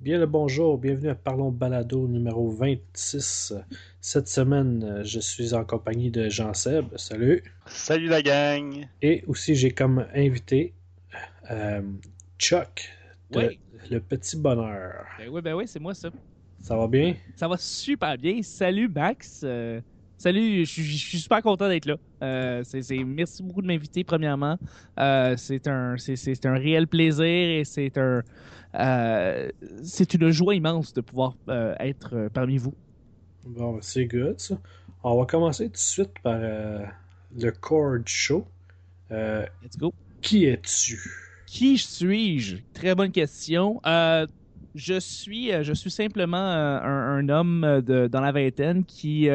Bien 0.00 0.18
le 0.18 0.26
bonjour, 0.26 0.78
bienvenue 0.78 1.08
à 1.08 1.16
Parlons 1.16 1.50
Balado 1.50 2.06
numéro 2.06 2.48
26. 2.48 3.52
Cette 4.00 4.28
semaine, 4.28 5.02
je 5.02 5.18
suis 5.18 5.54
en 5.54 5.64
compagnie 5.64 6.12
de 6.12 6.28
Jean-Seb. 6.28 6.96
Salut. 6.96 7.42
Salut 7.66 8.06
la 8.06 8.22
gang. 8.22 8.86
Et 9.02 9.24
aussi, 9.26 9.56
j'ai 9.56 9.72
comme 9.72 10.06
invité 10.14 10.72
euh, 11.50 11.82
Chuck 12.38 12.90
de 13.32 13.56
Le 13.90 13.98
Petit 13.98 14.36
Bonheur. 14.36 15.04
Ben 15.18 15.30
oui, 15.30 15.42
ben 15.42 15.54
oui, 15.54 15.66
c'est 15.66 15.80
moi 15.80 15.94
ça. 15.94 16.10
Ça 16.62 16.76
va 16.76 16.86
bien? 16.86 17.16
Ça 17.34 17.48
va 17.48 17.56
super 17.56 18.16
bien. 18.16 18.40
Salut 18.42 18.88
Max. 18.88 19.40
Euh, 19.42 19.80
salut, 20.18 20.66
je 20.66 20.82
suis 20.82 21.18
super 21.18 21.40
content 21.42 21.68
d'être 21.68 21.86
là. 21.86 21.96
Euh, 22.22 22.62
merci 23.06 23.42
beaucoup 23.42 23.62
de 23.62 23.66
m'inviter, 23.66 24.04
premièrement. 24.04 24.58
c'est 24.98 25.66
un, 25.66 25.96
un 25.96 26.54
réel 26.58 26.86
plaisir 26.86 27.24
et 27.24 27.62
c'est 27.64 27.96
un, 27.96 28.22
euh, 28.74 29.50
c'est 29.82 30.14
une 30.14 30.30
joie 30.30 30.54
immense 30.54 30.92
de 30.92 31.00
pouvoir 31.00 31.36
euh, 31.48 31.74
être 31.80 32.14
euh, 32.14 32.28
parmi 32.28 32.58
vous. 32.58 32.74
Bon, 33.46 33.74
ben, 33.74 33.78
c'est 33.80 34.06
good 34.06 34.38
ça. 34.38 34.58
On 35.02 35.18
va 35.18 35.26
commencer 35.26 35.66
tout 35.66 35.72
de 35.72 35.76
suite 35.76 36.12
par 36.22 36.38
le 36.38 37.50
core 37.60 37.98
show. 38.04 38.46
Let's 39.10 39.78
go. 39.78 39.94
Qui 40.20 40.46
es-tu? 40.46 41.00
Qui 41.46 41.78
suis-je? 41.78 42.56
Très 42.74 42.94
bonne 42.94 43.12
question. 43.12 43.80
je 44.74 45.00
suis, 45.00 45.50
je 45.62 45.72
suis 45.72 45.90
simplement 45.90 46.36
un, 46.36 47.28
homme 47.28 47.80
de, 47.86 48.08
dans 48.08 48.20
la 48.20 48.32
vingtaine 48.32 48.84
qui 48.84 49.28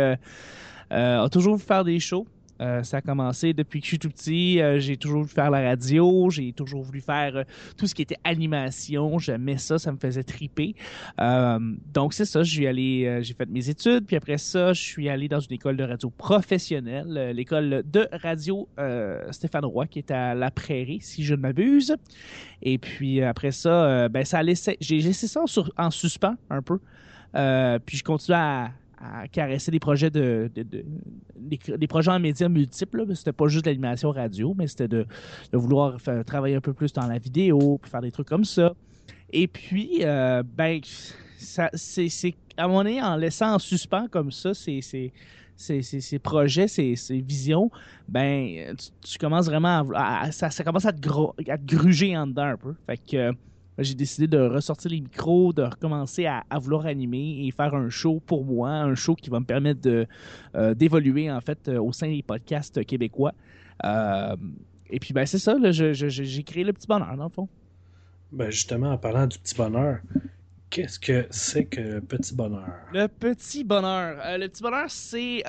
a 0.89 1.27
toujours 1.29 1.53
voulu 1.53 1.65
faire 1.65 1.83
des 1.83 1.99
shows. 1.99 2.27
Euh, 2.61 2.83
ça 2.83 2.97
a 2.97 3.01
commencé 3.01 3.53
depuis 3.53 3.79
que 3.79 3.85
je 3.85 3.89
suis 3.89 3.99
tout 3.99 4.09
petit. 4.09 4.61
Euh, 4.61 4.79
j'ai 4.79 4.95
toujours 4.95 5.21
voulu 5.21 5.33
faire 5.33 5.49
la 5.49 5.61
radio. 5.61 6.29
J'ai 6.29 6.53
toujours 6.53 6.83
voulu 6.83 7.01
faire 7.01 7.35
euh, 7.35 7.43
tout 7.77 7.87
ce 7.87 7.95
qui 7.95 8.01
était 8.01 8.17
animation. 8.23 9.17
J'aimais 9.17 9.57
ça. 9.57 9.77
Ça 9.77 9.91
me 9.91 9.97
faisait 9.97 10.23
triper. 10.23 10.75
donc, 11.19 12.13
c'est 12.13 12.25
ça. 12.25 12.43
Je 12.43 12.63
allé, 12.63 13.19
j'ai 13.21 13.33
fait 13.33 13.49
mes 13.49 13.69
études. 13.69 14.05
Puis 14.05 14.15
après 14.15 14.37
ça, 14.37 14.73
je 14.73 14.81
suis 14.81 15.09
allé 15.09 15.27
dans 15.27 15.39
une 15.39 15.53
école 15.53 15.75
de 15.75 15.83
radio 15.83 16.09
professionnelle, 16.09 17.31
l'école 17.35 17.83
de 17.85 18.07
radio 18.11 18.67
Stéphane 19.31 19.65
Roy, 19.65 19.87
qui 19.87 19.99
est 19.99 20.11
à 20.11 20.33
La 20.33 20.51
Prairie, 20.51 20.99
si 21.01 21.23
je 21.23 21.35
ne 21.35 21.41
m'abuse. 21.41 21.95
Et 22.61 22.77
puis 22.77 23.21
après 23.21 23.51
ça, 23.51 24.07
ben, 24.07 24.23
ça 24.23 24.41
j'ai 24.79 24.99
laissé 24.99 25.27
ça 25.27 25.41
en, 25.41 25.85
en 25.85 25.91
suspens 25.91 26.35
un 26.49 26.61
peu. 26.61 26.79
puis 27.85 27.97
je 27.97 28.03
continue 28.03 28.37
à, 28.37 28.71
à 29.03 29.27
caresser 29.27 29.71
des 29.71 29.79
projets 29.79 30.09
de, 30.09 30.49
des, 31.35 31.87
projets 31.87 32.11
en 32.11 32.19
médias 32.19 32.47
multiples. 32.47 33.05
C'était 33.15 33.33
pas 33.33 33.47
juste 33.47 33.65
l'animation 33.65 34.11
radio, 34.11 34.53
mais 34.57 34.67
c'était 34.67 34.87
de, 34.87 35.05
vouloir 35.51 35.99
faire, 35.99 36.23
travailler 36.23 36.55
un 36.55 36.61
peu 36.61 36.73
plus 36.73 36.93
dans 36.93 37.07
la 37.07 37.17
vidéo, 37.17 37.79
puis 37.81 37.91
faire 37.91 38.01
des 38.01 38.11
trucs 38.11 38.27
comme 38.27 38.45
ça. 38.45 38.73
Et 39.31 39.47
puis, 39.47 39.99
euh, 40.01 40.43
ben, 40.43 40.79
ça, 41.37 41.69
c'est, 41.73 42.09
à 42.55 42.67
mon 42.67 42.79
avis, 42.79 43.01
en 43.01 43.15
laissant 43.15 43.55
en 43.55 43.59
suspens 43.59 44.07
comme 44.07 44.31
ça, 44.31 44.53
ces, 44.53 44.81
ces, 44.81 46.19
projets, 46.19 46.67
ces, 46.67 46.95
visions, 47.21 47.69
ben, 48.07 48.75
tu, 49.03 49.17
commences 49.17 49.47
vraiment 49.47 49.85
à, 49.95 50.31
ça, 50.31 50.49
ça, 50.49 50.63
commence 50.63 50.85
à 50.85 50.93
te, 50.93 51.49
à 51.49 51.57
te 51.57 51.65
gruger 51.65 52.15
en 52.15 52.27
dedans 52.27 52.43
un 52.43 52.57
peu. 52.57 52.73
Fait 52.85 52.97
que 52.97 53.33
j'ai 53.79 53.95
décidé 53.95 54.27
de 54.27 54.39
ressortir 54.39 54.91
les 54.91 55.01
micros, 55.01 55.53
de 55.53 55.63
recommencer 55.63 56.25
à, 56.25 56.43
vouloir 56.59 56.85
animer 56.85 57.45
et 57.45 57.51
faire 57.51 57.73
un 57.73 57.89
show 57.89 58.21
pour 58.25 58.45
moi, 58.45 58.69
un 58.69 58.95
show 58.95 59.15
qui 59.15 59.29
va 59.29 59.39
me 59.39 59.45
permettre 59.45 59.81
de 59.81 60.05
euh, 60.55 60.73
d'évoluer 60.73 61.31
en 61.31 61.41
fait 61.41 61.67
euh, 61.67 61.81
au 61.81 61.91
sein 61.91 62.07
des 62.07 62.21
podcasts 62.21 62.85
québécois. 62.85 63.33
Euh, 63.83 64.35
et 64.89 64.99
puis 64.99 65.13
ben 65.13 65.25
c'est 65.25 65.39
ça, 65.39 65.55
j'ai 65.71 66.43
créé 66.43 66.63
le 66.63 66.73
petit 66.73 66.87
bonheur 66.87 67.15
dans 67.17 67.23
le 67.23 67.29
fond. 67.29 67.49
Ben 68.31 68.49
justement, 68.49 68.91
en 68.91 68.97
parlant 68.97 69.27
du 69.27 69.37
petit 69.39 69.55
bonheur, 69.55 69.99
qu'est-ce 70.69 70.99
que 70.99 71.25
c'est 71.29 71.65
que 71.65 71.81
le 71.81 72.01
petit 72.01 72.35
bonheur? 72.35 72.69
Le 72.93 73.07
petit 73.07 73.63
bonheur. 73.63 74.17
le 74.37 74.47
petit 74.47 74.61
bonheur, 74.61 74.85
c'est 74.89 75.43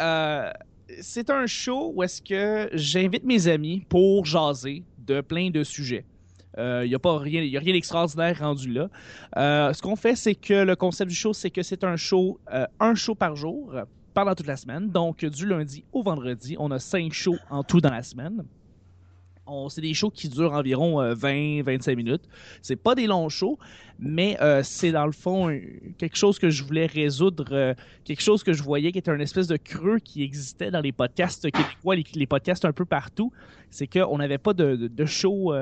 c'est 1.00 1.30
un 1.30 1.46
show 1.46 1.92
où 1.94 2.02
est-ce 2.02 2.20
que 2.20 2.68
j'invite 2.74 3.24
mes 3.24 3.48
amis 3.48 3.84
pour 3.88 4.24
jaser 4.24 4.82
de 4.98 5.20
plein 5.20 5.50
de 5.50 5.64
sujets. 5.64 6.04
Il 6.56 6.60
euh, 6.60 6.86
n'y 6.86 6.94
a 6.94 6.98
rien, 7.02 7.40
a 7.42 7.60
rien 7.60 7.72
d'extraordinaire 7.72 8.38
rendu 8.38 8.72
là. 8.72 8.88
Euh, 9.36 9.72
ce 9.72 9.82
qu'on 9.82 9.96
fait, 9.96 10.14
c'est 10.14 10.36
que 10.36 10.64
le 10.64 10.76
concept 10.76 11.10
du 11.10 11.16
show, 11.16 11.32
c'est 11.32 11.50
que 11.50 11.62
c'est 11.62 11.82
un 11.82 11.96
show, 11.96 12.38
euh, 12.52 12.66
un 12.78 12.94
show 12.94 13.14
par 13.14 13.34
jour 13.34 13.74
pendant 14.12 14.34
toute 14.34 14.46
la 14.46 14.56
semaine. 14.56 14.88
Donc, 14.88 15.24
du 15.24 15.46
lundi 15.46 15.84
au 15.92 16.02
vendredi, 16.02 16.54
on 16.58 16.70
a 16.70 16.78
cinq 16.78 17.12
shows 17.12 17.38
en 17.50 17.64
tout 17.64 17.80
dans 17.80 17.90
la 17.90 18.02
semaine. 18.02 18.44
C'est 19.68 19.82
des 19.82 19.92
shows 19.92 20.08
qui 20.08 20.30
durent 20.30 20.54
environ 20.54 21.02
20-25 21.12 21.96
minutes. 21.96 22.22
C'est 22.62 22.76
pas 22.76 22.94
des 22.94 23.06
longs 23.06 23.28
shows, 23.28 23.58
mais 23.98 24.38
c'est 24.62 24.90
dans 24.90 25.04
le 25.04 25.12
fond 25.12 25.54
quelque 25.98 26.16
chose 26.16 26.38
que 26.38 26.48
je 26.48 26.64
voulais 26.64 26.86
résoudre, 26.86 27.74
quelque 28.04 28.22
chose 28.22 28.42
que 28.42 28.54
je 28.54 28.62
voyais 28.62 28.90
qui 28.90 28.96
était 28.96 29.10
un 29.10 29.18
espèce 29.18 29.46
de 29.46 29.58
creux 29.58 29.98
qui 29.98 30.22
existait 30.22 30.70
dans 30.70 30.80
les 30.80 30.92
podcasts 30.92 31.50
québécois, 31.50 31.94
les, 31.94 32.26
podcasts 32.26 32.64
un 32.64 32.72
peu 32.72 32.86
partout. 32.86 33.32
C'est 33.68 33.86
qu'on 33.86 34.16
n'avait 34.16 34.38
pas 34.38 34.54
de 34.54 35.04
show 35.04 35.52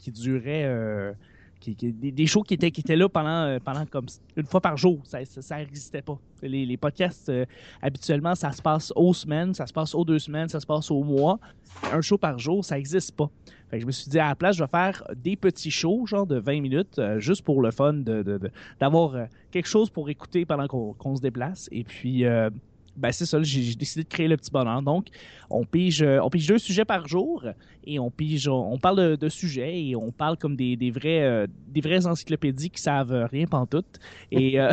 qui 0.00 0.10
durait 0.10 0.64
euh, 0.64 1.12
qui, 1.60 1.74
des, 1.74 2.26
shows 2.26 2.42
qui 2.42 2.54
étaient, 2.54 2.70
qui 2.70 2.80
étaient 2.80 2.96
là 2.96 3.08
pendant, 3.08 3.44
euh, 3.44 3.58
pendant 3.62 3.84
comme 3.86 4.06
une 4.36 4.46
fois 4.46 4.60
par 4.60 4.76
jour. 4.76 5.00
Ça 5.04 5.20
n'existait 5.58 6.02
pas. 6.02 6.18
Les, 6.42 6.64
les 6.64 6.76
podcasts, 6.78 7.28
euh, 7.28 7.44
habituellement, 7.82 8.34
ça 8.34 8.50
se 8.50 8.62
passe 8.62 8.92
aux 8.96 9.12
semaines, 9.12 9.52
ça 9.52 9.66
se 9.66 9.72
passe 9.72 9.94
aux 9.94 10.04
deux 10.04 10.18
semaines, 10.18 10.48
ça 10.48 10.58
se 10.58 10.66
passe 10.66 10.90
au 10.90 11.04
mois. 11.04 11.38
Un 11.92 12.00
show 12.00 12.16
par 12.16 12.38
jour, 12.38 12.64
ça 12.64 12.76
n'existe 12.76 13.14
pas. 13.14 13.30
Fait 13.70 13.76
que 13.76 13.82
je 13.82 13.86
me 13.86 13.92
suis 13.92 14.10
dit, 14.10 14.18
à 14.18 14.28
la 14.28 14.34
place, 14.34 14.56
je 14.56 14.64
vais 14.64 14.70
faire 14.70 15.04
des 15.14 15.36
petits 15.36 15.70
shows, 15.70 16.06
genre 16.06 16.26
de 16.26 16.38
20 16.40 16.60
minutes, 16.60 17.00
juste 17.18 17.42
pour 17.42 17.62
le 17.62 17.70
fun, 17.70 17.94
d'avoir 18.80 19.12
de, 19.12 19.26
quelque 19.52 19.68
chose 19.68 19.90
pour 19.90 20.10
écouter 20.10 20.44
pendant 20.44 20.66
qu'on 20.66 21.14
se 21.14 21.20
déplace. 21.20 21.68
Et 21.70 21.84
puis, 21.84 22.24
ben 22.96 23.12
c'est 23.12 23.26
ça, 23.26 23.42
j'ai 23.42 23.74
décidé 23.74 24.02
de 24.02 24.08
créer 24.08 24.28
le 24.28 24.36
petit 24.36 24.50
bonheur. 24.50 24.82
Donc, 24.82 25.06
on 25.48 25.64
pige, 25.64 26.02
euh, 26.02 26.20
on 26.22 26.28
pige 26.28 26.46
deux 26.46 26.58
sujets 26.58 26.84
par 26.84 27.06
jour 27.08 27.44
et 27.84 27.98
on 27.98 28.10
pige, 28.10 28.48
on 28.48 28.78
parle 28.78 29.16
de, 29.16 29.28
sujets 29.28 29.82
et 29.82 29.96
on 29.96 30.10
parle 30.10 30.36
comme 30.36 30.56
des, 30.56 30.76
des 30.76 30.90
vrais, 30.90 31.22
euh, 31.22 31.46
des 31.68 31.80
vraies 31.80 32.06
encyclopédies 32.06 32.70
qui 32.70 32.82
savent 32.82 33.28
rien 33.30 33.46
pantoute. 33.46 33.98
Et 34.30 34.60
euh, 34.60 34.70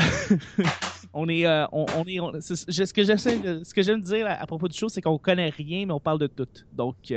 on 1.14 1.30
est, 1.30 1.46
on, 1.72 2.04
est, 2.06 2.42
ce 2.42 2.94
que 2.94 3.04
j'aime, 3.04 3.64
ce 3.64 3.74
que 3.74 3.82
j'aime 3.82 4.02
dire 4.02 4.28
à, 4.28 4.46
propos 4.46 4.68
du 4.68 4.78
show, 4.78 4.90
c'est 4.90 5.02
qu'on 5.02 5.18
connaît 5.18 5.50
rien, 5.50 5.86
mais 5.86 5.94
on 5.94 6.00
parle 6.00 6.20
de 6.20 6.28
tout. 6.28 6.48
Donc, 6.74 7.14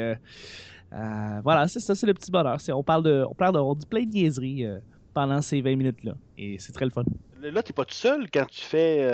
voilà, 0.91 1.67
c'est 1.69 1.81
ça, 1.81 1.94
c'est 1.94 2.06
le 2.06 2.15
petit 2.15 2.31
bonheur. 2.31 2.59
on 2.69 2.82
parle 2.82 3.03
de, 3.03 3.25
on 3.28 3.34
parle 3.34 3.55
de, 3.55 3.61
on 3.61 3.75
dit 3.75 3.87
plein 3.87 4.05
de 4.05 4.11
niaiseries 4.11 4.67
pendant 5.12 5.43
ces 5.43 5.61
20 5.61 5.75
minutes 5.77 6.05
là, 6.05 6.12
et 6.38 6.56
c'est 6.61 6.72
très 6.72 6.84
le 6.84 6.93
fun. 6.93 7.03
Là, 7.43 7.62
t'es 7.62 7.72
pas 7.72 7.84
tout 7.84 7.94
seul 7.94 8.31
quand 8.31 8.47
tu 8.49 8.61
fais 8.61 9.11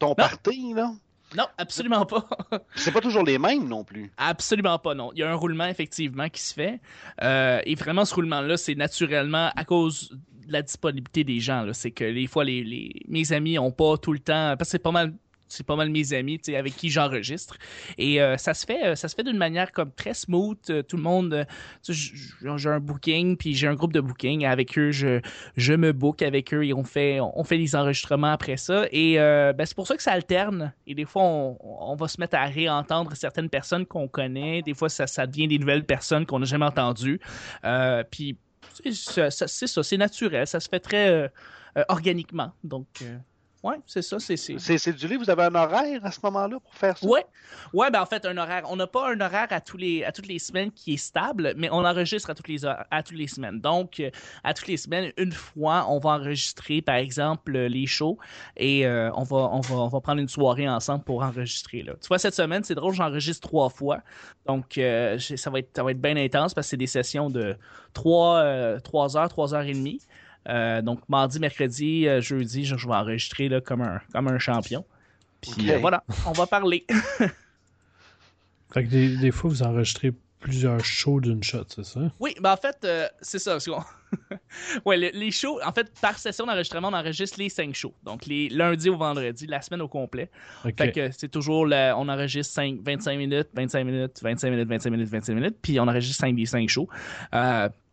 ton 0.00 0.14
parti, 0.16 0.74
là? 0.74 0.92
Non, 1.36 1.46
absolument 1.58 2.04
pas. 2.06 2.28
c'est 2.74 2.90
pas 2.90 3.00
toujours 3.00 3.22
les 3.22 3.38
mêmes 3.38 3.68
non 3.68 3.84
plus. 3.84 4.10
Absolument 4.16 4.78
pas, 4.80 4.94
non. 4.94 5.12
Il 5.14 5.20
y 5.20 5.22
a 5.22 5.30
un 5.30 5.36
roulement 5.36 5.66
effectivement 5.66 6.28
qui 6.28 6.42
se 6.42 6.52
fait. 6.52 6.80
Euh, 7.22 7.60
et 7.64 7.76
vraiment, 7.76 8.04
ce 8.04 8.14
roulement-là, 8.16 8.56
c'est 8.56 8.74
naturellement 8.74 9.50
à 9.54 9.64
cause 9.64 10.10
de 10.46 10.52
la 10.52 10.62
disponibilité 10.62 11.22
des 11.22 11.38
gens. 11.38 11.64
C'est 11.72 11.92
que 11.92 12.12
des 12.12 12.26
fois, 12.26 12.42
les, 12.42 12.64
les, 12.64 13.02
mes 13.06 13.32
amis 13.32 13.60
ont 13.60 13.70
pas 13.70 13.96
tout 13.96 14.12
le 14.12 14.18
temps. 14.18 14.56
Parce 14.58 14.68
que 14.68 14.72
c'est 14.72 14.78
pas 14.80 14.90
mal 14.90 15.14
c'est 15.52 15.66
pas 15.66 15.76
mal 15.76 15.90
mes 15.90 16.12
amis 16.12 16.40
avec 16.56 16.76
qui 16.76 16.90
j'enregistre. 16.90 17.56
Et 17.98 18.20
euh, 18.20 18.36
ça 18.36 18.54
se 18.54 18.64
fait 18.64 18.84
euh, 18.84 18.94
ça 18.94 19.08
se 19.08 19.14
fait 19.14 19.24
d'une 19.24 19.36
manière 19.36 19.72
comme 19.72 19.92
très 19.92 20.14
smooth 20.14 20.58
euh, 20.70 20.82
tout 20.82 20.96
le 20.96 21.02
monde 21.02 21.46
j'ai 21.88 22.68
un 22.68 22.80
booking 22.80 23.36
puis 23.36 23.54
j'ai 23.54 23.66
un 23.66 23.74
groupe 23.74 23.92
de 23.92 24.00
booking. 24.00 24.44
Avec 24.44 24.78
eux 24.78 24.90
je 24.90 25.20
je 25.56 25.74
me 25.74 25.92
book 25.92 26.22
avec 26.22 26.54
eux 26.54 26.64
et 26.64 26.72
on 26.72 26.84
fait 26.84 27.18
on 27.20 27.44
fait 27.44 27.58
des 27.58 27.74
enregistrements 27.74 28.32
après 28.32 28.56
ça. 28.56 28.86
Et 28.92 29.16
ben, 29.16 29.64
c'est 29.64 29.74
pour 29.74 29.86
ça 29.86 29.96
que 29.96 30.02
ça 30.02 30.12
alterne. 30.12 30.72
Et 30.86 30.94
des 30.94 31.04
fois 31.04 31.22
on, 31.22 31.58
on 31.60 31.96
va 31.96 32.08
se 32.08 32.20
mettre 32.20 32.36
à 32.36 32.44
réentendre 32.44 33.14
certaines 33.16 33.48
personnes 33.48 33.86
qu'on 33.86 34.08
connaît. 34.08 34.62
Des 34.62 34.74
fois 34.74 34.88
ça 34.88 35.06
ça 35.06 35.26
devient 35.26 35.48
des 35.48 35.58
nouvelles 35.58 35.84
personnes 35.84 36.26
qu'on 36.26 36.38
n'a 36.38 36.46
jamais 36.46 36.66
entendues. 36.66 37.20
Puis 38.10 38.36
c'est 38.72 39.30
ça 39.30 39.82
c'est 39.82 39.96
naturel. 39.96 40.46
Ça 40.46 40.60
se 40.60 40.68
fait 40.68 40.80
très 40.80 41.30
organiquement. 41.88 42.52
Donc 42.64 42.86
oui, 43.62 43.74
c'est 43.86 44.00
ça. 44.00 44.18
C'est, 44.18 44.36
c'est... 44.36 44.92
du 44.92 45.06
livre, 45.06 45.22
vous 45.22 45.30
avez 45.30 45.42
un 45.42 45.54
horaire 45.54 46.00
à 46.02 46.10
ce 46.10 46.18
moment-là 46.24 46.58
pour 46.60 46.74
faire 46.74 46.96
ça? 46.96 47.06
Oui, 47.06 47.20
ouais, 47.74 47.90
ben 47.90 48.00
en 48.00 48.06
fait, 48.06 48.24
un 48.24 48.36
horaire. 48.38 48.62
On 48.70 48.76
n'a 48.76 48.86
pas 48.86 49.12
un 49.12 49.20
horaire 49.20 49.48
à, 49.50 49.60
tous 49.60 49.76
les, 49.76 50.02
à 50.02 50.12
toutes 50.12 50.28
les 50.28 50.38
semaines 50.38 50.70
qui 50.70 50.94
est 50.94 50.96
stable, 50.96 51.52
mais 51.58 51.68
on 51.70 51.84
enregistre 51.84 52.30
à 52.30 52.34
toutes 52.34 52.48
les, 52.48 52.64
à 52.64 53.02
toutes 53.02 53.18
les 53.18 53.26
semaines. 53.26 53.60
Donc, 53.60 54.00
euh, 54.00 54.10
à 54.44 54.54
toutes 54.54 54.68
les 54.68 54.78
semaines, 54.78 55.12
une 55.18 55.32
fois, 55.32 55.84
on 55.90 55.98
va 55.98 56.10
enregistrer, 56.10 56.80
par 56.80 56.94
exemple, 56.94 57.52
les 57.52 57.86
shows 57.86 58.18
et 58.56 58.86
euh, 58.86 59.10
on, 59.14 59.24
va, 59.24 59.36
on, 59.36 59.60
va, 59.60 59.74
on 59.76 59.88
va 59.88 60.00
prendre 60.00 60.22
une 60.22 60.28
soirée 60.28 60.68
ensemble 60.68 61.04
pour 61.04 61.22
enregistrer. 61.22 61.82
Là. 61.82 61.92
Tu 62.00 62.08
vois, 62.08 62.18
cette 62.18 62.34
semaine, 62.34 62.64
c'est 62.64 62.74
drôle, 62.74 62.94
j'enregistre 62.94 63.46
trois 63.46 63.68
fois. 63.68 64.00
Donc, 64.46 64.78
euh, 64.78 65.18
ça, 65.18 65.50
va 65.50 65.58
être, 65.58 65.76
ça 65.76 65.82
va 65.82 65.90
être 65.90 66.00
bien 66.00 66.16
intense 66.16 66.54
parce 66.54 66.66
que 66.66 66.70
c'est 66.70 66.76
des 66.78 66.86
sessions 66.86 67.28
de 67.28 67.56
trois, 67.92 68.42
trois 68.80 69.18
heures, 69.18 69.28
trois 69.28 69.54
heures 69.54 69.66
et 69.66 69.74
demie. 69.74 70.00
Euh, 70.48 70.82
donc, 70.82 71.00
mardi, 71.08 71.38
mercredi, 71.38 72.08
euh, 72.08 72.20
jeudi, 72.20 72.64
je, 72.64 72.74
vais 72.74 72.94
enregistrer 72.94 73.48
là, 73.48 73.60
comme, 73.60 73.82
un, 73.82 74.00
comme 74.12 74.28
un 74.28 74.38
champion. 74.38 74.84
Puis 75.40 75.70
euh, 75.70 75.78
voilà, 75.78 76.04
on 76.26 76.32
va 76.32 76.46
parler. 76.46 76.86
fait 78.72 78.84
que 78.84 79.20
des, 79.20 79.30
fois, 79.30 79.50
vous 79.50 79.62
enregistrez 79.62 80.12
plusieurs 80.38 80.84
shows 80.84 81.20
d'une 81.20 81.42
shot, 81.42 81.64
c'est 81.68 81.84
ça? 81.84 82.00
Oui, 82.18 82.34
ben 82.40 82.52
en 82.52 82.56
fait, 82.56 82.78
euh, 82.84 83.06
c'est 83.20 83.38
ça. 83.38 83.58
ouais, 84.86 84.96
les, 84.96 85.30
shows, 85.30 85.60
en 85.64 85.72
fait, 85.72 85.92
par 86.00 86.18
session 86.18 86.46
d'enregistrement, 86.46 86.88
on 86.88 86.94
enregistre 86.94 87.38
les 87.38 87.48
cinq 87.48 87.74
shows. 87.74 87.94
Donc, 88.02 88.26
les 88.26 88.48
lundis 88.48 88.88
au 88.88 88.96
vendredi, 88.96 89.46
la 89.46 89.62
semaine 89.62 89.82
au 89.82 89.88
complet. 89.88 90.30
Fait 90.62 90.92
que 90.92 91.10
c'est 91.10 91.28
toujours, 91.28 91.66
on 91.70 92.08
enregistre 92.08 92.54
5, 92.54 92.80
25 92.82 93.16
minutes, 93.16 93.48
25 93.54 93.84
minutes, 93.84 94.20
25 94.22 94.50
minutes, 94.50 94.68
25 94.68 94.90
minutes, 94.90 95.08
25 95.08 95.34
minutes, 95.34 95.56
puis 95.62 95.78
on 95.78 95.84
enregistre 95.84 96.20
5 96.20 96.34
des 96.34 96.46
5 96.46 96.68
shows. 96.68 96.88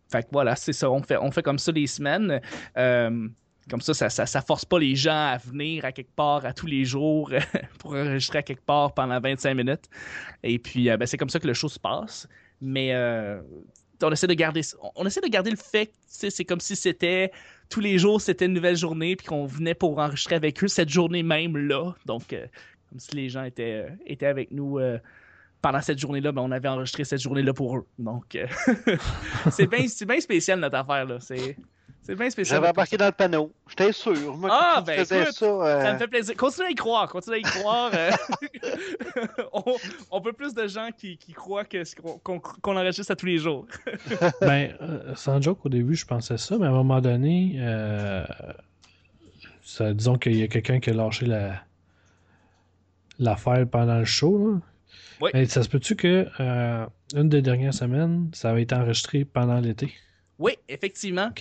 Fait 0.10 0.24
que 0.24 0.30
voilà, 0.32 0.56
c'est 0.56 0.74
ça. 0.74 0.90
On 0.90 1.02
fait, 1.02 1.18
on 1.18 1.32
fait 1.32 1.44
comme 1.44 1.60
ça 1.60 1.72
les 1.72 1.88
semaines. 1.88 2.42
Euh, 2.78 3.28
comme 3.70 3.82
ça, 3.82 3.94
ça, 3.94 4.26
ça, 4.26 4.42
force 4.42 4.64
pas 4.64 4.80
les 4.80 4.96
gens 4.96 5.12
à 5.12 5.38
venir 5.38 5.84
à 5.84 5.92
quelque 5.92 6.16
part 6.16 6.46
à 6.46 6.54
tous 6.54 6.68
les 6.68 6.86
jours 6.86 7.32
pour 7.80 7.92
enregistrer 7.92 8.40
à 8.40 8.42
quelque 8.42 8.66
part 8.66 8.94
pendant 8.94 9.20
25 9.20 9.54
minutes. 9.54 9.90
Et 10.44 10.58
puis, 10.58 10.90
euh, 10.90 10.96
ben, 10.96 11.06
c'est 11.06 11.18
comme 11.18 11.30
ça 11.30 11.40
que 11.40 11.48
le 11.48 11.54
show 11.54 11.68
se 11.68 11.80
passe. 11.80 12.28
Mais 12.62 12.94
euh, 12.94 13.42
on 14.02 14.12
essaie 14.12 14.28
de 14.28 14.34
garder, 14.34 14.62
on 14.96 15.06
essaie 15.06 15.20
de 15.20 15.28
garder 15.28 15.52
le 15.52 15.58
fait, 15.58 15.92
c'est 16.08 16.46
comme 16.46 16.62
si 16.62 16.76
c'était 16.76 17.32
tous 17.70 17.82
les 17.82 17.98
jours, 17.98 18.22
c'était 18.22 18.46
une 18.46 18.54
nouvelle 18.54 18.78
journée, 18.78 19.18
puis 19.18 19.28
qu'on 19.28 19.46
venait 19.46 19.76
pour 19.76 20.00
enregistrer 20.00 20.36
avec 20.36 20.64
eux 20.64 20.70
cette 20.70 20.90
journée 20.90 21.22
même 21.22 21.58
là. 21.58 21.94
Donc, 22.06 22.30
comme 22.30 23.00
si 23.00 23.16
les 23.16 23.28
gens 23.28 23.44
étaient, 23.44 23.88
étaient 24.06 24.28
avec 24.28 24.52
nous 24.52 24.80
pendant 25.62 25.82
cette 25.82 26.00
journée-là, 26.00 26.32
ben, 26.32 26.42
on 26.42 26.52
avait 26.52 26.68
enregistré 26.68 27.04
cette 27.04 27.22
journée-là 27.22 27.54
pour 27.54 27.78
eux. 27.78 27.86
Donc, 27.98 28.38
c'est 29.52 29.68
bien, 29.68 29.86
bien 30.08 30.20
spécial 30.20 30.60
notre 30.60 30.78
affaire 30.78 31.06
là. 31.06 31.18
C'est 31.20 31.58
c'est 32.08 32.16
bien 32.16 32.30
spécial. 32.30 32.56
J'avais 32.56 32.70
embarqué 32.70 32.96
dans 32.96 33.08
le 33.08 33.12
panneau. 33.12 33.52
J'étais 33.68 33.92
sûr. 33.92 34.38
Moi, 34.38 34.50
ah, 34.50 34.82
ben 34.82 34.94
écoute, 34.94 35.08
ça, 35.08 35.46
euh, 35.46 35.82
ça, 35.82 35.94
me 35.94 35.98
fait 35.98 36.08
plaisir. 36.08 36.38
Continue 36.38 36.68
à 36.68 36.70
y 36.70 36.76
croire. 36.76 37.10
Continue 37.10 37.36
à 37.36 37.40
y 37.40 37.42
croire. 37.42 37.92
Euh. 37.94 38.12
on, 40.12 40.20
veut 40.22 40.32
plus 40.32 40.54
de 40.54 40.68
gens 40.68 40.88
qui, 40.98 41.18
qui 41.18 41.34
croient 41.34 41.66
qu'on 42.24 42.40
qu 42.40 42.70
enregistre 42.70 43.12
à 43.12 43.18
tous 43.18 43.26
les 43.26 43.40
jours. 43.40 43.66
ben, 44.40 44.74
euh, 44.82 45.16
sans 45.16 45.42
joke, 45.42 45.66
au 45.66 45.70
début, 45.70 45.96
je 45.96 46.06
pensais 46.06 46.38
ça, 46.38 46.58
mais 46.58 46.68
à 46.68 46.70
un 46.70 46.72
moment 46.72 47.02
donné, 47.02 47.60
ça, 49.62 49.94
disons 49.94 50.18
qu'il 50.18 50.38
y 50.38 50.44
a 50.44 50.48
quelqu'un 50.48 50.80
qui 50.80 50.92
a 50.92 50.94
lâché 50.94 51.26
la 51.26 51.62
l'affaire 53.20 53.68
pendant 53.70 53.98
le 53.98 54.06
show. 54.06 54.38
Là. 54.38 54.60
Mais 55.34 55.46
ça 55.46 55.64
se 55.64 55.70
peut-tu 55.70 55.96
que 55.96 56.28
une 57.16 57.30
des 57.30 57.42
dernières 57.42 57.74
semaines, 57.74 58.30
ça 58.34 58.50
avait 58.52 58.64
été 58.64 58.76
enregistré 58.76 59.26
pendant 59.26 59.60
l'été? 59.60 59.94
Oui, 60.40 60.54
effectivement. 60.70 61.32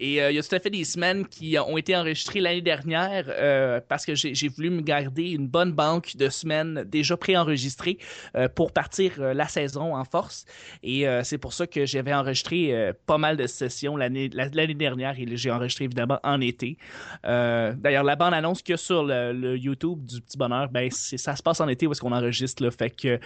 Et 0.00 0.22
euh, 0.22 0.30
il 0.30 0.36
y 0.36 0.38
a 0.38 0.42
tout 0.42 0.54
à 0.54 0.60
fait 0.60 0.70
des 0.70 0.84
semaines 0.84 1.26
qui 1.26 1.58
ont 1.58 1.76
été 1.76 1.96
enregistrées 1.96 2.40
l'année 2.40 2.62
dernière 2.62 3.24
euh, 3.28 3.80
parce 3.86 4.06
que 4.06 4.14
j'ai 4.14 4.48
voulu 4.48 4.70
me 4.70 4.80
garder 4.80 5.30
une 5.30 5.48
bonne 5.48 5.72
banque 5.72 6.16
de 6.16 6.28
semaines 6.28 6.84
déjà 6.86 7.16
préenregistrées 7.16 7.98
euh, 8.36 8.48
pour 8.48 8.72
partir 8.72 9.20
la 9.20 9.48
saison 9.48 9.96
en 9.96 10.04
force. 10.04 10.46
Et 10.82 11.04
c'est 11.22 11.38
pour 11.38 11.52
ça 11.52 11.66
que 11.66 11.84
j'avais 11.84 12.14
enregistré 12.14 12.92
pas 13.06 13.18
mal 13.18 13.36
de 13.36 13.46
sessions 13.46 13.96
l'année 13.96 14.28
dernière 14.28 15.18
et 15.18 15.36
j'ai 15.36 15.50
enregistré 15.50 15.84
évidemment 15.84 16.18
en 16.22 16.40
été. 16.40 16.78
D'ailleurs, 17.24 18.04
la 18.04 18.16
bande 18.16 18.34
annonce 18.34 18.62
que 18.62 18.76
sur 18.76 19.04
le, 19.04 19.56
YouTube 19.56 20.04
du 20.04 20.20
Petit 20.20 20.38
Bonheur, 20.38 20.68
ben 20.68 20.90
ça 20.90 21.36
se 21.36 21.42
passe 21.42 21.60
en 21.60 21.68
été 21.68 21.86
où 21.86 21.92
est-ce 21.92 22.00
qu'on 22.00 22.12
enregistre. 22.12 22.62
Là, 22.62 22.70
fait 22.70 22.90
que 22.90 23.18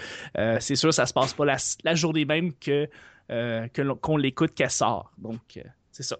c'est 0.61 0.77
sûr, 0.77 0.93
ça 0.93 1.07
se 1.07 1.13
passe 1.13 1.35
pas 1.35 1.45
la, 1.45 1.57
la 1.85 1.95
journée 1.95 2.25
même 2.25 2.53
que 2.55 2.89
euh, 3.33 3.67
qu'on 4.01 4.17
l'écoute 4.19 4.55
qu'elle 4.55 4.71
sort. 4.71 5.11
Donc, 5.17 5.57
euh, 5.57 5.63
c'est 5.91 6.03
ça. 6.03 6.19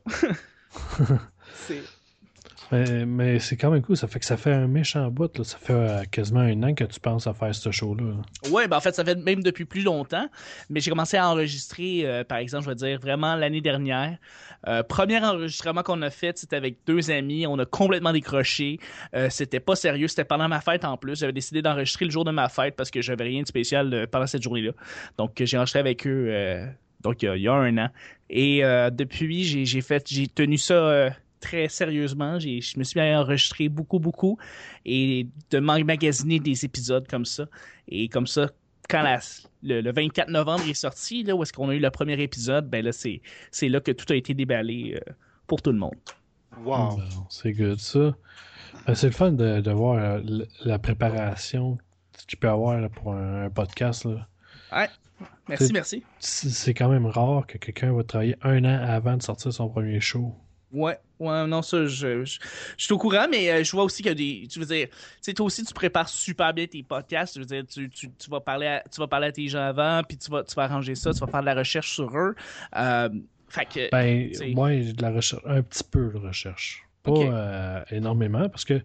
mais, 2.73 3.39
c'est 3.39 3.59
quand 3.59 3.71
même 3.71 3.83
cool. 3.83 3.99
Ça 3.99 4.09
fait 4.09 4.19
que 4.19 4.25
ça 4.25 4.39
fait 4.39 4.53
un 4.53 4.67
méchant 4.67 5.11
bout. 5.11 5.37
Là. 5.37 5.45
Ça 5.45 5.59
fait 5.59 5.75
euh, 5.75 6.05
quasiment 6.11 6.41
un 6.41 6.63
an 6.63 6.73
que 6.73 6.85
tu 6.85 7.01
penses 7.01 7.27
à 7.27 7.35
faire 7.35 7.55
ce 7.55 7.71
show-là. 7.71 8.15
Oui, 8.51 8.67
ben 8.67 8.79
en 8.79 8.81
fait, 8.81 8.95
ça 8.95 9.05
fait 9.05 9.17
même 9.17 9.43
depuis 9.43 9.67
plus 9.67 9.83
longtemps. 9.83 10.27
Mais 10.71 10.81
j'ai 10.81 10.91
commencé 10.91 11.19
à 11.19 11.29
enregistrer, 11.29 12.25
par 12.27 12.39
exemple, 12.39 12.65
je 12.65 12.71
vais 12.71 12.77
dire 12.77 12.99
vraiment 12.99 13.37
l'année 13.37 13.61
dernière. 13.61 14.17
premier 14.89 15.23
enregistrement 15.23 15.83
qu'on 15.83 16.01
a 16.01 16.09
fait, 16.09 16.39
c'était 16.39 16.57
avec 16.57 16.79
deux 16.87 17.11
amis. 17.11 17.47
On 17.47 17.59
a 17.59 17.67
complètement 17.67 18.13
décroché. 18.13 18.79
c'était 19.29 19.61
pas 19.61 19.77
sérieux. 19.77 20.09
C'était 20.09 20.25
pendant 20.25 20.49
ma 20.49 20.63
fête 20.63 20.87
en 20.87 20.97
plus. 20.97 21.21
J'avais 21.21 21.35
décidé 21.35 21.61
d'enregistrer 21.61 22.07
le 22.07 22.11
jour 22.11 22.25
de 22.25 22.31
ma 22.31 22.49
fête 22.49 22.75
parce 22.75 22.91
que 22.91 23.03
j'avais 23.03 23.25
rien 23.25 23.43
de 23.43 23.47
spécial 23.49 24.07
pendant 24.11 24.27
cette 24.27 24.43
journée-là. 24.43 24.73
Donc, 25.19 25.33
j'ai 25.45 25.59
enregistré 25.59 25.81
avec 25.81 26.07
eux 26.07 26.73
donc 27.03 27.23
il 27.23 27.41
y 27.41 27.49
a, 27.49 27.53
un 27.53 27.79
an. 27.79 27.89
Et 28.31 28.65
euh, 28.65 28.91
depuis, 28.91 29.45
j'ai 29.45 29.81
fait, 29.81 30.07
j'ai 30.09 30.27
tenu 30.27 30.57
ça 30.57 30.75
euh, 30.75 31.11
très 31.41 31.69
sérieusement. 31.69 32.39
Je 32.39 32.79
me 32.79 32.85
suis 32.85 33.01
enregistré 33.01 33.69
beaucoup, 33.69 33.99
beaucoup 33.99 34.39
et 34.85 35.27
de 35.51 35.59
magasiner 35.59 36.41
des 36.41 36.65
épisodes 36.65 37.07
comme 37.09 37.25
ça. 37.25 37.47
Et 37.89 38.09
comme 38.09 38.27
ça, 38.27 38.51
quand 38.89 39.19
le, 39.63 39.93
24 39.93 40.31
novembre 40.31 40.67
est 40.69 40.75
sorti, 40.75 41.23
là, 41.25 41.35
où 41.35 41.43
est-ce 41.43 41.53
qu'on 41.53 41.69
a 41.69 41.75
eu 41.75 41.79
le 41.79 41.91
premier 41.91 42.21
épisode, 42.21 42.69
ben 42.69 42.85
là, 42.85 42.93
c'est 42.93 43.21
là 43.69 43.81
que 43.81 43.93
tout 43.93 44.11
a 44.13 44.17
été 44.17 44.35
déballé 44.35 44.95
euh, 44.97 45.13
pour 45.47 45.63
tout 45.63 45.73
le 45.73 45.79
monde. 45.79 45.97
Wow! 46.65 47.01
C'est 47.29 47.53
good, 47.53 47.79
ça. 47.79 48.15
Ben, 48.87 48.95
c'est 48.95 49.07
le 49.07 49.13
fun 49.13 49.33
de, 49.33 49.71
voir 49.71 50.21
la, 50.65 50.79
préparation 50.79 51.79
qu'il 52.27 52.39
peut 52.39 52.49
avoir 52.49 52.89
pour 52.91 53.15
un, 53.15 53.45
un 53.45 53.51
podcast. 53.51 54.05
Là. 54.05 54.27
Ouais. 54.73 54.89
Merci, 55.49 55.73
merci. 55.73 56.03
C'est 56.19 56.75
quand 56.75 56.89
même 56.89 57.07
rare 57.07 57.47
que 57.47 57.59
quelqu'un 57.59 57.93
va 57.93 58.03
travailler 58.05 58.37
un 58.43 58.65
an 58.65 58.83
avant 58.83 59.17
de 59.17 59.23
sortir 59.23 59.53
son 59.53 59.69
premier 59.69 60.01
show. 60.01 60.35
Ouais, 60.73 60.99
ouais, 61.19 61.47
non, 61.47 61.61
ça, 61.61 61.87
je, 61.87 62.25
je, 62.25 62.39
suis 62.79 62.95
au 62.95 62.99
courant, 62.99 63.27
mais 63.31 63.51
euh, 63.51 63.63
je 63.63 63.71
vois 63.73 63.85
aussi 63.85 64.03
qu'il 64.03 64.11
y 64.11 64.13
a 64.13 64.15
des. 64.15 64.49
Tu 64.49 64.59
veux 64.59 64.65
dire, 64.65 64.89
tu 64.89 64.97
sais, 65.21 65.35
toi 65.35 65.45
aussi, 65.45 65.63
tu 65.65 65.75
prépares 65.75 66.09
super 66.09 66.55
bien 66.55 66.67
tes 66.67 66.83
podcasts. 66.83 67.35
Je 67.35 67.41
veux 67.41 67.47
dire, 67.47 67.65
tu, 67.67 67.91
tu, 67.91 68.11
tu, 68.11 68.31
vas, 68.31 68.41
parler 68.41 68.67
à, 68.67 68.85
tu 68.91 68.99
vas 68.99 69.07
parler 69.07 69.27
à 69.27 69.33
tes 69.33 69.47
gens 69.49 69.61
avant, 69.61 70.03
puis 70.03 70.17
tu 70.17 70.31
vas, 70.31 70.45
tu 70.45 70.55
vas 70.55 70.63
arranger 70.65 70.95
ça, 70.95 71.13
tu 71.13 71.21
vas 71.21 71.27
faire 71.27 71.41
de 71.41 71.47
la 71.47 71.55
recherche 71.55 71.93
sur 71.95 72.17
eux. 72.17 72.35
Euh, 72.77 73.11
fait 73.49 73.67
que. 73.67 73.91
Ben, 73.91 74.55
moi, 74.55 74.73
j'ai 74.73 74.95
de 74.95 75.03
la 75.03 75.11
recherche, 75.11 75.43
un 75.45 75.63
petit 75.63 75.85
peu 75.85 76.11
de 76.11 76.19
recherche. 76.19 76.89
Pas 77.03 77.13
euh, 77.13 77.83
énormément, 77.91 78.49
parce 78.49 78.65
que 78.65 78.81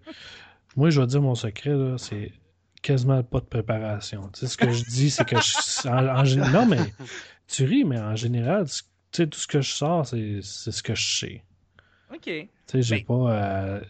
moi, 0.76 0.90
je 0.90 1.00
vais 1.00 1.08
dire 1.08 1.22
mon 1.22 1.36
secret, 1.36 1.70
là, 1.70 1.98
c'est 1.98 2.34
quasiment 2.82 3.24
pas 3.24 3.40
de 3.40 3.46
préparation. 3.46 4.30
Tu 4.34 4.42
sais, 4.42 4.48
ce 4.48 4.58
que 4.58 4.72
je 4.72 4.84
dis, 4.84 5.10
c'est 5.10 5.26
que 5.26 5.38
je, 5.38 5.88
en, 5.88 6.52
non, 6.52 6.66
mais 6.66 6.80
tu 7.48 7.66
ris, 7.66 7.84
mais 7.84 8.00
en 8.00 8.16
général, 8.16 8.66
tu 8.68 8.84
sais, 9.12 9.28
tout 9.28 9.40
ce 9.40 9.48
que 9.48 9.62
je 9.62 9.72
sors, 9.72 10.06
c'est 10.06 10.42
ce 10.42 10.84
que 10.84 10.96
je 10.96 11.18
sais. 11.20 11.44
OK. 12.14 12.22
Tu 12.24 12.50
sais, 12.68 12.82
j'ai 12.82 13.04
pas. 13.04 13.14
Euh, 13.14 13.82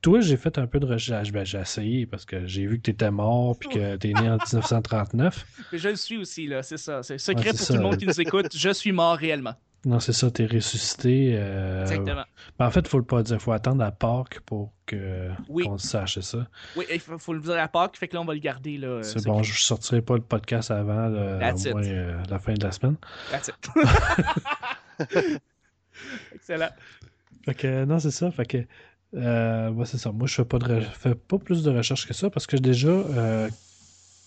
toi, 0.00 0.20
j'ai 0.20 0.36
fait 0.36 0.58
un 0.58 0.66
peu 0.66 0.78
de 0.80 0.86
recherche. 0.86 1.32
Ben, 1.32 1.44
j'ai 1.44 1.58
essayé 1.58 2.06
parce 2.06 2.24
que 2.24 2.46
j'ai 2.46 2.66
vu 2.66 2.78
que 2.78 2.84
tu 2.84 2.90
étais 2.92 3.10
mort 3.10 3.58
puis 3.58 3.68
que 3.68 3.96
tu 3.96 4.10
es 4.10 4.12
né 4.12 4.28
en 4.28 4.36
1939. 4.52 5.46
Mais 5.72 5.78
je 5.78 5.88
le 5.88 5.96
suis 5.96 6.16
aussi, 6.16 6.46
là, 6.46 6.62
c'est 6.62 6.76
ça. 6.76 7.02
C'est 7.02 7.18
secret 7.18 7.52
pour 7.52 7.66
tout 7.66 7.72
le 7.74 7.80
monde 7.80 7.96
qui 7.96 8.06
nous 8.06 8.20
écoute. 8.20 8.56
Je 8.56 8.70
suis 8.70 8.92
mort 8.92 9.16
réellement. 9.16 9.54
Non, 9.84 10.00
c'est 10.00 10.12
ça, 10.12 10.30
t'es 10.30 10.46
ressuscité. 10.46 11.34
Euh... 11.34 11.82
Exactement. 11.82 12.24
Ben, 12.58 12.66
en 12.66 12.70
fait, 12.70 12.80
il 12.80 12.88
faut 12.88 12.98
le 12.98 13.04
pas 13.04 13.22
dire. 13.22 13.36
Il 13.36 13.40
faut 13.40 13.52
attendre 13.52 13.84
à 13.84 13.92
Pâques 13.92 14.40
pour 14.40 14.72
que 14.86 15.30
qu'on 15.46 15.78
sache 15.78 16.18
ça. 16.18 16.48
Oui, 16.76 16.84
il 16.92 16.98
faut, 16.98 17.32
le 17.32 17.40
dire 17.40 17.58
à 17.58 17.68
Pâques, 17.68 17.96
fait 17.96 18.08
que 18.08 18.14
là, 18.14 18.20
on 18.20 18.24
va 18.24 18.34
le 18.34 18.40
garder. 18.40 18.76
là. 18.76 19.02
C'est 19.02 19.24
bon, 19.24 19.42
je 19.42 19.58
sortirai 19.58 20.02
pas 20.02 20.14
le 20.14 20.22
podcast 20.22 20.70
avant 20.70 21.12
euh, 21.12 21.38
la 21.38 22.38
fin 22.38 22.54
de 22.54 22.64
la 22.64 22.72
semaine. 22.72 22.96
That's 23.30 23.48
it. 23.48 25.40
Excellent. 26.34 26.70
Fait 27.44 27.54
que, 27.54 27.84
non, 27.84 27.98
c'est 27.98 28.10
ça. 28.10 28.30
Fait 28.32 28.46
que, 28.46 28.66
euh, 29.14 29.84
c'est 29.84 29.98
ça. 29.98 30.10
Moi, 30.10 30.26
je 30.26 30.34
fais 30.34 30.44
pas, 30.44 30.58
de 30.58 30.80
fais 30.80 31.14
pas 31.14 31.38
plus 31.38 31.62
de 31.62 31.70
recherche 31.70 32.06
que 32.06 32.14
ça 32.14 32.30
parce 32.30 32.46
que 32.46 32.56
déjà, 32.56 32.88
euh, 32.88 33.48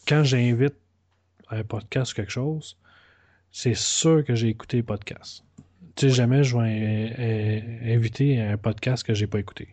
quand 0.08 0.24
j'invite 0.24 0.76
un 1.50 1.64
podcast 1.64 2.14
ou 2.14 2.16
quelque 2.16 2.32
chose, 2.32 2.78
c'est 3.52 3.76
sûr 3.76 4.24
que 4.24 4.36
j'ai 4.36 4.48
écouté 4.48 4.78
les 4.78 4.84
podcasts. 4.84 5.44
Tu 5.96 6.10
sais, 6.10 6.16
jamais 6.16 6.44
je 6.44 6.58
vais 6.58 7.94
inviter 7.94 8.40
un 8.40 8.58
podcast 8.58 9.04
que 9.04 9.14
j'ai 9.14 9.28
pas 9.28 9.40
écouté. 9.40 9.70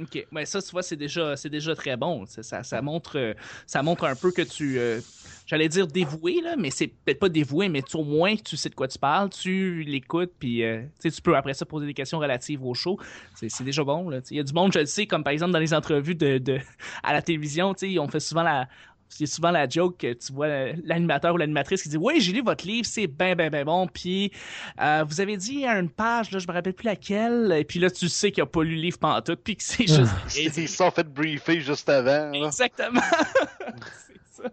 OK. 0.00 0.26
Mais 0.32 0.46
ça, 0.46 0.62
tu 0.62 0.70
vois, 0.70 0.82
c'est 0.82 0.96
déjà, 0.96 1.36
c'est 1.36 1.50
déjà 1.50 1.74
très 1.74 1.96
bon. 1.96 2.24
Ça, 2.26 2.62
ça, 2.62 2.82
montre, 2.82 3.34
ça 3.66 3.82
montre 3.82 4.04
un 4.04 4.14
peu 4.14 4.30
que 4.32 4.42
tu. 4.42 4.78
Euh, 4.78 5.00
j'allais 5.46 5.68
dire 5.68 5.86
dévoué, 5.86 6.40
là, 6.42 6.54
mais 6.56 6.70
c'est 6.70 6.86
peut-être 6.86 7.18
pas 7.18 7.28
dévoué, 7.28 7.68
mais 7.68 7.82
tu, 7.82 7.96
au 7.96 8.04
moins 8.04 8.36
tu 8.36 8.56
sais 8.56 8.68
de 8.68 8.74
quoi 8.74 8.88
tu 8.88 8.98
parles, 8.98 9.28
tu 9.30 9.82
l'écoutes, 9.82 10.32
puis 10.38 10.64
euh, 10.64 10.82
tu 11.02 11.10
peux 11.22 11.36
après 11.36 11.54
ça 11.54 11.66
poser 11.66 11.86
des 11.86 11.94
questions 11.94 12.18
relatives 12.18 12.64
au 12.64 12.72
show. 12.72 12.98
C'est, 13.34 13.64
déjà 13.64 13.84
bon. 13.84 14.10
Il 14.30 14.36
y 14.36 14.40
a 14.40 14.42
du 14.42 14.52
monde, 14.52 14.72
je 14.72 14.78
le 14.78 14.86
sais, 14.86 15.06
comme 15.06 15.24
par 15.24 15.32
exemple 15.32 15.52
dans 15.52 15.58
les 15.58 15.74
entrevues 15.74 16.14
de, 16.14 16.38
de 16.38 16.58
à 17.02 17.12
la 17.12 17.20
télévision, 17.20 17.74
on 17.98 18.08
fait 18.08 18.20
souvent 18.20 18.42
la, 18.42 18.68
c'est 19.10 19.26
souvent 19.26 19.50
la 19.50 19.68
joke 19.68 19.98
que 19.98 20.12
tu 20.12 20.32
vois 20.32 20.72
l'animateur 20.84 21.34
ou 21.34 21.36
l'animatrice 21.36 21.82
qui 21.82 21.88
dit 21.88 21.96
Oui, 21.96 22.20
j'ai 22.20 22.32
lu 22.32 22.42
votre 22.42 22.66
livre, 22.66 22.86
c'est 22.86 23.06
bien, 23.06 23.34
bien, 23.34 23.50
bien 23.50 23.64
bon. 23.64 23.86
Puis 23.86 24.32
euh, 24.80 25.04
vous 25.06 25.20
avez 25.20 25.36
dit 25.36 25.66
à 25.66 25.78
une 25.78 25.90
page, 25.90 26.30
là, 26.30 26.38
je 26.38 26.46
me 26.46 26.52
rappelle 26.52 26.72
plus 26.72 26.86
laquelle, 26.86 27.52
et 27.52 27.64
puis 27.64 27.78
là, 27.80 27.90
tu 27.90 28.08
sais 28.08 28.30
qu'il 28.30 28.42
a 28.42 28.46
pas 28.46 28.62
lu 28.62 28.76
le 28.76 28.80
livre 28.80 28.98
pendant 28.98 29.20
tout, 29.20 29.36
puis 29.36 29.56
que 29.56 29.62
c'est 29.62 29.86
juste. 29.86 30.12
Ils 30.36 30.68
sont 30.68 30.90
fait 30.90 31.08
briefer 31.08 31.60
juste 31.60 31.88
avant. 31.88 32.32
Exactement. 32.32 33.00
c'est 34.06 34.42
ça. 34.42 34.48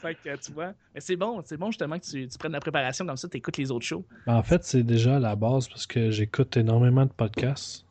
Fait 0.00 0.14
que 0.14 0.36
tu 0.36 0.52
vois. 0.52 0.72
Mais 0.94 1.00
c'est 1.00 1.16
bon, 1.16 1.40
c'est 1.44 1.56
bon 1.56 1.70
justement 1.70 1.98
que 1.98 2.04
tu, 2.04 2.28
tu 2.28 2.38
prennes 2.38 2.52
la 2.52 2.60
préparation 2.60 3.06
comme 3.06 3.16
ça, 3.16 3.28
tu 3.28 3.36
écoutes 3.36 3.56
les 3.56 3.70
autres 3.70 3.86
shows. 3.86 4.04
Ben, 4.26 4.34
en 4.34 4.42
fait, 4.42 4.64
c'est 4.64 4.82
déjà 4.82 5.18
la 5.18 5.36
base 5.36 5.68
parce 5.68 5.86
que 5.86 6.10
j'écoute 6.10 6.56
énormément 6.56 7.06
de 7.06 7.12
podcasts. 7.12 7.86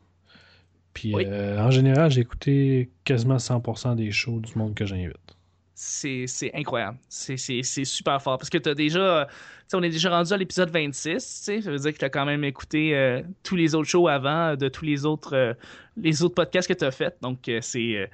Puis 0.94 1.14
euh, 1.16 1.58
en 1.58 1.70
général, 1.70 2.10
j'ai 2.10 2.20
écouté 2.20 2.90
quasiment 3.04 3.36
100% 3.36 3.96
des 3.96 4.10
shows 4.10 4.40
du 4.40 4.56
monde 4.56 4.74
que 4.74 4.84
j'invite. 4.84 5.36
C'est 5.82 6.50
incroyable. 6.54 6.98
C'est 7.08 7.36
super 7.84 8.22
fort. 8.22 8.38
Parce 8.38 8.50
que 8.50 8.58
t'as 8.58 8.74
déjà. 8.74 9.26
on 9.72 9.82
est 9.82 9.90
déjà 9.90 10.10
rendu 10.10 10.32
à 10.32 10.36
l'épisode 10.36 10.70
26. 10.70 11.18
Ça 11.18 11.70
veut 11.70 11.78
dire 11.78 11.92
que 11.92 11.98
tu 11.98 12.04
as 12.04 12.10
quand 12.10 12.24
même 12.24 12.44
écouté 12.44 12.96
euh, 12.96 13.22
tous 13.42 13.56
les 13.56 13.74
autres 13.74 13.88
shows 13.88 14.08
avant 14.08 14.54
de 14.54 14.68
tous 14.68 14.84
les 14.84 15.04
autres, 15.04 15.34
euh, 15.34 15.54
les 15.96 16.22
autres 16.22 16.34
podcasts 16.34 16.68
que 16.68 16.74
tu 16.74 16.84
as 16.84 16.90
fait. 16.90 17.16
Donc, 17.20 17.48
euh, 17.48 17.58
c'est. 17.60 18.08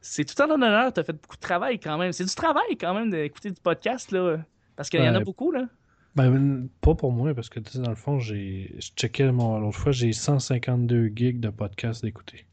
c'est 0.00 0.24
tout 0.24 0.40
en 0.42 0.50
honneur, 0.50 0.92
tu 0.92 1.00
as 1.00 1.04
fait 1.04 1.12
beaucoup 1.12 1.36
de 1.36 1.42
travail 1.42 1.78
quand 1.78 1.96
même. 1.96 2.12
C'est 2.12 2.24
du 2.24 2.34
travail 2.34 2.76
quand 2.80 2.94
même 2.94 3.10
d'écouter 3.10 3.50
du 3.50 3.60
podcast, 3.60 4.10
là. 4.10 4.38
Parce 4.74 4.90
qu'il 4.90 5.00
y 5.00 5.08
en 5.08 5.14
a 5.14 5.20
beaucoup, 5.20 5.52
là. 5.52 5.66
Ben, 6.16 6.68
pas 6.80 6.94
pour 6.94 7.12
moi, 7.12 7.34
parce 7.34 7.48
que 7.48 7.60
dans 7.78 7.90
le 7.90 7.96
fond, 7.96 8.18
j'ai. 8.18 8.74
Je 8.78 8.90
checkais 8.96 9.30
l'autre 9.30 9.78
fois, 9.78 9.92
j'ai 9.92 10.12
152 10.12 11.12
gigs 11.14 11.40
de 11.40 11.50
podcasts 11.50 12.02
d'écouter. 12.04 12.46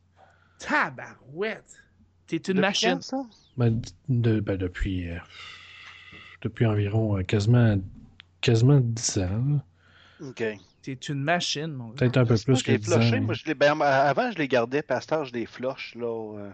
Tabarouette! 0.59 1.83
T'es 2.27 2.37
une 2.37 2.59
machine. 2.59 3.01
ça? 3.01 3.25
Ben, 3.59 3.81
ben, 4.07 4.55
depuis, 4.55 5.09
euh, 5.09 5.17
depuis 6.41 6.65
environ 6.65 7.17
euh, 7.17 7.23
quasiment, 7.23 7.77
quasiment 8.39 8.79
10 8.79 9.17
ans. 9.17 9.59
OK. 10.21 10.43
T'es 10.81 10.93
une 10.93 11.21
machine, 11.21 11.67
mon 11.67 11.89
Peut-être 11.89 12.15
un 12.15 12.25
peu 12.25 12.37
plus 12.37 12.63
que 12.63 12.71
10 12.71 12.93
ans. 12.93 13.21
Moi, 13.21 13.33
je 13.33 13.51
ben, 13.51 13.81
avant, 13.81 14.31
je 14.31 14.37
les 14.37 14.47
gardais, 14.47 14.81
pasteur, 14.81 15.25
je 15.25 15.33
les 15.33 15.45
floche. 15.45 15.93
Là, 15.95 16.37
euh, 16.37 16.49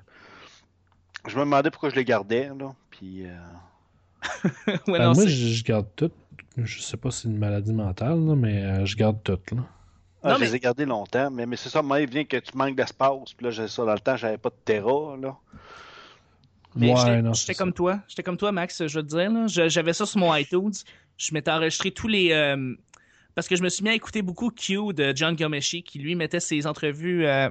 je 1.27 1.35
me 1.35 1.41
demandais 1.41 1.69
pourquoi 1.69 1.91
je 1.91 1.95
les 1.95 2.05
gardais. 2.05 2.49
Là, 2.57 2.73
puis, 2.89 3.21
ouais, 4.43 4.49
ben, 4.87 5.13
moi, 5.13 5.27
je, 5.27 5.63
garde 5.63 5.87
tout. 5.95 6.11
Je 6.57 6.81
sais 6.81 6.97
pas 6.97 7.11
si 7.11 7.21
c'est 7.21 7.27
une 7.27 7.37
maladie 7.37 7.73
mentale, 7.73 8.19
là, 8.25 8.35
mais 8.35 8.83
je 8.87 8.95
garde 8.95 9.21
tout. 9.23 9.39
Là. 9.51 9.61
Ah, 10.23 10.37
je 10.39 10.43
les 10.43 10.55
ai 10.55 10.59
gardés 10.59 10.85
longtemps, 10.85 11.29
mais, 11.29 11.45
mais 11.45 11.55
c'est 11.55 11.69
ça, 11.69 11.83
moi, 11.83 12.01
il 12.01 12.09
vient 12.09 12.25
que 12.25 12.37
tu 12.37 12.57
manques 12.57 12.75
d'espace. 12.75 13.33
Puis 13.37 13.45
là, 13.45 13.51
j'ai 13.51 13.67
ça 13.67 13.85
dans 13.85 13.93
le 13.93 13.99
temps, 13.99 14.17
j'avais 14.17 14.39
pas 14.39 14.49
de 14.49 14.55
terra. 14.65 15.15
Là. 15.21 15.37
Mais 16.75 16.93
j'étais 17.33 17.55
comme 17.55 17.73
toi. 17.73 17.99
J'étais 18.07 18.23
comme 18.23 18.37
toi, 18.37 18.51
Max, 18.51 18.85
je 18.85 18.99
veux 18.99 19.05
te 19.05 19.15
dire. 19.15 19.69
J'avais 19.69 19.93
ça 19.93 20.05
sur 20.05 20.19
mon 20.19 20.35
iTunes. 20.35 20.73
Je 21.17 21.33
m'étais 21.33 21.51
enregistré 21.51 21.91
tous 21.91 22.07
les. 22.07 22.31
Euh, 22.31 22.75
parce 23.33 23.47
que 23.47 23.55
je 23.55 23.63
me 23.63 23.69
suis 23.69 23.83
mis 23.83 23.89
à 23.89 23.93
écouter 23.93 24.21
beaucoup 24.21 24.49
Q 24.49 24.93
de 24.93 25.13
John 25.13 25.35
Gomeshi, 25.35 25.83
qui 25.83 25.99
lui 25.99 26.15
mettait 26.15 26.39
ses 26.39 26.67
entrevues 26.67 27.25
euh, 27.25 27.49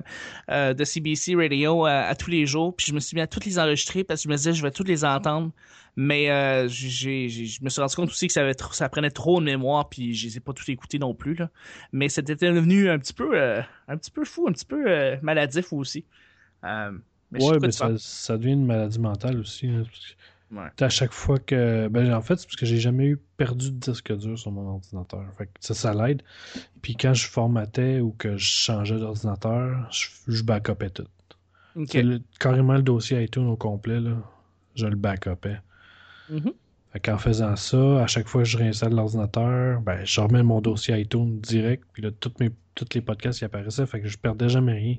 euh, 0.50 0.73
de 0.73 0.85
CBC 0.85 1.35
Radio 1.35 1.85
à, 1.85 2.14
tous 2.14 2.31
les 2.31 2.47
jours. 2.47 2.75
Puis 2.75 2.87
je 2.88 2.95
me 2.95 3.00
suis 3.00 3.14
mis 3.14 3.21
à 3.21 3.26
toutes 3.26 3.45
les 3.45 3.59
enregistrer 3.59 4.02
parce 4.02 4.21
que 4.21 4.25
je 4.25 4.28
me 4.31 4.37
disais, 4.37 4.52
je 4.54 4.62
vais 4.62 4.71
toutes 4.71 4.88
les 4.88 5.04
entendre. 5.04 5.52
Mais 5.97 6.26
je 6.69 7.62
me 7.62 7.69
suis 7.69 7.81
rendu 7.81 7.95
compte 7.95 8.09
aussi 8.09 8.26
que 8.26 8.33
ça, 8.33 8.40
avait 8.40 8.57
ça 8.73 8.88
prenait 8.88 9.11
trop 9.11 9.40
de 9.40 9.45
mémoire, 9.45 9.88
puis 9.88 10.12
je 10.12 10.26
les 10.26 10.37
ai 10.38 10.40
pas 10.40 10.52
toutes 10.52 10.69
écoutées 10.69 10.99
non 10.99 11.14
plus. 11.14 11.35
Là. 11.35 11.50
Mais 11.93 12.09
c'était 12.09 12.35
devenu 12.35 12.90
un 12.90 12.99
petit 12.99 13.12
peu, 13.12 13.38
un 13.38 13.97
petit 13.97 14.11
peu 14.11 14.25
fou, 14.25 14.47
un 14.49 14.52
petit 14.52 14.64
peu 14.64 15.16
maladif 15.23 15.73
aussi. 15.73 16.04
Oui, 17.41 17.57
mais 17.61 17.71
ça, 17.71 17.91
ça, 17.99 18.37
devient 18.37 18.53
une 18.53 18.67
maladie 18.67 18.99
mentale 18.99 19.38
aussi. 19.38 19.69
À 20.81 20.88
chaque 20.88 21.12
fois 21.12 21.38
que. 21.38 21.88
Ben, 21.88 22.12
en 22.14 22.21
fait, 22.21 22.37
c'est 22.37 22.47
parce 22.47 22.57
que 22.57 22.67
j'ai 22.67 22.79
jamais 22.79 23.07
eu 23.07 23.17
perdu 23.37 23.71
de 23.73 23.79
disque 23.79 24.17
dur 24.17 24.38
sur 24.38 24.53
mon 24.53 24.69
ordinateur. 24.69 25.25
Fait 25.37 25.49
ça, 25.61 25.75
ça 25.75 25.95
l'aide. 25.95 26.23
Puis 26.83 26.97
quand 26.97 27.14
je 27.14 27.26
formatais 27.26 28.00
ou 28.00 28.12
que 28.12 28.37
je 28.37 28.47
changeais 28.47 28.99
d'ordinateur, 28.99 29.88
je, 29.91 30.09
je 30.29 30.43
backupais 30.43 30.91
tout. 30.91 31.07
carrément 32.38 32.75
le 32.75 32.83
dossier 32.83 33.23
iTunes 33.23 33.49
au 33.49 33.57
complet, 33.57 34.00
là, 34.00 34.17
je 34.76 34.87
le 34.87 34.97
backupais. 34.97 35.61
Mm 36.31 36.50
qu'en 37.00 37.19
faisant 37.19 37.57
ça, 37.57 38.03
à 38.03 38.07
chaque 38.07 38.29
fois 38.29 38.43
que 38.43 38.49
je 38.49 38.57
réinstalle 38.57 38.95
l'ordinateur, 38.95 39.81
ben, 39.81 40.05
je 40.05 40.21
remets 40.21 40.43
mon 40.43 40.61
dossier 40.61 40.99
iTunes 41.00 41.41
direct, 41.41 41.85
puis 41.93 42.03
là, 42.03 42.11
toutes 42.12 42.38
mes, 42.41 42.50
tous 42.75 42.87
les 42.95 43.00
podcasts 43.00 43.41
qui 43.41 43.45
apparaissaient, 43.45 43.87
fait 43.87 44.00
que 44.00 44.09
je 44.09 44.19
perdais 44.19 44.49
jamais 44.49 44.73
rien. 44.73 44.97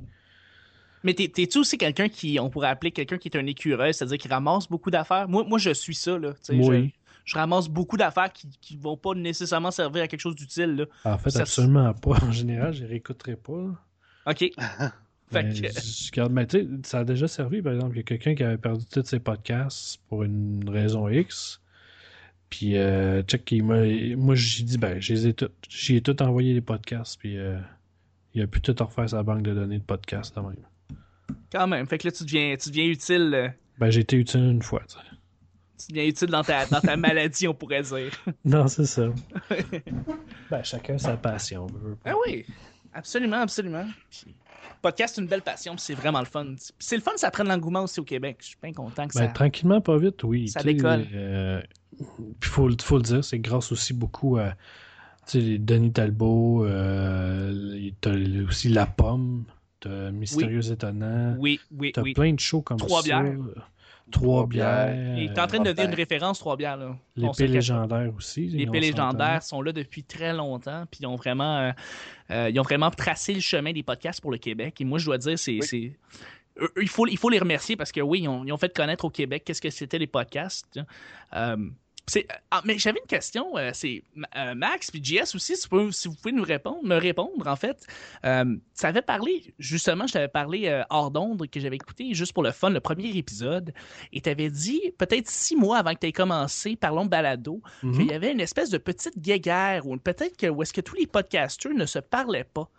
Mais 1.06 1.14
t'es-tu 1.14 1.60
aussi 1.60 1.78
quelqu'un 1.78 2.10
qui, 2.10 2.40
on 2.40 2.50
pourrait 2.50 2.70
appeler 2.70 2.90
quelqu'un 2.90 3.20
qui 3.20 3.28
est 3.28 3.38
un 3.38 3.46
écureuil, 3.46 3.94
c'est-à-dire 3.94 4.18
qui 4.18 4.28
ramasse 4.28 4.68
beaucoup 4.68 4.90
d'affaires? 4.90 5.30
Moi, 5.30 5.46
moi, 5.48 5.60
je 5.60 5.70
suis 5.70 5.94
ça, 5.94 6.18
là. 6.18 6.34
Oui. 6.50 6.94
Je, 7.26 7.36
ramasse 7.36 7.68
beaucoup 7.68 7.96
d'affaires 7.96 8.34
qui, 8.34 8.50
qui 8.60 8.76
vont 8.76 8.98
pas 8.98 9.14
nécessairement 9.14 9.70
servir 9.70 10.02
à 10.02 10.08
quelque 10.08 10.20
chose 10.20 10.36
d'utile, 10.36 10.88
En 11.04 11.20
fait, 11.20 11.38
absolument 11.38 11.94
pas. 11.94 12.18
En 12.24 12.32
général, 12.32 12.74
je 12.74 12.82
les 12.82 12.88
réécouterai 12.88 13.36
pas. 13.36 13.52
OK. 14.26 14.40
fait 15.32 16.12
que... 16.12 16.28
mais 16.28 16.48
tu 16.48 16.58
sais, 16.60 16.68
ça 16.84 17.00
a 17.00 17.04
déjà 17.04 17.28
servi, 17.28 17.62
par 17.62 17.74
exemple, 17.74 17.94
il 17.94 17.98
y 17.98 18.00
a 18.00 18.04
quelqu'un 18.04 18.34
qui 18.34 18.44
avait 18.44 18.58
perdu 18.58 18.84
tous 18.92 19.06
ses 19.06 19.20
podcasts 19.20 20.00
pour 20.10 20.24
une 20.24 20.68
raison 20.68 21.08
X. 21.08 21.62
Puis, 22.50 22.78
euh, 22.78 23.22
check, 23.22 23.54
moi, 23.62 24.34
j'ai 24.34 24.64
dit, 24.64 24.80
ben, 24.80 25.00
j'ai 25.00 25.34
tout, 25.36 25.50
ai 25.90 26.02
tout 26.02 26.24
envoyé 26.24 26.56
les 26.56 26.62
podcasts, 26.62 27.20
puis 27.20 27.38
euh, 27.38 27.60
il 28.34 28.42
a 28.42 28.48
pu 28.48 28.60
tout 28.60 28.76
refaire 28.84 29.08
sa 29.08 29.22
banque 29.22 29.44
de 29.44 29.54
données 29.54 29.80
de 29.80 29.84
podcasts, 29.84 30.36
même. 30.38 30.56
Quand 31.52 31.68
même. 31.68 31.88
Fait 31.88 31.98
que 31.98 32.08
là, 32.08 32.12
tu 32.12 32.24
deviens, 32.24 32.56
tu 32.58 32.70
deviens 32.70 32.86
utile. 32.86 33.32
Euh, 33.34 33.50
ben, 33.78 33.90
j'ai 33.90 34.02
été 34.02 34.18
utile 34.18 34.42
une 34.42 34.62
fois, 34.62 34.82
tu 34.88 34.98
Tu 35.78 35.94
deviens 35.94 36.06
utile 36.06 36.30
dans 36.30 36.44
ta, 36.44 36.66
dans 36.66 36.82
ta 36.82 36.98
maladie, 36.98 37.48
on 37.48 37.54
pourrait 37.54 37.84
dire. 37.84 38.12
Non, 38.46 38.68
c'est 38.68 38.86
ça. 38.86 39.08
ben, 40.50 40.64
chacun 40.64 40.98
sa 40.98 41.18
passion. 41.18 41.68
Ah 42.06 42.14
oui, 42.26 42.46
absolument, 42.94 43.38
absolument. 43.38 43.86
podcast, 44.82 45.16
c'est 45.16 45.22
une 45.22 45.28
belle 45.28 45.42
passion, 45.42 45.78
c'est 45.78 45.96
vraiment 45.96 46.20
le 46.20 46.26
fun. 46.26 46.56
C'est 46.80 46.96
le 46.96 47.02
fun, 47.02 47.12
ça 47.16 47.32
prend 47.32 47.44
de 47.44 47.50
l'engouement 47.50 47.84
aussi 47.84 48.00
au 48.00 48.06
Québec. 48.06 48.38
Je 48.42 48.48
suis 48.48 48.58
bien 48.62 48.74
content 48.74 49.08
que 49.08 49.14
ben, 49.14 49.28
ça. 49.28 49.28
Tranquillement, 49.28 49.82
pas 49.82 49.98
vite, 49.98 50.24
oui. 50.24 50.48
Ça 50.50 50.64
décolle. 50.64 51.08
Euh, 51.14 51.62
puis 52.40 52.50
faut, 52.50 52.70
faut 52.82 52.98
le 52.98 53.04
dire, 53.04 53.24
c'est 53.24 53.40
grâce 53.40 53.72
aussi 53.72 53.94
beaucoup 53.94 54.38
à 54.38 54.56
Denis 55.34 55.92
Talbot, 55.92 56.66
euh, 56.66 57.92
aussi 58.48 58.70
La 58.70 58.86
Pomme, 58.86 59.46
Mystérieux 59.86 60.72
Étonnant. 60.72 61.36
Oui, 61.40 61.60
oui, 61.72 61.92
T'as 61.94 62.04
plein 62.14 62.34
de 62.34 62.40
shows 62.40 62.62
comme 62.62 62.78
Trois 62.78 63.02
ça. 63.02 63.22
Bières. 63.22 63.36
Trois 64.12 64.46
bières. 64.46 65.18
Il 65.18 65.24
est 65.26 65.40
en 65.40 65.48
train 65.48 65.60
de 65.60 65.66
devenir 65.66 65.90
une 65.90 65.96
référence, 65.96 66.40
Trois 66.40 66.56
bières. 66.56 66.78
Là. 66.78 66.96
L'épée 67.16 67.48
légendaire 67.48 68.12
aussi. 68.16 68.48
L'épée 68.48 68.80
légendaire 68.80 69.42
sont 69.44 69.62
là 69.62 69.72
depuis 69.72 70.04
très 70.04 70.34
longtemps. 70.34 70.86
Puis 70.90 71.02
ils 71.02 71.08
ont 71.08 71.16
vraiment, 71.16 71.58
euh, 71.60 71.72
euh, 72.32 72.50
ils 72.50 72.60
ont 72.60 72.64
vraiment 72.64 72.92
tracé 72.92 73.34
le 73.34 73.40
chemin 73.40 73.74
des 73.74 73.84
podcasts 73.84 74.22
pour 74.22 74.32
le 74.32 74.38
Québec. 74.38 74.80
Et 74.80 74.86
moi, 74.86 75.00
je 75.00 75.06
dois 75.06 75.18
dire, 75.18 75.40
c'est. 75.40 75.60
Il 76.80 76.88
faut, 76.88 77.06
il 77.06 77.18
faut 77.18 77.30
les 77.30 77.40
remercier 77.40 77.76
parce 77.76 77.92
que 77.92 78.00
oui, 78.00 78.22
ils 78.22 78.28
ont, 78.30 78.46
ils 78.46 78.54
ont 78.54 78.58
fait 78.58 78.74
connaître 78.74 79.04
au 79.04 79.10
Québec 79.10 79.44
qu'est-ce 79.46 79.62
que 79.62 79.70
c'était 79.70 80.00
les 80.00 80.08
podcasts. 80.08 80.80
Euh, 82.16 82.22
ah, 82.52 82.62
mais 82.66 82.78
j'avais 82.78 83.00
une 83.00 83.08
question. 83.08 83.58
Euh, 83.58 83.72
c'est 83.74 84.04
euh, 84.36 84.56
Max 84.56 84.92
puis 84.92 85.04
JS 85.04 85.36
aussi, 85.36 85.58
si 85.58 85.68
vous, 85.70 86.16
pouvez, 86.16 86.32
nous 86.32 86.44
répondre, 86.44 86.84
me 86.84 86.96
répondre 86.96 87.48
en 87.48 87.56
fait. 87.56 87.86
Euh, 88.26 88.56
ça 88.74 88.90
avait 88.90 89.02
parlé, 89.02 89.54
justement, 89.60 90.08
je 90.08 90.14
t'avais 90.14 90.28
parlé 90.28 90.84
hors 90.90 91.12
d'onde 91.12 91.48
que 91.50 91.60
j'avais 91.60 91.76
écouté 91.76 92.14
juste 92.14 92.34
pour 92.34 92.44
le 92.44 92.52
fun, 92.52 92.70
le 92.70 92.80
premier 92.80 93.16
épisode, 93.18 93.74
et 94.12 94.22
t'avais 94.22 94.50
dit 94.50 94.82
peut-être 94.98 95.30
six 95.30 95.56
mois 95.56 95.78
avant 95.80 95.94
que 95.94 96.00
tu 96.00 96.08
aies 96.08 96.12
commencé, 96.12 96.76
parlons 96.76 97.06
de 97.06 97.10
balado, 97.10 97.62
qu'il 97.82 97.90
mhm. 97.90 98.10
y 98.10 98.14
avait 98.14 98.32
une 98.32 98.42
espèce 98.42 98.70
de 98.70 98.78
petite 98.78 99.18
guéguerre 99.18 99.88
ou 99.88 99.98
peut-être 99.98 100.38
que 100.38 100.48
où 100.48 100.62
est-ce 100.62 100.74
que 100.74 100.82
tous 100.82 100.96
les 100.96 101.08
podcasters 101.08 101.74
ne 101.74 101.86
se 101.86 102.00
parlaient 102.00 102.44
pas? 102.44 102.70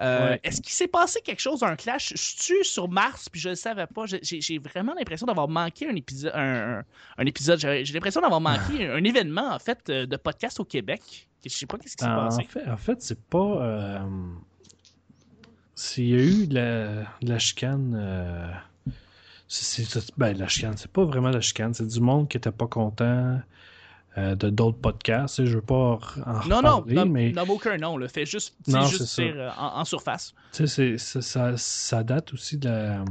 Euh, 0.00 0.36
est-ce 0.42 0.60
qu'il 0.60 0.72
s'est 0.72 0.88
passé 0.88 1.20
quelque 1.20 1.40
chose, 1.40 1.62
un 1.62 1.76
clash? 1.76 2.10
Je 2.10 2.42
suis 2.42 2.64
sur 2.64 2.88
Mars, 2.88 3.28
puis 3.28 3.40
je 3.40 3.50
le 3.50 3.54
savais 3.54 3.86
pas. 3.86 4.04
J'ai 4.06 4.58
vraiment 4.58 4.94
l'impression 4.94 5.26
d'avoir 5.26 5.48
manqué 5.48 5.88
un 5.88 5.94
épisode. 5.94 6.32
Un, 6.34 6.82
épisode. 7.26 7.60
J'ai 7.60 7.84
l'impression 7.92 8.20
d'avoir 8.20 8.40
manqué 8.40 8.88
un, 8.88 9.04
événement, 9.04 9.54
en 9.54 9.58
fait, 9.58 9.88
euh, 9.88 10.06
de 10.06 10.16
podcast 10.16 10.58
au 10.60 10.64
Québec. 10.64 11.28
Je 11.44 11.50
sais 11.50 11.66
pas 11.66 11.76
qu'est-ce 11.78 11.96
qui 11.96 12.04
s'est 12.04 12.10
passé. 12.10 12.42
En 12.42 12.48
fait, 12.48 12.70
en 12.70 12.76
fait 12.76 13.02
c'est 13.02 13.20
pas. 13.20 13.38
Euh, 13.38 13.98
s'il 15.74 16.08
y 16.08 16.14
a 16.14 16.22
eu 16.22 16.46
de 16.46 17.04
la, 17.22 17.38
chicane. 17.38 17.92
ben, 20.16 20.38
la 20.38 20.48
chicane, 20.48 20.76
c'est 20.76 20.90
pas 20.90 21.04
vraiment 21.04 21.30
la 21.30 21.40
chicane. 21.40 21.74
C'est 21.74 21.86
du 21.86 22.00
monde 22.00 22.28
qui 22.28 22.36
était 22.36 22.52
pas 22.52 22.66
content. 22.66 23.40
Euh, 24.16 24.36
de 24.36 24.48
d'autres 24.48 24.78
podcasts. 24.78 25.44
Je 25.44 25.56
veux 25.56 25.60
pas 25.60 25.74
en 25.74 26.48
non, 26.48 26.58
reparler, 26.58 26.94
non, 26.94 27.06
mais... 27.06 27.32
Non, 27.32 27.42
aucun 27.48 27.76
nom. 27.78 27.96
Là. 27.96 28.06
Fais 28.06 28.24
juste, 28.24 28.54
non, 28.68 28.86
juste 28.86 29.16
dire, 29.16 29.34
euh, 29.36 29.50
en, 29.58 29.84
surface. 29.84 30.34
Tu 30.52 30.68
sais, 30.68 30.98
ça, 30.98 31.56
ça, 31.56 32.04
date 32.04 32.32
aussi 32.32 32.56
de 32.56 32.68
la... 32.68 33.04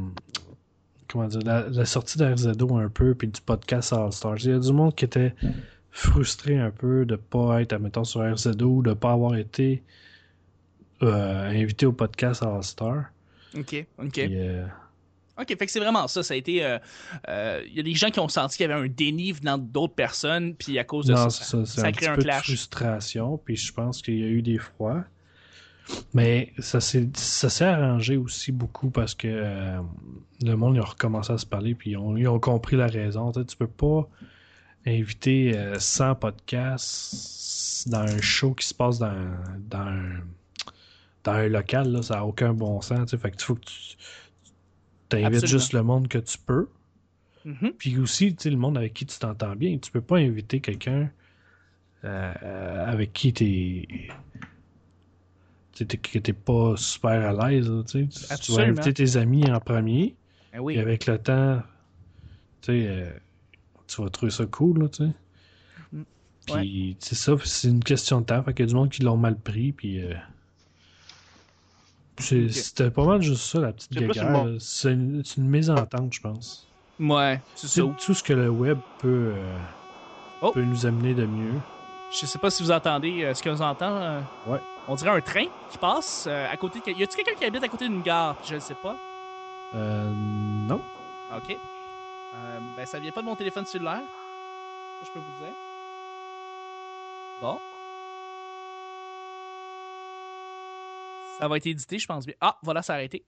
Comment 1.09 1.27
dire, 1.27 1.41
la, 1.43 1.85
sortie 1.85 2.17
d'RZO 2.17 2.77
un 2.77 2.87
peu, 2.87 3.15
puis 3.15 3.27
du 3.27 3.41
podcast 3.41 3.91
All 3.91 4.13
Stars. 4.13 4.37
Il 4.45 4.51
y 4.51 4.53
a 4.53 4.59
du 4.59 4.71
monde 4.71 4.95
qui 4.95 5.03
était 5.03 5.35
frustré 5.91 6.57
un 6.57 6.71
peu 6.71 7.05
de 7.05 7.17
pas 7.17 7.61
être, 7.61 7.73
admettons, 7.73 8.05
sur 8.05 8.21
RZO 8.21 8.65
ou 8.65 8.81
de 8.81 8.93
pas 8.93 9.11
avoir 9.11 9.35
été 9.35 9.83
euh, 11.01 11.49
invité 11.49 11.85
au 11.85 11.91
podcast 11.91 12.43
All 12.43 12.63
Star. 12.63 13.11
OK, 13.57 13.85
OK. 13.99 14.29
OK, 15.43 15.57
fait 15.57 15.65
que 15.65 15.71
c'est 15.71 15.79
vraiment 15.79 16.07
ça. 16.07 16.23
Ça 16.23 16.33
a 16.33 16.37
été. 16.37 16.53
Il 16.53 16.63
euh, 16.63 16.79
euh, 17.27 17.61
y 17.71 17.79
a 17.79 17.83
des 17.83 17.93
gens 17.93 18.09
qui 18.09 18.19
ont 18.19 18.27
senti 18.27 18.57
qu'il 18.57 18.69
y 18.69 18.71
avait 18.71 18.85
un 18.85 18.87
déni 18.87 19.31
venant 19.31 19.57
d'autres 19.57 19.93
personnes, 19.93 20.55
puis 20.55 20.79
à 20.79 20.83
cause 20.83 21.05
de 21.05 21.15
ça, 21.15 21.29
ça, 21.29 21.91
créé 21.91 22.09
un, 22.09 22.15
peu 22.15 22.23
clash. 22.23 22.41
De 22.41 22.55
frustration, 22.55 23.37
puis 23.37 23.55
je 23.55 23.73
pense 23.73 24.01
qu'il 24.01 24.19
y 24.19 24.23
a 24.23 24.27
eu 24.27 24.41
des 24.41 24.57
froids. 24.57 25.03
Mais 26.13 26.53
ça 26.59 26.79
s'est 26.79 27.09
arrangé 27.61 28.15
aussi 28.15 28.53
beaucoup 28.53 28.89
parce 28.89 29.15
que 29.15 29.27
euh, 29.27 29.79
le 30.41 30.55
monde 30.55 30.77
a 30.77 30.81
recommencé 30.83 31.33
à 31.33 31.37
se 31.37 31.45
parler, 31.45 31.75
puis 31.75 31.91
ils 31.91 31.97
ont, 31.97 32.15
ils 32.15 32.27
ont 32.27 32.39
compris 32.39 32.77
la 32.77 32.87
raison. 32.87 33.31
Tu, 33.31 33.41
sais, 33.41 33.45
tu 33.45 33.57
peux 33.57 33.67
pas 33.67 34.07
inviter 34.85 35.57
100 35.77 36.15
podcasts 36.15 37.87
dans 37.87 37.99
un 37.99 38.21
show 38.21 38.53
qui 38.53 38.67
se 38.67 38.73
passe 38.73 38.99
dans, 38.99 39.13
dans, 39.69 39.79
un, 39.79 40.21
dans 41.23 41.33
un 41.33 41.47
local, 41.47 41.91
là, 41.91 42.01
ça 42.01 42.15
n'a 42.15 42.25
aucun 42.25 42.53
bon 42.53 42.81
sens. 42.81 43.15
Fait 43.15 43.31
que 43.31 43.43
faut 43.43 43.55
que 43.55 43.65
tu 43.65 43.97
T'invites 45.21 45.41
juste 45.47 45.73
le 45.73 45.83
monde 45.83 46.07
que 46.07 46.17
tu 46.17 46.37
peux. 46.37 46.67
Mhm. 47.45 47.73
Puis 47.77 47.97
aussi, 47.99 48.35
tu 48.35 48.43
sais, 48.43 48.49
le 48.49 48.57
monde 48.57 48.77
avec 48.77 48.93
qui 48.93 49.05
tu 49.05 49.17
t'entends 49.19 49.55
bien, 49.55 49.77
tu 49.77 49.91
peux 49.91 50.01
pas 50.01 50.17
inviter 50.17 50.59
quelqu'un 50.61 51.09
euh, 52.05 52.33
euh, 52.43 52.85
avec 52.85 53.11
qui 53.13 53.33
tu 53.33 53.87
t'es 55.73 56.33
pas 56.33 56.75
super 56.77 57.39
à 57.39 57.49
l'aise, 57.49 57.69
tu. 57.89 58.07
Tu- 58.07 58.19
Tu 58.41 58.51
vas 58.51 58.61
inviter 58.63 58.93
tes 58.93 59.17
amis 59.17 59.49
en 59.51 59.59
premier, 59.59 60.15
Ben 60.53 60.59
oui. 60.59 60.73
puis 60.73 60.81
avec 60.81 61.05
le 61.07 61.17
temps, 61.17 61.61
tu 62.61 62.71
euh, 62.71 63.11
tu 63.87 64.01
vas 64.01 64.09
trouver 64.09 64.31
ça 64.31 64.45
cool, 64.45 64.83
là, 64.83 64.89
tu 64.89 65.03
sais. 65.05 65.11
Mm. 65.91 66.03
Puis, 66.47 66.95
c'est 66.99 67.15
ça, 67.15 67.33
c'est 67.43 67.69
une 67.69 67.83
question 67.83 68.21
de 68.21 68.25
temps. 68.25 68.43
Fait 68.43 68.53
qu'il 68.53 68.65
y 68.65 68.67
a 68.67 68.69
du 68.69 68.75
monde 68.75 68.89
qui 68.89 69.01
l'ont 69.01 69.17
mal 69.17 69.37
pris, 69.39 69.71
puis. 69.71 70.01
euh. 70.01 70.13
C'était 72.19 72.91
pas 72.91 73.03
mal 73.05 73.21
juste 73.21 73.41
ça, 73.43 73.59
la 73.59 73.71
petite 73.73 73.91
là. 73.99 74.45
C'est 74.59 74.91
une, 74.93 75.23
une 75.37 75.47
mésentente, 75.49 76.13
je 76.13 76.21
pense. 76.21 76.67
Ouais, 76.99 77.41
c'est 77.55 77.67
ça. 77.67 77.81
tout 78.05 78.13
ce 78.13 78.21
que 78.23 78.33
le 78.33 78.49
web 78.49 78.77
peut, 78.99 79.33
euh, 79.35 79.57
Oh. 80.41 80.51
peut 80.51 80.61
nous 80.61 80.85
amener 80.85 81.13
de 81.13 81.25
mieux. 81.25 81.53
Je 82.11 82.25
sais 82.25 82.37
pas 82.37 82.49
si 82.51 82.61
vous 82.63 82.71
entendez 82.71 83.23
euh, 83.23 83.33
ce 83.33 83.41
que 83.41 83.49
vous 83.49 83.61
entendez. 83.61 84.03
euh, 84.05 84.21
Ouais. 84.45 84.59
On 84.87 84.95
dirait 84.95 85.09
un 85.11 85.21
train 85.21 85.45
qui 85.71 85.77
passe 85.77 86.25
euh, 86.27 86.51
à 86.51 86.57
côté 86.57 86.79
de. 86.85 86.91
Y 86.99 87.03
a-tu 87.03 87.15
quelqu'un 87.15 87.33
qui 87.33 87.45
habite 87.45 87.63
à 87.63 87.67
côté 87.69 87.87
d'une 87.87 88.01
gare? 88.01 88.35
Je 88.45 88.55
ne 88.55 88.59
sais 88.59 88.75
pas. 88.75 88.95
Euh, 89.75 90.11
non. 90.67 90.81
Ok. 91.35 91.57
Ben, 92.77 92.85
ça 92.85 92.99
vient 92.99 93.11
pas 93.11 93.21
de 93.21 93.25
mon 93.27 93.35
téléphone 93.35 93.65
cellulaire. 93.65 94.01
Je 95.03 95.09
peux 95.11 95.19
vous 95.19 95.45
dire. 95.45 95.53
Bon. 97.41 97.57
Ça 101.39 101.47
va 101.47 101.57
être 101.57 101.65
édité, 101.67 101.99
je 101.99 102.07
pense 102.07 102.25
bien. 102.25 102.35
Ah, 102.41 102.57
voilà, 102.63 102.81
ça 102.81 102.93
a 102.93 102.95
arrêté. 102.97 103.25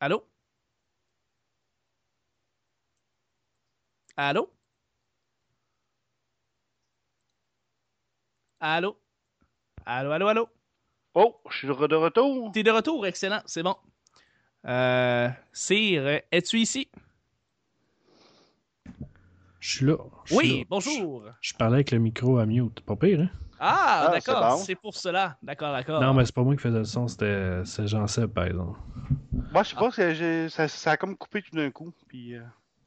Allô? 0.00 0.24
Allô? 4.16 4.50
Allô? 8.60 8.96
Allô, 9.84 10.10
allô, 10.12 10.28
allô? 10.28 10.48
Oh, 11.14 11.36
je 11.50 11.56
suis 11.58 11.66
de 11.68 11.72
re- 11.72 11.88
de 11.88 11.94
retour. 11.94 12.52
T'es 12.52 12.62
de 12.62 12.70
retour, 12.70 13.06
excellent, 13.06 13.40
c'est 13.46 13.62
bon. 13.62 13.76
Euh, 14.66 15.28
Sire, 15.52 16.22
es-tu 16.30 16.58
ici? 16.58 16.88
Je 19.60 19.76
suis 19.76 19.86
là. 19.86 19.96
Oui, 20.32 20.60
là. 20.60 20.64
bonjour. 20.68 21.24
Je, 21.40 21.50
je 21.50 21.54
parlais 21.54 21.76
avec 21.76 21.90
le 21.90 21.98
micro 21.98 22.38
à 22.38 22.46
mute. 22.46 22.80
Pas 22.80 22.96
pire, 22.96 23.20
hein? 23.22 23.30
Ah, 23.58 24.06
Ah, 24.08 24.10
d'accord, 24.12 24.58
c'est 24.58 24.74
bon. 24.74 24.80
pour 24.82 24.94
cela. 24.96 25.36
D'accord, 25.42 25.72
d'accord. 25.72 26.00
Non, 26.02 26.12
mais 26.14 26.24
c'est 26.26 26.34
pas 26.34 26.42
moi 26.42 26.54
qui 26.54 26.60
faisais 26.62 26.78
le 26.78 26.84
son, 26.84 27.08
c'était 27.08 27.60
c'est 27.64 27.86
Jean-Seb, 27.86 28.26
par 28.30 28.44
exemple. 28.46 28.78
Moi, 29.52 29.62
je 29.62 29.70
sais 29.70 29.76
pas, 29.76 30.48
ça, 30.50 30.68
ça 30.68 30.90
a 30.92 30.96
comme 30.96 31.16
coupé 31.16 31.42
tout 31.42 31.56
d'un 31.56 31.70
coup. 31.70 31.92
Puis, 32.08 32.34
euh, 32.34 32.42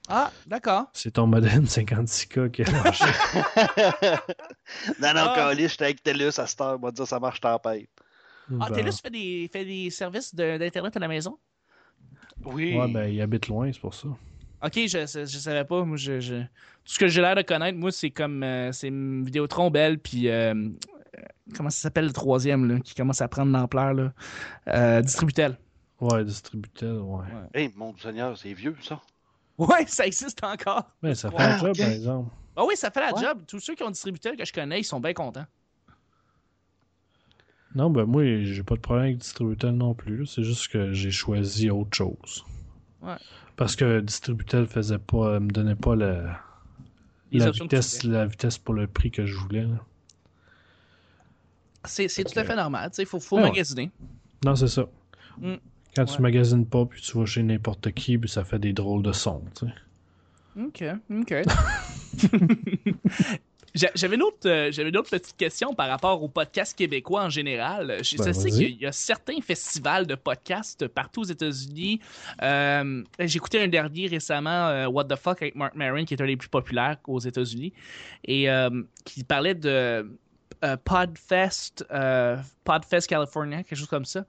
Ah, 0.08 0.32
d'accord. 0.46 0.86
C'est 0.94 1.12
ton 1.12 1.26
modem 1.28 1.66
56K 1.66 2.50
qui 2.52 2.64
a 2.64 2.72
lâché. 2.84 3.06
non, 5.00 5.14
non, 5.14 5.26
Ah. 5.30 5.34
Calis, 5.36 5.70
j'étais 5.70 5.86
avec 5.86 6.04
TELUS 6.04 6.38
à 6.40 6.48
cette 6.48 6.62
heure. 6.62 6.78
On 6.82 6.86
va 6.86 6.92
dire 6.92 7.08
ça 7.08 7.20
marche 7.20 7.42
tempête. 7.42 7.90
Ah, 8.60 8.68
Bon. 8.70 8.76
TELUS 8.76 9.00
fait 9.02 9.10
des, 9.10 9.50
fait 9.52 9.66
des 9.66 9.90
services 9.90 10.34
de- 10.34 10.58
d'Internet 10.58 10.96
à 10.96 11.00
la 11.00 11.08
maison? 11.08 11.38
Oui. 12.46 12.76
Ouais, 12.78 12.88
ben, 12.92 13.06
il 13.08 13.22
habite 13.22 13.48
loin, 13.48 13.72
c'est 13.72 13.80
pour 13.82 13.94
ça. 13.94 14.08
Ok, 14.64 14.74
je, 14.76 14.88
je, 15.08 15.26
je 15.26 15.38
savais 15.40 15.64
pas. 15.64 15.84
Moi, 15.86 15.98
je, 15.98 16.20
je- 16.20 16.42
Tout 16.42 16.94
ce 16.94 17.00
que 17.00 17.08
j'ai 17.08 17.22
l'air 17.22 17.36
de 17.36 17.42
connaître, 17.42 17.78
moi, 17.78 17.92
c'est 17.92 18.10
comme. 18.12 18.44
euh, 18.44 18.72
c'est 18.72 18.88
une 18.90 19.24
Vidéotron 19.26 19.70
Belle, 19.72 20.00
puis. 20.00 20.28
euh, 20.30 20.54
euh, 20.54 21.22
comment 21.56 21.70
ça 21.70 21.82
s'appelle 21.82 22.06
le 22.06 22.14
troisième, 22.14 22.68
là, 22.70 22.80
qui 22.80 22.94
commence 22.94 23.22
à 23.22 23.28
prendre 23.28 23.52
l'ampleur, 23.52 23.94
là? 23.94 24.14
Euh, 24.68 25.02
Distributel. 25.02 25.58
Ouais, 26.02 26.24
distributeur, 26.24 27.06
ouais. 27.06 27.26
Hey, 27.54 27.74
mon 27.76 27.96
Seigneur, 27.98 28.38
c'est 28.38 28.54
vieux, 28.54 28.76
ça. 28.82 29.02
Ouais, 29.58 29.86
ça 29.88 30.06
existe 30.08 30.42
encore. 30.44 30.84
Ben, 31.04 31.14
ça 31.14 31.30
fait 31.30 31.36
Ah, 31.40 31.56
un 31.56 31.58
job, 31.58 31.78
par 31.78 31.90
exemple. 31.90 32.32
Ah 32.56 32.64
oui, 32.66 32.76
ça 32.78 32.90
fait 32.92 33.02
la 33.02 33.14
Ouais. 33.14 33.22
job. 33.22 33.40
Tous 33.48 33.60
ceux 33.60 33.76
qui 33.76 33.84
ont 33.84 33.90
Distributel 33.90 34.38
que 34.38 34.46
je 34.46 34.54
connais, 34.54 34.80
ils 34.80 34.86
sont 34.86 35.00
bien 35.02 35.14
contents. 35.14 35.46
Non, 37.76 37.90
ben, 37.90 38.06
moi, 38.06 38.24
j'ai 38.44 38.64
pas 38.64 38.76
de 38.76 38.80
problème 38.80 39.06
avec 39.06 39.18
distributeur 39.18 39.72
non 39.74 39.94
plus. 39.94 40.26
C'est 40.26 40.44
juste 40.44 40.70
que 40.70 40.92
j'ai 40.94 41.12
choisi 41.12 41.70
autre 41.70 41.96
chose. 41.96 42.46
Ouais. 43.02 43.16
Parce 43.56 43.76
que 43.76 44.02
distributeur 44.02 44.68
faisait 44.68 44.98
pas, 45.00 45.40
me 45.40 45.50
donnait 45.52 45.76
pas 45.76 45.96
la, 45.96 46.40
la 47.32 47.52
vitesse, 47.52 48.04
la 48.04 48.26
vitesse 48.26 48.58
pour 48.58 48.74
le 48.74 48.88
prix 48.88 49.12
que 49.12 49.26
je 49.26 49.36
voulais. 49.36 49.66
C'est 51.86 52.08
c'est 52.10 52.24
tout 52.26 52.38
à 52.38 52.44
fait 52.44 52.56
normal. 52.56 52.92
Il 52.98 53.06
faut, 53.06 53.20
faut 53.20 53.38
Ah 53.38 53.44
ouais. 53.44 53.50
magasiner. 53.50 53.90
Non, 54.46 54.56
c'est 54.56 54.68
ça. 54.68 54.86
Mm. 55.40 55.56
Quand 55.96 56.08
Ouais. 56.10 56.16
tu 56.16 56.22
magasines 56.22 56.66
pas, 56.66 56.86
puis 56.86 57.02
tu 57.02 57.18
vas 57.18 57.26
chez 57.26 57.42
n'importe 57.42 57.92
qui, 57.94 58.18
puis 58.18 58.30
ça 58.30 58.44
fait 58.44 58.60
des 58.60 58.74
drôles 58.74 59.02
de 59.04 59.12
sons, 59.12 59.44
tu 59.58 59.66
sais. 59.66 59.74
OK, 60.62 60.84
OK. 61.22 61.34
J'a- 63.76 63.92
J'avais 63.96 64.16
une, 64.16 64.24
autre, 64.24 64.48
euh, 64.48 64.72
j'avais 64.72 64.90
une 64.90 64.98
autre 64.98 65.10
petite 65.10 65.38
question 65.38 65.74
par 65.74 65.88
rapport 65.90 66.22
au 66.24 66.28
podcast 66.28 66.78
québécois 66.78 67.24
en 67.24 67.30
général. 67.30 67.98
Je, 68.04 68.18
Ben, 68.18 68.28
je 68.28 68.32
sais 68.34 68.50
qu'il 68.50 68.78
y 68.82 68.86
a 68.86 68.92
certains 68.92 69.40
festivals 69.42 70.08
de 70.08 70.16
podcasts 70.16 70.88
partout 70.88 71.22
aux 71.22 71.26
États-Unis. 71.26 72.00
Euh, 72.42 73.04
écouté 73.20 73.62
un 73.62 73.68
dernier 73.68 74.08
récemment, 74.08 74.68
euh, 74.70 74.88
What 74.88 75.06
the 75.06 75.16
Fuck, 75.16 75.42
avec 75.42 75.56
Mark 75.56 75.76
Maron, 75.76 76.06
qui 76.06 76.14
est 76.14 76.22
un 76.22 76.26
des 76.26 76.38
plus 76.38 76.50
populaires 76.50 76.98
aux 77.08 77.20
États-Unis, 77.20 77.74
et 78.26 78.50
euh, 78.50 78.70
qui 79.06 79.24
parlait 79.24 79.56
de 79.56 80.10
euh, 80.64 80.78
Podfest, 80.84 81.86
euh, 81.92 82.38
Podfest 82.64 83.08
California, 83.08 83.64
quelque 83.64 83.78
chose 83.78 83.88
comme 83.88 84.06
ça. 84.06 84.26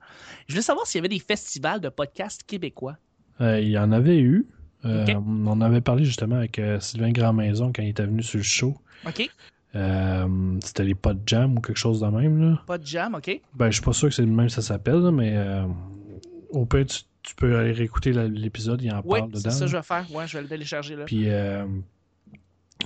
Je 0.47 0.53
voulais 0.53 0.61
savoir 0.61 0.85
s'il 0.87 0.99
y 0.99 1.01
avait 1.01 1.09
des 1.09 1.19
festivals 1.19 1.81
de 1.81 1.89
podcasts 1.89 2.43
québécois. 2.43 2.95
Euh, 3.41 3.59
il 3.59 3.69
y 3.69 3.77
en 3.77 3.91
avait 3.91 4.19
eu. 4.19 4.45
Euh. 4.85 5.05
On 5.15 5.47
en 5.47 5.61
avait 5.61 5.81
parlé 5.81 6.03
justement 6.05 6.35
avec 6.37 6.57
euh, 6.59 6.79
Sylvain 6.79 7.11
Grandmaison 7.11 7.71
quand 7.73 7.83
il 7.83 7.89
était 7.89 8.05
venu 8.05 8.23
sur 8.23 8.37
le 8.37 8.43
show. 8.43 8.77
OK? 9.07 9.29
Euh, 9.75 10.57
C'était 10.63 10.83
les 10.83 10.95
Pod 10.95 11.21
Jam 11.25 11.57
ou 11.57 11.61
quelque 11.61 11.77
chose 11.77 12.01
de 12.01 12.07
même. 12.07 12.41
Là. 12.41 12.61
Pas 12.67 12.77
de 12.77 12.85
jam, 12.85 13.15
OK? 13.15 13.41
Ben, 13.53 13.67
je 13.67 13.73
suis 13.75 13.81
pas 13.83 13.93
sûr 13.93 14.09
que 14.09 14.15
c'est 14.15 14.21
le 14.25 14.27
même 14.31 14.47
que 14.47 14.51
ça 14.53 14.61
s'appelle, 14.61 15.01
mais 15.11 15.33
euh, 15.37 15.63
au 16.49 16.65
pire, 16.65 16.85
tu, 16.85 17.01
tu 17.23 17.35
peux 17.35 17.57
aller 17.57 17.71
réécouter 17.71 18.11
l'épisode, 18.11 18.81
il 18.81 18.91
en 18.91 19.01
Oui, 19.05 19.19
parle 19.19 19.31
c'est 19.33 19.43
dedans. 19.45 19.51
ça 19.51 19.65
que 19.65 19.71
je 19.71 19.77
vais 19.77 19.83
faire. 19.83 20.05
Ouais, 20.13 20.27
je 20.27 20.37
vais 20.37 20.43
le 20.43 20.49
télécharger 20.49 20.95
là. 20.95 21.05
Puis, 21.05 21.29
euh, 21.29 21.65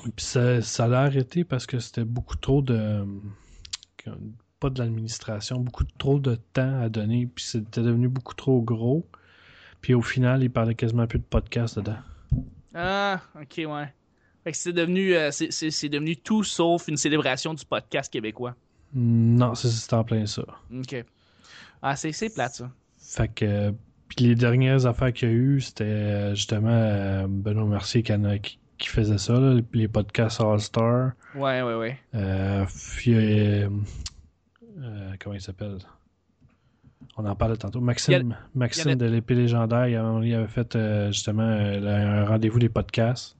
puis 0.01 0.11
ça, 0.17 0.61
ça 0.61 0.87
l'a 0.87 1.01
arrêté 1.01 1.43
parce 1.43 1.65
que 1.65 1.79
c'était 1.79 2.03
beaucoup 2.03 2.35
trop 2.35 2.61
de. 2.61 3.03
Pas 4.59 4.69
de 4.69 4.79
l'administration, 4.79 5.59
beaucoup 5.59 5.83
trop 5.97 6.19
de 6.19 6.35
temps 6.53 6.79
à 6.81 6.89
donner, 6.89 7.27
puis 7.33 7.43
c'était 7.43 7.81
devenu 7.81 8.07
beaucoup 8.07 8.35
trop 8.35 8.61
gros. 8.61 9.05
Puis 9.85 9.93
au 9.93 10.01
final, 10.01 10.41
il 10.41 10.49
parlait 10.49 10.73
quasiment 10.73 11.05
plus 11.05 11.19
de 11.19 11.23
podcast 11.25 11.77
dedans. 11.77 11.97
Ah, 12.73 13.21
ok, 13.39 13.61
ouais. 13.69 13.93
Fait 14.43 14.51
que 14.51 14.57
c'est 14.57 14.73
devenu, 14.73 15.13
euh, 15.13 15.29
c'est- 15.29 15.51
c'est 15.51 15.69
c'est 15.69 15.89
devenu 15.89 16.17
tout 16.17 16.43
sauf 16.43 16.87
une 16.87 16.97
célébration 16.97 17.53
du 17.53 17.63
podcast 17.63 18.11
québécois. 18.11 18.55
Non, 18.95 19.53
c'est 19.53 19.67
c'est 19.67 19.93
en 19.93 20.03
plein 20.03 20.25
ça. 20.25 20.41
Ok. 20.75 21.05
Ah, 21.83 21.95
c'est 21.95 22.11
c'est 22.13 22.33
plate, 22.33 22.55
ça. 22.55 22.71
Fait 22.97 23.27
que. 23.27 23.45
euh, 23.45 23.71
Puis 24.07 24.25
les 24.25 24.33
dernières 24.33 24.87
affaires 24.87 25.13
qu'il 25.13 25.29
y 25.29 25.31
a 25.31 25.35
eu, 25.35 25.61
c'était 25.61 25.83
euh, 25.83 26.33
justement 26.33 26.69
euh, 26.71 27.27
Benoît 27.29 27.65
Mercier 27.65 28.01
qui, 28.01 28.87
faisait 28.87 29.19
ça, 29.19 29.33
là, 29.39 29.61
les 29.73 29.87
podcasts 29.87 30.41
All-Star. 30.41 31.11
Ouais, 31.35 31.61
ouais, 31.61 31.75
ouais. 31.75 31.99
Puis, 32.97 33.13
comment 35.19 35.35
il 35.35 35.41
s'appelle? 35.41 35.77
On 37.17 37.25
en 37.25 37.35
parlait 37.35 37.57
tantôt. 37.57 37.81
Maxime, 37.81 38.33
a- 38.33 38.95
de 38.95 39.05
l'épée 39.05 39.35
légendaire, 39.35 39.87
il 39.87 39.95
avait, 39.95 40.27
il 40.29 40.33
avait 40.33 40.47
fait 40.47 40.75
euh, 40.75 41.07
justement 41.11 41.43
euh, 41.43 42.21
un 42.23 42.25
rendez-vous 42.25 42.59
des 42.59 42.69
podcasts. 42.69 43.35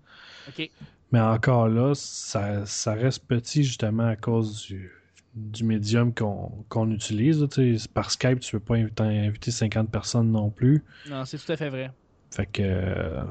Ok. 0.48 0.70
Mais 1.12 1.20
encore 1.20 1.68
là, 1.70 1.94
ça, 1.96 2.66
ça 2.66 2.94
reste 2.94 3.26
petit 3.28 3.64
justement 3.64 4.08
à 4.08 4.16
cause 4.16 4.66
du, 4.66 4.92
du 5.34 5.64
médium 5.64 6.14
qu'on 6.14 6.92
utilise. 6.92 7.46
par 7.94 8.12
Skype, 8.12 8.40
tu 8.40 8.52
peux 8.54 8.60
pas 8.60 8.76
inviter, 8.76 9.04
inviter 9.04 9.52
50 9.52 9.90
personnes 9.90 10.32
non 10.32 10.50
plus. 10.50 10.84
Non, 11.10 11.24
c'est 11.26 11.38
tout 11.38 11.52
à 11.52 11.58
fait 11.58 11.70
vrai. 11.70 11.92
Fait 12.32 12.46
que 12.48 12.62
euh, 12.64 13.22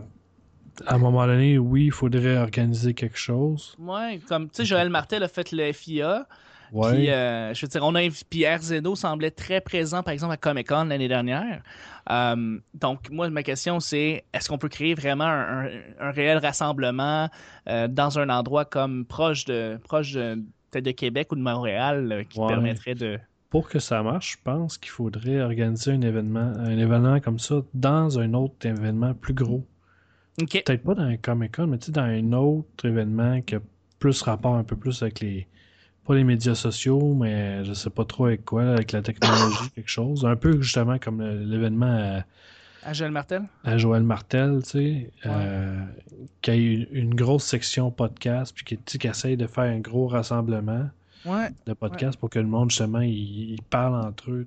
à 0.87 0.95
un 0.95 0.99
moment 0.99 1.27
donné, 1.27 1.59
oui, 1.59 1.87
il 1.87 1.93
faudrait 1.93 2.37
organiser 2.39 2.95
quelque 2.95 3.19
chose. 3.19 3.77
Ouais, 3.79 4.19
comme, 4.29 4.49
tu 4.49 4.57
sais, 4.57 4.65
Joël 4.65 4.89
Martel 4.91 5.23
a 5.23 5.29
fait 5.29 5.53
le 5.53 5.73
FIA. 5.73 6.27
Ouais. 6.75 6.93
Puis, 6.93 7.11
euh, 7.11 7.55
je 7.55 7.61
veux 7.65 7.69
dire, 7.69 7.81
on 7.85 7.95
a 7.95 8.01
Pierre 8.29 8.61
Zeno 8.61 8.95
semblait 8.97 9.31
très 9.31 9.61
présent, 9.61 10.03
par 10.03 10.13
exemple, 10.13 10.33
à 10.35 10.37
Comic 10.37 10.69
Con 10.69 10.85
l'année 10.87 11.09
dernière. 11.09 11.63
Euh, 12.11 12.59
donc, 12.75 13.09
moi, 13.11 13.31
ma 13.31 13.43
question, 13.45 13.79
c'est 13.81 14.25
est-ce 14.35 14.49
qu'on 14.49 14.59
peut 14.59 14.69
créer 14.69 14.95
vraiment 14.95 15.25
un, 15.25 15.67
un- 15.67 15.71
un 16.01 16.11
réel 16.11 16.39
rassemblement 16.39 17.29
euh, 17.69 17.87
dans 17.89 18.19
un 18.19 18.29
endroit 18.29 18.65
comme 18.65 19.05
proche 19.07 19.45
de, 19.45 19.79
proche 19.85 20.13
de, 20.13 20.35
peut-être 20.71 20.85
de 20.85 20.91
Québec 20.91 21.31
ou 21.33 21.37
de 21.37 21.41
Montréal 21.43 22.25
qui 22.29 22.41
Ouais. 22.41 22.49
permettrait 22.49 22.95
de. 22.97 23.19
pour 23.51 23.69
que 23.69 23.79
ça 23.79 24.03
marche, 24.03 24.33
je 24.33 24.39
pense 24.43 24.77
qu'il 24.77 24.91
faudrait 24.91 25.41
organiser 25.43 25.93
un 25.93 26.01
événement, 26.01 26.53
un 26.59 26.77
événement 26.77 27.21
comme 27.21 27.39
ça 27.39 27.63
dans 27.73 28.19
un 28.19 28.35
autre 28.35 28.67
événement 28.67 29.15
plus 29.15 29.33
gros. 29.35 29.65
Peut-être 30.37 30.83
pas 30.83 30.95
dans 30.97 31.05
un 31.05 31.17
Comic 31.17 31.55
Con, 31.55 31.69
mais 31.69 31.79
tu 31.79 31.87
sais, 31.87 31.93
dans 31.93 32.03
un 32.03 32.33
autre 32.33 32.85
événement 32.87 33.41
qui 33.43 33.55
a 33.55 33.61
plus 34.01 34.21
rapport 34.23 34.57
un 34.57 34.65
peu 34.65 34.75
plus 34.75 35.01
avec 35.03 35.21
les. 35.21 35.47
Pas 36.07 36.15
les 36.15 36.25
médias 36.25 36.55
sociaux, 36.55 37.15
mais 37.15 37.65
je 37.65 37.73
sais 37.73 37.91
pas 37.91 38.05
trop 38.05 38.27
avec 38.27 38.45
quoi, 38.45 38.63
avec 38.65 38.93
la 38.93 39.01
technologie, 39.03 39.71
quelque 39.75 39.91
chose. 39.91 40.25
Un 40.27 40.37
peu 40.37 40.61
justement 40.61 40.99
comme 40.99 41.23
l'événement 41.23 42.23
À 42.83 42.93
Joël 42.93 43.11
Martel? 43.11 43.43
À 43.65 43.79
Joël 43.79 44.03
Martel, 44.03 44.61
tu 44.65 44.69
sais, 44.71 45.11
euh, 45.25 45.83
qui 46.43 46.51
a 46.51 46.55
une, 46.55 46.87
une 46.93 47.15
grosse 47.15 47.45
section 47.45 47.91
podcast, 47.91 48.53
puis 48.55 48.65
qui, 48.65 48.77
tu 48.77 48.83
sais, 48.87 48.99
qui 48.99 49.07
essaye 49.07 49.37
de 49.39 49.47
faire 49.47 49.65
un 49.65 49.81
gros 49.81 50.07
rassemblement 50.07 50.89
Ouais. 51.25 51.49
de 51.65 51.73
podcast 51.73 52.19
pour 52.21 52.29
que 52.29 52.39
le 52.39 52.47
monde, 52.47 52.69
justement, 52.71 53.01
il, 53.01 53.53
il 53.55 53.63
parle 53.63 53.95
entre 54.07 54.31
eux. 54.31 54.47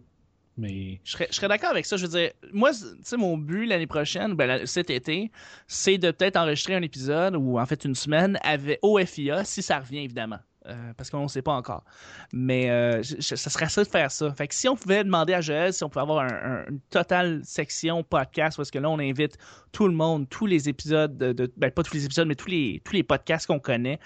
Mais 0.59 0.99
Je 1.03 1.11
serais, 1.11 1.27
je 1.31 1.35
serais 1.35 1.47
d'accord 1.47 1.71
avec 1.71 1.87
ça. 1.87 1.97
Je 1.97 2.05
veux 2.05 2.11
dire, 2.19 2.29
moi, 2.53 2.71
tu 2.71 2.85
sais, 3.03 3.17
mon 3.17 3.35
but 3.37 3.65
l'année 3.65 3.87
prochaine, 3.87 4.35
ben, 4.35 4.45
la- 4.45 4.65
cet 4.67 4.91
été, 4.91 5.31
c'est 5.67 5.97
de 5.97 6.11
peut-être 6.11 6.35
enregistrer 6.37 6.75
un 6.75 6.81
épisode 6.83 7.35
ou 7.35 7.57
en 7.59 7.65
fait 7.65 7.83
une 7.85 7.95
semaine 7.95 8.37
avec 8.43 8.77
OFIA, 8.83 9.43
si 9.43 9.63
ça 9.63 9.79
revient 9.79 9.99
évidemment. 10.03 10.37
Euh, 10.67 10.93
parce 10.97 11.09
qu'on 11.09 11.23
ne 11.23 11.27
sait 11.29 11.41
pas 11.41 11.53
encore. 11.53 11.85
Mais 12.33 12.69
euh, 12.69 13.01
je- 13.01 13.15
je- 13.19 13.35
ça 13.35 13.49
serait 13.49 13.69
ça 13.69 13.83
de 13.85 13.87
faire 13.87 14.11
ça. 14.11 14.33
Fait 14.33 14.49
que 14.49 14.53
si 14.53 14.67
on 14.67 14.75
pouvait 14.75 15.03
demander 15.05 15.33
à 15.33 15.39
Joël 15.39 15.71
si 15.71 15.81
on 15.85 15.89
pouvait 15.89 16.01
avoir 16.01 16.25
un- 16.25 16.27
un- 16.27 16.65
une 16.69 16.79
totale 16.89 17.39
section 17.45 18.03
podcast, 18.03 18.57
parce 18.57 18.69
que 18.69 18.77
là, 18.77 18.89
on 18.89 18.99
invite 18.99 19.37
tout 19.71 19.87
le 19.87 19.93
monde, 19.93 20.27
tous 20.29 20.45
les 20.45 20.67
épisodes, 20.67 21.17
de, 21.17 21.31
de- 21.31 21.49
ben, 21.55 21.71
pas 21.71 21.83
tous 21.83 21.93
les 21.93 22.03
épisodes, 22.03 22.27
mais 22.27 22.35
tous 22.35 22.49
les, 22.49 22.81
tous 22.83 22.91
les 22.93 23.03
podcasts 23.03 23.47
qu'on 23.47 23.59
connaît. 23.59 23.97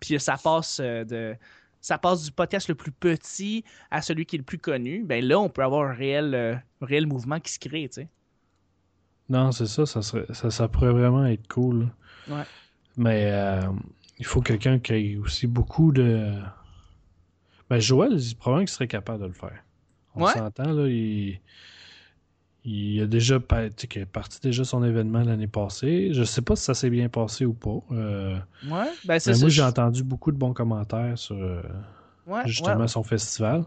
Puis 0.00 0.14
euh, 0.14 0.18
ça 0.18 0.36
passe 0.42 0.78
euh, 0.82 1.04
de. 1.04 1.36
Ça 1.82 1.98
passe 1.98 2.24
du 2.24 2.32
podcast 2.32 2.66
le 2.68 2.74
plus 2.74 2.90
petit 2.92 3.62
à 3.90 4.00
celui 4.00 4.24
qui 4.26 4.36
est 4.36 4.38
le 4.38 4.44
plus 4.44 4.58
connu. 4.58 5.04
Ben 5.04 5.22
là, 5.22 5.38
on 5.38 5.48
peut 5.50 5.62
avoir 5.62 5.88
un 5.90 5.92
réel, 5.94 6.34
euh, 6.34 6.56
réel 6.80 7.06
mouvement 7.06 7.38
qui 7.40 7.52
se 7.52 7.58
crée, 7.58 7.88
tu 7.88 8.00
sais. 8.00 8.08
non, 9.28 9.52
c'est 9.52 9.66
ça, 9.66 9.84
ça, 9.86 10.02
serait, 10.02 10.24
ça, 10.32 10.50
ça 10.50 10.66
pourrait 10.68 10.92
vraiment 10.92 11.26
être 11.26 11.46
cool. 11.48 11.88
Ouais. 12.28 12.42
Mais 12.96 13.28
euh, 13.30 13.60
il 14.18 14.24
faut 14.24 14.40
quelqu'un 14.40 14.78
qui 14.78 14.92
ait 14.94 15.16
aussi 15.16 15.46
beaucoup 15.46 15.92
de. 15.92 16.32
Ben, 17.68 17.78
Joël, 17.78 18.16
probablement 18.38 18.64
qu'il 18.64 18.72
serait 18.74 18.88
capable 18.88 19.22
de 19.22 19.26
le 19.26 19.32
faire. 19.32 19.62
On 20.14 20.24
Ouais. 20.24 20.32
s'entend, 20.32 20.72
là. 20.72 20.86
Il, 20.88 21.40
il 22.64 23.00
a 23.02 23.06
déjà 23.06 23.38
parti 23.38 24.40
déjà 24.42 24.64
son 24.64 24.82
événement 24.82 25.20
l'année 25.22 25.46
passée. 25.46 26.12
Je 26.12 26.24
sais 26.24 26.42
pas 26.42 26.56
si 26.56 26.64
ça 26.64 26.74
s'est 26.74 26.90
bien 26.90 27.08
passé 27.08 27.44
ou 27.44 27.52
pas. 27.54 27.78
Euh, 27.92 28.36
Ouais, 28.68 28.86
ben 29.04 29.18
c'est 29.20 29.38
moi, 29.38 29.48
j'ai 29.48 29.62
entendu 29.62 30.02
beaucoup 30.02 30.32
de 30.32 30.36
bons 30.36 30.52
commentaires 30.52 31.16
sur 31.18 31.36
euh, 31.36 31.62
ouais, 32.26 32.42
justement 32.46 32.80
ouais. 32.80 32.88
son 32.88 33.02
festival. 33.04 33.64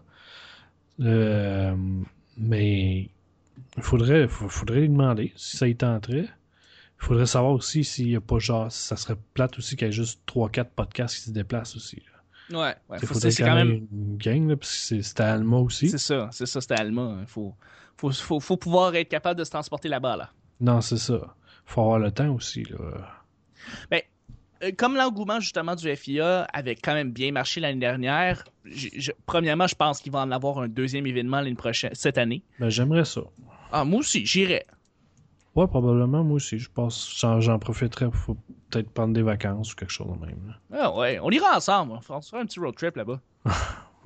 Euh, 1.00 1.74
mais 2.36 3.08
il 3.76 3.82
faudrait, 3.82 4.28
faudrait 4.28 4.80
lui 4.80 4.88
demander 4.88 5.32
si 5.36 5.56
ça 5.56 5.66
y 5.66 5.76
tenterait. 5.76 6.28
Il 7.00 7.06
faudrait 7.06 7.26
savoir 7.26 7.52
aussi 7.52 7.82
s'il 7.84 8.08
n'y 8.08 8.16
a 8.16 8.20
pas 8.20 8.38
genre, 8.38 8.70
ça 8.70 8.96
serait 8.96 9.16
plate 9.34 9.58
aussi 9.58 9.74
qu'il 9.76 9.86
y 9.86 9.88
ait 9.88 9.92
juste 9.92 10.20
3-4 10.26 10.64
podcasts 10.76 11.16
qui 11.16 11.22
se 11.22 11.30
déplacent 11.30 11.76
aussi. 11.76 11.96
là. 12.50 12.58
Ouais, 12.58 12.74
ouais. 12.88 12.98
Il 13.00 13.06
Faut- 13.06 13.14
faudrait 13.14 13.30
c'est 13.30 13.42
quand 13.44 13.54
même. 13.54 13.86
une 13.92 14.16
gang, 14.18 14.48
là, 14.48 14.56
parce 14.56 14.70
que 14.72 14.78
c'est- 14.78 15.02
c'était 15.02 15.22
à 15.22 15.32
Alma 15.34 15.56
aussi. 15.58 15.88
C'est 15.88 15.98
ça, 15.98 16.28
c'est 16.32 16.46
ça, 16.46 16.60
c'était 16.60 16.74
Alma. 16.80 17.18
Il 17.20 17.26
faut, 17.26 17.54
faut, 17.96 18.10
faut, 18.10 18.40
faut 18.40 18.56
pouvoir 18.56 18.94
être 18.96 19.08
capable 19.08 19.38
de 19.38 19.44
se 19.44 19.50
transporter 19.50 19.88
là-bas, 19.88 20.16
là. 20.16 20.30
Non, 20.60 20.80
c'est 20.80 20.98
ça. 20.98 21.34
faut 21.64 21.80
avoir 21.82 22.00
le 22.00 22.10
temps 22.10 22.34
aussi. 22.34 22.64
Là. 22.64 22.76
Euh, 23.92 24.00
Comme 24.76 24.94
l'engouement 24.96 25.40
justement 25.40 25.74
du 25.74 25.88
FIA 25.96 26.42
avait 26.52 26.74
quand 26.74 26.92
même 26.92 27.12
bien 27.12 27.32
marché 27.32 27.60
l'année 27.60 27.80
dernière, 27.80 28.44
je- 28.66 29.12
premièrement, 29.24 29.66
je 29.66 29.74
pense 29.74 30.00
qu'il 30.00 30.12
va 30.12 30.18
en 30.20 30.30
avoir 30.32 30.58
un 30.58 30.68
deuxième 30.68 31.06
événement 31.06 31.38
l'année 31.38 31.54
prochaine, 31.54 31.92
cette 31.94 32.18
année. 32.18 32.42
Ben, 32.58 32.68
J'aimerais 32.68 33.06
ça. 33.06 33.22
Ah, 33.72 33.84
moi 33.86 34.00
aussi, 34.00 34.26
j'irais. 34.26 34.66
Ouais, 35.56 35.66
probablement, 35.66 36.22
moi 36.22 36.36
aussi. 36.36 36.58
Je 36.58 36.70
pense 36.72 37.16
j'en, 37.18 37.40
j'en 37.40 37.58
profiterais 37.58 38.08
pour 38.10 38.36
peut-être 38.70 38.90
prendre 38.90 39.12
des 39.12 39.22
vacances 39.22 39.72
ou 39.72 39.76
quelque 39.76 39.90
chose 39.92 40.06
de 40.06 40.24
même. 40.26 40.54
Ah 40.72 40.94
ouais, 40.96 41.18
on 41.20 41.30
ira 41.30 41.56
ensemble. 41.56 41.92
On 41.92 42.00
fera 42.00 42.18
on 42.18 42.20
se 42.20 42.30
fera 42.30 42.40
un 42.42 42.46
petit 42.46 42.60
road 42.60 42.74
trip 42.76 42.96
là-bas. 42.96 43.20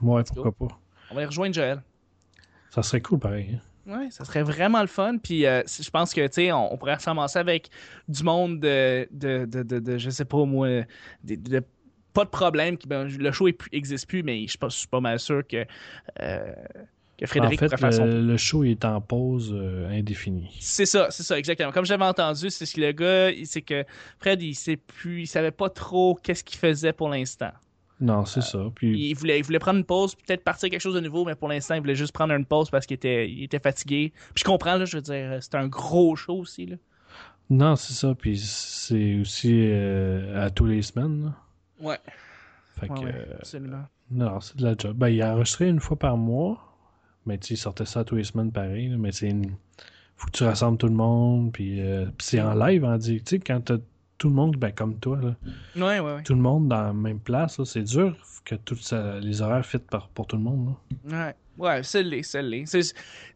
Ouais, 0.02 0.22
pourquoi 0.24 0.50
pas. 0.52 0.78
On 1.10 1.14
va 1.14 1.22
y 1.22 1.24
rejoindre 1.24 1.54
Joël. 1.54 1.80
Ça 2.70 2.82
serait 2.82 3.00
cool 3.00 3.20
pareil. 3.20 3.60
hein. 3.86 3.96
Ouais, 3.98 4.10
ça 4.10 4.24
serait 4.24 4.42
vraiment 4.42 4.80
le 4.80 4.88
fun. 4.88 5.18
Puis 5.18 5.46
euh, 5.46 5.62
je 5.66 5.88
pense 5.90 6.12
que, 6.12 6.26
tu 6.26 6.32
sais, 6.32 6.52
on, 6.52 6.72
on 6.72 6.76
pourrait 6.76 6.98
se 6.98 7.04
ramasser 7.04 7.38
avec 7.38 7.70
du 8.08 8.22
monde 8.24 8.58
de, 8.58 9.06
de, 9.12 9.44
de, 9.44 9.62
de, 9.62 9.78
de- 9.78 9.98
je 9.98 10.10
sais 10.10 10.24
pas 10.24 10.44
moi, 10.46 10.68
de, 11.22 11.62
pas 12.12 12.24
de 12.24 12.30
problème. 12.30 12.76
qui- 12.76 12.88
ben, 12.88 13.04
le 13.06 13.30
show 13.32 13.46
n'existe 13.72 14.08
plus, 14.08 14.22
mais 14.24 14.42
je 14.42 14.48
suis 14.50 14.58
pas, 14.58 14.68
je 14.68 14.76
suis 14.78 14.88
pas 14.88 15.00
mal 15.00 15.20
sûr 15.20 15.46
que, 15.46 15.64
euh, 16.20 16.52
que 17.18 17.26
Frédéric 17.26 17.60
en 17.62 17.68
fait, 17.68 17.68
pourrait 17.68 17.78
faire 17.78 17.92
son... 17.92 18.04
le, 18.06 18.20
le 18.20 18.36
show 18.36 18.64
il 18.64 18.72
est 18.72 18.84
en 18.84 19.00
pause 19.00 19.52
euh, 19.56 19.88
indéfinie. 19.90 20.50
C'est 20.60 20.86
ça, 20.86 21.08
c'est 21.10 21.22
ça, 21.22 21.38
exactement. 21.38 21.70
Comme 21.72 21.84
j'avais 21.84 22.04
entendu, 22.04 22.50
c'est 22.50 22.66
ce 22.66 22.74
que 22.74 22.80
le 22.80 22.92
gars, 22.92 23.30
c'est 23.44 23.62
que 23.62 23.84
Fred, 24.18 24.42
il 24.42 24.54
sait 24.54 24.76
plus, 24.76 25.22
il 25.22 25.26
savait 25.26 25.50
pas 25.52 25.68
trop 25.70 26.18
qu'est-ce 26.22 26.42
qu'il 26.44 26.58
faisait 26.58 26.92
pour 26.92 27.08
l'instant. 27.08 27.52
Non, 28.00 28.24
c'est 28.24 28.42
ça. 28.42 28.58
Puis, 28.74 29.10
Il 29.10 29.14
voulait, 29.14 29.38
il 29.38 29.44
voulait 29.44 29.60
prendre 29.60 29.78
une 29.78 29.84
pause, 29.84 30.16
peut-être 30.16 30.42
partir 30.42 30.68
quelque 30.68 30.80
chose 30.80 30.94
de 30.96 31.00
nouveau, 31.00 31.24
mais 31.24 31.36
pour 31.36 31.48
l'instant, 31.48 31.74
il 31.76 31.80
voulait 31.80 31.94
juste 31.94 32.12
prendre 32.12 32.34
une 32.34 32.44
pause 32.44 32.68
parce 32.68 32.86
qu'il 32.86 32.96
était, 32.96 33.30
il 33.30 33.44
était 33.44 33.60
fatigué. 33.60 34.12
Puis 34.34 34.40
je 34.40 34.44
comprends, 34.44 34.76
là, 34.76 34.84
je 34.84 34.96
veux 34.96 35.02
dire, 35.02 35.38
c'est 35.40 35.54
un 35.54 35.68
gros 35.68 36.16
show 36.16 36.34
aussi, 36.38 36.66
là. 36.66 36.76
non, 37.50 37.76
c'est 37.76 37.92
ça. 37.94 38.14
Puis 38.18 38.36
c'est 38.38 39.20
aussi 39.20 39.52
euh, 39.70 40.44
à 40.44 40.50
tous 40.50 40.66
les 40.66 40.82
semaines. 40.82 41.24
là. 41.26 41.34
Ouais. 41.80 41.98
Fait 42.80 42.88
Ouais, 42.90 43.00
que, 43.00 43.04
ouais, 43.04 43.12
euh, 43.14 43.34
absolument. 43.38 43.84
non, 44.10 44.40
c'est 44.40 44.56
de 44.56 44.64
la 44.64 44.74
job. 44.76 44.96
Ben, 44.96 45.08
il 45.08 45.22
a 45.22 45.32
enregistré 45.34 45.68
une 45.68 45.80
fois 45.80 45.96
par 45.96 46.16
mois. 46.16 46.73
Mais 47.26 47.38
tu 47.38 47.48
sais, 47.48 47.54
il 47.54 47.56
sortait 47.58 47.86
ça 47.86 48.04
tous 48.04 48.16
les 48.16 48.24
semaines 48.24 48.52
pareil. 48.52 48.88
là. 48.88 48.96
mais 48.98 49.12
c'est 49.12 49.28
une... 49.30 49.50
faut 50.16 50.26
que 50.26 50.32
tu 50.32 50.44
rassembles 50.44 50.78
tout 50.78 50.88
le 50.88 50.94
monde. 50.94 51.52
Puis, 51.52 51.80
euh, 51.80 52.06
c'est 52.18 52.40
en 52.40 52.54
live, 52.54 52.84
en 52.84 52.96
dit. 52.98 53.18
Tu 53.22 53.36
sais, 53.36 53.38
quand 53.38 53.60
t'as 53.64 53.78
tout 54.18 54.28
le 54.28 54.34
monde, 54.34 54.56
ben, 54.56 54.70
comme 54.72 54.96
toi, 54.98 55.18
là, 55.20 55.34
Ouais, 55.76 56.00
ouais, 56.00 56.14
ouais. 56.16 56.22
tout 56.22 56.34
le 56.34 56.40
monde 56.40 56.68
dans 56.68 56.82
la 56.82 56.92
même 56.92 57.18
place, 57.18 57.58
là, 57.58 57.64
c'est 57.64 57.82
dur 57.82 58.16
que 58.44 58.54
tout 58.54 58.76
ça- 58.76 59.18
les 59.20 59.42
horaires 59.42 59.64
fit 59.66 59.78
par, 59.78 60.08
pour 60.08 60.26
tout 60.26 60.36
le 60.36 60.42
monde. 60.42 60.74
là. 61.10 61.26
Ouais, 61.26 61.34
ouais, 61.58 61.82
c'est 61.82 62.02
l'est, 62.02 62.22
c'est 62.22 62.42
l'est. 62.42 62.64
Tu 62.70 62.82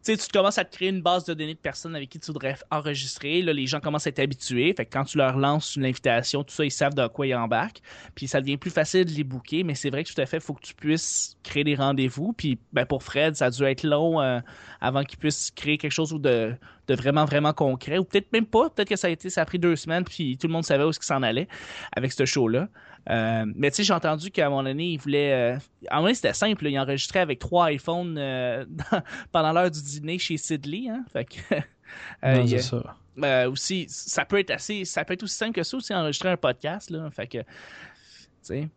sais, 0.01 0.17
tu 0.17 0.27
commences 0.31 0.57
à 0.57 0.65
te 0.65 0.75
créer 0.75 0.89
une 0.89 1.01
base 1.01 1.25
de 1.25 1.33
données 1.33 1.53
de 1.53 1.59
personnes 1.59 1.95
avec 1.95 2.09
qui 2.09 2.19
tu 2.19 2.27
voudrais 2.27 2.55
enregistrer. 2.71 3.41
Là, 3.41 3.53
les 3.53 3.67
gens 3.67 3.79
commencent 3.79 4.07
à 4.07 4.09
être 4.09 4.19
habitués. 4.19 4.73
Fait 4.73 4.85
que 4.85 4.91
quand 4.93 5.03
tu 5.03 5.17
leur 5.17 5.37
lances 5.37 5.75
une 5.75 5.85
invitation, 5.85 6.43
tout 6.43 6.53
ça, 6.53 6.63
ils 6.65 6.71
savent 6.71 6.95
de 6.95 7.07
quoi 7.07 7.27
ils 7.27 7.35
embarquent. 7.35 7.81
Puis 8.15 8.27
ça 8.27 8.41
devient 8.41 8.57
plus 8.57 8.71
facile 8.71 9.05
de 9.05 9.11
les 9.11 9.23
booker. 9.23 9.63
Mais 9.63 9.75
c'est 9.75 9.89
vrai 9.89 10.03
que 10.03 10.13
tout 10.13 10.21
à 10.21 10.25
fait, 10.25 10.37
il 10.37 10.43
faut 10.43 10.53
que 10.53 10.65
tu 10.65 10.73
puisses 10.73 11.37
créer 11.43 11.63
des 11.63 11.75
rendez-vous. 11.75 12.33
Puis 12.33 12.57
ben, 12.73 12.85
pour 12.85 13.03
Fred, 13.03 13.35
ça 13.35 13.45
a 13.45 13.49
dû 13.49 13.63
être 13.63 13.83
long 13.83 14.21
euh, 14.21 14.39
avant 14.81 15.03
qu'il 15.03 15.19
puisse 15.19 15.51
créer 15.51 15.77
quelque 15.77 15.91
chose 15.91 16.11
de, 16.11 16.55
de 16.87 16.95
vraiment, 16.95 17.25
vraiment 17.25 17.53
concret. 17.53 17.97
Ou 17.97 18.03
peut-être 18.03 18.31
même 18.31 18.45
pas. 18.45 18.69
Peut-être 18.69 18.89
que 18.89 18.95
ça 18.95 19.07
a 19.07 19.09
été, 19.09 19.29
ça 19.29 19.41
a 19.41 19.45
pris 19.45 19.59
deux 19.59 19.75
semaines. 19.75 20.03
Puis 20.03 20.37
tout 20.37 20.47
le 20.47 20.53
monde 20.53 20.65
savait 20.65 20.83
où 20.83 20.89
est-ce 20.89 20.99
qu'il 20.99 21.07
s'en 21.07 21.23
allait 21.23 21.47
avec 21.95 22.11
ce 22.13 22.25
show-là. 22.25 22.67
Euh, 23.09 23.45
mais 23.55 23.71
tu 23.71 23.77
sais, 23.77 23.83
j'ai 23.83 23.93
entendu 23.93 24.29
qu'à 24.29 24.47
un 24.47 24.49
moment 24.49 24.63
donné, 24.63 24.89
il 24.91 24.97
voulait. 24.97 25.31
euh, 25.33 25.57
à 25.87 25.93
un 25.93 25.95
moment 25.97 26.07
donné, 26.07 26.15
c'était 26.15 26.33
simple. 26.33 26.63
là, 26.65 26.69
il 26.69 26.79
enregistrait 26.79 27.19
avec 27.19 27.39
trois 27.39 27.71
iPhones 27.71 28.17
euh, 28.17 28.65
dans- 28.67 29.01
pendant 29.31 29.51
l'heure 29.53 29.71
du 29.71 29.81
dîner 29.81 30.19
chez 30.19 30.37
Sidley. 30.37 30.89
Hein? 30.89 31.03
Fait 31.11 31.25
que, 31.25 31.37
euh, 32.25 32.35
non, 32.35 32.45
il 32.45 32.61
ça. 32.61 33.47
aussi, 33.47 33.85
ça 33.89 34.25
peut 34.25 34.37
être 34.39 34.51
assez, 34.51 34.85
ça 34.85 35.05
peut 35.05 35.13
être 35.13 35.23
aussi 35.23 35.35
simple 35.35 35.53
que 35.53 35.63
ça 35.63 35.77
aussi 35.77 35.93
enregistrer 35.93 36.29
un 36.29 36.37
podcast 36.37 36.89
là. 36.89 37.09
Fait 37.11 37.27
que, 37.27 37.39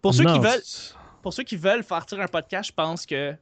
pour 0.00 0.14
ceux 0.14 0.24
Non, 0.24 0.34
qui 0.34 0.38
veulent, 0.38 0.62
pour 1.22 1.32
ceux 1.34 1.42
qui 1.42 1.56
veulent 1.56 1.82
faire 1.82 2.06
tirer 2.06 2.22
un 2.22 2.28
podcast, 2.28 2.70
je 2.70 2.74
pense 2.74 3.04
que 3.06 3.34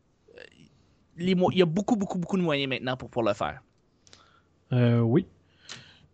les 1.17 1.33
il 1.53 1.59
y 1.59 1.63
a 1.63 1.67
beaucoup, 1.67 1.97
beaucoup, 1.97 2.19
beaucoup 2.19 2.37
de 2.37 2.43
moyens 2.43 2.69
maintenant 2.69 2.97
pour, 2.97 3.11
pour 3.11 3.23
le 3.23 3.33
faire. 3.35 3.61
Oui. 4.73 5.27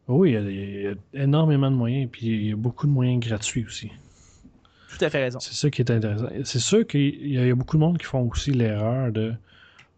Oui, 0.09 0.31
il 0.31 0.35
y, 0.35 0.37
a, 0.37 0.41
il 0.41 0.83
y 0.83 0.87
a 0.87 1.23
énormément 1.25 1.71
de 1.71 1.77
moyens. 1.77 2.09
Puis 2.11 2.27
il 2.27 2.47
y 2.49 2.53
a 2.53 2.57
beaucoup 2.57 2.87
de 2.87 2.93
moyens 2.93 3.19
gratuits 3.27 3.65
aussi. 3.65 3.91
Tout 4.99 5.05
à 5.05 5.11
fait 5.11 5.23
raison. 5.23 5.39
C'est 5.41 5.55
ça 5.55 5.71
qui 5.71 5.83
est 5.83 5.91
intéressant. 5.91 6.29
C'est 6.45 6.59
sûr 6.59 6.87
qu'il 6.87 7.27
y, 7.27 7.39
a- 7.39 7.43
il 7.43 7.49
y 7.49 7.51
a 7.51 7.55
beaucoup 7.55 7.77
de 7.77 7.81
monde 7.83 7.99
qui 7.99 8.05
font 8.07 8.23
aussi 8.29 8.51
l'erreur 8.53 9.13
de 9.13 9.35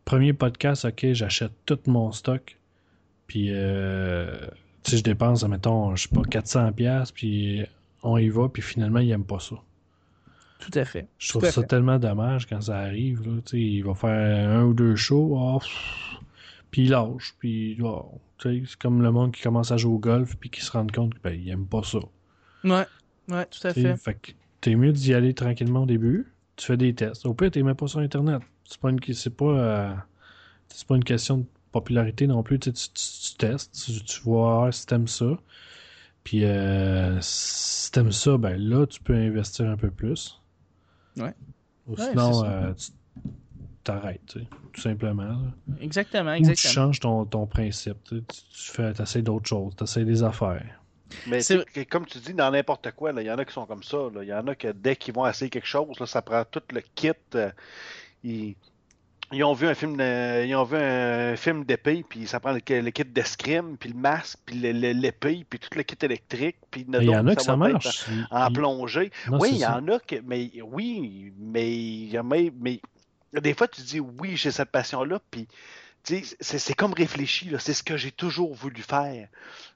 premier 0.04 0.32
podcast, 0.32 0.84
ok, 0.84 1.12
j'achète 1.12 1.52
tout 1.66 1.78
mon 1.86 2.10
stock, 2.12 2.56
puis 3.26 3.48
euh, 3.50 4.38
sais, 4.82 4.96
je 4.96 5.02
dépense, 5.02 5.44
mettons, 5.44 5.94
je 5.96 6.08
sais 6.08 6.14
pas, 6.14 6.22
400$, 6.22 6.72
piastres, 6.72 7.14
puis 7.14 7.62
on 8.02 8.16
y 8.16 8.28
va, 8.28 8.48
puis 8.48 8.62
finalement, 8.62 9.00
il 9.00 9.10
aime 9.10 9.24
pas 9.24 9.38
ça. 9.38 9.56
Tout 10.60 10.70
à 10.74 10.84
fait. 10.84 11.06
Je 11.18 11.28
trouve 11.28 11.44
ça 11.44 11.60
fait. 11.62 11.66
tellement 11.68 11.98
dommage 11.98 12.46
quand 12.46 12.60
ça 12.60 12.78
arrive. 12.78 13.22
Là, 13.24 13.40
tu 13.44 13.50
sais, 13.50 13.60
il 13.60 13.82
va 13.82 13.94
faire 13.94 14.50
un 14.50 14.64
ou 14.64 14.74
deux 14.74 14.96
shows, 14.96 15.36
ah, 15.38 15.58
puis 16.70 16.82
il 16.84 16.90
lâche, 16.90 17.34
puis 17.38 17.78
oh, 17.82 18.10
tu 18.38 18.48
sais, 18.48 18.62
c'est 18.66 18.78
comme 18.78 19.02
le 19.02 19.10
monde 19.12 19.32
qui 19.32 19.42
commence 19.42 19.70
à 19.70 19.76
jouer 19.76 19.92
au 19.92 19.98
golf, 19.98 20.36
puis 20.38 20.50
qui 20.50 20.60
se 20.62 20.72
rend 20.72 20.86
compte 20.86 21.12
qu'il 21.12 21.22
ben, 21.22 21.38
il 21.40 21.48
aime 21.50 21.66
pas 21.66 21.82
ça. 21.84 21.98
Ouais, 22.64 22.84
ouais, 23.28 23.46
tout 23.46 23.66
à 23.66 23.72
fait. 23.74 23.96
Fait 23.96 24.14
que 24.14 24.32
t'es 24.60 24.74
mieux 24.76 24.92
d'y 24.92 25.14
aller 25.14 25.34
tranquillement 25.34 25.82
au 25.82 25.86
début. 25.86 26.32
Tu 26.56 26.66
fais 26.66 26.76
des 26.76 26.94
tests. 26.94 27.26
Au 27.26 27.34
pire, 27.34 27.50
t'es 27.50 27.62
même 27.62 27.76
pas 27.76 27.86
sur 27.86 28.00
Internet. 28.00 28.42
C'est 28.64 28.80
pas 28.80 28.90
une, 28.90 28.98
c'est 29.14 29.36
pas, 29.36 29.44
euh, 29.46 29.94
c'est 30.68 30.86
pas 30.86 30.96
une 30.96 31.04
question 31.04 31.38
de 31.38 31.44
popularité 31.72 32.26
non 32.26 32.42
plus. 32.42 32.58
Tu, 32.58 32.72
tu, 32.72 32.88
tu- 32.90 33.30
tu 33.30 33.36
testes, 33.36 33.74
tu, 33.86 34.02
tu 34.04 34.20
vois 34.22 34.70
si 34.72 34.86
t'aimes 34.86 35.08
ça. 35.08 35.38
Puis 36.24 36.44
euh, 36.44 37.18
si 37.20 37.90
t'aimes 37.92 38.12
ça, 38.12 38.36
ben 38.38 38.56
là, 38.58 38.86
tu 38.86 39.00
peux 39.00 39.14
investir 39.14 39.68
un 39.68 39.76
peu 39.76 39.90
plus. 39.90 40.40
Ouais. 41.16 41.34
Ou 41.86 41.96
Ouais, 41.96 42.10
sinon, 42.10 42.44
euh, 42.44 42.74
tu 42.74 42.88
t'arrêtes, 43.84 44.26
tu 44.26 44.40
sais, 44.40 44.46
tout 44.72 44.80
simplement. 44.80 45.22
là. 45.24 45.52
Exactement, 45.80 46.32
Ou 46.32 46.34
tu 46.34 46.38
exactement. 46.38 46.72
changes 46.74 47.00
ton, 47.00 47.24
ton 47.24 47.46
principe. 47.46 47.96
Tu, 48.04 48.22
tu, 48.24 48.40
tu 48.50 48.70
fais, 48.72 48.92
t'essayes 48.92 49.22
d'autres 49.22 49.48
choses, 49.48 49.74
t'essayes 49.76 50.04
des 50.04 50.22
affaires. 50.22 50.80
Mais 51.26 51.40
comme 51.90 52.06
tu 52.06 52.18
dis, 52.18 52.34
dans 52.34 52.50
n'importe 52.50 52.90
quoi, 52.92 53.12
il 53.16 53.22
y 53.26 53.30
en 53.30 53.38
a 53.38 53.44
qui 53.44 53.52
sont 53.52 53.66
comme 53.66 53.82
ça. 53.82 53.96
Il 54.20 54.28
y 54.28 54.32
en 54.34 54.46
a 54.46 54.54
que 54.54 54.68
dès 54.68 54.96
qu'ils 54.96 55.14
vont 55.14 55.26
essayer 55.26 55.50
quelque 55.50 55.66
chose, 55.66 55.98
là, 56.00 56.06
ça 56.06 56.22
prend 56.22 56.44
tout 56.44 56.62
le 56.72 56.82
kit. 56.94 57.12
euh, 57.34 57.50
ils, 58.24 58.54
ils 59.30 59.44
ont 59.44 59.52
vu 59.52 59.66
un 59.68 59.74
film 59.74 59.96
de- 59.96 60.44
ils 60.46 60.54
ont 60.56 60.64
vu 60.64 60.76
un 60.78 61.36
film 61.36 61.64
d'épée 61.64 62.02
puis 62.08 62.26
ça 62.26 62.40
prend 62.40 62.52
le, 62.52 62.60
le 62.80 62.90
kit 62.90 63.04
d'escrime 63.04 63.76
puis 63.76 63.90
le 63.90 63.94
masque 63.96 64.38
puis 64.46 64.56
l'épée 64.56 65.44
puis 65.48 65.58
tout 65.58 65.68
le 65.76 65.82
kit 65.82 65.96
électrique 66.02 66.56
puis 66.70 66.86
Mais 66.88 66.98
Il 67.02 67.10
y 67.10 67.16
en 67.16 67.26
a 67.26 67.36
que 67.36 67.42
ça 67.42 67.54
marche. 67.56 68.06
En 68.30 68.48
il- 68.48 68.52
plongée 68.54 69.10
Non, 69.30 69.38
oui 69.38 69.48
il 69.52 69.56
y 69.58 69.60
ça. 69.60 69.76
en 69.76 69.86
a 69.88 69.98
que 69.98 70.16
mais 70.24 70.50
oui 70.62 71.32
mais 71.38 72.08
même- 72.24 72.54
mais 72.58 72.80
des 73.34 73.52
fois 73.52 73.68
tu 73.68 73.82
dis 73.82 74.00
oui 74.00 74.34
j'ai 74.36 74.50
cette 74.50 74.70
passion 74.70 75.04
là 75.04 75.20
puis 75.30 75.46
c'est 76.04 76.74
comme 76.74 76.92
réfléchi 76.92 77.52
c'est 77.58 77.74
ce 77.74 77.82
que 77.82 77.96
j'ai 77.96 78.12
toujours 78.12 78.54
voulu 78.54 78.82
faire. 78.82 79.28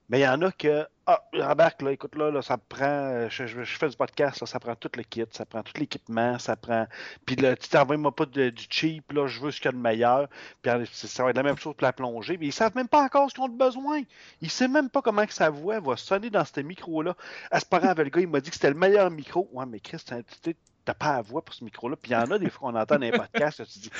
Mais 0.08 0.20
il 0.20 0.22
y 0.22 0.28
en 0.28 0.42
a 0.42 0.52
que 0.52 0.86
ah 1.06 1.20
embarque 1.34 1.82
là 1.82 1.90
écoute 1.92 2.14
là, 2.16 2.30
là 2.30 2.42
ça 2.42 2.58
prend 2.58 2.84
euh, 2.84 3.28
je, 3.28 3.64
fais 3.64 3.88
du 3.88 3.96
podcast 3.96 4.40
là, 4.40 4.46
ça 4.46 4.60
prend 4.60 4.76
tout 4.76 4.90
le 4.94 5.02
kit 5.02 5.24
ça 5.30 5.44
prend 5.44 5.62
tout 5.62 5.72
l'équipement 5.76 6.38
ça 6.38 6.54
prend 6.54 6.86
puis 7.26 7.34
là 7.34 7.56
tu 7.56 7.68
t'envoies 7.68 7.96
moi 7.96 8.14
pas 8.14 8.26
du 8.26 8.52
cheap 8.70 9.10
là 9.12 9.26
je 9.26 9.40
veux 9.40 9.50
ce 9.50 9.60
qu'il 9.60 9.66
y 9.66 9.68
a 9.70 9.72
de 9.72 9.78
meilleur 9.78 10.28
puis 10.60 10.72
ça 10.92 11.24
va 11.24 11.30
être 11.30 11.36
la 11.36 11.42
même 11.42 11.58
chose 11.58 11.74
pour 11.74 11.84
la 11.84 11.92
plongée 11.92 12.36
mais 12.36 12.46
ils 12.46 12.52
savent 12.52 12.76
même 12.76 12.86
pas 12.86 13.02
encore 13.02 13.28
ce 13.30 13.34
qu'ils 13.34 13.42
ont 13.42 13.48
de 13.48 13.56
besoin. 13.58 14.02
Ils 14.40 14.50
savent 14.50 14.70
même 14.70 14.90
pas 14.90 15.02
comment 15.02 15.26
que 15.26 15.34
sa 15.34 15.50
voix 15.50 15.80
va 15.80 15.96
sonner 15.96 16.30
dans 16.30 16.44
ce 16.44 16.60
micro 16.60 17.02
là 17.02 17.16
à 17.50 17.58
ce 17.58 17.66
parent 17.66 17.92
le 17.96 18.04
gars 18.04 18.20
il 18.20 18.28
m'a 18.28 18.40
dit 18.40 18.50
que 18.50 18.56
c'était 18.56 18.70
le 18.70 18.76
meilleur 18.76 19.10
micro. 19.10 19.48
Ouais 19.52 19.66
mais 19.66 19.80
Chris 19.80 20.02
t'as- 20.06 20.94
pas 20.94 21.16
la 21.16 21.22
voix 21.22 21.44
pour 21.44 21.54
ce 21.54 21.64
micro 21.64 21.88
là 21.88 21.96
puis 21.96 22.12
il 22.12 22.14
y 22.14 22.16
en 22.16 22.30
a 22.30 22.38
des 22.38 22.50
fois 22.50 22.70
qu'on 22.70 22.78
entend 22.78 22.94
dans 22.96 23.00
les 23.00 23.12
podcasts 23.12 23.58
là, 23.58 23.66
tu 23.66 23.78
dis 23.80 23.90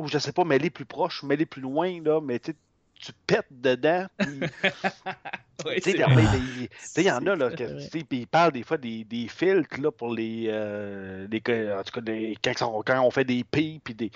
ou 0.00 0.08
je 0.08 0.18
sais 0.18 0.32
pas 0.32 0.44
mais 0.44 0.58
les 0.58 0.70
plus 0.70 0.84
proches 0.86 1.22
mais 1.22 1.36
les 1.36 1.46
plus 1.46 1.62
loin 1.62 2.00
là 2.02 2.20
mais 2.20 2.38
tu 2.38 2.54
tu 2.94 3.12
pètes 3.26 3.46
dedans 3.50 4.06
puis 4.18 4.40
tu 5.76 5.90
sais, 5.90 5.92
il- 5.98 7.02
y 7.04 7.10
en 7.10 7.26
a, 7.26 7.36
là, 7.36 7.50
puis 7.90 8.06
ils 8.10 8.26
parlent 8.26 8.52
des 8.52 8.62
fois 8.62 8.76
des, 8.78 9.04
des 9.04 9.28
filtres, 9.28 9.80
là, 9.80 9.90
pour 9.90 10.12
les, 10.12 10.46
euh, 10.48 11.26
les- 11.30 11.72
en 11.72 11.82
tout 11.82 11.92
cas, 11.92 12.00
des- 12.00 12.36
quand, 12.42 12.52
on, 12.62 12.82
quand 12.82 13.00
on 13.02 13.10
fait 13.10 13.24
des 13.24 13.44
pis, 13.44 13.80
puis 13.84 13.94
des... 13.94 14.10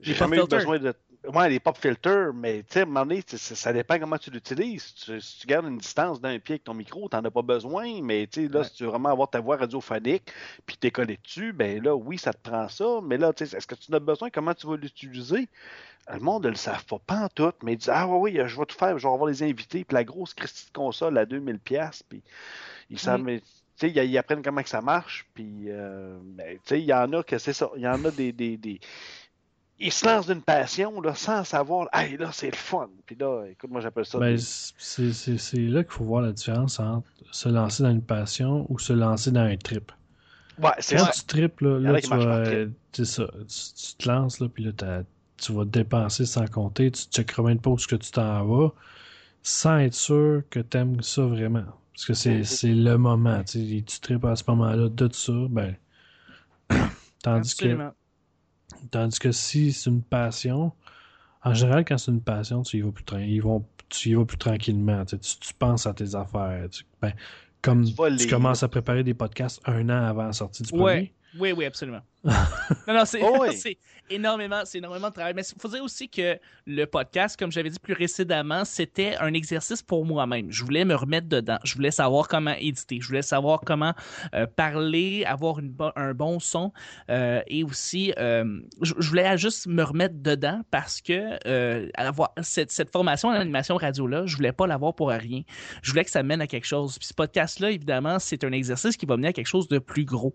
J'ai 0.00 0.12
jamais 0.14 0.36
eu 0.36 0.40
besoin 0.58 0.78
de... 0.78 0.94
Ouais, 1.22 1.50
les 1.50 1.60
pop 1.60 1.76
filters, 1.76 2.32
mais, 2.32 2.62
tu 2.62 2.72
sais, 2.72 2.78
à 2.80 2.82
un 2.82 2.86
moment 2.86 3.04
donné, 3.04 3.22
tu 3.22 3.36
ça 3.36 3.72
dépend 3.74 3.98
comment 3.98 4.16
tu 4.16 4.30
l'utilises. 4.30 4.94
Tu- 4.94 5.20
Si 5.20 5.40
tu 5.40 5.46
gardes 5.46 5.66
une 5.66 5.76
distance 5.76 6.18
d'un 6.18 6.38
pied 6.38 6.54
avec 6.54 6.64
ton 6.64 6.72
micro, 6.72 7.10
t'en 7.10 7.22
as 7.22 7.30
pas 7.30 7.42
besoin, 7.42 8.00
mais, 8.02 8.26
tu 8.26 8.46
sais, 8.46 8.48
là, 8.48 8.60
Ouais. 8.60 8.64
si 8.64 8.72
tu 8.72 8.84
veux 8.84 8.88
vraiment 8.88 9.10
avoir 9.10 9.28
ta 9.28 9.38
voix 9.38 9.58
radiophonique, 9.58 10.32
puis 10.64 10.78
t'es 10.78 10.90
collé 10.90 11.18
dessus, 11.22 11.52
ben 11.52 11.82
là, 11.82 11.94
oui, 11.94 12.16
ça 12.16 12.32
te 12.32 12.38
prend 12.48 12.68
ça, 12.68 13.00
mais 13.02 13.18
là, 13.18 13.34
tu 13.34 13.44
sais, 13.44 13.54
est-ce 13.54 13.66
que 13.66 13.74
tu 13.74 13.92
en 13.92 13.96
as 13.96 14.00
besoin? 14.00 14.30
Comment 14.30 14.54
tu 14.54 14.66
vas 14.66 14.76
l'utiliser? 14.76 15.48
Le 16.12 16.20
monde 16.20 16.44
ne 16.44 16.50
le 16.50 16.56
savent 16.56 16.86
pas, 16.86 16.98
pas 16.98 17.24
en 17.24 17.28
tout, 17.28 17.52
mais 17.62 17.74
ils 17.74 17.78
disent 17.78 17.90
Ah 17.92 18.08
oui, 18.08 18.32
oui, 18.38 18.42
je 18.48 18.58
vais 18.58 18.66
tout 18.66 18.76
faire, 18.78 18.98
je 18.98 19.06
vais 19.06 19.12
avoir 19.12 19.28
les 19.28 19.42
invités, 19.42 19.84
puis 19.84 19.94
la 19.94 20.04
grosse 20.04 20.32
Christie 20.34 20.66
de 20.68 20.72
console 20.72 21.18
à 21.18 21.26
2000$, 21.26 22.02
puis 22.08 22.22
ils 22.90 22.98
savent, 22.98 23.20
Mm. 23.20 23.24
mais, 23.24 23.40
tu 23.40 23.46
sais, 23.88 23.90
ils, 23.90 24.18
apprennent 24.18 24.42
comment 24.42 24.62
que 24.62 24.68
ça 24.68 24.80
marche, 24.82 25.26
puis, 25.34 25.66
euh, 25.68 26.18
ben, 26.22 26.54
tu 26.56 26.60
sais, 26.64 26.80
il 26.80 26.86
y 26.86 26.94
en 26.94 27.12
a 27.12 27.22
que 27.22 27.38
c'est 27.38 27.52
ça, 27.52 27.70
il 27.76 27.82
y 27.82 27.88
en 27.88 28.04
a 28.04 28.10
des, 28.10 28.32
des, 28.32 28.56
des- 28.56 28.80
Ils 29.80 29.92
se 29.92 30.06
lancent 30.06 30.26
d'une 30.28 30.42
passion, 30.42 31.00
là, 31.00 31.14
sans 31.16 31.42
savoir, 31.42 31.88
hey, 31.92 32.16
là, 32.16 32.30
c'est 32.32 32.50
le 32.50 32.56
fun, 32.56 32.88
puis 33.06 33.16
là, 33.16 33.46
écoute, 33.50 33.70
moi, 33.70 33.80
j'appelle 33.80 34.04
ça. 34.06 34.20
Ben, 34.20 34.36
des- 34.36 34.42
c'est 34.78 35.12
c'est- 35.38 35.56
là 35.68 35.82
qu'il 35.82 35.92
faut 35.92 36.04
voir 36.04 36.22
la 36.22 36.32
différence 36.32 36.78
entre 36.80 37.08
se 37.32 37.48
lancer 37.48 37.82
dans 37.82 37.90
une 37.90 38.02
passion 38.02 38.66
ou 38.68 38.78
se 38.78 38.92
lancer 38.92 39.30
dans 39.30 39.40
un 39.40 39.56
trip. 39.56 39.92
Ouais, 40.58 40.70
c'est 40.80 40.98
Quand 40.98 41.06
ça. 41.06 41.12
tu 41.12 41.24
tripes, 41.24 41.60
là, 41.60 41.78
Il 41.80 41.86
là, 41.86 42.00
tu 42.00 42.08
vas. 42.10 42.66
C'est 42.92 43.04
ça. 43.04 43.26
Tu, 43.48 43.88
tu 43.88 43.96
te 43.96 44.08
lances, 44.08 44.40
là, 44.40 44.48
puis 44.48 44.64
là, 44.64 44.72
tu 45.38 45.52
vas 45.52 45.64
dépenser 45.64 46.26
sans 46.26 46.46
compter. 46.46 46.90
Tu 46.90 47.04
checkeras 47.04 47.42
combien 47.42 47.54
de 47.54 47.60
pauses 47.60 47.86
que 47.86 47.96
tu 47.96 48.10
t'en 48.10 48.44
vas 48.46 48.72
sans 49.42 49.78
être 49.78 49.94
sûr 49.94 50.42
que 50.50 50.60
tu 50.60 50.76
aimes 50.78 51.02
ça 51.02 51.22
vraiment. 51.24 51.64
Parce 51.94 52.06
que 52.06 52.14
c'est 52.14 52.38
Mhm. 52.38 52.44
c'est 52.44 52.74
le 52.74 52.98
moment. 52.98 53.42
Tu 53.44 53.82
tripes 54.02 54.24
à 54.26 54.36
ce 54.36 54.44
moment-là 54.48 54.88
de 54.90 55.08
ça, 55.12 55.32
ben. 55.50 55.76
tandis 57.22 57.56
que. 57.56 57.78
Tandis 58.90 59.18
que 59.18 59.32
si 59.32 59.72
c'est 59.72 59.90
une 59.90 60.02
passion, 60.02 60.72
en 61.44 61.54
général, 61.54 61.84
quand 61.84 61.98
c'est 61.98 62.10
une 62.10 62.20
passion, 62.22 62.62
tu 62.62 62.78
y 62.78 62.80
vas 62.82 62.90
plus, 62.92 63.04
tra- 63.04 63.26
ils 63.26 63.40
vont, 63.40 63.64
tu 63.88 64.10
y 64.10 64.14
vas 64.14 64.24
plus 64.24 64.38
tranquillement. 64.38 65.04
Tu, 65.04 65.18
tu- 65.18 65.54
penses 65.54 65.86
à 65.86 65.94
tes 65.94 66.14
affaires. 66.14 66.68
tu- 66.70 66.84
ben, 67.00 67.12
comme 67.62 67.84
Tu 68.18 68.26
commences 68.28 68.62
à 68.62 68.68
préparer 68.68 69.02
des 69.04 69.14
podcasts 69.14 69.60
un 69.66 69.88
an 69.90 70.04
avant 70.04 70.24
la 70.24 70.32
sortie 70.32 70.62
du 70.62 70.70
premier. 70.70 70.84
Ouais. 70.84 71.12
Oui, 71.38 71.52
oui, 71.52 71.64
absolument. 71.64 72.00
non, 72.86 72.94
non, 72.94 73.04
c'est 73.06 73.20
Oh 73.22 73.38
oui. 73.40 73.56
c'est 73.56 73.78
énormément, 74.10 74.62
c'est 74.64 74.78
énormément 74.78 75.08
de 75.08 75.14
travail. 75.14 75.32
Mais 75.34 75.42
il 75.42 75.60
faut 75.60 75.68
dire 75.68 75.82
aussi 75.82 76.08
que 76.08 76.38
le 76.66 76.84
podcast, 76.84 77.38
comme 77.38 77.50
j'avais 77.50 77.70
dit 77.70 77.78
plus 77.78 77.94
précédemment, 77.94 78.64
c'était 78.64 79.16
un 79.16 79.32
exercice 79.32 79.82
pour 79.82 80.04
moi-même. 80.04 80.50
Je 80.50 80.64
voulais 80.64 80.84
me 80.84 80.94
remettre 80.94 81.28
dedans. 81.28 81.58
Je 81.64 81.74
voulais 81.74 81.90
savoir 81.90 82.28
comment 82.28 82.54
éditer. 82.58 82.98
Je 83.00 83.06
voulais 83.06 83.22
savoir 83.22 83.60
comment 83.64 83.94
euh, 84.34 84.46
parler, 84.46 85.24
avoir 85.26 85.60
une 85.60 85.74
un 85.96 86.12
bon 86.12 86.40
son. 86.40 86.72
euh, 87.08 87.40
et 87.46 87.64
aussi, 87.64 88.12
euh, 88.18 88.60
je, 88.82 88.92
je 88.98 89.08
voulais 89.08 89.38
juste 89.38 89.66
me 89.66 89.82
remettre 89.82 90.16
dedans 90.18 90.60
parce 90.70 91.00
que 91.00 91.38
avoir 91.98 92.32
cette, 92.42 92.70
cette 92.70 92.90
formation 92.90 93.30
en 93.30 93.32
animation 93.32 93.76
radio-là, 93.76 94.26
je 94.26 94.36
voulais 94.36 94.52
pas 94.52 94.66
l'avoir 94.66 94.94
pour 94.94 95.08
rien. 95.08 95.42
Je 95.82 95.90
voulais 95.90 96.04
que 96.04 96.10
ça 96.10 96.22
mène 96.22 96.42
à 96.42 96.46
quelque 96.46 96.66
chose. 96.66 96.98
Puis 96.98 97.08
ce 97.08 97.14
podcast-là, 97.14 97.70
évidemment, 97.70 98.18
c'est 98.18 98.44
un 98.44 98.52
exercice 98.52 98.96
qui 98.96 99.06
va 99.06 99.16
mener 99.16 99.28
à 99.28 99.32
quelque 99.32 99.46
chose 99.46 99.68
de 99.68 99.78
plus 99.78 100.04
gros. 100.04 100.34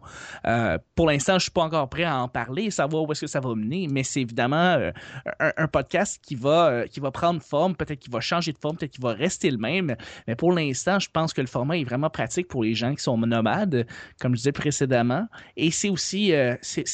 Pour 0.95 1.08
l'instant, 1.08 1.36
je 1.38 1.43
suis 1.43 1.52
pas 1.52 1.62
encore 1.62 1.75
prêt 1.90 2.04
à 2.04 2.18
en 2.18 2.28
parler, 2.28 2.72
savoir 2.72 3.04
où 3.04 3.12
est-ce 3.12 3.22
que 3.22 3.28
ça 3.28 3.40
va 3.40 3.54
mener, 3.56 3.88
mais 3.90 4.04
c'est 4.04 4.22
évidemment 4.22 4.76
euh, 4.76 4.92
un, 5.40 5.68
podcast 5.68 6.20
qui 6.24 6.36
va 6.36 6.70
euh, 6.70 6.88
qui 6.88 7.00
va 7.00 7.12
prendre 7.12 7.42
forme, 7.42 7.76
peut-être 7.76 8.00
qu'il 8.00 8.12
va 8.12 8.20
changer 8.20 8.52
de 8.54 8.58
forme, 8.58 8.78
peut-être 8.78 8.92
qu'il 8.92 9.04
va 9.04 9.14
rester 9.14 9.50
le 9.52 9.58
même, 9.58 9.96
mais 10.28 10.36
pour 10.36 10.52
l'instant, 10.52 11.00
je 11.00 11.10
pense 11.10 11.34
que 11.34 11.42
le 11.42 11.48
format 11.48 11.78
est 11.78 11.84
vraiment 11.84 12.10
pratique 12.10 12.48
pour 12.48 12.64
les 12.64 12.74
gens 12.74 12.94
qui 12.96 13.04
sont 13.04 13.18
nomades, 13.18 13.86
comme 14.20 14.34
je 14.34 14.38
disais 14.38 14.52
précédemment, 14.52 15.28
et 15.58 15.72
c'est 15.72 15.90
aussi 15.90 16.34
euh, 16.34 16.56
c'est 16.62 16.86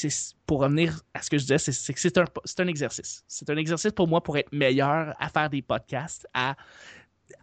pour 0.46 0.62
revenir 0.62 1.00
à 1.13 1.22
ce 1.22 1.30
que 1.30 1.38
je 1.38 1.44
disais, 1.44 1.58
c'est 1.58 1.94
que 1.94 2.00
c'est 2.00 2.17
un 2.17 2.26
un 2.60 2.67
exercice. 2.67 3.24
C'est 3.28 3.50
un 3.50 3.58
exercice 3.58 3.91
pour 3.91 4.08
moi 4.08 4.22
pour 4.22 4.38
être 4.38 4.52
meilleur 4.52 5.15
à 5.20 5.30
faire 5.30 5.50
des 5.50 5.62
podcasts, 5.62 6.28
à 6.34 6.56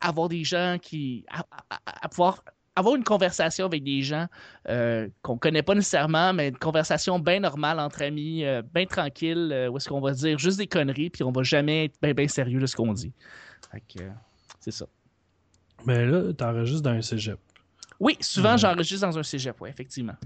avoir 0.00 0.28
des 0.28 0.44
gens 0.44 0.76
qui 0.80 1.24
à 1.30 2.08
pouvoir 2.08 2.42
avoir 2.78 2.94
une 2.96 3.04
conversation 3.04 3.66
avec 3.66 3.82
des 3.84 4.02
gens 4.02 4.26
euh, 4.68 5.08
qu'on 5.22 5.36
connaît 5.36 5.62
pas 5.62 5.74
nécessairement, 5.74 6.32
mais 6.32 6.48
une 6.48 6.56
conversation 6.58 7.18
bien 7.18 7.40
normale 7.40 7.80
entre 7.80 8.02
amis, 8.02 8.44
euh, 8.44 8.62
bien 8.74 8.86
tranquille, 8.86 9.50
euh, 9.52 9.68
où 9.68 9.76
est-ce 9.76 9.88
qu'on 9.88 10.00
va 10.00 10.12
dire 10.12 10.38
juste 10.38 10.58
des 10.58 10.66
conneries, 10.66 11.10
puis 11.10 11.22
on 11.24 11.32
va 11.32 11.42
jamais 11.42 11.86
être 12.02 12.16
bien 12.16 12.28
sérieux 12.28 12.60
de 12.60 12.66
ce 12.66 12.76
qu'on 12.76 12.92
dit. 12.92 13.12
Euh, 14.00 14.08
c'est 14.60 14.70
ça. 14.70 14.86
Mais 15.86 16.06
là, 16.06 16.32
t'enregistres 16.32 16.82
dans 16.82 16.90
un 16.90 17.02
cégep. 17.02 17.38
Oui, 18.00 18.16
souvent 18.20 18.56
j'enregistre 18.56 19.06
dans 19.06 19.18
un 19.18 19.22
cégep, 19.22 19.60
oui, 19.60 19.68
effectivement. 19.70 20.16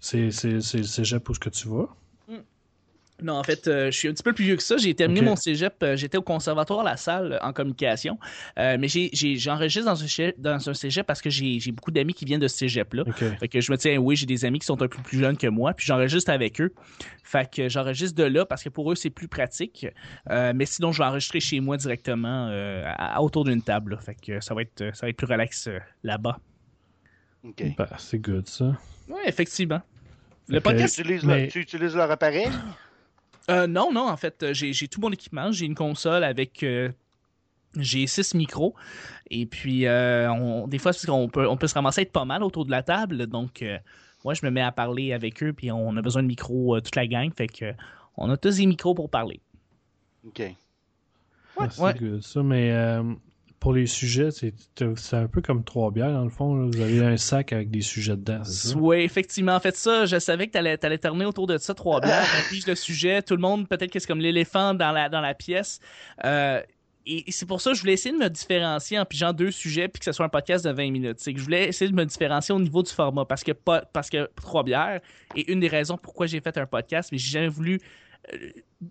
C'est 0.00 0.30
c'est- 0.30 0.60
c'est 0.60 0.78
le 0.78 0.84
cégep 0.84 1.28
où 1.28 1.34
ce 1.34 1.40
que 1.40 1.48
tu 1.50 1.68
vas. 1.68 1.88
Non, 3.22 3.34
en 3.38 3.42
fait, 3.42 3.66
euh, 3.66 3.86
je 3.90 3.96
suis 3.96 4.08
un 4.08 4.12
petit 4.12 4.22
peu 4.22 4.34
plus 4.34 4.44
vieux 4.44 4.56
que 4.56 4.62
ça. 4.62 4.76
J'ai 4.76 4.94
terminé 4.94 5.22
mon 5.22 5.36
cégep, 5.36 5.74
euh, 5.82 5.96
j'étais 5.96 6.18
au 6.18 6.22
conservatoire 6.22 6.84
La 6.84 6.98
Salle 6.98 7.32
euh, 7.32 7.38
en 7.40 7.52
communication, 7.54 8.18
Euh, 8.58 8.76
mais 8.78 8.88
j'enregistre 8.88 9.86
dans, 9.90 10.02
un 10.02 10.06
cégep- 10.06 10.34
dans 10.38 10.68
un 10.68 10.74
cégep 10.74 11.06
parce 11.06 11.22
que 11.22 11.30
j'ai 11.30 11.72
beaucoup 11.72 11.90
d'amis 11.90 12.12
qui 12.12 12.26
viennent 12.26 12.40
de 12.40 12.48
ce 12.48 12.56
cégep-là. 12.58 13.04
Fait 13.40 13.48
que 13.48 13.60
je 13.60 13.72
me 13.72 13.78
tiens, 13.78 13.96
oui, 13.96 14.16
j'ai 14.16 14.26
des 14.26 14.44
amis 14.44 14.58
qui 14.58 14.66
sont 14.66 14.74
un 14.82 14.88
peu 14.88 15.00
plus 15.02 15.18
jeunes 15.18 15.38
que 15.38 15.46
moi, 15.46 15.72
puis 15.72 15.86
j'enregistre 15.86 16.30
avec 16.30 16.60
eux. 16.60 16.74
Fait 17.24 17.50
que 17.50 17.68
j'enregistre 17.70 18.16
de 18.16 18.24
là 18.24 18.44
parce 18.44 18.62
que 18.62 18.68
pour 18.68 18.92
eux, 18.92 18.94
c'est 18.94 19.08
plus 19.10 19.28
pratique. 19.28 19.86
Euh, 20.30 20.52
mais 20.54 20.66
sinon, 20.66 20.92
je 20.92 20.98
vais 20.98 21.08
enregistrer 21.08 21.40
chez 21.40 21.58
moi 21.60 21.76
directement 21.78 22.48
euh, 22.50 22.84
à- 22.86 23.22
autour 23.22 23.44
d'une 23.44 23.62
table. 23.62 23.92
là. 23.94 23.98
Fait 23.98 24.14
que 24.14 24.40
ça 24.40 24.54
va 24.54 24.60
être, 24.62 24.94
ça 24.94 25.06
va 25.06 25.08
être 25.10 25.16
plus 25.16 25.26
relax 25.26 25.68
euh, 25.68 25.78
là-bas. 26.02 26.38
OK. 27.44 27.62
Ben, 27.78 27.86
c'est 27.98 28.18
good, 28.18 28.46
ça. 28.46 28.76
Oui, 29.08 29.20
effectivement. 29.24 29.80
Le 30.48 30.60
que- 30.60 30.68
Tu 30.68 30.70
podcast. 30.74 30.98
utilises, 30.98 31.24
Mais- 31.24 31.44
le- 31.46 31.48
tu 31.50 31.60
utilises 31.60 31.96
leur 31.96 32.10
appareil? 32.10 32.48
Euh, 33.50 33.66
non, 33.66 33.92
non, 33.92 34.08
en 34.08 34.16
fait, 34.16 34.42
euh, 34.42 34.52
j'ai 34.54 34.88
tout 34.88 35.00
mon 35.00 35.10
équipement. 35.12 35.52
J'ai 35.52 35.66
une 35.66 35.74
console 35.74 36.24
avec. 36.24 36.62
euh, 36.62 36.90
j'ai 37.76 38.06
six 38.06 38.34
micros. 38.34 38.74
Et 39.30 39.44
puis, 39.46 39.86
euh, 39.86 40.30
on- 40.32 40.66
des 40.66 40.78
fois, 40.78 40.92
qu'on 41.06 41.28
peut, 41.28 41.46
on 41.46 41.56
peut 41.56 41.66
se 41.66 41.74
ramasser 41.74 42.00
à 42.00 42.02
être 42.02 42.12
pas 42.12 42.24
mal 42.24 42.42
autour 42.42 42.64
de 42.64 42.70
la 42.70 42.82
table. 42.82 43.26
Donc, 43.26 43.62
euh, 43.62 43.78
moi, 44.24 44.34
je 44.34 44.44
me 44.46 44.50
mets 44.50 44.62
à 44.62 44.72
parler 44.72 45.12
avec 45.12 45.42
eux. 45.42 45.52
Puis, 45.52 45.70
on 45.70 45.96
a 45.96 46.02
besoin 46.02 46.22
de 46.22 46.28
micros, 46.28 46.76
euh, 46.76 46.80
toute 46.80 46.96
la 46.96 47.06
gang. 47.06 47.30
Fait 47.34 47.48
que, 47.48 47.74
on 48.16 48.30
a 48.30 48.36
tous 48.36 48.56
des 48.56 48.66
micros 48.66 48.94
pour 48.94 49.10
parler. 49.10 49.40
OK. 50.26 50.42
Ah, 51.58 51.68
c'est 51.70 51.82
ouais. 51.82 51.94
good, 51.94 52.22
ça. 52.22 52.42
Mais 52.42 52.70
euh, 52.72 53.02
pour 53.60 53.72
les 53.72 53.86
sujets, 53.86 54.28
c'est 54.30 54.52
un 55.12 55.26
peu 55.26 55.40
comme 55.40 55.64
trois 55.64 55.90
bières, 55.90 56.12
dans 56.12 56.24
le 56.24 56.30
fond. 56.30 56.54
là. 56.54 56.68
Vous 56.72 56.80
avez 56.80 57.04
un 57.04 57.16
sac 57.16 57.52
avec 57.52 57.70
des 57.70 57.80
sujets 57.80 58.16
dedans? 58.16 58.42
Oui, 58.76 58.98
effectivement. 58.98 59.54
En 59.54 59.60
fait, 59.60 59.76
ça, 59.76 60.06
je 60.06 60.18
savais 60.18 60.46
que 60.46 60.52
tu 60.52 60.58
allais, 60.58 60.98
terminer 60.98 61.24
autour 61.26 61.46
de 61.46 61.58
ça, 61.58 61.74
trois 61.74 62.00
bières. 62.00 62.24
On 62.46 62.50
pige 62.50 62.66
le 62.66 62.74
sujet. 62.74 63.22
Tout 63.22 63.34
le 63.34 63.40
monde, 63.40 63.68
peut-être 63.68 63.90
que 63.90 63.98
c'est 63.98 64.06
comme 64.06 64.20
l'éléphant 64.20 64.74
dans 64.74 64.92
la, 64.92 65.08
dans 65.08 65.20
la 65.20 65.34
pièce. 65.34 65.80
Euh, 66.24 66.60
et 67.08 67.24
c'est 67.30 67.46
pour 67.46 67.60
ça 67.60 67.70
que 67.70 67.76
je 67.76 67.80
voulais 67.82 67.92
essayer 67.92 68.12
de 68.12 68.20
me 68.20 68.28
différencier 68.28 68.98
en 68.98 69.04
pigeant 69.04 69.32
deux 69.32 69.52
sujets 69.52 69.86
puis 69.86 70.00
que 70.00 70.04
ce 70.04 70.10
soit 70.12 70.26
un 70.26 70.28
podcast 70.28 70.64
de 70.64 70.70
20 70.72 70.90
minutes. 70.90 71.18
C'est 71.20 71.32
que 71.32 71.38
je 71.38 71.44
voulais 71.44 71.68
essayer 71.68 71.88
de 71.90 71.94
me 71.96 72.04
différencier 72.04 72.52
au 72.52 72.58
niveau 72.58 72.82
du 72.82 72.90
format 72.90 73.24
parce 73.24 73.44
que 73.44 73.52
pas, 73.52 73.82
parce 73.92 74.10
que 74.10 74.28
trois 74.34 74.64
bières 74.64 75.00
est 75.36 75.48
une 75.48 75.60
des 75.60 75.68
raisons 75.68 75.96
pourquoi 75.96 76.26
j'ai 76.26 76.40
fait 76.40 76.58
un 76.58 76.66
podcast, 76.66 77.10
mais 77.12 77.18
j'ai 77.18 77.30
jamais 77.30 77.46
voulu 77.48 77.80
euh, 78.34 78.36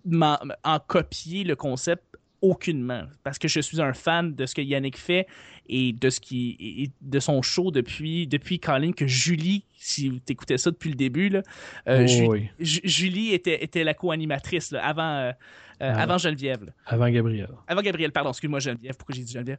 m'en- 0.06 0.38
en 0.64 0.78
copier 0.78 1.44
le 1.44 1.56
concept 1.56 2.02
aucunement 2.42 3.04
parce 3.24 3.38
que 3.38 3.48
je 3.48 3.60
suis 3.60 3.80
un 3.80 3.92
fan 3.92 4.34
de 4.34 4.46
ce 4.46 4.54
que 4.54 4.60
Yannick 4.62 4.96
fait 4.98 5.26
et 5.68 5.92
de 5.92 6.10
ce 6.10 6.20
qui 6.20 6.56
et 6.60 6.90
de 7.00 7.18
son 7.20 7.42
show 7.42 7.70
depuis 7.70 8.26
depuis 8.26 8.58
Colin 8.60 8.92
que 8.92 9.06
Julie 9.06 9.64
si 9.78 10.08
vous 10.08 10.18
écoutez 10.28 10.58
ça 10.58 10.70
depuis 10.70 10.90
le 10.90 10.96
début 10.96 11.28
là, 11.28 11.42
euh, 11.88 12.02
Oh, 12.04 12.06
Ju- 12.06 12.26
oui. 12.28 12.48
Ju- 12.60 12.80
Julie 12.84 13.32
était 13.32 13.62
était 13.64 13.84
la 13.84 13.94
co-animatrice 13.94 14.72
avant 14.74 15.02
euh, 15.16 15.30
euh, 15.30 15.32
Ah. 15.80 16.02
avant 16.02 16.18
Geneviève 16.18 16.64
là. 16.64 16.72
Avant 16.86 17.08
Gabriel. 17.10 17.48
avant 17.66 17.82
Gabriel 17.82 18.12
pardon 18.12 18.30
excuse-moi 18.30 18.60
Geneviève 18.60 18.96
pourquoi 18.96 19.14
j'ai 19.14 19.22
dit 19.22 19.32
Geneviève? 19.32 19.58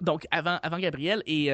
Donc 0.00 0.26
avant 0.30 0.58
avant 0.62 0.78
Gabriel 0.78 1.22
et 1.26 1.52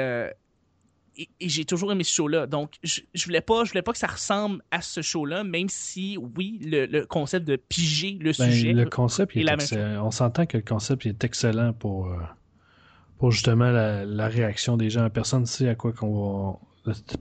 et, 1.17 1.29
et 1.41 1.49
j'ai 1.49 1.65
toujours 1.65 1.93
aimé 1.93 2.05
ce 2.05 2.15
show-là. 2.15 2.47
Donc, 2.47 2.75
je, 2.83 3.01
je 3.15 3.25
voulais 3.25 3.41
pas, 3.41 3.65
je 3.65 3.71
voulais 3.71 3.83
pas 3.83 3.93
que 3.93 3.99
ça 3.99 4.07
ressemble 4.07 4.63
à 4.71 4.81
ce 4.81 5.03
show-là, 5.03 5.45
même 5.45 5.69
si, 5.69 6.19
oui, 6.37 6.61
le, 6.65 6.87
le 6.87 7.07
concept 7.07 7.47
de 7.47 7.57
piger 7.57 8.19
le 8.21 8.33
Ben, 8.39 8.51
sujet. 8.51 8.73
le 8.73 8.85
concept, 8.87 9.33
il 9.35 9.49
est 9.49 9.53
excellent. 9.53 10.07
On 10.07 10.11
s'entend 10.11 10.47
que 10.47 10.57
le 10.57 10.63
concept 10.63 11.05
il 11.05 11.09
est 11.11 11.25
excellent 11.25 11.73
pour, 11.73 12.07
euh, 12.07 12.17
pour 13.19 13.31
justement 13.33 13.71
la, 13.71 14.05
la 14.05 14.29
réaction 14.29 14.77
des 14.77 14.91
gens. 14.91 15.09
Personne 15.11 15.43
ne 15.43 15.47
sait 15.47 15.69
à 15.69 15.75
quoi 15.75 15.93
qu'on 15.93 16.53
va. 16.53 16.59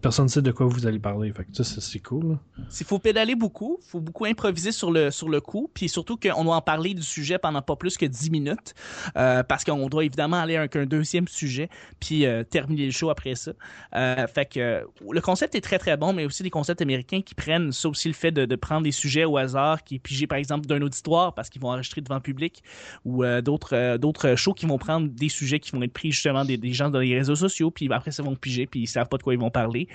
Personne 0.01 0.25
ne 0.25 0.29
sait 0.29 0.41
de 0.41 0.51
quoi 0.51 0.65
vous 0.65 0.85
allez 0.85 0.99
parler. 0.99 1.31
Fait 1.31 1.45
que 1.45 1.63
ça, 1.63 1.63
c'est 1.63 1.99
cool. 1.99 2.37
Il 2.79 2.85
faut 2.85 2.99
pédaler 2.99 3.35
beaucoup, 3.35 3.79
il 3.81 3.89
faut 3.89 4.01
beaucoup 4.01 4.25
improviser 4.25 4.71
sur 4.71 4.91
le, 4.91 5.11
sur 5.11 5.29
le 5.29 5.41
coup, 5.41 5.69
puis 5.73 5.89
surtout 5.89 6.17
qu'on 6.17 6.43
doit 6.43 6.55
en 6.55 6.61
parler 6.61 6.93
du 6.93 7.01
sujet 7.01 7.37
pendant 7.37 7.61
pas 7.61 7.75
plus 7.75 7.97
que 7.97 8.05
10 8.05 8.29
minutes, 8.29 8.75
euh, 9.17 9.43
parce 9.43 9.63
qu'on 9.63 9.87
doit 9.87 10.05
évidemment 10.05 10.37
aller 10.37 10.55
avec 10.55 10.75
un 10.75 10.85
deuxième 10.85 11.27
sujet, 11.27 11.69
puis 11.99 12.25
euh, 12.25 12.43
terminer 12.43 12.85
le 12.85 12.91
show 12.91 13.09
après 13.09 13.35
ça. 13.35 13.53
Euh, 13.95 14.27
fait 14.27 14.45
que 14.45 14.75
euh, 14.75 14.81
le 15.11 15.21
concept 15.21 15.55
est 15.55 15.61
très 15.61 15.77
très 15.77 15.97
bon, 15.97 16.13
mais 16.13 16.25
aussi 16.25 16.43
des 16.43 16.49
concepts 16.49 16.81
américains 16.81 17.21
qui 17.21 17.35
prennent 17.35 17.71
ça 17.71 17.89
aussi 17.89 18.07
le 18.07 18.13
fait 18.13 18.31
de, 18.31 18.55
prendre 18.55 18.83
des 18.83 18.91
sujets 18.91 19.25
au 19.25 19.37
hasard, 19.37 19.83
qui 19.83 19.95
est 19.95 19.99
pigé 19.99 20.27
par 20.27 20.37
exemple 20.37 20.65
d'un 20.65 20.81
auditoire, 20.81 21.33
parce 21.33 21.49
qu'ils 21.49 21.61
vont 21.61 21.69
enregistrer 21.69 22.01
devant 22.01 22.15
le 22.15 22.21
public, 22.21 22.63
ou 23.03 23.23
euh, 23.23 23.41
d'autres 23.41 23.75
euh, 23.75 23.97
d'autres 23.97 24.35
shows 24.35 24.53
qui 24.53 24.65
vont 24.65 24.77
prendre 24.77 25.07
des 25.07 25.29
sujets 25.29 25.59
qui 25.59 25.71
vont 25.71 25.81
être 25.81 25.93
pris 25.93 26.11
justement 26.11 26.45
des, 26.45 26.57
des 26.57 26.73
gens 26.73 26.89
dans 26.89 26.99
les 26.99 27.15
réseaux 27.15 27.35
sociaux, 27.35 27.71
puis 27.71 27.91
après 27.91 28.11
ça 28.11 28.23
vont 28.23 28.35
piger, 28.35 28.65
puis 28.65 28.81
ils 28.81 28.87
savent 28.87 29.07
pas 29.07 29.17
de 29.17 29.23
quoi 29.23 29.33
ils 29.33 29.39
vont 29.39 29.49
parler. 29.55 29.87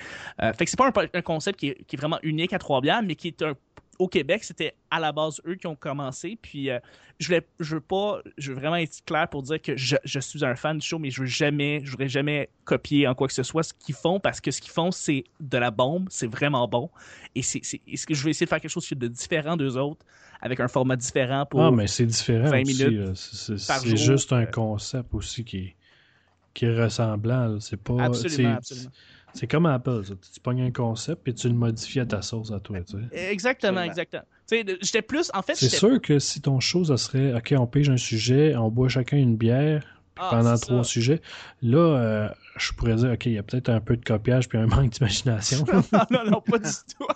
Euh, 0.43 0.53
fait 0.53 0.65
que 0.65 0.71
c'est 0.71 0.79
pas 0.79 0.89
un, 0.89 1.19
un 1.19 1.23
concept 1.23 1.59
qui 1.59 1.69
est, 1.69 1.85
qui 1.85 1.97
est 1.97 1.99
vraiment 1.99 2.19
unique 2.23 2.53
à 2.53 2.59
Trois-Bières, 2.59 3.03
mais 3.03 3.15
qui 3.15 3.29
est 3.29 3.43
un 3.43 3.55
au 4.01 4.09
Québec, 4.09 4.45
c'était 4.45 4.75
à 4.91 4.99
la 4.99 5.13
base 5.13 5.43
eux 5.47 5.57
qui 5.57 5.67
ont 5.67 5.77
commencé. 5.77 6.39
Puis 6.41 6.71
euh, 6.71 6.79
je 7.19 7.27
voulais, 7.27 7.47
je 7.61 7.75
veux 7.75 7.83
pas, 7.83 8.23
je 8.39 8.51
veux 8.51 8.59
vraiment 8.59 8.77
être 8.77 9.05
clair 9.05 9.29
pour 9.29 9.43
dire 9.43 9.61
que 9.61 9.77
je, 9.77 9.97
je 10.05 10.21
suis 10.21 10.43
un 10.43 10.57
fan 10.57 10.79
du 10.79 10.87
show, 10.87 10.99
mais 10.99 11.11
je 11.11 11.21
veux 11.21 11.27
jamais, 11.27 11.83
je 11.85 11.91
voudrais 11.91 12.09
jamais 12.09 12.49
copier 12.65 13.07
en 13.07 13.15
quoi 13.15 13.29
que 13.29 13.35
ce 13.35 13.43
soit 13.43 13.63
ce 13.63 13.75
qu'ils 13.75 13.95
font 13.95 14.19
parce 14.19 14.41
que 14.41 14.51
ce 14.51 14.63
qu'ils 14.63 14.73
font 14.73 14.91
c'est 14.91 15.25
de 15.39 15.59
la 15.59 15.71
bombe, 15.71 16.07
c'est 16.09 16.27
vraiment 16.27 16.67
bon. 16.67 16.89
Et 17.35 17.43
c'est, 17.43 17.61
est-ce 17.87 18.07
que 18.07 18.15
je 18.15 18.25
vais 18.25 18.31
essayer 18.31 18.47
de 18.47 18.49
faire 18.49 18.61
quelque 18.61 18.71
chose 18.71 18.89
de 18.91 19.07
différent 19.07 19.59
d'eux 19.59 19.77
autres 19.77 20.07
avec 20.41 20.61
un 20.61 20.69
format 20.69 20.97
différent 20.97 21.45
pour. 21.45 21.61
Ah, 21.61 21.71
mais 21.71 21.87
c'est 21.87 22.07
différent 22.07 22.49
20 22.49 22.63
aussi. 22.63 22.85
minutes. 22.85 23.11
C'est 23.15 23.97
juste 23.97 24.33
un 24.33 24.45
euh. 24.45 24.47
concept 24.47 25.13
aussi 25.13 25.45
qui 25.45 25.59
est, 25.59 25.77
qui 26.55 26.65
est 26.65 26.83
ressemblant. 26.83 27.61
C'est 27.61 27.77
pas. 27.77 28.05
absolument. 28.05 28.59
C'est 29.35 29.47
comme 29.47 29.67
Apple. 29.67 30.03
ça. 30.05 30.15
Tu 30.33 30.41
pognes 30.41 30.63
un 30.63 30.71
concept 30.71 31.27
et 31.29 31.35
tu 31.35 31.49
le 31.49 31.55
modifies 31.55 32.01
à 32.01 32.07
ta 32.07 32.23
sauce 32.23 32.51
à 32.53 32.61
toi. 32.61 32.79
tu 32.81 32.97
sais. 33.13 33.31
Exactement, 33.31 33.83
exactement. 33.83 34.23
Tu 34.49 34.57
sais, 34.59 34.65
j'étais 34.81 35.03
plus, 35.03 35.31
en 35.35 35.43
fait, 35.43 35.55
C'est 35.55 35.69
sûr 35.69 36.01
que 36.01 36.19
si 36.19 36.41
ton 36.41 36.59
show, 36.61 36.85
ça 36.85 36.97
serait 36.97 37.35
OK, 37.35 37.55
on 37.57 37.67
pige 37.67 37.89
un 37.91 37.97
sujet, 37.97 38.57
on 38.57 38.69
boit 38.71 38.89
chacun 38.89 39.17
une 39.17 39.37
bière 39.37 39.83
Ah, 40.19 40.29
pendant 40.31 40.57
trois 40.59 40.83
ça. 40.85 40.91
sujets, 40.91 41.21
là, 41.63 41.79
euh, 41.79 42.29
je 42.57 42.73
pourrais 42.73 42.97
dire 42.97 43.13
OK, 43.13 43.27
il 43.27 43.33
y 43.33 43.39
a 43.39 43.43
peut-être 43.43 43.69
un 43.69 43.81
peu 43.81 43.97
de 43.97 44.05
copiage 44.05 44.49
puis 44.49 44.59
un 44.59 44.67
manque 44.67 44.91
d'imagination. 44.91 45.65
non, 45.93 46.01
non, 46.11 46.31
non, 46.31 46.41
pas 46.41 46.59
du 46.59 46.65
tout. 46.71 47.07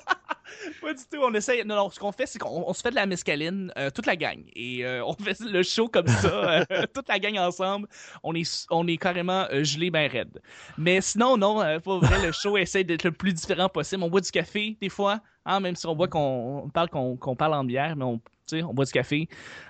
pas 0.80 0.94
du 0.94 1.02
tout. 1.10 1.18
On 1.22 1.32
essaye. 1.34 1.64
Non, 1.64 1.76
non, 1.76 1.90
ce 1.90 1.98
qu'on 1.98 2.12
fait, 2.12 2.26
c'est 2.26 2.38
qu'on 2.38 2.64
on 2.66 2.72
se 2.72 2.80
fait 2.82 2.90
de 2.90 2.94
la 2.94 3.06
mescaline, 3.06 3.72
euh, 3.76 3.90
toute 3.90 4.06
la 4.06 4.16
gang. 4.16 4.42
Et 4.54 4.84
euh, 4.84 5.04
on 5.06 5.14
fait 5.14 5.38
le 5.40 5.62
show 5.62 5.88
comme 5.88 6.06
ça, 6.06 6.64
euh, 6.70 6.84
toute 6.92 7.08
la 7.08 7.18
gang 7.18 7.38
ensemble. 7.38 7.88
On 8.22 8.34
est, 8.34 8.66
on 8.70 8.86
est 8.86 8.96
carrément 8.96 9.46
gelé 9.62 9.90
ben 9.90 10.10
raide. 10.10 10.40
Mais 10.78 11.00
sinon, 11.00 11.36
non, 11.36 11.56
pas 11.80 11.98
vrai, 11.98 12.26
le 12.26 12.32
show 12.32 12.56
essaie 12.56 12.84
d'être 12.84 13.04
le 13.04 13.12
plus 13.12 13.32
différent 13.32 13.68
possible. 13.68 14.02
On 14.02 14.08
boit 14.08 14.20
du 14.20 14.30
café, 14.30 14.76
des 14.80 14.88
fois, 14.88 15.20
hein, 15.44 15.60
même 15.60 15.76
si 15.76 15.86
on 15.86 15.94
voit 15.94 16.08
qu'on 16.08 16.64
on 16.64 16.68
parle 16.68 16.88
qu'on 16.88 17.36
parle 17.36 17.54
en 17.54 17.64
bière, 17.64 17.96
mais 17.96 18.04
on. 18.04 18.20
On 18.52 18.74
boit 18.74 18.84
du 18.84 18.92
café. 18.92 19.26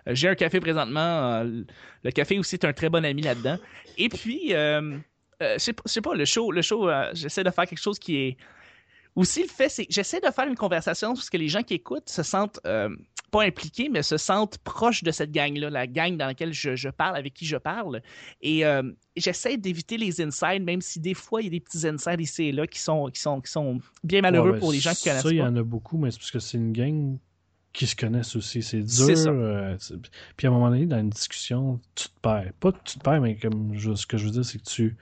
J'ai 0.09 0.29
un 0.29 0.35
café 0.35 0.59
présentement. 0.59 1.45
le 1.45 2.11
café 2.11 2.41
aussi 2.41 2.57
est 2.57 2.65
un 2.65 2.73
très 2.73 2.89
bon 2.89 3.05
ami 3.05 3.23
là-dedans. 3.23 3.57
Et 3.97 4.09
puis, 4.09 4.53
euh, 4.53 4.99
je 5.41 5.59
sais 5.59 5.73
pas- 5.73 5.83
je 5.87 5.93
sais 5.93 6.01
pas, 6.01 6.15
le 6.15 6.25
show, 6.25 6.51
le 6.51 6.63
show 6.63 6.89
euh, 6.89 7.11
j'essaie 7.13 7.45
de 7.45 7.51
faire 7.51 7.67
quelque 7.67 7.81
chose 7.81 7.99
qui 7.99 8.17
est 8.17 8.37
aussi, 9.17 9.43
le 9.43 9.49
fait, 9.49 9.69
c'est 9.69 9.87
que 9.87 9.93
j'essaie 9.93 10.21
de 10.21 10.31
faire 10.31 10.47
une 10.49 10.57
conversation 10.57 11.15
parce 11.15 11.31
que 11.31 11.37
les 11.37 11.49
gens 11.49 11.63
qui 11.63 11.75
écoutent 11.75 12.09
se 12.09 12.23
sentent 12.23 12.59
euh, 12.67 12.89
pas 13.31 13.43
impliqués, 13.45 13.89
mais 13.89 14.03
se 14.03 14.17
sentent 14.17 14.59
proches 14.59 15.03
de 15.05 15.11
cette 15.11 15.31
gang-là, 15.33 15.71
la 15.71 15.87
gang 15.87 16.17
dans 16.17 16.27
laquelle 16.27 16.53
je, 16.53 16.75
je 16.77 16.89
parle, 16.89 17.17
avec 17.17 17.35
qui 17.35 17.47
je 17.47 17.57
parle. 17.57 18.01
Et 18.43 18.65
euh, 18.67 18.83
j'essaie 19.17 19.57
d'éviter 19.57 19.97
les 19.97 20.21
insides, 20.21 20.63
même 20.65 20.81
si 20.81 21.01
des 21.01 21.15
fois, 21.15 21.41
il 21.43 21.45
y 21.45 21.47
a 21.49 21.51
des 21.51 21.61
petits 21.61 21.87
insides 21.87 22.21
ici 22.21 22.45
et 22.45 22.53
là 22.53 22.67
qui 22.67 22.79
sont, 22.81 23.07
qui 23.13 23.21
sont, 23.21 23.41
qui 23.41 23.51
sont 23.51 23.81
bien 24.03 24.21
malheureux 24.21 24.53
Ouais, 24.53 24.59
pour 24.59 24.73
les 24.73 24.79
gens 24.81 24.93
qui 24.95 25.05
connaissent 25.05 25.23
Ça, 25.23 25.31
il 25.31 25.37
y 25.37 25.43
en 25.43 25.57
a 25.57 25.63
beaucoup, 25.63 25.97
mais 25.99 26.11
c'est 26.11 26.19
parce 26.19 26.31
que 26.31 26.39
c'est 26.41 26.59
une 26.59 26.73
gang 26.73 27.17
qui 27.73 27.87
se 27.89 27.97
connaissent 27.97 28.37
aussi. 28.37 28.63
C'est 28.63 28.83
dur. 28.83 29.17
Ça. 29.17 29.31
euh, 29.31 29.77
puis 30.37 30.47
à 30.47 30.51
un 30.51 30.53
moment 30.53 30.71
donné, 30.71 30.87
dans 30.87 30.99
une 31.01 31.11
discussion, 31.11 31.81
tu 31.97 32.09
te 32.09 32.21
perds. 32.23 32.53
Pas 32.61 32.71
que 32.71 32.79
tu 32.85 32.99
te 32.99 33.03
perds, 33.05 33.21
mais 33.21 33.37
comme 33.37 33.75
je- 33.75 33.95
ce 33.95 34.07
que 34.07 34.17
je 34.17 34.27
veux 34.27 34.31
dire, 34.31 34.45
c'est 34.45 34.59
que 34.59 34.65
tu. 34.65 34.97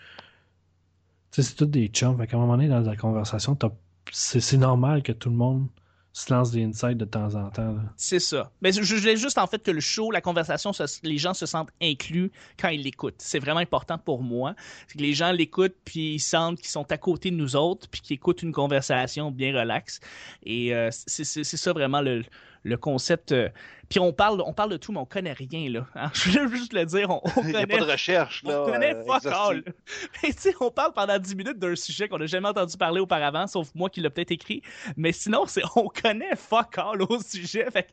Tu 1.32 1.42
sais, 1.42 1.48
c'est 1.50 1.54
tous 1.54 1.66
des 1.66 1.88
chums. 1.88 2.16
Fait 2.18 2.26
qu'à 2.26 2.36
un 2.36 2.40
moment 2.40 2.56
donné, 2.56 2.68
dans 2.68 2.80
la 2.80 2.96
conversation, 2.96 3.54
t'as- 3.54 3.72
c'est 4.12 4.56
normal 4.58 5.02
que 5.02 5.12
tout 5.12 5.30
le 5.30 5.36
monde 5.36 5.66
se 6.12 6.32
lance 6.32 6.50
des 6.50 6.62
insights 6.62 6.98
de 6.98 7.06
temps 7.06 7.34
en 7.34 7.48
temps. 7.48 7.74
C'est 7.96 8.18
ça. 8.18 8.50
Mais 8.60 8.70
je 8.70 8.94
voulais 8.94 9.16
juste 9.16 9.38
en 9.38 9.46
fait 9.46 9.62
que 9.62 9.70
le 9.70 9.80
show, 9.80 10.10
la 10.10 10.20
conversation, 10.20 10.70
les 11.02 11.16
gens 11.16 11.32
se 11.32 11.46
sentent 11.46 11.70
inclus 11.80 12.30
quand 12.58 12.68
ils 12.68 12.82
l'écoutent. 12.82 13.16
C'est 13.18 13.38
vraiment 13.38 13.60
important 13.60 13.96
pour 13.96 14.22
moi. 14.22 14.54
C'est 14.86 14.98
que 14.98 15.02
les 15.02 15.14
gens 15.14 15.32
l'écoutent 15.32 15.76
puis 15.86 16.14
ils 16.14 16.20
sentent 16.20 16.58
qu'ils 16.58 16.68
sont 16.68 16.90
à 16.92 16.98
côté 16.98 17.30
de 17.30 17.36
nous 17.36 17.56
autres 17.56 17.88
puis 17.88 18.02
qu'ils 18.02 18.14
écoutent 18.14 18.42
une 18.42 18.52
conversation 18.52 19.30
bien 19.30 19.58
relaxe. 19.58 20.00
Et 20.44 20.74
euh, 20.74 20.90
c'est 20.92 21.24
ça 21.24 21.72
vraiment 21.72 22.02
le, 22.02 22.24
le 22.62 22.76
concept. 22.76 23.32
euh. 23.32 23.48
Puis 23.88 24.00
on 24.00 24.12
parle, 24.14 24.42
on 24.46 24.54
parle 24.54 24.70
de 24.70 24.78
tout, 24.78 24.90
mais 24.90 25.00
on 25.00 25.04
connaît 25.04 25.34
rien 25.34 25.68
là. 25.68 25.86
hein. 25.94 26.10
Je 26.14 26.38
veux 26.38 26.56
juste 26.56 26.72
le 26.72 26.86
dire, 26.86 27.10
on, 27.10 27.20
on 27.36 27.42
Il 27.42 27.48
n'y 27.48 27.56
a 27.56 27.60
connaît 27.62 27.78
pas 27.78 27.84
de 27.84 27.90
recherche. 27.90 28.42
Là, 28.42 28.62
on 28.62 28.70
connaît 28.70 28.94
euh, 28.94 29.02
fuck 29.04 29.26
all. 29.26 29.62
Mais 30.22 30.32
tu 30.32 30.38
sais, 30.38 30.54
on 30.60 30.70
parle 30.70 30.92
pendant 30.94 31.18
10 31.18 31.34
minutes 31.36 31.58
d'un 31.58 31.76
sujet 31.76 32.08
qu'on 32.08 32.16
n'a 32.18 32.24
jamais 32.26 32.48
entendu 32.48 32.74
parler 32.78 33.00
auparavant, 33.00 33.46
sauf 33.46 33.68
moi 33.74 33.90
qui 33.90 34.00
l'a 34.00 34.08
peut-être 34.08 34.30
écrit. 34.30 34.62
Mais 34.96 35.12
sinon, 35.12 35.44
c'est 35.46 35.60
on 35.76 35.88
connaît 35.88 36.34
fuck 36.36 36.78
all 36.78 37.02
au 37.02 37.20
sujet. 37.20 37.70
Fait 37.70 37.88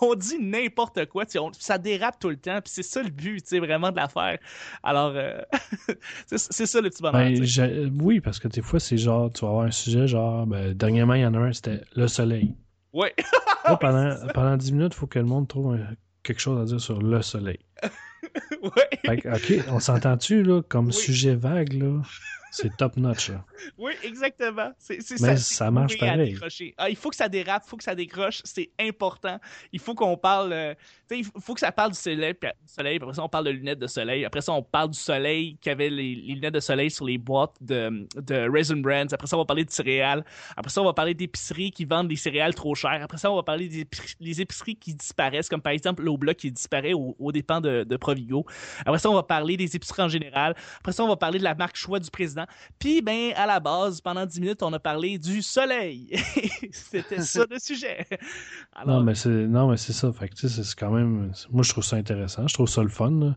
on 0.00 0.14
dit 0.16 0.38
n'importe 0.40 1.06
quoi. 1.06 1.24
tu 1.24 1.32
sais, 1.32 1.38
on- 1.38 1.52
ça 1.52 1.78
dérape 1.78 2.18
tout 2.18 2.30
le 2.30 2.36
temps. 2.36 2.60
Puis 2.60 2.72
c'est 2.74 2.82
ça 2.82 3.02
le 3.02 3.10
but, 3.10 3.40
tu 3.42 3.48
sais, 3.50 3.58
vraiment 3.60 3.90
de 3.92 3.96
l'affaire. 3.96 4.38
Alors, 4.82 5.12
euh, 5.14 5.38
c'est 6.26 6.66
ça 6.66 6.80
le 6.80 6.90
petit 6.90 7.02
bonheur. 7.02 7.20
Ben, 7.22 7.92
oui, 8.02 8.20
parce 8.20 8.38
que 8.40 8.48
des 8.48 8.62
fois, 8.62 8.80
c'est 8.80 8.96
genre, 8.98 9.32
tu 9.32 9.42
vas 9.44 9.50
avoir 9.50 9.66
un 9.66 9.70
sujet, 9.70 10.06
genre, 10.08 10.46
ben, 10.46 10.72
dernièrement, 10.74 11.14
il 11.14 11.20
y 11.22 11.26
en 11.26 11.34
a 11.34 11.38
un, 11.38 11.52
c'était 11.52 11.82
le 11.94 12.08
soleil. 12.08 12.54
Ouais. 12.94 13.12
Là, 13.64 13.76
pendant, 13.80 14.16
pendant 14.32 14.56
10 14.56 14.72
minutes, 14.72 14.92
il 14.94 14.98
faut 14.98 15.06
que 15.06 15.18
le 15.18 15.24
monde 15.26 15.46
trouve 15.48 15.74
un- 15.74 15.94
quelque 16.22 16.40
chose 16.40 16.60
à 16.60 16.64
dire 16.64 16.80
sur 16.80 17.02
le 17.02 17.20
soleil. 17.22 17.58
ouais. 18.62 18.88
Fait 19.04 19.16
que, 19.18 19.28
OK, 19.60 19.64
on 19.70 19.80
s'entend-tu, 19.80 20.42
là, 20.42 20.62
comme 20.62 20.86
Oui. 20.86 20.92
sujet 20.94 21.34
vague, 21.34 21.72
là? 21.74 22.00
C'est 22.56 22.76
top 22.76 22.96
notch, 22.96 23.30
là. 23.30 23.44
Oui, 23.78 23.94
exactement. 24.04 24.70
C'est, 24.78 25.02
c'est 25.02 25.20
Mais 25.20 25.36
ça 25.36 25.72
marche 25.72 25.98
pareil. 25.98 26.38
Ah, 26.78 26.88
il 26.88 26.94
faut 26.94 27.10
que 27.10 27.16
ça 27.16 27.28
dérape, 27.28 27.64
il 27.66 27.68
faut 27.68 27.76
que 27.76 27.82
ça 27.82 27.96
décroche, 27.96 28.42
c'est 28.44 28.70
important. 28.78 29.40
Il 29.72 29.80
faut 29.80 29.96
qu'on 29.96 30.16
parle, 30.16 30.52
euh, 30.52 30.74
il 31.10 31.24
faut 31.24 31.54
que 31.54 31.60
ça 31.60 31.72
parle 31.72 31.90
du 31.90 31.98
soleil, 31.98 32.34
puis, 32.34 32.48
soleil, 32.64 32.98
puis 33.00 33.04
après 33.06 33.16
ça 33.16 33.24
on 33.24 33.28
parle 33.28 33.46
de 33.46 33.50
lunettes 33.50 33.80
de 33.80 33.88
soleil. 33.88 34.24
Après 34.24 34.40
ça 34.40 34.52
on 34.52 34.62
parle 34.62 34.90
du 34.90 34.98
soleil 34.98 35.56
qui 35.60 35.68
avait 35.68 35.90
les, 35.90 36.14
les 36.14 36.34
lunettes 36.34 36.54
de 36.54 36.60
soleil 36.60 36.92
sur 36.92 37.06
les 37.06 37.18
boîtes 37.18 37.56
de, 37.60 38.06
de 38.14 38.48
Raisin 38.48 38.76
Brands. 38.76 39.12
Après 39.12 39.26
ça 39.26 39.36
on 39.36 39.40
va 39.40 39.46
parler 39.46 39.64
de 39.64 39.70
céréales. 39.70 40.24
Après 40.56 40.70
ça 40.70 40.80
on 40.80 40.84
va 40.84 40.92
parler 40.92 41.14
d'épiceries 41.14 41.72
qui 41.72 41.84
vendent 41.84 42.08
des 42.08 42.16
céréales 42.16 42.54
trop 42.54 42.76
chères. 42.76 43.02
Après 43.02 43.18
ça 43.18 43.32
on 43.32 43.36
va 43.36 43.42
parler 43.42 43.68
des 43.68 43.84
les 44.20 44.40
épiceries 44.40 44.76
qui 44.76 44.94
disparaissent, 44.94 45.48
comme 45.48 45.62
par 45.62 45.72
exemple 45.72 46.04
l'Obla 46.04 46.34
qui 46.34 46.52
disparaît 46.52 46.92
au, 46.92 47.16
au 47.18 47.32
dépens 47.32 47.60
de, 47.60 47.82
de 47.82 47.96
Provigo. 47.96 48.46
Après 48.86 49.00
ça 49.00 49.10
on 49.10 49.14
va 49.14 49.24
parler 49.24 49.56
des 49.56 49.74
épiceries 49.74 50.02
en 50.02 50.08
général. 50.08 50.54
Après 50.78 50.92
ça 50.92 51.02
on 51.02 51.08
va 51.08 51.16
parler 51.16 51.40
de 51.40 51.44
la 51.44 51.56
marque 51.56 51.76
choix 51.76 51.98
du 51.98 52.10
président. 52.10 52.43
Puis, 52.78 53.02
ben, 53.02 53.32
à 53.36 53.46
la 53.46 53.60
base, 53.60 54.00
pendant 54.00 54.24
10 54.26 54.40
minutes, 54.40 54.62
on 54.62 54.72
a 54.72 54.78
parlé 54.78 55.18
du 55.18 55.42
soleil. 55.42 56.10
C'était 56.72 57.20
ça 57.22 57.44
le 57.50 57.58
sujet. 57.58 58.06
Alors, 58.72 58.98
Non, 58.98 59.02
mais 59.04 59.14
c'est 59.14 59.28
non, 59.28 59.68
mais 59.70 59.76
c'est 59.76 59.92
ça. 59.92 60.12
Fait 60.12 60.28
que, 60.28 60.34
tu 60.34 60.48
sais, 60.48 60.62
c'est 60.62 60.74
quand 60.78 60.90
même. 60.90 61.32
Moi, 61.50 61.62
je 61.62 61.70
trouve 61.70 61.84
ça 61.84 61.96
intéressant. 61.96 62.46
Je 62.46 62.54
trouve 62.54 62.68
ça 62.68 62.82
le 62.82 62.88
fun. 62.88 63.10
là. 63.10 63.36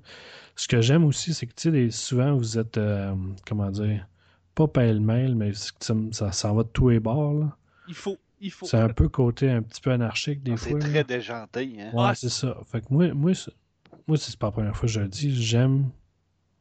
Ce 0.55 0.67
que 0.67 0.81
j'aime 0.81 1.05
aussi, 1.05 1.33
c'est 1.33 1.45
que, 1.45 1.53
tu 1.53 1.71
sais, 1.71 1.91
souvent, 1.91 2.35
vous 2.35 2.57
êtes. 2.57 2.77
euh, 2.77 3.13
comment 3.47 3.69
dire 3.69 4.07
Pas 4.55 4.67
pêle-mêle, 4.67 5.35
mais 5.35 5.53
c'est 5.53 5.71
ça, 5.79 5.93
ça 6.11 6.31
s'en 6.31 6.55
va 6.55 6.63
de 6.63 6.69
tous 6.69 6.89
les 6.89 6.99
bords. 6.99 7.33
là. 7.33 7.55
il 7.87 7.93
faut, 7.93 8.17
il 8.41 8.51
faut. 8.51 8.65
C'est 8.65 8.77
un 8.77 8.89
peu 8.89 9.07
côté 9.07 9.49
un 9.51 9.61
petit 9.61 9.81
peu 9.81 9.91
anarchique, 9.91 10.41
des 10.43 10.53
Ah, 10.53 10.57
C'est 10.57 10.69
fois. 10.71 10.79
là. 10.79 10.85
très 10.89 11.03
déjanté. 11.03 11.75
Hein? 11.79 11.91
Ouais, 11.93 12.05
Ouais. 12.07 12.15
c'est 12.15 12.29
ça. 12.29 12.57
Fait 12.71 12.81
que 12.81 12.87
moi, 12.89 13.13
moi, 13.13 13.33
c'est- 13.35 13.51
moi 14.07 14.17
c'est 14.17 14.35
pas 14.37 14.47
la 14.47 14.51
première 14.51 14.75
fois 14.75 14.87
que 14.87 14.93
je 14.93 14.99
le 14.99 15.07
dis, 15.07 15.33
j'aime 15.35 15.89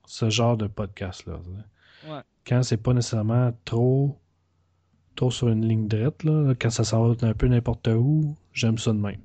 ce 0.06 0.28
genre 0.30 0.56
de 0.56 0.66
podcast-là. 0.66 1.40
Ouais. 2.06 2.20
Quand 2.46 2.62
c'est 2.62 2.76
pas 2.76 2.92
nécessairement 2.92 3.52
trop 3.64 4.18
trop 5.16 5.30
sur 5.30 5.48
une 5.48 5.66
ligne 5.66 5.88
droite, 5.88 6.22
là, 6.24 6.54
quand 6.60 6.70
ça 6.70 6.84
s'en 6.84 7.08
va 7.08 7.26
un 7.26 7.32
peu 7.34 7.48
n'importe 7.48 7.88
où, 7.88 8.36
j'aime 8.52 8.76
ça 8.78 8.92
de 8.92 8.98
même. 8.98 9.20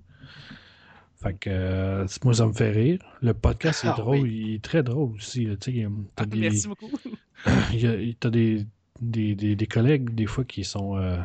Fait 1.22 1.34
que 1.34 1.50
euh, 1.52 2.08
moi, 2.24 2.34
ça 2.34 2.48
me 2.48 2.54
fait 2.54 2.72
rire. 2.72 3.00
Le 3.22 3.34
podcast 3.34 3.84
est 3.84 3.90
Ah, 3.90 3.96
drôle, 3.98 4.22
oui. 4.22 4.42
il 4.48 4.56
est 4.56 4.64
très 4.64 4.82
drôle 4.84 5.12
aussi. 5.16 5.46
là, 5.46 5.56
t'as 5.60 6.26
des, 6.26 6.40
Merci 6.40 6.68
beaucoup. 6.68 6.90
t'as 8.20 8.30
des, 8.30 8.66
des, 9.02 9.36
des, 9.36 9.56
des 9.56 9.68
collègues, 9.68 10.16
des 10.16 10.26
fois, 10.26 10.46
qui 10.46 10.64
sont 10.64 10.98
euh, 10.98 11.18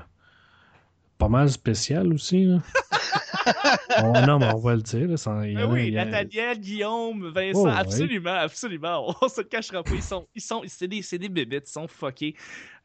pas 1.16 1.28
mal 1.28 1.49
spéciales 1.49 2.12
aussi. 2.12 2.44
Là. 2.44 2.61
Non, 4.26 4.38
mais 4.38 4.47
on 4.55 4.59
va 4.59 4.74
le 4.74 4.82
dire. 4.82 5.09
Là, 5.09 5.47
y 5.47 5.55
Ben 5.55 5.70
oui, 5.70 5.97
a- 5.99 6.05
Nathaniel, 6.05 6.59
Guillaume, 6.59 7.28
Vincent, 7.30 7.61
Oh, 7.61 7.66
ouais. 7.66 7.72
absolument, 7.72 8.32
absolument. 8.34 9.14
On 9.22 9.28
se 9.28 9.40
le 9.40 9.47
cachera 9.47 9.82
pas. 9.82 9.92
Ils 9.94 10.03
sont, 10.03 10.26
ils 10.34 10.40
sont, 10.42 10.62
c'est 10.66 10.88
des, 10.88 11.03
c'est 11.03 11.18
des 11.18 11.28
bébites, 11.28 11.68
ils 11.68 11.72
sont 11.72 11.88
fuckés. 11.88 12.34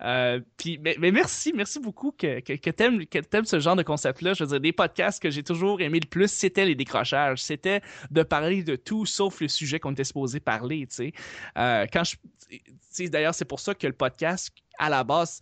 Euh, 0.04 0.40
puis, 0.58 0.80
mais, 0.82 0.96
mais 1.00 1.12
merci, 1.12 1.54
merci 1.56 1.80
beaucoup 1.80 2.12
que, 2.12 2.40
que, 2.40 2.54
que 2.54 2.70
t'aimes, 2.70 3.06
que 3.06 3.20
t'aimes 3.20 3.46
ce 3.46 3.60
genre 3.60 3.76
de 3.76 3.84
concept-là. 3.84 4.34
Je 4.34 4.44
veux 4.44 4.50
dire, 4.50 4.60
des 4.60 4.72
podcasts 4.74 5.22
que 5.22 5.30
j'ai 5.30 5.44
toujours 5.44 5.82
aimé 5.82 6.00
le 6.02 6.08
plus, 6.10 6.32
c'était 6.32 6.66
les 6.66 6.76
décrochages. 6.76 7.42
C'était 7.44 7.82
de 8.10 8.24
parler 8.24 8.64
de 8.64 8.76
tout 8.76 9.06
sauf 9.06 9.42
le 9.42 9.48
sujet 9.48 9.80
qu'on 9.80 9.92
était 9.92 10.04
supposé 10.04 10.40
parler, 10.40 10.88
tu 10.88 10.96
sais. 10.96 11.14
Euh, 11.58 11.86
quand 11.92 12.04
je, 12.04 13.08
d'ailleurs, 13.08 13.34
c'est 13.36 13.46
pour 13.46 13.60
ça 13.60 13.74
que 13.76 13.88
le 13.88 13.94
podcast, 13.94 14.52
à 14.80 14.90
la 14.90 15.04
base, 15.04 15.40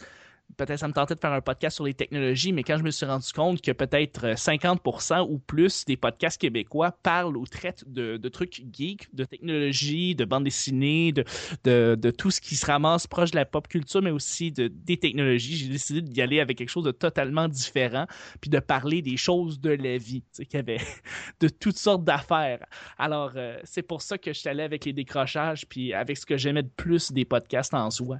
peut-être 0.57 0.79
ça 0.79 0.87
me 0.87 0.93
tentait 0.93 1.15
de 1.15 1.19
faire 1.19 1.31
un 1.31 1.41
podcast 1.41 1.75
sur 1.75 1.85
les 1.85 1.93
technologies, 1.93 2.53
mais 2.53 2.63
quand 2.63 2.77
je 2.77 2.83
me 2.83 2.91
suis 2.91 3.05
rendu 3.05 3.31
compte 3.33 3.61
que 3.61 3.71
peut-être 3.71 4.25
euh, 4.25 4.33
50% 4.33 5.27
ou 5.29 5.39
plus 5.39 5.85
des 5.85 5.97
podcasts 5.97 6.39
québécois 6.39 6.91
parlent 7.03 7.37
ou 7.37 7.45
traitent 7.45 7.83
de, 7.87 8.17
de 8.17 8.29
trucs 8.29 8.61
geeks, 8.73 9.13
de 9.13 9.23
technologie, 9.23 10.15
de 10.15 10.25
bande 10.25 10.43
dessinée, 10.43 11.11
de, 11.11 11.23
de, 11.63 11.95
de 11.95 12.11
tout 12.11 12.31
ce 12.31 12.41
qui 12.41 12.55
se 12.55 12.65
ramasse 12.65 13.07
proche 13.07 13.31
de 13.31 13.37
la 13.37 13.45
pop 13.45 13.67
culture, 13.67 14.01
mais 14.01 14.11
aussi 14.11 14.51
de, 14.51 14.67
des 14.67 14.97
technologies, 14.97 15.55
j'ai 15.57 15.69
décidé 15.69 16.01
d'y 16.01 16.21
aller 16.21 16.39
avec 16.39 16.57
quelque 16.57 16.69
chose 16.69 16.83
de 16.85 16.91
totalement 16.91 17.47
différent, 17.47 18.05
puis 18.41 18.49
de 18.49 18.59
parler 18.59 19.01
des 19.01 19.17
choses 19.17 19.59
de 19.59 19.71
la 19.71 19.97
vie, 19.97 20.21
tu 20.21 20.27
sais, 20.31 20.45
qu'il 20.45 20.57
y 20.57 20.59
avait 20.59 20.79
de 21.39 21.49
toutes 21.49 21.77
sortes 21.77 22.03
d'affaires. 22.03 22.65
Alors, 22.97 23.31
euh, 23.35 23.57
c'est 23.63 23.83
pour 23.83 24.01
ça 24.01 24.17
que 24.17 24.33
je 24.33 24.39
suis 24.39 24.49
allé 24.49 24.63
avec 24.63 24.85
les 24.85 24.93
décrochages, 24.93 25.65
puis 25.67 25.93
avec 25.93 26.17
ce 26.17 26.25
que 26.25 26.37
j'aimais 26.37 26.63
de 26.63 26.69
plus 26.75 27.11
des 27.11 27.25
podcasts 27.25 27.73
en 27.73 27.89
soi. 27.91 28.17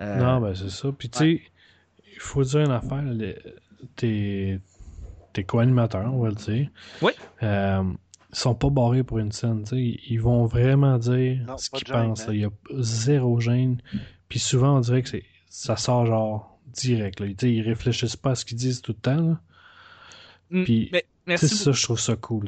Euh, 0.00 0.16
Non, 0.16 0.40
ben 0.40 0.54
c'est 0.54 0.70
ça. 0.70 0.90
Puis 0.96 1.08
tu 1.08 1.18
sais, 1.18 1.42
il 2.14 2.20
faut 2.20 2.42
dire 2.42 2.60
une 2.60 2.70
affaire. 2.70 3.04
Tes, 3.96 4.60
tes 5.32 5.44
co-animateurs, 5.44 6.12
on 6.12 6.20
va 6.22 6.28
le 6.30 6.34
dire. 6.36 6.68
Oui. 7.02 7.12
Euh, 7.42 7.82
ils 8.30 8.36
sont 8.38 8.54
pas 8.54 8.70
barrés 8.70 9.04
pour 9.04 9.18
une 9.18 9.30
scène. 9.32 9.62
tu 9.64 9.70
sais. 9.70 10.00
Ils 10.08 10.20
vont 10.20 10.46
vraiment 10.46 10.96
dire 10.98 11.44
Non, 11.46 11.58
ce 11.58 11.70
qu'ils 11.70 11.86
pensent. 11.86 12.26
Il 12.30 12.38
y 12.40 12.44
a 12.44 12.50
zéro 12.78 13.38
gêne. 13.40 13.80
Puis 14.28 14.38
souvent, 14.38 14.76
on 14.76 14.80
dirait 14.80 15.02
que 15.02 15.08
c'est 15.10 15.24
ça 15.48 15.76
sort 15.76 16.06
genre 16.06 16.58
direct. 16.72 17.20
Là. 17.20 17.26
Tu 17.28 17.34
sais, 17.40 17.52
Ils 17.52 17.62
réfléchissent 17.62 18.16
pas 18.16 18.30
à 18.30 18.34
ce 18.34 18.44
qu'ils 18.44 18.56
disent 18.56 18.80
tout 18.82 18.92
le 18.92 19.00
temps. 19.00 19.16
là. 19.28 19.40
mm, 20.50 20.64
Puis, 20.64 20.88
mais 20.92 21.02
Tu 21.02 21.06
merci 21.26 21.48
sais, 21.48 21.54
ça, 21.64 21.72
je 21.72 21.82
trouve 21.82 22.00
ça 22.00 22.16
cool. 22.16 22.46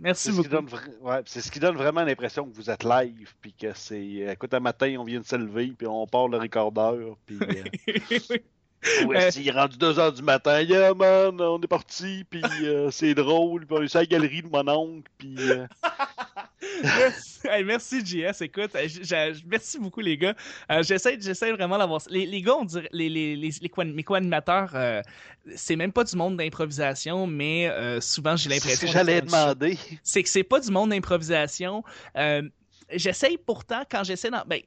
Merci 0.00 0.24
C'est 0.24 0.30
ce, 0.32 0.42
qui 0.42 0.48
beaucoup. 0.48 0.48
donne 0.50 0.66
vra- 0.66 0.98
ouais, 1.16 1.22
c'est 1.24 1.40
ce 1.40 1.50
qui 1.50 1.58
donne 1.58 1.76
vraiment 1.76 2.04
l'impression 2.04 2.46
que 2.48 2.54
vous 2.54 2.68
êtes 2.70 2.84
live, 2.84 3.34
puis 3.40 3.52
que 3.52 3.72
c'est. 3.74 3.96
euh, 4.26 4.32
Écoute, 4.32 4.52
un 4.54 4.60
matin, 4.60 4.94
on 4.98 5.04
vient 5.04 5.20
de 5.20 5.26
se 5.26 5.34
lever, 5.36 5.72
puis 5.76 5.86
on 5.88 6.06
part 6.06 6.28
le 6.28 6.36
recordeur, 6.38 7.16
puis. 7.26 7.38
euh, 7.40 7.64
ouais, 9.06 9.16
Euh, 9.26 9.30
s'il 9.30 9.46
est 9.48 9.50
rendu 9.52 9.76
2h 9.76 10.14
du 10.16 10.22
matin, 10.22 10.60
yeah 10.62 10.94
man, 10.94 11.40
on 11.40 11.60
est 11.60 11.66
parti, 11.66 12.24
puis 12.28 12.42
euh, 12.62 12.90
c'est 12.92 13.14
drôle, 13.14 13.66
puis 13.66 13.76
on 13.78 13.82
est 13.82 13.88
sur 13.88 14.00
la 14.00 14.06
galerie 14.06 14.42
de 14.42 14.48
mon 14.48 14.66
oncle, 14.68 15.08
puis. 15.18 15.34
euh, 15.38 15.66
merci, 16.82 17.38
Hey, 17.44 17.64
merci, 17.64 18.04
JS. 18.04 18.42
Écoute, 18.42 18.72
j- 18.86 19.44
merci 19.46 19.78
beaucoup, 19.78 20.00
les 20.00 20.16
gars. 20.16 20.34
Euh, 20.70 20.82
j'essaie, 20.82 21.16
j'essaie 21.20 21.52
vraiment 21.52 21.78
d'avoir. 21.78 22.00
Les, 22.10 22.26
les 22.26 22.42
gars, 22.42 22.56
on 22.56 22.64
dirait, 22.64 22.88
les, 22.92 23.08
les, 23.08 23.36
les, 23.36 23.50
mes 23.84 24.02
co-animateurs, 24.02 24.74
c'est 25.54 25.76
même 25.76 25.92
pas 25.92 26.04
du 26.04 26.16
monde 26.16 26.36
d'improvisation, 26.36 27.26
mais 27.26 27.70
souvent 28.00 28.36
j'ai 28.36 28.50
c'est 28.50 28.58
ce 28.58 28.66
l'impression. 28.66 28.86
que 28.86 28.92
de 28.92 28.92
j'allais 28.98 29.20
demander. 29.22 29.78
c'est 30.02 30.22
que 30.22 30.28
c'est 30.28 30.42
pas 30.42 30.60
du 30.60 30.70
monde 30.70 30.90
d'improvisation. 30.90 31.84
J'essaye 32.90 33.38
pourtant, 33.38 33.82
quand 33.90 34.04
j'essaie 34.04 34.30
dans. 34.30 34.44
Ben, 34.46 34.60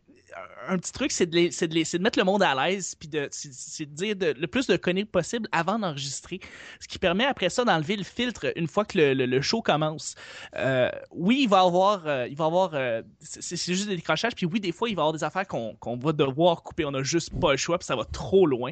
un 0.69 0.77
petit 0.77 0.93
truc, 0.93 1.11
c'est 1.11 1.25
de, 1.25 1.35
les- 1.35 1.49
de, 1.49 1.65
les- 1.73 1.83
de 1.83 1.97
mettre 2.01 2.17
le 2.17 2.23
monde 2.23 2.41
à 2.41 2.55
l'aise, 2.55 2.95
puis 2.97 3.09
de, 3.09 3.27
c'est- 3.31 3.85
de 3.85 3.93
dire 3.93 4.15
de- 4.15 4.33
le 4.39 4.47
plus 4.47 4.65
de 4.65 4.77
conneries 4.77 5.03
possible 5.03 5.49
avant 5.51 5.77
d'enregistrer. 5.77 6.39
Ce 6.79 6.87
qui 6.87 6.97
permet 6.99 7.25
après 7.25 7.49
ça 7.49 7.65
d'enlever 7.65 7.97
le 7.97 8.05
filtre 8.05 8.53
une 8.55 8.67
fois 8.67 8.85
que 8.85 8.97
le, 8.97 9.13
le- 9.13 9.25
le 9.25 9.41
show 9.41 9.61
commence. 9.61 10.15
Euh, 10.55 10.89
oui, 11.11 11.39
il 11.43 11.49
va 11.49 11.59
avoir. 11.61 12.07
euh, 12.07 12.27
il 12.29 12.37
va 12.37 12.45
avoir 12.45 12.71
euh, 12.75 13.01
c'est 13.19 13.57
juste 13.73 13.89
des 13.89 13.97
décrochages, 13.97 14.33
puis 14.33 14.45
oui, 14.45 14.61
des 14.61 14.71
fois, 14.71 14.87
il 14.87 14.95
va 14.95 15.01
y 15.01 15.03
avoir 15.03 15.13
des 15.13 15.23
affaires 15.25 15.47
qu'on 15.47 15.75
qu'on 15.81 15.97
va 15.97 16.13
devoir 16.13 16.63
couper. 16.63 16.85
On 16.85 16.93
a 16.93 17.03
juste 17.03 17.31
pas 17.37 17.51
le 17.51 17.57
choix, 17.57 17.77
puis 17.77 17.85
ça 17.85 17.97
va 17.97 18.05
trop 18.05 18.45
loin. 18.45 18.71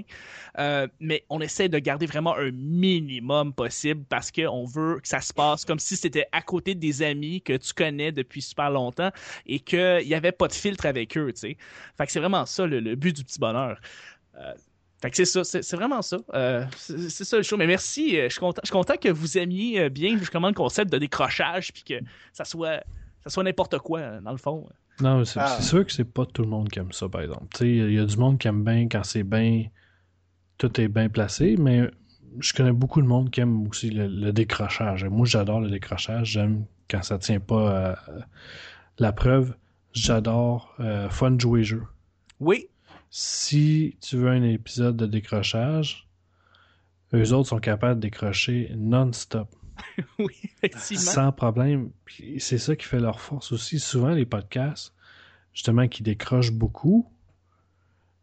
Euh, 0.60 0.88
mais 1.02 1.26
on 1.30 1.42
essaie 1.42 1.68
de 1.68 1.78
garder 1.80 2.06
vraiment 2.06 2.36
un 2.38 2.52
minimum 2.52 3.54
possible 3.54 4.06
parce 4.08 4.32
qu'on 4.32 4.64
veut 4.66 5.00
que 5.02 5.08
ça 5.08 5.20
se 5.22 5.34
passe 5.34 5.66
comme 5.66 5.80
si 5.80 5.96
c'était 5.98 6.28
à 6.32 6.42
côté 6.42 6.74
des 6.76 7.02
amis 7.02 7.42
que 7.42 7.58
tu 7.58 7.74
connais 7.74 8.12
depuis 8.12 8.42
super 8.42 8.70
longtemps 8.70 9.10
et 9.46 9.60
qu'il 9.60 10.06
n'y 10.06 10.14
avait 10.14 10.32
pas 10.32 10.48
de 10.48 10.54
filtre 10.54 10.86
avec 10.86 11.18
eux, 11.18 11.32
tu 11.34 11.40
sais. 11.40 11.58
Fait 11.98 12.06
que 12.06 12.12
c'est 12.12 12.20
vraiment 12.20 12.46
ça 12.46 12.66
le, 12.66 12.80
le 12.80 12.96
but 12.96 13.16
du 13.16 13.24
petit 13.24 13.40
bonheur. 13.40 13.80
Euh, 14.38 14.54
fait 15.02 15.10
que 15.12 15.16
c'est 15.16 15.26
ça, 15.26 15.44
c'est 15.46 15.62
c'est 15.62 15.78
vraiment 15.78 16.02
ça. 16.02 16.18
Euh, 16.34 16.66
c'est 16.76 17.10
c'est 17.10 17.24
ça 17.24 17.38
le 17.38 17.44
show. 17.44 17.56
Mais 17.56 17.68
merci, 17.68 18.18
euh, 18.20 18.26
je 18.26 18.34
suis 18.34 18.40
content, 18.40 18.62
je 18.64 18.68
suis 18.68 18.74
content 18.74 18.96
que 18.98 19.10
vous 19.10 19.38
aimiez 19.38 19.80
euh, 19.80 19.90
bien 19.90 20.18
justement 20.18 20.50
le 20.50 20.54
concept 20.54 20.92
de 20.92 20.98
décrochage 20.98 21.72
puis 21.72 21.84
que 21.84 21.94
ça 22.34 22.44
soit, 22.44 22.84
ça 23.24 23.30
soit 23.30 23.44
n'importe 23.44 23.78
quoi, 23.80 24.20
dans 24.20 24.32
le 24.32 24.38
fond. 24.38 24.68
Non, 25.00 25.24
c'est 25.24 25.40
Ah. 25.40 25.48
c'est 25.58 25.64
sûr 25.64 25.86
que 25.86 25.94
c'est 25.94 26.04
pas 26.04 26.26
tout 26.26 26.42
le 26.42 26.50
monde 26.50 26.68
qui 26.70 26.80
aime 26.80 26.92
ça, 26.92 27.08
par 27.08 27.22
exemple. 27.22 27.46
Tu 27.54 27.58
sais, 27.60 27.70
il 27.70 27.94
y 27.94 28.00
a 28.00 28.04
du 28.06 28.18
monde 28.18 28.38
qui 28.38 28.50
aime 28.50 28.64
bien 28.66 28.90
quand 28.90 29.04
c'est 29.06 29.24
bien. 29.24 29.64
Tout 30.58 30.82
est 30.82 30.90
bien 30.90 31.08
placé, 31.08 31.56
mais 31.58 31.90
je 32.40 32.52
connais 32.52 32.74
beaucoup 32.74 33.02
de 33.02 33.08
monde 33.08 33.32
qui 33.32 33.40
aime 33.40 33.66
aussi 33.70 33.92
le, 33.92 34.08
le 34.08 34.34
décrochage. 34.34 35.06
Moi, 35.06 35.26
j'adore 35.26 35.62
le 35.62 35.70
décrochage. 35.70 36.32
J'aime 36.32 36.66
quand 36.90 37.02
ça 37.02 37.18
tient 37.18 37.40
pas 37.40 37.72
euh, 37.72 37.96
la 39.00 39.12
preuve. 39.12 39.56
J'adore 39.92 40.76
euh, 40.80 41.10
fun 41.10 41.38
jouer 41.38 41.64
jeu. 41.64 41.84
Oui, 42.40 42.68
Si 43.10 43.98
tu 44.02 44.18
veux 44.18 44.30
un 44.30 44.44
épisode 44.44 44.96
de 44.96 45.06
décrochage, 45.06 46.08
eux 47.14 47.34
autres 47.34 47.50
sont 47.50 47.60
capables 47.60 48.00
de 48.00 48.08
décrocher 48.08 48.72
non-stop. 48.76 49.50
oui, 50.20 50.36
effectivement. 50.44 51.12
Sans 51.12 51.32
problème. 51.32 51.90
C'est 52.38 52.58
ça 52.58 52.76
qui 52.76 52.86
fait 52.86 53.00
leur 53.00 53.20
force 53.20 53.52
aussi. 53.52 53.80
Souvent, 53.80 54.12
les 54.12 54.26
podcasts, 54.26 54.94
justement, 55.54 55.88
qui 55.88 56.04
décrochent 56.04 56.52
beaucoup, 56.52 57.10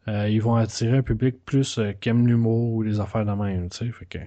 euh, 0.09 0.29
ils 0.29 0.41
vont 0.41 0.55
attirer 0.55 0.99
un 0.99 1.03
public 1.03 1.45
plus 1.45 1.79
euh, 1.79 1.93
qui 1.93 2.11
aime 2.11 2.29
l'humour 2.29 2.74
ou 2.74 2.83
les 2.83 3.01
affaires 3.01 3.27
de 3.27 3.33
même. 3.33 3.68
Tu 3.70 3.79
sais, 3.79 3.91
fait 3.91 4.07
que 4.07 4.18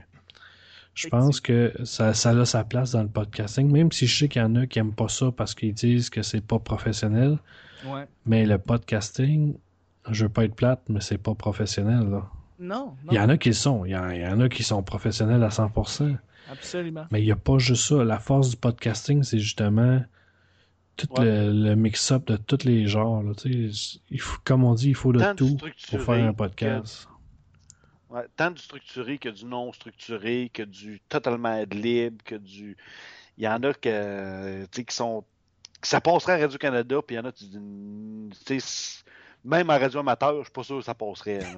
je 0.94 1.08
pense 1.08 1.40
que 1.40 1.74
ça, 1.84 2.14
ça 2.14 2.32
a 2.32 2.46
sa 2.46 2.64
place 2.64 2.92
dans 2.92 3.04
le 3.04 3.10
podcasting, 3.10 3.72
même 3.72 3.92
si 3.92 4.06
je 4.08 4.18
sais 4.20 4.28
qu'il 4.28 4.42
y 4.42 4.46
en 4.46 4.56
a 4.56 4.66
qui 4.68 4.80
aiment 4.80 4.94
pas 4.94 5.08
ça 5.08 5.32
parce 5.32 5.56
qu'ils 5.56 5.74
disent 5.74 6.10
que 6.10 6.22
c'est 6.22 6.42
pas 6.46 6.60
professionnel. 6.60 7.38
Ouais. 7.88 8.06
Mais 8.26 8.46
le 8.46 8.58
podcasting, 8.58 9.56
je 10.12 10.24
veux 10.26 10.30
pas 10.30 10.44
être 10.46 10.56
plate, 10.56 10.82
mais 10.90 11.00
c'est 11.02 11.18
pas 11.18 11.36
professionnel. 11.36 12.10
Là. 12.10 12.30
Non, 12.60 12.96
non, 13.06 13.12
Il 13.12 13.16
y 13.16 13.20
en 13.20 13.30
a 13.30 13.38
qui 13.38 13.50
le 13.50 13.56
sont. 13.56 13.86
Il 13.86 13.92
y 13.92 13.96
en, 13.98 14.10
il 14.10 14.20
y 14.22 14.28
en 14.28 14.42
a 14.42 14.50
qui 14.50 14.64
sont 14.64 14.84
professionnels 14.84 15.44
à 15.44 15.50
100%. 15.50 16.18
absolument. 16.52 17.06
Mais 17.12 17.22
il 17.22 17.26
n'y 17.26 17.32
a 17.32 17.38
pas 17.38 17.58
juste 17.60 17.88
ça. 17.88 18.04
La 18.04 18.20
force 18.20 18.50
du 18.50 18.58
podcasting, 18.58 19.24
c'est 19.24 19.40
justement 19.40 20.02
tout 20.98 21.08
Ouais. 21.18 21.24
le, 21.24 21.70
le 21.70 21.76
mix-up 21.78 22.28
de 22.28 22.36
tous 22.36 22.66
les 22.66 22.86
genres. 22.88 23.24
là. 23.24 23.32
Il 23.46 24.20
faut- 24.20 24.40
comme 24.44 24.66
on 24.66 24.74
dit, 24.74 24.90
il 24.90 24.96
faut 24.96 25.14
de 25.14 25.20
Tant 25.20 25.36
tout 25.36 25.56
pour 25.56 26.02
faire 26.02 26.26
un 26.26 26.32
que- 26.34 26.38
podcast. 26.38 27.08
Ouais, 28.10 28.28
tant 28.36 28.50
du 28.50 28.62
structuré 28.62 29.20
que 29.20 29.30
du 29.30 29.46
non 29.46 29.72
structuré, 29.72 30.50
que 30.52 30.64
du 30.64 31.00
totalement 31.10 31.64
libre, 31.72 32.24
que 32.24 32.36
du. 32.36 32.76
Il 33.38 33.44
y 33.44 33.48
en 33.48 33.62
a 33.64 33.74
que, 33.74 34.66
qui 34.66 34.96
sont. 34.96 35.24
que 35.80 35.88
ça 35.88 36.02
passerait 36.02 36.34
à 36.34 36.38
Radio-Canada, 36.40 37.02
puis 37.06 37.16
il 37.16 37.20
y 37.20 37.22
en 37.22 37.26
a, 37.26 37.32
sais, 38.46 39.04
même 39.44 39.70
à 39.70 39.78
Radio 39.78 40.00
Amateur, 40.02 40.38
je 40.40 40.44
suis 40.44 40.52
pas 40.52 40.64
sûr 40.64 40.78
que 40.80 40.84
ça 40.84 40.94
passerait. 40.94 41.40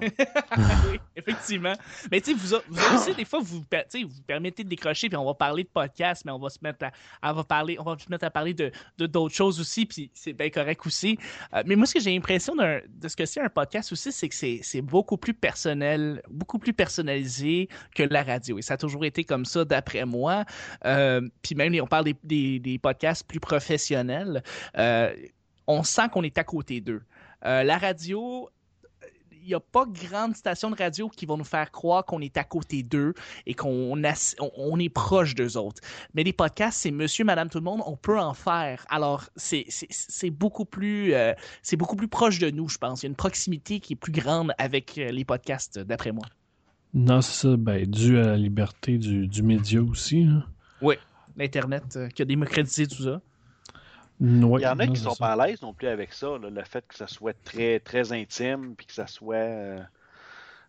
oui, 0.90 0.98
effectivement. 1.16 1.72
Mais 2.10 2.20
tu 2.20 2.32
sais, 2.32 2.60
vous, 2.68 2.94
aussi, 2.96 3.14
des 3.16 3.24
fois, 3.24 3.40
vous, 3.42 3.58
vous 3.60 4.22
permettez 4.26 4.64
de 4.64 4.68
décrocher, 4.68 5.08
puis 5.08 5.16
on 5.16 5.24
va 5.24 5.34
parler 5.34 5.64
de 5.64 5.68
podcast, 5.68 6.22
mais 6.24 6.32
on 6.32 6.38
va 6.38 6.48
se 6.48 6.58
mettre 6.62 6.86
à, 6.86 6.92
à 7.28 7.32
va 7.32 7.44
parler, 7.44 7.76
on 7.80 7.84
va 7.84 7.96
se 7.98 8.08
mettre 8.08 8.24
à 8.24 8.30
parler 8.30 8.54
de 8.54 8.70
de- 8.98 9.06
d'autres 9.06 9.34
choses 9.34 9.60
aussi, 9.60 9.86
puis 9.86 10.10
c'est 10.14 10.32
bien 10.32 10.50
correct 10.50 10.86
aussi. 10.86 11.18
Euh, 11.54 11.62
mais 11.66 11.76
moi, 11.76 11.86
ce 11.86 11.94
que 11.94 12.00
j'ai 12.00 12.12
l'impression 12.14 12.54
de 12.54 13.08
ce 13.08 13.16
que 13.16 13.26
c'est 13.26 13.40
un 13.40 13.48
podcast 13.48 13.90
aussi, 13.92 14.12
c'est 14.12 14.28
que 14.28 14.34
c'est 14.34 14.60
c'est 14.62 14.82
beaucoup 14.82 15.16
plus 15.16 15.34
personnel, 15.34 16.22
beaucoup 16.30 16.58
plus 16.58 16.72
personnalisé 16.72 17.68
que 17.94 18.02
la 18.04 18.22
radio. 18.22 18.58
Et 18.58 18.62
ça 18.62 18.74
a 18.74 18.76
toujours 18.76 19.04
été 19.04 19.24
comme 19.24 19.44
ça, 19.44 19.64
d'après 19.64 20.04
moi. 20.04 20.44
Euh, 20.84 21.20
puis 21.42 21.54
même, 21.54 21.74
on 21.82 21.86
parle 21.86 22.04
des, 22.04 22.16
des, 22.22 22.58
des 22.58 22.78
podcasts 22.78 23.26
plus 23.26 23.40
professionnels. 23.40 24.42
euh, 24.78 25.12
on 25.68 25.84
sent 25.84 26.08
qu'on 26.12 26.24
est 26.24 26.38
à 26.38 26.44
côté 26.44 26.80
d'eux. 26.80 27.02
Euh, 27.44 27.62
la 27.62 27.78
radio, 27.78 28.48
il 29.42 29.48
n'y 29.48 29.54
a 29.54 29.60
pas 29.60 29.86
grande 29.86 30.36
station 30.36 30.70
de 30.70 30.76
radio 30.76 31.08
qui 31.08 31.26
vont 31.26 31.36
nous 31.36 31.44
faire 31.44 31.70
croire 31.70 32.04
qu'on 32.04 32.20
est 32.20 32.36
à 32.36 32.44
côté 32.44 32.82
d'eux 32.82 33.14
et 33.46 33.54
qu'on 33.54 33.92
on, 34.56 34.78
est 34.78 34.88
proche 34.88 35.34
d'eux 35.34 35.56
autres. 35.56 35.82
Mais 36.14 36.22
les 36.22 36.32
podcasts, 36.32 36.80
c'est 36.80 36.90
monsieur, 36.90 37.24
madame, 37.24 37.48
tout 37.48 37.58
le 37.58 37.64
monde, 37.64 37.82
on 37.86 37.96
peut 37.96 38.18
en 38.18 38.34
faire. 38.34 38.84
Alors, 38.88 39.24
c'est 39.36 39.66
beaucoup 40.30 40.64
plus 40.64 41.14
euh, 41.14 41.32
c'est 41.62 41.76
beaucoup 41.76 41.96
plus 41.96 42.08
proche 42.08 42.38
de 42.38 42.50
nous, 42.50 42.68
je 42.68 42.78
pense. 42.78 43.02
Il 43.02 43.06
y 43.06 43.08
a 43.08 43.10
une 43.10 43.16
proximité 43.16 43.80
qui 43.80 43.94
est 43.94 43.96
plus 43.96 44.12
grande 44.12 44.52
avec 44.58 44.96
euh, 44.98 45.10
les 45.10 45.24
podcasts, 45.24 45.78
d'après 45.78 46.12
moi. 46.12 46.24
Non, 46.94 47.20
c'est 47.20 47.48
ça, 47.48 47.56
ben, 47.56 47.86
dû 47.86 48.18
à 48.18 48.26
la 48.26 48.36
liberté 48.36 48.98
du, 48.98 49.26
du 49.26 49.42
média 49.42 49.82
aussi. 49.82 50.22
hein. 50.22 50.44
l'Internet 51.36 51.96
euh, 51.96 52.08
qui 52.08 52.22
a 52.22 52.24
démocratisé 52.24 52.86
tout 52.86 53.02
ça. 53.02 53.20
Il 54.60 54.62
y 54.62 54.66
en 54.66 54.78
a 54.78 54.86
non, 54.86 54.92
qui 54.92 55.00
sont 55.00 55.14
ça. 55.14 55.26
pas 55.36 55.42
à 55.42 55.46
l'aise 55.46 55.60
non 55.62 55.74
plus 55.74 55.88
avec 55.88 56.12
ça, 56.12 56.38
là, 56.38 56.48
le 56.50 56.64
fait 56.64 56.84
que 56.86 56.94
ça 56.94 57.06
soit 57.06 57.34
très, 57.44 57.80
très 57.80 58.12
intime, 58.12 58.74
puis 58.76 58.86
que 58.86 58.92
ça 58.92 59.06
soit 59.06 59.34
euh, 59.36 59.80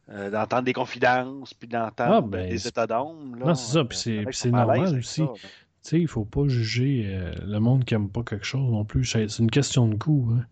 euh, 0.10 0.30
d'entendre 0.32 0.64
des 0.64 0.74
confidences, 0.74 1.54
puis 1.54 1.68
d'entendre 1.68 2.16
Ah, 2.16 2.22
ben, 2.22 2.50
des 2.50 2.58
c'est- 2.58 2.70
états 2.70 2.88
d'âme. 2.88 3.36
Non, 3.40 3.54
c'est 3.56 3.74
ça, 3.74 3.80
Euh, 3.80 3.84
puis 3.86 3.98
c'est- 3.98 4.26
qui 4.32 4.38
c'est 4.38 4.52
normal 4.52 4.98
aussi. 4.98 5.22
Tu 5.36 5.40
sais, 5.82 6.00
il 6.00 6.08
faut 6.08 6.26
pas 6.26 6.48
juger 6.48 7.04
euh, 7.08 7.34
le 7.46 7.60
monde 7.60 7.84
qui 7.86 7.94
aime 7.94 8.10
pas 8.10 8.24
quelque 8.24 8.46
chose 8.46 8.72
non 8.72 8.86
plus. 8.86 9.06
C'est 9.06 9.28
une 9.40 9.52
question 9.52 9.88
de 9.88 9.96
goût. 9.96 10.34
hein. 10.38 10.46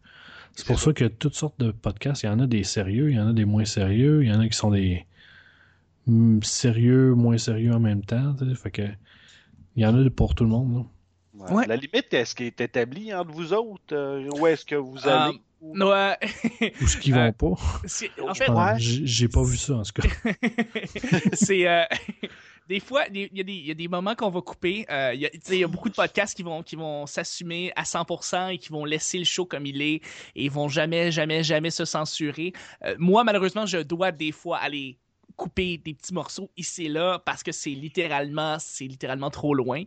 C'est 0.54 0.68
pour 0.68 0.80
ça 0.80 0.92
que 0.92 1.06
toutes 1.06 1.36
sortes 1.36 1.58
de 1.62 1.72
podcasts, 1.72 2.24
il 2.24 2.26
y 2.26 2.30
en 2.30 2.40
a 2.42 2.46
des 2.48 2.64
sérieux, 2.66 3.10
il 3.10 3.16
y 3.16 3.20
en 3.20 3.30
a 3.30 3.34
des 3.34 3.46
moins 3.46 3.64
sérieux, 3.64 4.24
il 4.24 4.30
y 4.30 4.34
en 4.34 4.42
a 4.42 4.48
qui 4.50 4.58
sont 4.58 4.72
des 4.72 5.06
mm, 6.08 6.42
sérieux, 6.44 7.14
moins 7.16 7.38
sérieux 7.38 7.74
en 7.74 7.80
même 7.80 8.04
temps. 8.04 8.36
Fait 8.56 8.72
que 8.72 8.82
il 9.78 9.84
y 9.84 9.86
en 9.86 9.98
a 9.98 10.10
pour 10.10 10.36
tout 10.36 10.44
le 10.44 10.50
monde. 10.50 10.74
là. 10.76 10.84
Ouais. 11.50 11.52
Ouais. 11.54 11.68
La 11.68 11.76
limite, 11.76 12.14
est-ce 12.14 12.36
qu'elle 12.36 12.48
est 12.48 12.62
établie 12.62 13.14
entre 13.14 13.32
vous 13.32 13.54
autres? 13.54 13.94
euh, 13.94 14.28
où 14.38 14.48
est-ce 14.48 14.66
que 14.66 14.76
vous 14.76 14.98
Euh, 15.08 15.10
allez? 15.28 15.42
Ou- 15.62 15.78
Ouais. 15.78 16.18
Ou 16.82 16.88
ce 16.88 16.98
qui 16.98 17.14
Euh, 17.14 17.32
vont 17.40 17.56
pas. 17.56 17.62
C'est- 17.86 18.10
Je 18.18 18.24
en 18.24 18.34
fait, 18.34 18.50
Ouais. 18.50 18.74
J'ai 18.80 19.28
pas 19.28 19.44
vu 19.44 19.58
ça 19.58 19.76
en 19.76 19.84
tout 19.84 19.92
cas. 20.02 20.08
c'est 21.34 21.68
euh, 21.68 21.84
des 22.68 22.80
fois 22.80 23.04
il 23.14 23.30
y, 23.34 23.40
a 23.40 23.44
des- 23.44 23.54
il 23.54 23.68
y 23.68 23.72
a 23.72 23.74
des 23.76 23.88
moments 23.88 24.16
qu'on 24.16 24.30
va 24.30 24.42
couper 24.42 24.86
Euh, 24.90 25.12
il 25.14 25.22
y 25.22 25.26
a- 25.26 25.30
tu 25.30 25.40
sais, 25.44 25.58
il 25.58 25.60
y 25.60 25.64
a 25.64 25.68
beaucoup 25.68 25.90
de 25.90 25.94
podcasts 25.94 26.36
qui 26.36 26.44
vont 26.44 26.64
qui 26.64 26.76
vont 26.76 27.06
s'assumer 27.06 27.72
à 27.76 27.84
100% 27.84 28.48
et 28.54 28.58
qui 28.58 28.70
vont 28.70 28.86
laisser 28.86 29.18
le 29.20 29.24
show 29.26 29.46
comme 29.46 29.66
il 29.66 29.82
est 29.82 29.96
et 30.36 30.46
ils 30.46 30.52
vont 30.52 30.68
jamais 30.68 31.12
jamais 31.12 31.44
jamais 31.44 31.70
se 31.70 31.86
censurer 31.86 32.54
Euh, 32.84 32.96
moi 32.98 33.24
malheureusement 33.24 33.66
je 33.66 33.78
dois 33.80 34.12
des 34.12 34.32
fois 34.32 34.58
aller 34.58 34.98
couper 35.42 35.80
des 35.80 35.96
petits 35.96 36.14
morceaux 36.14 36.52
ici 36.56 36.86
et 36.86 36.90
là 36.90 37.20
parce 37.26 37.42
que 37.42 37.52
c'est 37.52 37.72
littéralement 37.72 38.58
c'est 38.60 38.86
littéralement 38.86 39.32
trop 39.32 39.56
loin. 39.56 39.82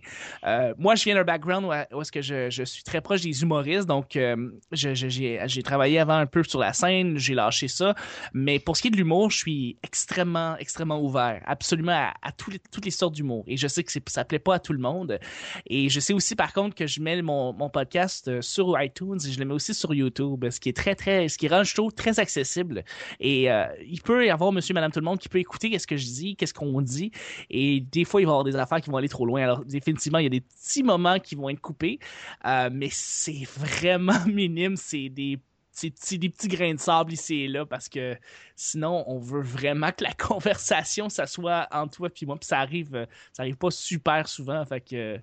Euh, 0.44 0.74
moi, 0.78 0.96
je 0.96 1.04
viens 1.04 1.14
d'un 1.14 1.22
background 1.24 1.64
où, 1.92 2.00
est-ce 2.00 2.10
que 2.10 2.22
je, 2.22 2.50
je 2.50 2.64
suis 2.64 2.82
très 2.82 3.00
proche 3.00 3.20
des 3.22 3.42
humoristes, 3.42 3.86
donc 3.86 4.16
euh, 4.16 4.50
j'ai 4.72 5.62
travaillé 5.62 6.00
avant 6.00 6.16
un 6.16 6.26
peu 6.26 6.42
sur 6.42 6.58
la 6.58 6.72
scène, 6.72 7.18
j'ai 7.18 7.34
lâché 7.34 7.68
ça, 7.68 7.94
mais 8.32 8.58
pour 8.58 8.76
ce 8.76 8.82
qui 8.82 8.88
est 8.88 8.90
de 8.90 8.96
l'humour, 8.96 9.30
je 9.30 9.38
suis 9.38 9.78
extrêmement 9.84 10.56
extrêmement 10.58 11.00
ouvert, 11.00 11.40
absolument 11.46 11.92
à, 11.92 12.14
à 12.22 12.32
les- 12.50 12.58
toutes 12.72 12.84
les 12.84 12.90
sortes 12.90 13.14
d'humour. 13.14 13.44
Et 13.46 13.56
je 13.56 13.68
sais 13.68 13.84
que 13.84 13.92
ça 14.06 14.24
plaît 14.24 14.40
pas 14.40 14.56
à 14.56 14.58
tout 14.58 14.72
le 14.72 14.80
monde. 14.80 15.20
Et 15.66 15.88
je 15.88 16.00
sais 16.00 16.12
aussi 16.14 16.34
par 16.34 16.52
contre 16.52 16.74
que 16.74 16.86
je 16.88 17.00
mets 17.00 17.22
mon, 17.22 17.52
mon 17.52 17.70
podcast 17.70 18.26
euh, 18.26 18.42
sur 18.42 18.74
iTunes 18.82 19.18
et 19.24 19.30
je 19.30 19.38
le 19.38 19.44
mets 19.44 19.54
aussi 19.54 19.72
sur 19.72 19.94
YouTube, 19.94 20.44
ce 20.50 20.58
qui 20.58 20.68
est 20.70 20.76
très 20.76 20.96
très, 20.96 21.28
ce 21.28 21.38
qui 21.38 21.46
rend 21.46 21.58
le 21.58 21.64
show 21.64 21.90
très 21.92 22.18
accessible. 22.18 22.84
Et 23.20 23.50
euh, 23.50 23.66
il 23.86 24.02
peut 24.02 24.26
y 24.26 24.30
avoir 24.30 24.50
Monsieur, 24.50 24.74
Madame, 24.74 24.90
tout 24.90 25.00
le 25.00 25.04
monde 25.04 25.18
qui 25.18 25.28
peut 25.28 25.38
écouter 25.44 25.70
qu'est-ce 25.70 25.86
que 25.86 25.96
je 25.96 26.06
dis, 26.06 26.36
qu'est-ce 26.36 26.54
qu'on 26.54 26.82
dit. 26.82 27.10
Et 27.50 27.80
des 27.80 28.04
fois, 28.04 28.20
il 28.20 28.24
va 28.24 28.30
y 28.30 28.32
avoir 28.32 28.44
des 28.44 28.56
affaires 28.56 28.80
qui 28.80 28.90
vont 28.90 28.96
aller 28.96 29.08
trop 29.08 29.26
loin. 29.26 29.42
Alors, 29.42 29.64
définitivement, 29.64 30.18
il 30.18 30.24
y 30.24 30.26
a 30.26 30.30
des 30.30 30.40
petits 30.40 30.82
moments 30.82 31.18
qui 31.18 31.34
vont 31.36 31.48
être 31.48 31.60
coupés, 31.60 31.98
euh, 32.46 32.70
mais 32.72 32.88
c'est 32.90 33.44
vraiment 33.58 34.24
minime. 34.26 34.76
C'est 34.76 35.08
des 35.08 35.38
c'est 35.76 35.90
petits- 35.90 36.20
des 36.20 36.28
petits 36.28 36.46
grains 36.46 36.74
de 36.74 36.78
sable 36.78 37.12
ici 37.12 37.34
et 37.42 37.48
là 37.48 37.66
parce 37.66 37.88
que 37.88 38.16
sinon 38.54 39.02
on 39.08 39.18
veut 39.18 39.42
vraiment 39.42 39.90
que 39.90 40.04
la 40.04 40.12
conversation 40.28 41.08
ça 41.08 41.26
soit 41.26 41.66
entre 41.72 41.96
toi 41.96 42.10
puis 42.10 42.26
moi 42.26 42.36
puis 42.36 42.46
ça 42.46 42.60
arrive 42.60 42.94
euh, 42.94 43.06
ça 43.32 43.42
arrive 43.42 43.56
pas 43.56 43.72
super 43.72 44.28
souvent 44.28 44.64
fait 44.64 44.80
que 44.80 44.94
euh, 44.94 45.18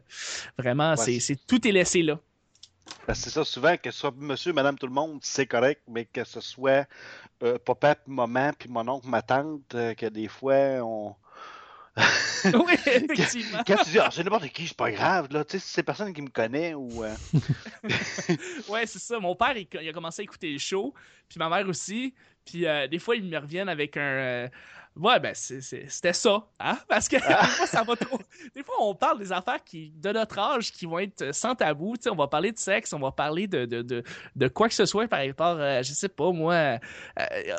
vraiment 0.58 0.96
Ouais, 0.96 1.20
c'est 1.22 1.38
tout 1.48 1.66
est 1.66 1.72
laissé 1.72 2.04
là 2.04 2.20
Parce 3.06 3.20
que 3.20 3.26
c'est 3.26 3.30
ça, 3.32 3.44
souvent, 3.44 3.76
que 3.78 3.92
ce 3.92 4.00
soit 4.00 4.14
monsieur, 4.16 4.54
madame, 4.54 4.78
tout 4.78 4.88
le 4.88 4.94
monde, 4.94 5.20
c'est 5.24 5.46
correct, 5.48 5.82
mais 5.88 6.06
que 6.06 6.24
ce 6.24 6.40
soit 6.40 6.88
euh, 7.44 7.58
papa, 7.58 7.96
puis 7.96 8.14
maman, 8.14 8.52
puis 8.58 8.70
mon 8.70 8.88
oncle, 8.88 9.08
ma 9.08 9.22
tante, 9.22 9.74
euh, 9.76 9.94
que 9.94 10.06
des 10.06 10.28
fois, 10.28 10.56
on. 10.82 11.16
oui 12.46 12.74
effectivement 12.86 13.62
Quand 13.68 13.76
tu 13.84 13.90
dis, 13.92 14.00
ah, 14.00 14.10
c'est 14.12 14.24
n'importe 14.24 14.48
qui, 14.50 14.68
c'est 14.68 14.78
pas 14.78 14.92
grave, 14.92 15.28
là, 15.32 15.44
tu 15.44 15.60
sais, 15.60 15.66
c'est 15.66 15.84
personne 15.84 16.14
qui 16.14 16.22
me 16.22 16.30
connaît 16.30 16.74
ou. 16.74 17.04
euh, 17.04 17.14
Ouais, 18.70 18.86
c'est 18.86 19.00
ça. 19.00 19.20
Mon 19.20 19.36
père, 19.36 19.58
il, 19.58 19.68
il 19.82 19.90
a 19.90 19.94
commencé 19.94 20.22
à 20.22 20.24
écouter 20.24 20.52
le 20.52 20.60
show, 20.60 20.94
puis 21.28 21.38
ma 21.40 21.50
mère 21.50 21.68
aussi. 21.68 22.14
Puis 22.46 22.66
euh, 22.66 22.88
des 22.88 23.00
fois, 23.00 23.16
ils 23.16 23.24
me 23.24 23.38
reviennent 23.38 23.70
avec 23.70 23.98
un. 23.98 24.50
Ouais, 24.98 25.20
ben, 25.22 25.34
c'était 25.34 26.14
ça. 26.14 26.46
Hein? 26.60 26.78
Parce 26.90 27.08
que 27.08 27.16
des 27.16 27.22
fois, 27.56 27.66
ça 27.68 27.84
va 27.84 27.96
trop. 27.96 28.20
Des 28.54 28.62
fois, 28.64 28.76
on 28.82 28.94
parle 28.94 29.20
des 29.20 29.32
affaires 29.32 29.64
qui, 29.64 29.92
de 29.96 30.12
notre 30.12 30.38
âge 30.38 30.72
qui 30.72 30.86
vont 30.86 31.00
être 31.00 31.34
sans 31.34 31.56
tabou. 31.56 31.96
Tu 31.96 32.04
sais, 32.04 32.10
on 32.10 32.16
va 32.16 32.28
parler 32.28 32.52
de 32.52 32.58
sexe, 32.60 32.92
on 32.92 33.00
va 33.00 33.12
parler 33.12 33.48
de, 33.48 33.66
de, 33.66 33.82
de, 33.82 34.04
de 34.36 34.48
quoi 34.50 34.68
que 34.68 34.74
ce 34.76 34.86
soit 34.86 35.08
par 35.08 35.26
rapport, 35.26 35.58
euh, 35.60 35.82
je 35.82 35.94
sais 35.94 36.10
pas, 36.10 36.32
moi. 36.32 36.54
euh, 36.54 36.78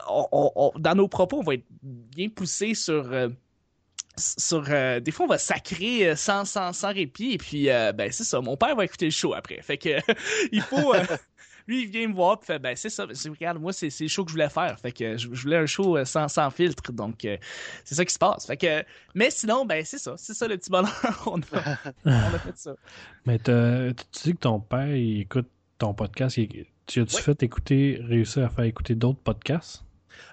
on- 0.09 0.29
on- 0.31 0.53
on- 0.57 0.73
dans 0.79 0.95
nos 0.95 1.09
propos, 1.09 1.39
on 1.39 1.43
va 1.43 1.55
être 1.55 1.65
bien 1.81 2.29
poussé 2.29 2.75
sur. 2.75 3.11
euh, 3.13 3.29
sur 4.19 4.65
euh, 4.69 5.01
des 5.01 5.11
fois 5.11 5.25
on 5.25 5.29
va 5.29 5.39
sacrer 5.39 6.15
sans, 6.17 6.45
sans, 6.45 6.75
sans 6.75 6.93
répit 6.93 7.33
et 7.33 7.39
puis 7.39 7.71
euh, 7.71 7.93
ben 7.93 8.13
c'est 8.13 8.25
ça 8.25 8.43
mon 8.43 8.59
père 8.59 8.77
va 8.77 8.85
écouter 8.85 9.07
le 9.07 9.11
show 9.11 9.33
après 9.33 9.63
fait 9.63 9.79
que 9.79 9.89
il 10.53 10.61
faut 10.61 10.93
lui 11.67 11.83
il 11.83 11.89
vient 11.89 12.09
me 12.09 12.15
voir 12.15 12.39
puis 12.39 12.47
fait 12.47 12.59
ben 12.59 12.75
c'est 12.77 12.89
ça 12.91 13.05
regarde 13.07 13.59
moi 13.61 13.73
c'est 13.73 13.91
c'est 13.91 14.05
le 14.05 14.09
show 14.09 14.25
que 14.25 14.31
je 14.31 14.35
voulais 14.35 14.49
faire. 14.49 14.79
Fait 14.81 14.93
que 14.93 15.17
je, 15.17 15.29
je 15.33 15.43
voulais 15.43 15.57
un 15.59 15.67
show 15.67 15.97
euh, 15.97 16.05
sans, 16.05 16.29
sans 16.29 16.51
filtre. 16.51 16.93
Donc 16.93 17.25
euh, 17.25 17.37
c'est 17.85 17.95
ça 17.95 18.05
qui 18.05 18.13
se 18.15 18.19
passe. 18.19 18.47
Fait 18.47 18.57
que 18.57 18.85
mais 19.15 19.31
sinon 19.31 19.65
ben 19.65 19.85
c'est 19.85 19.99
ça. 19.99 20.15
C'est 20.17 20.35
ça 20.35 20.49
le 20.49 20.57
petit 20.57 20.71
bonheur. 20.71 20.93
On 21.27 21.41
a, 21.41 21.79
on 22.05 22.11
a 22.35 22.39
fait 22.39 22.57
ça. 22.57 22.75
Mais 23.27 23.39
tu 23.39 23.53
dis 24.25 24.33
que 24.33 24.39
ton 24.41 24.61
père 24.61 24.95
il 24.95 25.21
écoute 25.21 25.49
ton 25.79 25.95
podcast. 25.95 26.37
il- 26.37 26.67
tu 26.87 27.01
as-tu 27.01 27.23
fait 27.23 27.43
écouter, 27.45 28.01
réussir 28.03 28.45
à 28.45 28.49
faire 28.51 28.65
écouter 28.65 28.95
d'autres 28.95 29.21
podcasts? 29.21 29.85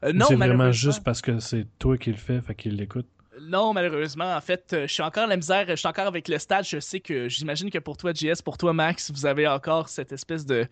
Euh, 0.03 0.11
non 0.13 0.25
c'est 0.27 0.35
vraiment 0.35 0.71
juste 0.71 1.03
parce 1.03 1.21
que 1.21 1.39
c'est 1.39 1.67
toi 1.77 1.97
qui 1.97 2.09
le 2.11 2.17
fais, 2.17 2.41
fait 2.41 2.55
qu'il 2.55 2.75
l'écoute? 2.75 3.05
Non, 3.41 3.71
malheureusement, 3.71 4.35
en 4.35 4.41
fait, 4.41 4.73
euh, 4.73 4.87
je 4.87 4.93
suis 4.93 5.03
encore 5.03 5.23
à 5.23 5.27
la 5.27 5.37
misère, 5.37 5.65
je 5.69 5.75
suis 5.75 5.87
encore 5.87 6.07
avec 6.07 6.27
le 6.27 6.37
stade. 6.39 6.65
Je 6.67 6.79
sais 6.79 6.99
que 6.99 7.29
j'imagine 7.29 7.69
que 7.69 7.77
pour 7.77 7.95
toi, 7.95 8.11
JS, 8.13 8.41
pour 8.43 8.57
toi, 8.57 8.73
Max, 8.73 9.11
vous 9.11 9.25
avez 9.25 9.47
encore 9.47 9.87
cette 9.87 10.11
espèce 10.11 10.45
de, 10.45 10.67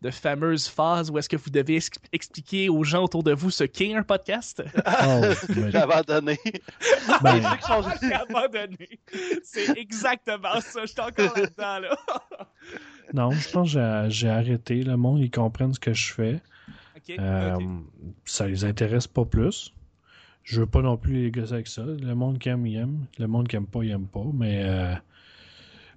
de 0.00 0.10
fameuse 0.10 0.68
phase 0.68 1.10
où 1.10 1.18
est-ce 1.18 1.28
que 1.28 1.36
vous 1.36 1.50
devez 1.50 1.76
ex- 1.76 1.90
expliquer 2.12 2.68
aux 2.68 2.84
gens 2.84 3.02
autour 3.04 3.22
de 3.24 3.32
vous 3.32 3.50
ce 3.50 3.64
qu'est 3.64 3.94
un 3.94 4.02
podcast? 4.04 4.62
Oh, 4.76 5.20
J'ai 5.70 5.76
abandonné. 5.76 6.38
ben, 7.22 7.40
J'ai 8.00 8.12
abandonné. 8.14 9.00
C'est 9.42 9.76
exactement 9.76 10.60
ça. 10.60 10.82
Je 10.82 10.86
suis 10.92 11.00
encore 11.00 11.36
là-dedans, 11.36 11.80
là. 11.80 11.98
non, 13.12 13.30
je 13.32 13.50
pense 13.50 13.74
que 13.74 14.06
j'ai- 14.10 14.28
arrêté. 14.28 14.82
Le 14.82 14.96
monde, 14.96 15.20
ils 15.20 15.30
comprennent 15.30 15.74
ce 15.74 15.80
que 15.80 15.92
je 15.92 16.12
fais. 16.14 16.40
Ok, 16.96 17.16
Euh. 17.18 17.56
Ça 18.24 18.46
les 18.46 18.64
intéresse 18.64 19.06
pas 19.08 19.24
plus. 19.24 19.72
Je 20.44 20.60
veux 20.60 20.66
pas 20.66 20.80
non 20.80 20.96
plus 20.96 21.12
les 21.24 21.30
gosser 21.30 21.54
avec 21.54 21.66
ça. 21.66 21.82
Le 21.82 22.14
monde 22.14 22.38
qui 22.38 22.48
aime, 22.48 22.64
il 22.66 22.76
aime. 22.76 23.04
Le 23.18 23.26
monde 23.26 23.48
qui 23.48 23.56
aime 23.56 23.66
pas, 23.66 23.82
il 23.82 23.90
aime 23.90 24.06
pas. 24.06 24.24
Mais 24.32 24.62
euh, 24.64 24.94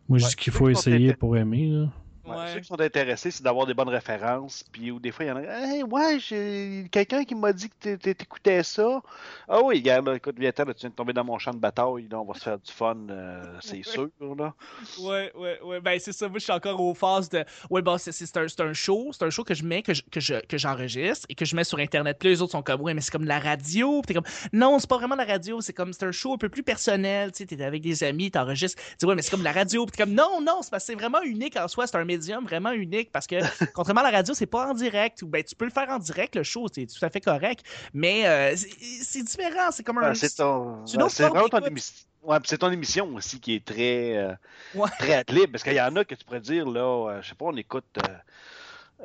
moi, 0.10 0.18
je 0.18 0.28
dis 0.28 0.36
qu'il 0.36 0.52
faut 0.54 0.70
essayer 0.70 1.14
pour 1.14 1.38
aimer. 1.38 1.68
Là. 1.70 1.88
Ouais, 2.26 2.36
Ouais. 2.38 2.53
Ceux 2.53 2.59
qui 2.59 2.67
sont 2.67 2.80
intéressés, 2.80 3.32
c'est 3.32 3.43
d'avoir 3.43 3.65
des 3.65 3.74
bonnes 3.74 3.89
références. 3.89 4.63
Puis 4.72 4.91
ou 4.91 4.99
des 4.99 5.11
fois, 5.11 5.26
il 5.26 5.28
y 5.30 5.32
en 5.32 5.38
a. 5.38 5.41
Hey, 5.43 5.84
ouais, 5.84 6.19
j'ai 6.19 6.88
quelqu'un 6.91 7.24
qui 7.24 7.34
m'a 7.36 7.51
dit 7.51 7.69
que 7.69 7.76
t'é- 7.80 7.97
t'é- 7.97 8.15
t'écoutais 8.15 8.63
ça. 8.63 9.01
Ah 9.49 9.59
oui, 9.63 9.78
regarde, 9.78 10.07
là, 10.07 10.15
écoute, 10.15 10.36
viens 10.38 10.51
là, 10.55 10.65
tu 10.74 10.82
viens 10.82 10.89
de 10.89 10.95
tomber 10.95 11.13
dans 11.13 11.24
mon 11.24 11.38
champ 11.39 11.51
de 11.51 11.57
bataille. 11.59 12.07
Là, 12.11 12.19
on 12.19 12.26
va 12.26 12.34
se 12.36 12.43
faire 12.43 12.59
du 12.59 12.72
fun, 12.72 12.95
euh, 13.09 13.43
c'est 13.61 13.84
sûr. 13.84 14.09
Là. 14.38 14.53
Ouais, 14.99 15.32
ouais, 15.36 15.59
ouais. 15.63 15.82
Ben, 15.82 15.99
c'est 15.99 16.11
ça. 16.13 16.28
Moi, 16.30 16.38
je 16.39 16.43
suis 16.43 16.53
encore 16.53 16.80
aux 16.80 16.93
phases 16.93 17.30
de. 17.30 17.43
Ouais, 17.69 17.82
bon, 17.82 17.97
c'est 17.97 18.38
un, 18.38 18.45
un 18.65 18.74
show. 18.74 19.09
C'est 19.13 19.24
un 19.26 19.30
show 19.30 19.43
que 19.43 19.53
je 19.53 19.63
mets, 19.63 19.82
que 19.82 19.93
je- 19.93 20.03
que 20.11 20.19
je- 20.19 20.45
que 20.47 20.57
j'enregistre 20.57 21.26
et 21.30 21.36
que 21.36 21.45
je 21.45 21.55
mets 21.55 21.63
sur 21.63 21.80
Internet. 21.80 22.17
Puis 22.19 22.30
là, 22.30 22.34
les 22.36 22.41
autres 22.41 22.51
sont 22.51 22.61
comme, 22.63 22.82
ouais, 22.82 22.93
mais 22.93 23.01
c'est 23.01 23.11
comme 23.11 23.24
de 23.24 23.28
la 23.28 23.39
radio. 23.39 24.01
Puis 24.01 24.07
t'es 24.07 24.13
comme, 24.13 24.32
non, 24.53 24.78
c'est 24.80 24.89
pas 24.89 24.97
vraiment 24.97 25.15
de 25.15 25.22
la 25.22 25.28
radio. 25.28 25.59
C'est 25.61 25.74
comme, 25.74 25.91
c'est 25.93 26.05
un 26.05 26.11
show 26.11 26.34
un 26.34 26.38
peu 26.38 26.49
plus 26.49 26.63
personnel. 26.63 27.32
Tu 27.32 27.39
sais, 27.39 27.45
t'es 27.45 27.63
avec 27.63 27.82
des 27.82 28.03
amis, 28.03 28.30
t'enregistres. 28.32 28.82
Tu 28.91 28.97
dis, 28.99 29.05
ouais, 29.05 29.15
mais 29.15 29.22
c'est 29.24 29.32
comme 29.32 29.39
de 29.39 29.45
la 29.45 29.51
radio. 29.53 29.86
Puis 29.86 29.97
t'es 29.97 30.03
comme, 30.03 30.13
non, 30.13 30.39
non, 30.41 30.59
c'est 30.61 30.69
parce 30.72 30.84
que 30.86 30.93
c'est 30.93 30.99
vraiment 30.99 31.22
unique 31.24 31.57
en 31.57 31.67
soi. 31.67 31.88
C'est 31.88 31.97
un 31.97 32.05
médium 32.12 32.43
vraiment 32.45 32.72
unique 32.72 33.12
parce 33.12 33.28
que, 33.28 33.36
contrairement 33.74 34.01
à 34.01 34.12
la 34.12 34.18
radio, 34.18 34.34
c'est 34.34 34.45
pas 34.45 34.68
en 34.70 34.74
direct. 34.74 35.22
Ou 35.22 35.28
ben, 35.28 35.43
tu 35.43 35.55
peux 35.55 35.66
le 35.66 35.72
faire 35.72 35.89
en 35.89 35.99
direct, 35.99 36.36
le 36.36 36.43
show. 36.43 36.68
C'est 36.74 36.86
tout 36.86 37.03
à 37.05 37.09
fait 37.09 37.22
correct. 37.22 37.64
Mais 37.93 38.28
euh, 38.28 38.55
c'est 38.55 39.24
différent. 39.24 39.72
C'est 39.72 39.84
comme 39.84 39.97
un. 39.99 40.09
Ben, 40.09 40.14
c'est 40.16 40.36
ton... 40.36 40.86
c'est 40.86 40.95
une 40.97 41.01
ben, 41.07 41.30
vraiment 41.30 41.49
ton 41.49 41.66
émission. 41.66 42.05
Ouais, 42.24 42.38
c'est 42.45 42.59
ton 42.59 42.72
émission 42.72 43.16
aussi 43.16 43.39
qui 43.39 43.55
est 43.55 43.66
très, 43.66 44.16
euh, 44.18 44.34
Ouais. 44.76 44.89
très 44.99 45.24
libre. 45.30 45.53
Parce 45.53 45.64
qu'il 45.64 45.74
y 45.74 45.82
en 45.82 45.95
a 45.95 46.05
que 46.05 46.14
tu 46.16 46.24
pourrais 46.24 46.39
dire, 46.39 46.68
là, 46.70 46.82
euh, 47.09 47.22
je 47.22 47.30
sais 47.30 47.36
pas, 47.36 47.45
on 47.45 47.55
écoute. 47.57 47.86
euh, 47.97 48.07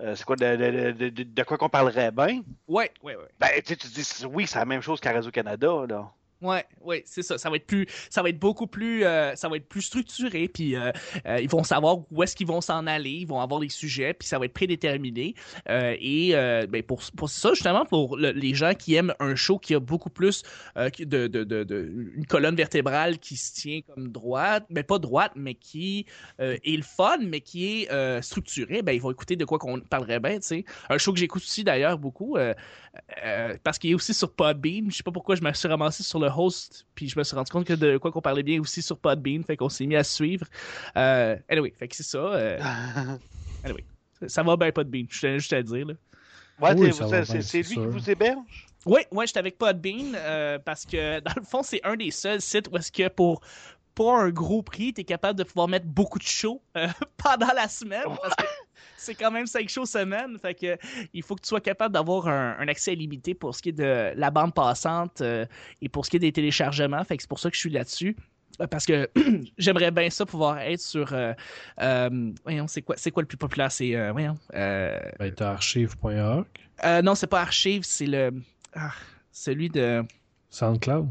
euh, 0.02 0.14
c'est 0.14 0.24
quoi, 0.26 0.36
de, 0.36 0.56
de, 0.56 0.90
de, 0.92 1.08
de- 1.08 1.22
de 1.22 1.42
quoi 1.42 1.56
qu'on 1.56 1.70
parlerait 1.70 2.10
bien? 2.10 2.42
Ouais, 2.68 2.92
ouais, 3.02 3.16
ouais. 3.16 3.28
Ben, 3.40 3.48
tu 3.64 3.68
sais, 3.68 3.76
tu 3.76 3.88
dis, 3.88 4.06
oui, 4.30 4.46
c'est 4.46 4.58
la 4.58 4.66
même 4.66 4.82
chose 4.82 5.00
qu'à 5.00 5.12
Radio-Canada, 5.12 5.72
là. 5.88 6.10
Ouais, 6.42 6.66
ouais, 6.82 7.02
c'est 7.06 7.22
ça. 7.22 7.38
Ça 7.38 7.48
va 7.48 7.56
être 7.56 7.66
plus, 7.66 7.86
ça 8.10 8.22
va 8.22 8.28
être 8.28 8.38
beaucoup 8.38 8.66
plus, 8.66 9.04
euh, 9.04 9.34
ça 9.36 9.48
va 9.48 9.56
être 9.56 9.68
plus 9.68 9.80
structuré. 9.80 10.48
Puis 10.48 10.76
euh, 10.76 10.92
euh, 11.26 11.40
ils 11.40 11.48
vont 11.48 11.64
savoir 11.64 11.98
où 12.10 12.22
est-ce 12.22 12.36
qu'ils 12.36 12.46
vont 12.46 12.60
s'en 12.60 12.86
aller. 12.86 13.10
Ils 13.10 13.26
vont 13.26 13.40
avoir 13.40 13.58
les 13.58 13.70
sujets. 13.70 14.12
Puis 14.12 14.28
ça 14.28 14.38
va 14.38 14.44
être 14.44 14.52
prédéterminé. 14.52 15.34
Et 15.68 16.32
ben 16.68 16.82
pour 16.82 17.00
pour 17.16 17.30
ça 17.30 17.50
justement 17.54 17.86
pour 17.86 18.18
le- 18.18 18.32
les 18.32 18.54
gens 18.54 18.74
qui 18.74 18.94
aiment 18.96 19.14
un 19.18 19.34
show 19.34 19.58
qui 19.58 19.74
a 19.74 19.80
beaucoup 19.80 20.10
plus 20.10 20.42
de, 20.76 21.26
de, 21.26 21.44
de, 21.44 22.12
une 22.16 22.26
colonne 22.26 22.54
vertébrale 22.54 23.18
qui 23.18 23.36
se 23.36 23.54
tient 23.54 23.80
comme 23.80 24.08
droite, 24.08 24.66
mais 24.68 24.82
pas 24.82 24.98
droite, 24.98 25.32
mais 25.36 25.54
qui 25.54 26.04
est 26.38 26.76
le 26.76 26.82
fun, 26.82 27.16
mais 27.22 27.40
qui 27.40 27.82
est 27.82 28.22
structuré. 28.22 28.82
Ben 28.82 28.92
ils 28.92 29.00
vont 29.00 29.10
écouter 29.10 29.36
de 29.36 29.44
quoi 29.46 29.58
qu'on 29.58 29.80
parlerait 29.80 30.20
bien. 30.20 30.38
Tu 30.38 30.64
un 30.90 30.98
show 30.98 31.12
que 31.14 31.18
j'écoute 31.18 31.42
aussi 31.42 31.64
d'ailleurs 31.64 31.98
beaucoup. 31.98 32.36
parce 33.64 33.78
qu'il 33.78 33.90
est 33.90 33.94
aussi 33.94 34.14
sur 34.14 34.32
Podbean. 34.32 34.90
Je 34.90 34.96
sais 34.98 35.02
pas 35.02 35.12
pourquoi 35.12 35.34
je 35.36 35.42
me 35.42 35.52
suis 35.52 35.68
ramassé 35.68 36.02
sur 36.02 36.18
le 36.18 36.25
le 36.26 36.32
host, 36.34 36.86
puis 36.94 37.08
je 37.08 37.18
me 37.18 37.24
suis 37.24 37.36
rendu 37.36 37.50
compte 37.50 37.66
que 37.66 37.72
de 37.72 37.98
quoi 37.98 38.12
qu'on 38.12 38.20
parlait 38.20 38.42
bien 38.42 38.60
aussi 38.60 38.82
sur 38.82 38.98
Podbean, 38.98 39.42
fait 39.44 39.56
qu'on 39.56 39.68
s'est 39.68 39.86
mis 39.86 39.96
à 39.96 40.04
suivre. 40.04 40.46
Euh, 40.96 41.36
anyway, 41.48 41.72
fait 41.78 41.88
que 41.88 41.96
c'est 41.96 42.02
ça. 42.02 42.18
Euh, 42.18 42.58
anyway, 43.64 43.84
ça 44.26 44.42
va 44.42 44.56
bien 44.56 44.70
Podbean, 44.72 45.06
je 45.08 45.20
tenais 45.20 45.38
juste 45.38 45.52
à 45.52 45.58
le 45.58 45.64
dire. 45.64 45.86
Là. 45.86 45.94
Ouais, 46.60 46.74
Oui, 46.74 46.92
c'est 46.92 47.04
bien, 47.04 47.24
c'est 47.24 47.42
c'est 47.42 47.62
lui 47.62 47.74
qui 47.74 47.86
vous 47.86 48.10
héberge? 48.10 48.66
Oui, 48.86 49.00
ouais, 49.10 49.26
j'étais 49.26 49.40
avec 49.40 49.58
Podbean 49.58 50.14
euh, 50.14 50.58
parce 50.58 50.86
que 50.86 51.20
dans 51.20 51.32
le 51.36 51.42
fond, 51.42 51.62
c'est 51.62 51.80
un 51.84 51.96
des 51.96 52.10
seuls 52.10 52.40
sites 52.40 52.68
où 52.72 52.76
est-ce 52.76 52.92
que 52.92 53.08
pour 53.08 53.40
pas 53.96 54.18
un 54.18 54.30
gros 54.30 54.62
prix, 54.62 54.92
t'es 54.92 55.04
capable 55.04 55.38
de 55.38 55.44
pouvoir 55.44 55.68
mettre 55.68 55.86
beaucoup 55.86 56.18
de 56.18 56.24
shows 56.24 56.62
euh, 56.76 56.86
pendant 57.16 57.52
la 57.54 57.66
semaine 57.66 58.04
parce 58.04 58.34
que 58.36 58.44
c'est 58.96 59.14
quand 59.14 59.30
même 59.30 59.46
5 59.46 59.68
shows 59.68 59.86
semaine. 59.86 60.38
Fait 60.38 60.54
que 60.54 60.76
il 61.12 61.22
faut 61.22 61.34
que 61.34 61.42
tu 61.42 61.48
sois 61.48 61.60
capable 61.60 61.94
d'avoir 61.94 62.28
un, 62.28 62.56
un 62.58 62.68
accès 62.68 62.92
illimité 62.92 63.34
pour 63.34 63.54
ce 63.54 63.62
qui 63.62 63.70
est 63.70 63.72
de 63.72 64.12
la 64.14 64.30
bande 64.30 64.54
passante 64.54 65.20
euh, 65.20 65.46
et 65.82 65.88
pour 65.88 66.04
ce 66.04 66.10
qui 66.10 66.16
est 66.16 66.20
des 66.20 66.32
téléchargements. 66.32 67.02
Fait 67.04 67.16
que 67.16 67.22
c'est 67.22 67.28
pour 67.28 67.38
ça 67.38 67.50
que 67.50 67.54
je 67.56 67.60
suis 67.60 67.70
là-dessus. 67.70 68.16
Euh, 68.60 68.66
Parce 68.66 68.86
que 68.86 69.10
j'aimerais 69.58 69.90
bien 69.90 70.10
ça 70.10 70.26
pouvoir 70.26 70.58
être 70.58 70.80
sur. 70.80 71.12
euh, 71.12 71.32
euh, 71.80 72.32
voyons, 72.44 72.66
c'est 72.68 72.82
quoi, 72.82 72.96
c'est 72.96 73.10
quoi 73.10 73.22
le 73.22 73.28
plus 73.28 73.38
populaire? 73.38 73.70
C'est. 73.70 74.10
voyons. 74.12 74.36
Ben, 74.52 75.32
t'as 75.34 75.52
archive.org, 75.52 76.46
non, 77.02 77.14
c'est 77.14 77.26
pas 77.26 77.40
Archive, 77.42 77.82
c'est 77.84 78.06
le. 78.06 78.32
ah, 78.74 78.92
celui 79.32 79.68
de. 79.68 80.02
SoundCloud? 80.50 81.08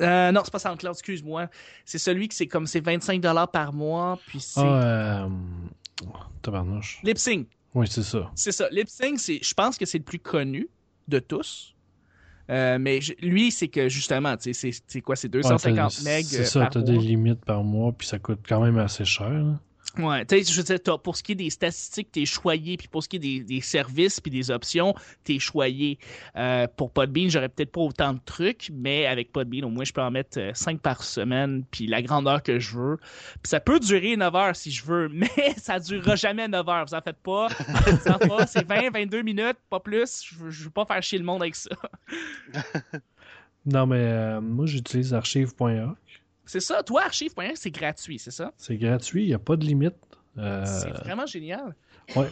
Euh, 0.00 0.30
non, 0.30 0.42
c'est 0.44 0.52
pas 0.52 0.58
SoundCloud, 0.58 0.92
excuse-moi. 0.94 1.48
C'est 1.84 1.98
celui 1.98 2.28
que 2.28 2.34
c'est 2.34 2.46
comme 2.46 2.66
c'est 2.66 2.80
25$ 2.80 3.50
par 3.50 3.72
mois, 3.72 4.18
puis 4.26 4.40
c'est. 4.40 4.60
Ah, 4.60 5.24
euh... 5.24 5.28
Tabarnouche. 6.42 7.00
Oui, 7.74 7.86
c'est 7.88 8.02
ça. 8.02 8.30
c'est 8.34 8.52
ça. 8.52 8.68
Lipsync, 8.70 9.18
c'est, 9.18 9.40
je 9.42 9.54
pense 9.54 9.76
que 9.78 9.84
c'est 9.86 9.98
le 9.98 10.04
plus 10.04 10.18
connu 10.18 10.68
de 11.06 11.18
tous. 11.18 11.74
Euh, 12.50 12.78
mais 12.80 13.00
je- 13.02 13.12
lui, 13.20 13.50
c'est 13.50 13.68
que 13.68 13.88
justement, 13.90 14.34
tu 14.36 14.54
sais, 14.54 14.70
c'est, 14.86 15.00
quoi, 15.02 15.16
c'est 15.16 15.28
Ouais, 15.28 15.42
250 15.42 15.92
t'as- 15.96 16.02
megs 16.04 16.24
C'est 16.24 16.44
ça, 16.46 16.66
t'as 16.70 16.80
des 16.80 16.96
limites 16.96 17.44
par 17.44 17.62
mois, 17.62 17.92
puis 17.92 18.06
ça 18.08 18.18
coûte 18.18 18.40
quand 18.48 18.60
même 18.62 18.78
assez 18.78 19.04
cher. 19.04 19.28
là. 19.30 19.60
Ouais, 19.96 20.24
tu 20.24 20.44
sais, 20.44 20.78
pour 21.02 21.16
ce 21.16 21.22
qui 21.22 21.32
est 21.32 21.36
des 21.36 21.50
statistiques, 21.50 22.12
t'es 22.12 22.24
choyé, 22.24 22.76
puis 22.76 22.88
pour 22.88 23.02
ce 23.02 23.08
qui 23.08 23.16
est 23.16 23.20
des, 23.20 23.40
des 23.40 23.60
services 23.60 24.20
puis 24.20 24.30
des 24.30 24.50
options, 24.50 24.94
t'es 25.24 25.38
choyé. 25.38 25.98
Euh, 26.36 26.66
pour 26.76 26.92
Podbean, 26.92 27.28
j'aurais 27.28 27.48
peut-être 27.48 27.72
pas 27.72 27.80
autant 27.80 28.12
de 28.12 28.20
trucs, 28.24 28.70
mais 28.72 29.06
avec 29.06 29.32
Podbean, 29.32 29.64
au 29.64 29.70
moins, 29.70 29.84
je 29.84 29.92
peux 29.92 30.02
en 30.02 30.10
mettre 30.10 30.50
5 30.54 30.80
par 30.80 31.02
semaine, 31.02 31.64
puis 31.70 31.86
la 31.86 32.02
grandeur 32.02 32.42
que 32.42 32.58
je 32.58 32.76
veux. 32.76 32.96
Puis 33.42 33.50
ça 33.50 33.60
peut 33.60 33.80
durer 33.80 34.16
9 34.16 34.34
heures 34.34 34.56
si 34.56 34.70
je 34.70 34.84
veux, 34.84 35.08
mais 35.12 35.28
ça 35.56 35.80
durera 35.80 36.16
jamais 36.16 36.46
9 36.46 36.68
heures, 36.68 36.84
vous 36.84 36.94
en 36.94 37.00
faites 37.00 37.22
pas. 37.22 37.48
C'est 38.46 38.66
20, 38.66 38.90
22 38.90 39.22
minutes, 39.22 39.58
pas 39.70 39.80
plus. 39.80 40.24
Je 40.24 40.36
veux, 40.36 40.50
veux 40.50 40.70
pas 40.70 40.84
faire 40.84 41.02
chier 41.02 41.18
le 41.18 41.24
monde 41.24 41.42
avec 41.42 41.56
ça. 41.56 41.70
Non, 43.66 43.86
mais 43.86 44.00
euh, 44.00 44.40
moi, 44.40 44.64
j'utilise 44.64 45.12
archive.org. 45.12 45.96
C'est 46.48 46.60
ça, 46.60 46.82
toi, 46.82 47.02
archive.org, 47.04 47.52
c'est 47.54 47.70
gratuit, 47.70 48.18
c'est 48.18 48.30
ça? 48.30 48.52
C'est 48.56 48.76
gratuit, 48.76 49.24
il 49.24 49.28
n'y 49.28 49.34
a 49.34 49.38
pas 49.38 49.54
de 49.56 49.64
limite. 49.64 49.94
Euh, 50.38 50.64
C'est 50.64 50.90
vraiment 51.04 51.26
génial. 51.26 51.74
ouais. 52.16 52.30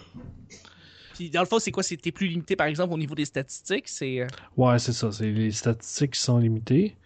Puis 1.15 1.31
dans 1.31 1.41
le 1.41 1.47
fond, 1.47 1.59
c'est 1.59 1.71
quoi? 1.71 1.83
C'est- 1.83 1.97
T'es 1.97 2.13
plus 2.13 2.27
limité, 2.29 2.57
par 2.57 2.67
exemple, 2.67 2.93
au 2.93 2.99
niveau 2.99 3.15
des 3.15 3.25
statistiques? 3.25 3.89
C'est... 3.89 4.21
euh, 4.21 4.27
Ouais, 4.57 4.79
c'est 4.79 4.93
ça. 4.93 5.11
C'est 5.13 5.31
les 5.31 5.51
statistiques 5.51 6.13
qui 6.13 6.21
sont 6.21 6.39
limitées. 6.39 6.97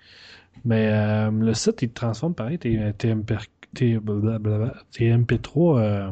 Mais 0.65 0.89
euh, 0.93 1.31
le 1.31 1.55
site, 1.55 1.83
il 1.83 1.89
te 1.91 1.95
transforme 1.95 2.35
pareil. 2.35 2.59
Tes, 2.59 2.93
tes, 2.99 3.15
MP, 3.15 3.35
tes, 3.75 3.99
blablabla, 3.99 4.75
tes 4.91 5.11
MP3 5.17 5.79
euh, 5.79 6.11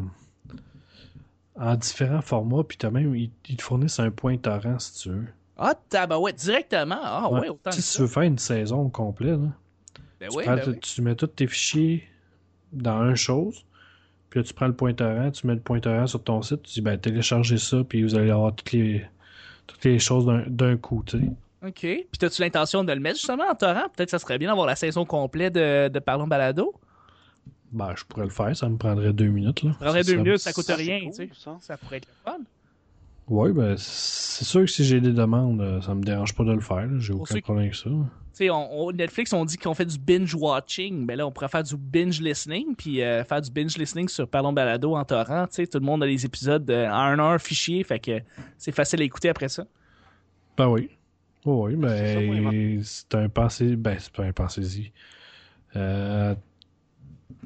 en 1.56 1.74
différents 1.76 2.22
formats. 2.22 2.62
Puis 2.64 2.78
t'as 2.78 2.90
même, 2.90 3.14
ils, 3.14 3.30
ils 3.48 3.56
te 3.56 3.62
fournissent 3.62 3.98
un 3.98 4.10
point 4.10 4.36
torrent 4.36 4.78
si 4.78 5.02
tu 5.02 5.08
veux. 5.10 5.26
Ah, 5.56 5.74
tabarouette, 5.88 6.36
directement? 6.36 7.00
Ah, 7.02 7.30
ouais, 7.32 7.48
autant 7.48 7.72
si 7.72 7.82
tu 7.96 8.02
veux 8.02 8.06
faire 8.08 8.22
une 8.22 8.38
saison 8.38 8.82
au 8.82 8.88
complet, 8.90 9.32
là, 9.32 9.52
Ben 10.20 10.28
tu, 10.30 10.36
oui, 10.36 10.44
prends- 10.44 10.56
ben 10.56 10.62
oui. 10.68 10.78
tu 10.80 11.02
mets 11.02 11.14
tous 11.14 11.26
tes 11.28 11.46
fichiers 11.46 12.04
dans 12.72 13.08
une 13.08 13.16
chose. 13.16 13.64
Puis 14.30 14.40
là, 14.40 14.44
tu 14.44 14.52
prends 14.52 14.66
le 14.66 14.74
point 14.74 14.92
torrent, 14.92 15.30
tu 15.30 15.46
mets 15.46 15.54
le 15.54 15.60
point 15.60 15.80
torrent 15.80 16.06
sur 16.06 16.22
ton 16.22 16.42
site. 16.42 16.62
Tu 16.62 16.72
dis, 16.74 16.80
ben, 16.82 16.98
téléchargez 16.98 17.56
ça. 17.58 17.82
Puis 17.88 18.02
vous 18.02 18.14
allez 18.14 18.30
avoir 18.30 18.54
toutes 18.54 18.72
les, 18.72 19.06
toutes 19.66 19.84
les 19.84 19.98
choses 19.98 20.26
d'un- 20.26 20.44
d'un 20.46 20.76
coup, 20.76 21.02
tu 21.06 21.18
sais. 21.18 21.24
OK. 21.66 21.80
Puis 21.80 22.06
as-tu 22.26 22.42
l'intention 22.42 22.84
de 22.84 22.92
le 22.92 23.00
mettre 23.00 23.16
justement 23.18 23.44
en 23.50 23.54
torrent? 23.54 23.84
Peut-être 23.96 24.08
que 24.08 24.10
ça 24.10 24.18
serait 24.18 24.38
bien 24.38 24.48
d'avoir 24.48 24.66
la 24.66 24.76
saison 24.76 25.04
complète 25.04 25.54
de, 25.54 25.88
de 25.88 25.98
Parlons 25.98 26.26
Balado. 26.26 26.74
Ben, 27.72 27.94
je 27.96 28.04
pourrais 28.04 28.24
le 28.24 28.30
faire, 28.30 28.56
ça 28.56 28.68
me 28.68 28.76
prendrait 28.76 29.12
deux 29.12 29.26
minutes. 29.28 29.62
Là. 29.62 29.72
Ça 29.72 29.78
prendrait 29.84 30.04
deux 30.04 30.12
Ça- 30.16 30.22
minutes, 30.22 30.38
ça 30.38 30.52
coûte 30.52 30.66
rien, 30.68 31.00
cool, 31.00 31.08
tu 31.10 31.14
sais. 31.16 31.30
ça. 31.34 31.56
Ça 31.60 31.76
pourrait 31.76 31.96
être 31.98 32.06
le 32.08 32.30
fun. 32.32 32.38
Oui, 33.30 33.52
ben, 33.52 33.74
c'est 33.76 34.44
sûr 34.44 34.60
que 34.62 34.66
si 34.68 34.84
j'ai 34.84 35.00
des 35.00 35.12
demandes, 35.12 35.60
euh, 35.60 35.80
ça 35.82 35.94
me 35.94 36.02
dérange 36.02 36.34
pas 36.34 36.44
de 36.44 36.52
le 36.52 36.60
faire. 36.60 36.88
J'ai 36.98 37.12
aucun 37.12 37.34
problème 37.42 37.64
avec 37.66 37.74
ça. 37.74 37.90
Tu 37.90 37.96
sais, 38.32 38.50
on, 38.50 38.86
on- 38.86 38.92
Netflix, 38.92 39.32
on 39.32 39.44
dit 39.44 39.58
qu'on 39.58 39.74
fait 39.74 39.84
du 39.84 39.98
binge 39.98 40.34
watching. 40.34 41.04
Mais 41.04 41.14
là, 41.16 41.26
on 41.26 41.30
pourrait 41.32 41.48
faire 41.48 41.62
du 41.62 41.76
binge 41.76 42.20
listening. 42.22 42.74
Puis 42.76 43.02
euh, 43.02 43.24
faire 43.24 43.42
du 43.42 43.50
binge 43.50 43.76
listening 43.76 44.08
sur 44.08 44.26
Parlons 44.28 44.52
Balado 44.52 44.94
en 44.96 45.04
torrent. 45.04 45.46
Tout 45.46 45.62
le 45.74 45.80
monde 45.80 46.02
a 46.02 46.06
les 46.06 46.24
épisodes 46.24 46.68
euh, 46.70 46.86
en 46.88 46.92
un 46.92 47.18
heure 47.18 47.40
fichier. 47.40 47.82
Fait 47.84 47.98
que 47.98 48.20
c'est 48.56 48.72
facile 48.72 49.02
à 49.02 49.04
écouter 49.04 49.28
après 49.28 49.48
ça. 49.48 49.66
Ben 50.56 50.68
oui. 50.68 50.88
Oui, 51.44 51.72
oui, 51.72 51.76
ben, 51.76 52.82
c'est 52.82 53.14
un 53.14 53.28
pensée. 53.28 53.76
Ben, 53.76 53.96
c'est 53.98 54.12
pas 54.12 54.24
un 54.24 54.32
pensée-y. 54.32 54.90
Euh... 55.76 56.34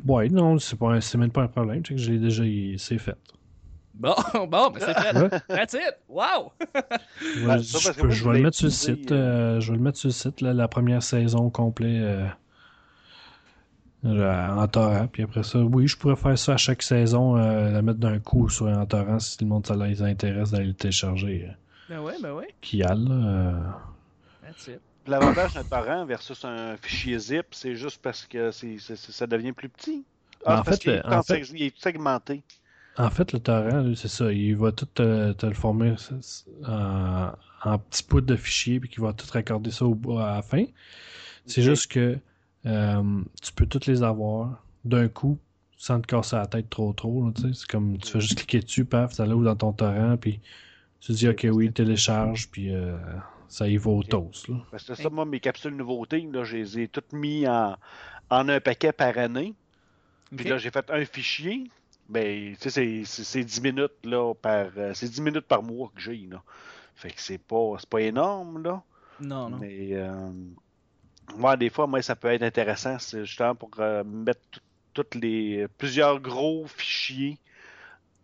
Ouais, 0.07 0.29
non, 0.29 0.59
c'est 0.59 0.79
pas 0.79 0.95
un- 0.95 1.19
même 1.19 1.31
pas 1.31 1.43
un 1.43 1.49
problème. 1.49 1.83
C'est 1.87 1.95
que 1.95 2.01
j'ai 2.01 2.19
déjà. 2.19 2.45
C'est 2.79 2.99
fait. 2.99 3.17
Bon, 3.95 4.15
bon, 4.35 4.71
ben 4.71 4.81
c'est 4.81 4.95
fait. 4.99 5.17
Ouais. 5.19 5.29
That's 5.49 5.75
it. 5.75 5.95
Wow! 6.09 6.53
Je, 7.21 7.47
vais- 7.47 7.63
ça, 7.63 7.79
je 7.79 7.85
parce 7.85 7.91
que 7.91 8.01
peux- 8.01 8.07
moi, 8.07 8.15
je 8.15 8.19
je 8.23 8.29
vais 8.31 8.37
le 8.39 8.43
mettre 8.45 8.57
sur 8.57 8.67
le 8.67 8.71
site. 8.71 9.13
euh, 9.13 9.61
je 9.61 9.71
vais 9.71 9.77
le 9.77 9.83
mettre 9.83 9.99
sur 9.99 10.09
le 10.09 10.13
site, 10.13 10.41
là, 10.41 10.53
la 10.55 10.67
première 10.69 11.03
saison 11.03 11.51
complète 11.51 12.03
euh, 12.03 12.27
euh, 14.05 14.49
en 14.49 14.67
torrent. 14.69 15.07
Puis 15.09 15.23
après 15.23 15.43
ça, 15.43 15.59
oui, 15.59 15.87
je 15.87 15.97
pourrais 15.97 16.17
faire 16.17 16.37
ça 16.39 16.55
à 16.55 16.57
chaque 16.57 16.83
saison, 16.83 17.37
euh, 17.37 17.71
la 17.71 17.83
mettre 17.83 17.99
d'un 17.99 18.19
coup 18.19 18.49
sur 18.49 18.67
un 18.67 18.85
torrent 18.87 19.19
si 19.19 19.37
le 19.41 19.47
monde 19.47 19.67
ça 19.67 19.77
les 19.77 20.03
intéresse 20.03 20.51
d'aller 20.51 20.67
le 20.67 20.75
télécharger. 20.75 21.49
euh, 21.49 21.53
Ben 21.95 22.01
ouais, 22.01 22.15
ben 22.21 22.33
ouais. 22.33 22.49
qui 22.61 22.83
a 22.83 22.95
là. 22.95 23.11
euh, 23.11 23.61
That's 24.43 24.67
it. 24.69 24.81
L'avantage 25.07 25.55
d'un 25.55 25.65
torrent 25.65 26.05
versus 26.07 26.45
un 26.45 26.77
fichier 26.77 27.19
zip, 27.19 27.47
c'est 27.53 27.75
juste 27.75 28.01
parce 28.03 28.25
que 28.27 28.51
ça 28.51 29.27
devient 29.27 29.53
plus 29.53 29.69
petit. 29.69 30.05
Ben, 30.45 30.47
Ah, 30.47 30.61
en 30.61 30.63
parce 30.63 30.79
fait, 30.81 31.05
en 31.05 31.23
fait- 31.23 31.41
il 31.55 31.63
est 31.63 31.71
tout 31.71 31.81
segmenté. 31.81 32.43
En 32.99 33.11
fait, 33.11 33.33
le 33.33 33.39
torrent, 33.41 33.95
c'est 33.95 34.09
ça. 34.09 34.33
Il 34.33 34.57
va 34.57 34.71
tout 34.73 34.87
te, 34.87 35.33
te 35.33 35.47
le 35.47 35.55
former 35.55 35.95
c'est- 35.97 36.23
c'est- 36.23 36.51
en, 36.67 37.33
en 37.65 37.79
petits 37.79 38.05
bouts 38.09 38.21
de 38.21 38.37
fichiers, 38.37 38.81
puis 38.81 38.89
qu'il 38.91 39.03
va 39.03 39.13
tout 39.13 39.27
raccorder 39.33 39.71
ça 39.71 39.85
au, 39.87 39.95
bout 39.95 40.19
à 40.19 40.35
la 40.37 40.43
fin. 40.43 40.65
C'est 41.47 41.63
juste 41.63 41.91
que 41.91 42.19
euh, 42.67 43.23
tu 43.43 43.53
peux 43.53 43.67
toutes 43.67 43.87
les 43.87 44.03
avoir 44.03 44.63
d'un 44.85 45.09
coup 45.09 45.39
sans 45.77 46.01
te 46.01 46.07
casser 46.07 46.37
la 46.37 46.47
tête 46.47 46.71
trop 46.71 46.93
trop. 46.93 47.33
c'est 47.37 47.67
comme 47.67 47.99
tu 47.99 48.09
fais 48.11 48.21
juste 48.21 48.37
cliquer 48.37 48.61
dessus, 48.61 48.85
paf, 48.85 49.13
ça 49.15 49.27
l'ouvre 49.27 49.45
dans 49.45 49.57
ton 49.57 49.73
torrent, 49.73 50.17
puis 50.17 50.41
tu 51.01 51.13
dis 51.13 51.29
ok 51.29 51.47
oui, 51.51 51.73
télécharge, 51.73 52.49
puis 52.51 52.73
euh, 52.73 52.97
ça 53.49 53.69
y 53.69 53.77
va 53.79 53.91
au 53.91 54.03
toast. 54.05 54.47
Là. 54.49 54.57
Parce 54.71 54.85
que 54.85 54.95
ça, 54.95 55.11
moi, 55.11 55.25
mes 55.25 55.41
capsules 55.41 55.75
nouveautés, 55.75 56.29
là, 56.33 56.45
je 56.45 56.57
les 56.59 56.79
ai 56.81 56.89
toutes 56.89 57.13
mis 57.13 57.49
en, 57.49 57.77
en 58.31 58.49
un 58.49 58.61
paquet 58.61 58.93
par 58.93 59.19
année. 59.19 59.55
Puis 60.37 60.45
là, 60.51 60.59
j'ai 60.59 60.71
fait 60.71 60.89
un 60.91 61.05
fichier. 61.05 61.65
Ben, 62.13 62.55
tu 62.57 62.63
sais, 62.63 62.71
c'est- 62.71 63.05
c'est 63.05 63.25
c'est 63.25 63.45
10 63.45 63.61
minutes, 63.63 64.05
là, 64.05 64.35
par... 64.35 64.67
euh, 64.77 64.93
C'est 64.95 65.09
10 65.09 65.21
minutes 65.21 65.47
par 65.47 65.63
mois 65.63 65.91
que 65.95 66.01
j'ai, 66.01 66.27
là. 66.31 66.43
Fait 66.95 67.11
que 67.11 67.21
c'est 67.21 67.39
pas, 67.39 67.77
c'est 67.79 67.89
pas 67.89 68.01
énorme, 68.03 68.63
là. 68.63 68.83
Non, 69.21 69.49
non. 69.51 69.59
Mais, 69.59 69.89
euh, 69.95 70.31
des 71.57 71.71
fois, 71.71 71.87
moi, 71.87 72.03
ça 72.03 72.17
peut 72.17 72.29
être 72.29 72.43
intéressant. 72.43 72.99
C'est 72.99 73.25
justement 73.25 73.55
pour 73.55 73.71
euh, 73.79 74.05
mettre 74.05 74.41
tout- 74.51 74.61
toutes 74.95 75.15
les... 75.15 75.67
plusieurs 75.79 76.21
gros 76.21 76.67
fichiers 76.67 77.39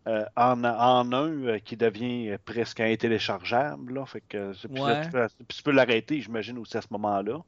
euh, 0.06 0.24
en, 0.36 0.64
en 0.64 1.12
un 1.12 1.30
euh, 1.46 1.58
qui 1.58 1.76
devient 1.76 2.36
presque 2.44 2.80
intéléchargeable, 2.80 3.94
là. 3.94 4.06
Fait 4.06 4.22
que... 4.28 4.52
puis 4.68 4.82
Ouais. 4.82 5.08
tu, 5.48 5.62
peux 5.62 5.72
l'arrêter, 5.72 6.20
j'imagine, 6.20 6.58
aussi 6.58 6.76
à 6.76 6.82
ce 6.82 6.88
moment-là. 6.90 7.40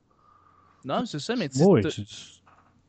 Non, 0.85 1.05
c'est 1.05 1.19
ça, 1.19 1.37
mais 1.37 1.49
tu 1.49 1.59
Oui, 1.65 1.83
tu, 1.83 2.05
tu- 2.05 2.15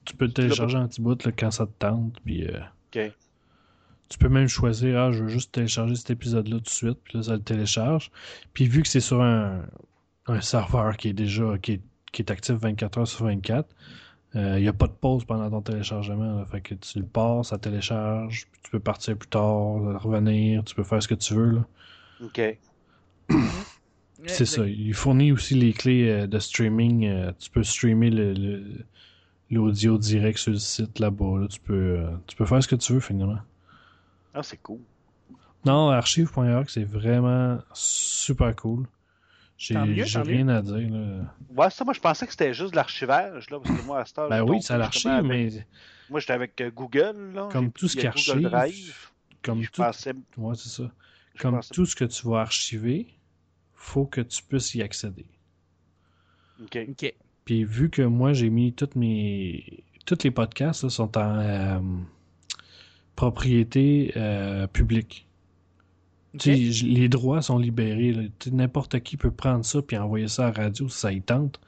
tu 0.05 0.15
peux 0.15 0.25
le 0.25 0.33
télécharger 0.33 0.77
en 0.77 0.87
petit 0.87 1.01
bout 1.01 1.23
là, 1.25 1.31
quand 1.37 1.51
ça 1.51 1.65
te 1.65 1.71
tente, 1.79 2.19
puis 2.21 2.47
euh, 2.47 2.59
OK. 2.93 3.11
Tu 4.11 4.17
peux 4.17 4.27
même 4.29 4.47
choisir, 4.49 4.99
ah, 4.99 5.11
je 5.13 5.23
veux 5.23 5.29
juste 5.29 5.53
télécharger 5.53 5.95
cet 5.95 6.09
épisode-là 6.11 6.57
tout 6.57 6.63
de 6.63 6.69
suite, 6.69 6.97
puis 7.03 7.17
là, 7.17 7.23
ça 7.23 7.33
le 7.33 7.41
télécharge. 7.41 8.11
Puis 8.53 8.65
vu 8.67 8.81
que 8.81 8.89
c'est 8.89 8.99
sur 8.99 9.21
un, 9.21 9.61
un 10.27 10.41
serveur 10.41 10.97
qui 10.97 11.07
est 11.07 11.13
déjà, 11.13 11.57
qui 11.61 11.73
est, 11.73 11.81
qui 12.11 12.21
est 12.21 12.29
actif 12.29 12.55
24 12.55 12.97
heures 12.99 13.07
sur 13.07 13.25
24, 13.25 13.73
il 14.35 14.55
n'y 14.61 14.67
a 14.67 14.73
pas 14.73 14.87
de 14.87 14.93
pause 14.93 15.23
pendant 15.25 15.49
ton 15.49 15.61
téléchargement. 15.61 16.35
là. 16.39 16.45
Fait 16.45 16.59
que 16.61 16.73
tu 16.75 16.99
le 16.99 17.05
passes, 17.05 17.47
ça 17.49 17.57
télécharge, 17.57 18.47
puis 18.51 18.61
tu 18.63 18.71
peux 18.71 18.79
partir 18.81 19.15
plus 19.17 19.29
tard, 19.29 20.01
revenir, 20.03 20.63
tu 20.65 20.75
peux 20.75 20.83
faire 20.83 21.01
ce 21.01 21.07
que 21.07 21.15
tu 21.15 21.33
veux. 21.33 21.51
Là. 21.51 21.65
OK. 22.23 22.41
C'est 24.27 24.45
ça. 24.45 24.67
Il 24.67 24.93
fournit 24.93 25.31
aussi 25.31 25.55
les 25.55 25.73
clés 25.73 26.09
euh, 26.09 26.27
de 26.27 26.37
streaming. 26.37 27.05
euh, 27.07 27.31
tu 27.39 27.49
peux 27.49 27.63
streamer 27.63 28.09
le- 28.09 28.33
le- 28.33 28.63
l'audio 29.49 29.97
direct 29.97 30.37
sur 30.37 30.51
le 30.51 30.59
site 30.59 30.99
là-bas. 30.99 31.39
là. 31.39 31.47
Tu, 31.47 31.59
peux, 31.59 31.73
euh, 31.99 32.07
tu 32.27 32.35
peux 32.35 32.45
faire 32.45 32.61
ce 32.61 32.67
que 32.67 32.75
tu 32.75 32.93
veux 32.93 32.99
finalement. 32.99 33.39
Ah, 34.33 34.43
c'est 34.43 34.57
cool. 34.61 34.79
Non, 35.65 35.89
archive.org, 35.89 36.67
c'est 36.69 36.83
vraiment 36.83 37.59
super 37.73 38.55
cool. 38.55 38.87
J'ai 39.57 39.75
mieux, 39.75 40.05
rien 40.05 40.47
à 40.47 40.61
dire. 40.61 40.89
Là. 40.89 41.35
Ouais, 41.55 41.69
ça, 41.69 41.83
moi, 41.85 41.93
je 41.93 41.99
pensais 41.99 42.25
que 42.25 42.31
c'était 42.31 42.53
juste 42.53 42.71
de 42.71 42.75
l'archivage, 42.77 43.49
là, 43.51 43.59
parce 43.59 43.79
que 43.79 43.85
moi, 43.85 43.99
à 43.99 44.05
cette 44.05 44.17
heure, 44.17 44.29
Ben 44.29 44.41
oui, 44.41 44.57
justement 44.57 44.79
l'archive, 44.79 45.11
avec- 45.11 45.23
mais 45.27 45.65
Moi, 46.09 46.19
j'étais 46.19 46.33
avec 46.33 46.59
euh, 46.61 46.71
Google, 46.71 47.31
là. 47.35 47.47
Comme 47.51 47.71
tout 47.71 47.87
ce 47.87 47.93
qui 47.95 47.99
Google 48.07 48.07
archive, 48.07 48.41
Drive. 48.49 49.09
comme 49.43 49.61
tout, 49.67 49.81
pensais, 49.83 50.13
ouais, 50.37 50.55
c'est 50.55 50.69
ça. 50.69 50.91
je 51.35 51.41
Comme 51.41 51.55
pensais- 51.55 51.73
tout 51.75 51.85
ce 51.85 51.95
que 51.95 52.05
tu 52.05 52.27
vas 52.27 52.39
archiver, 52.41 53.07
faut 53.75 54.05
que 54.05 54.21
tu 54.21 54.41
puisses 54.41 54.73
y 54.73 54.81
accéder. 54.81 55.27
Ok. 56.63 56.77
Ok. 56.89 57.13
Puis 57.45 57.63
vu 57.63 57.89
que 57.89 58.01
moi 58.03 58.33
j'ai 58.33 58.49
mis 58.49 58.73
toutes 58.73 58.95
mes 58.95 59.83
tous 60.05 60.23
les 60.23 60.31
podcasts 60.31 60.83
là, 60.83 60.89
sont 60.89 61.17
en 61.17 61.39
euh, 61.39 61.79
propriété 63.25 64.11
euh, 64.17 64.65
publique. 64.65 65.27
Les 66.45 67.07
droits 67.09 67.41
sont 67.41 67.57
libérés. 67.59 68.31
N'importe 68.51 68.99
qui 69.01 69.15
peut 69.17 69.29
prendre 69.31 69.63
ça 69.63 69.81
puis 69.81 69.95
envoyer 69.97 70.27
ça 70.27 70.47
à 70.47 70.51
la 70.51 70.63
radio 70.63 70.87
si 70.89 70.97
ça 70.97 71.11
y 71.11 71.21
tente. 71.21 71.59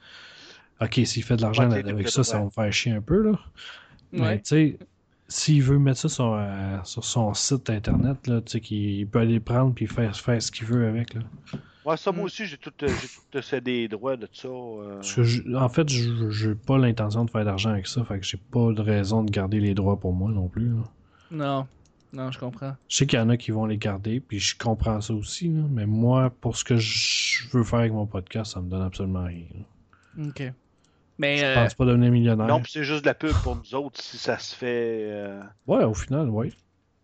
Ok, 0.80 1.00
s'il 1.04 1.22
fait 1.22 1.36
de 1.36 1.42
l'argent 1.42 1.70
Ouais, 1.70 1.88
avec 1.88 2.08
ça, 2.08 2.24
ça 2.24 2.38
va 2.38 2.46
me 2.46 2.50
faire 2.50 2.72
chier 2.72 2.92
un 2.92 3.00
peu. 3.00 3.22
Là. 3.22 3.38
Mais 4.12 4.38
tu 4.38 4.42
sais, 4.48 4.78
s'il 5.28 5.62
veut 5.62 5.78
mettre 5.78 6.00
ça 6.00 6.08
sur, 6.08 6.34
euh, 6.36 6.78
sur 6.82 7.04
son 7.04 7.32
site 7.34 7.70
internet, 7.70 8.26
là, 8.26 8.40
tu 8.40 8.52
sais, 8.52 8.60
qu'il 8.60 8.78
il 9.00 9.06
peut 9.06 9.20
aller 9.20 9.38
prendre 9.38 9.72
puis 9.74 9.86
faire, 9.86 10.16
faire 10.16 10.42
ce 10.42 10.50
qu'il 10.50 10.66
veut 10.66 10.88
avec. 10.88 11.14
Là. 11.14 11.20
Ouais, 11.84 11.96
ça, 11.96 12.10
moi 12.12 12.22
Mm. 12.22 12.26
aussi, 12.26 12.46
j'ai 12.46 12.56
tout, 12.56 12.72
euh, 12.82 12.88
tout 13.30 13.42
cédé 13.42 13.82
les 13.82 13.88
droits 13.88 14.16
de 14.16 14.26
ça. 14.32 14.48
euh. 14.48 14.94
Parce 14.96 15.14
que 15.14 15.22
je- 15.22 15.54
en 15.54 15.68
fait, 15.68 15.88
je 15.88 16.30
j'ai 16.30 16.54
pas 16.54 16.78
l'intention 16.78 17.24
de 17.24 17.30
faire 17.30 17.44
d'argent 17.44 17.70
avec 17.70 17.86
ça, 17.86 18.02
fait 18.04 18.18
que 18.18 18.26
j'ai 18.26 18.38
pas 18.50 18.72
de 18.72 18.80
raison 18.80 19.22
de 19.22 19.30
garder 19.30 19.60
les 19.60 19.74
droits 19.74 20.00
pour 20.00 20.12
moi 20.14 20.30
non 20.32 20.48
plus. 20.48 20.70
là. 20.70 20.82
Non. 21.34 21.66
Non, 22.12 22.30
je 22.30 22.38
comprends. 22.38 22.76
Je 22.88 22.96
sais 22.96 23.06
qu'il 23.06 23.18
y 23.18 23.22
en 23.22 23.28
a 23.28 23.36
qui 23.36 23.50
vont 23.50 23.66
les 23.66 23.76
garder, 23.76 24.20
puis 24.20 24.38
je 24.38 24.56
comprends 24.56 25.00
ça 25.00 25.12
aussi, 25.14 25.48
là, 25.48 25.62
mais 25.68 25.84
moi, 25.84 26.30
pour 26.40 26.56
ce 26.56 26.62
que 26.64 26.76
je 26.76 27.48
veux 27.48 27.64
faire 27.64 27.80
avec 27.80 27.92
mon 27.92 28.06
podcast, 28.06 28.52
ça 28.52 28.60
me 28.60 28.70
donne 28.70 28.82
absolument 28.82 29.24
rien. 29.24 29.46
là. 30.16 30.24
Ok. 30.28 30.52
Mais 31.18 31.38
Je 31.38 31.44
euh, 31.44 31.54
pense 31.54 31.74
pas 31.74 31.86
devenir 31.86 32.10
millionnaire. 32.12 32.46
Non, 32.46 32.60
puis 32.60 32.70
c'est 32.72 32.84
juste 32.84 33.02
de 33.02 33.06
la 33.06 33.14
pub 33.14 33.32
pour 33.42 33.56
nous 33.56 33.74
autres 33.74 34.00
si 34.00 34.16
ça 34.16 34.38
se 34.38 34.54
fait. 34.54 35.08
euh, 35.10 35.42
Ouais, 35.66 35.82
au 35.84 35.94
final, 35.94 36.28
ouais. 36.30 36.52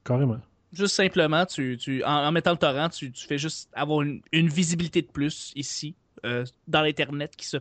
Carrément. 0.05 0.39
juste 0.73 0.95
simplement, 0.95 1.45
tu, 1.45 1.77
tu, 1.77 2.05
en, 2.05 2.27
en 2.27 2.33
mettant 2.33 2.53
le 2.53 2.57
torrent, 2.57 2.89
tu, 2.89 3.11
tu 3.13 3.27
fais 3.27 3.39
juste 3.39 3.69
avoir 3.73 4.03
une, 4.03 4.21
une 4.33 4.49
visibilité 4.49 5.03
de 5.03 5.09
plus 5.09 5.53
ici, 5.57 5.95
euh, 6.25 6.45
dans 6.69 6.83
l'Internet 6.83 7.35
qui 7.37 7.47
se 7.47 7.57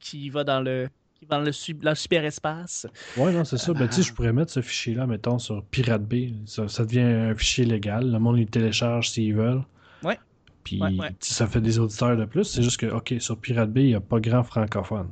qui 0.00 0.28
va 0.28 0.44
dans 0.44 0.60
le 0.60 0.88
qui 1.24 1.28
dans 1.30 1.40
le, 1.40 1.50
le 1.90 1.94
superespace. 1.94 2.86
Ouais, 3.16 3.32
non, 3.32 3.44
c'est 3.44 3.58
ça. 3.58 3.72
Ben, 3.72 3.88
tu 3.88 3.94
sais, 3.96 4.02
je 4.02 4.12
pourrais 4.12 4.32
mettre 4.32 4.52
ce 4.52 4.60
fichier-là, 4.62 5.06
mettons, 5.06 5.38
sur 5.38 5.64
Pirate 5.64 6.04
Bay. 6.04 6.32
Ça, 6.46 6.68
ça 6.68 6.84
devient 6.84 7.00
un 7.00 7.34
fichier 7.34 7.64
légal. 7.64 8.10
Le 8.10 8.18
monde, 8.18 8.36
il 8.38 8.42
le 8.42 8.46
télécharge 8.48 9.10
s'ils 9.10 9.34
veulent. 9.34 9.62
Ouais. 10.02 10.18
Puis, 10.62 10.80
Ouais, 10.80 10.94
ouais. 10.98 11.10
ça 11.20 11.46
fait 11.46 11.60
des 11.60 11.78
auditeurs 11.78 12.16
de 12.16 12.24
plus. 12.24 12.44
C'est 12.44 12.62
juste 12.62 12.78
que, 12.78 12.86
OK, 12.86 13.14
sur 13.18 13.38
Pirate 13.38 13.70
Bay, 13.72 13.82
il 13.82 13.88
n'y 13.88 13.94
a 13.94 14.00
pas 14.00 14.20
grand 14.20 14.42
francophone. 14.42 15.08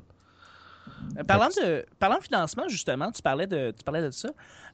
Euh, 1.18 1.24
Parlant 1.24 1.48
de, 1.48 1.84
parlant 1.98 2.18
de 2.18 2.22
financement, 2.24 2.64
justement, 2.68 3.10
tu 3.12 3.20
parlais 3.22 3.46
de, 3.46 3.70
tu 3.76 3.84
parlais 3.84 4.02
de 4.02 4.10
ça. 4.10 4.30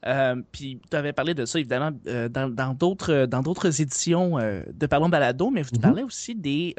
Euh, 0.06 0.36
puis 0.52 0.80
tu 0.88 0.96
avais 0.96 1.12
parlé 1.12 1.34
de 1.34 1.44
ça, 1.44 1.58
évidemment, 1.58 1.90
euh, 2.06 2.28
dans 2.28 2.48
dans 2.48 2.72
d'autres 2.72 3.26
dans 3.26 3.40
d'autres 3.42 3.80
éditions 3.80 4.38
euh, 4.38 4.62
de 4.72 4.86
Parlons 4.86 5.08
Balado, 5.08 5.50
mais 5.50 5.64
tu 5.64 5.74
Mhm. 5.74 5.80
parlais 5.80 6.02
aussi 6.04 6.36
des, 6.36 6.74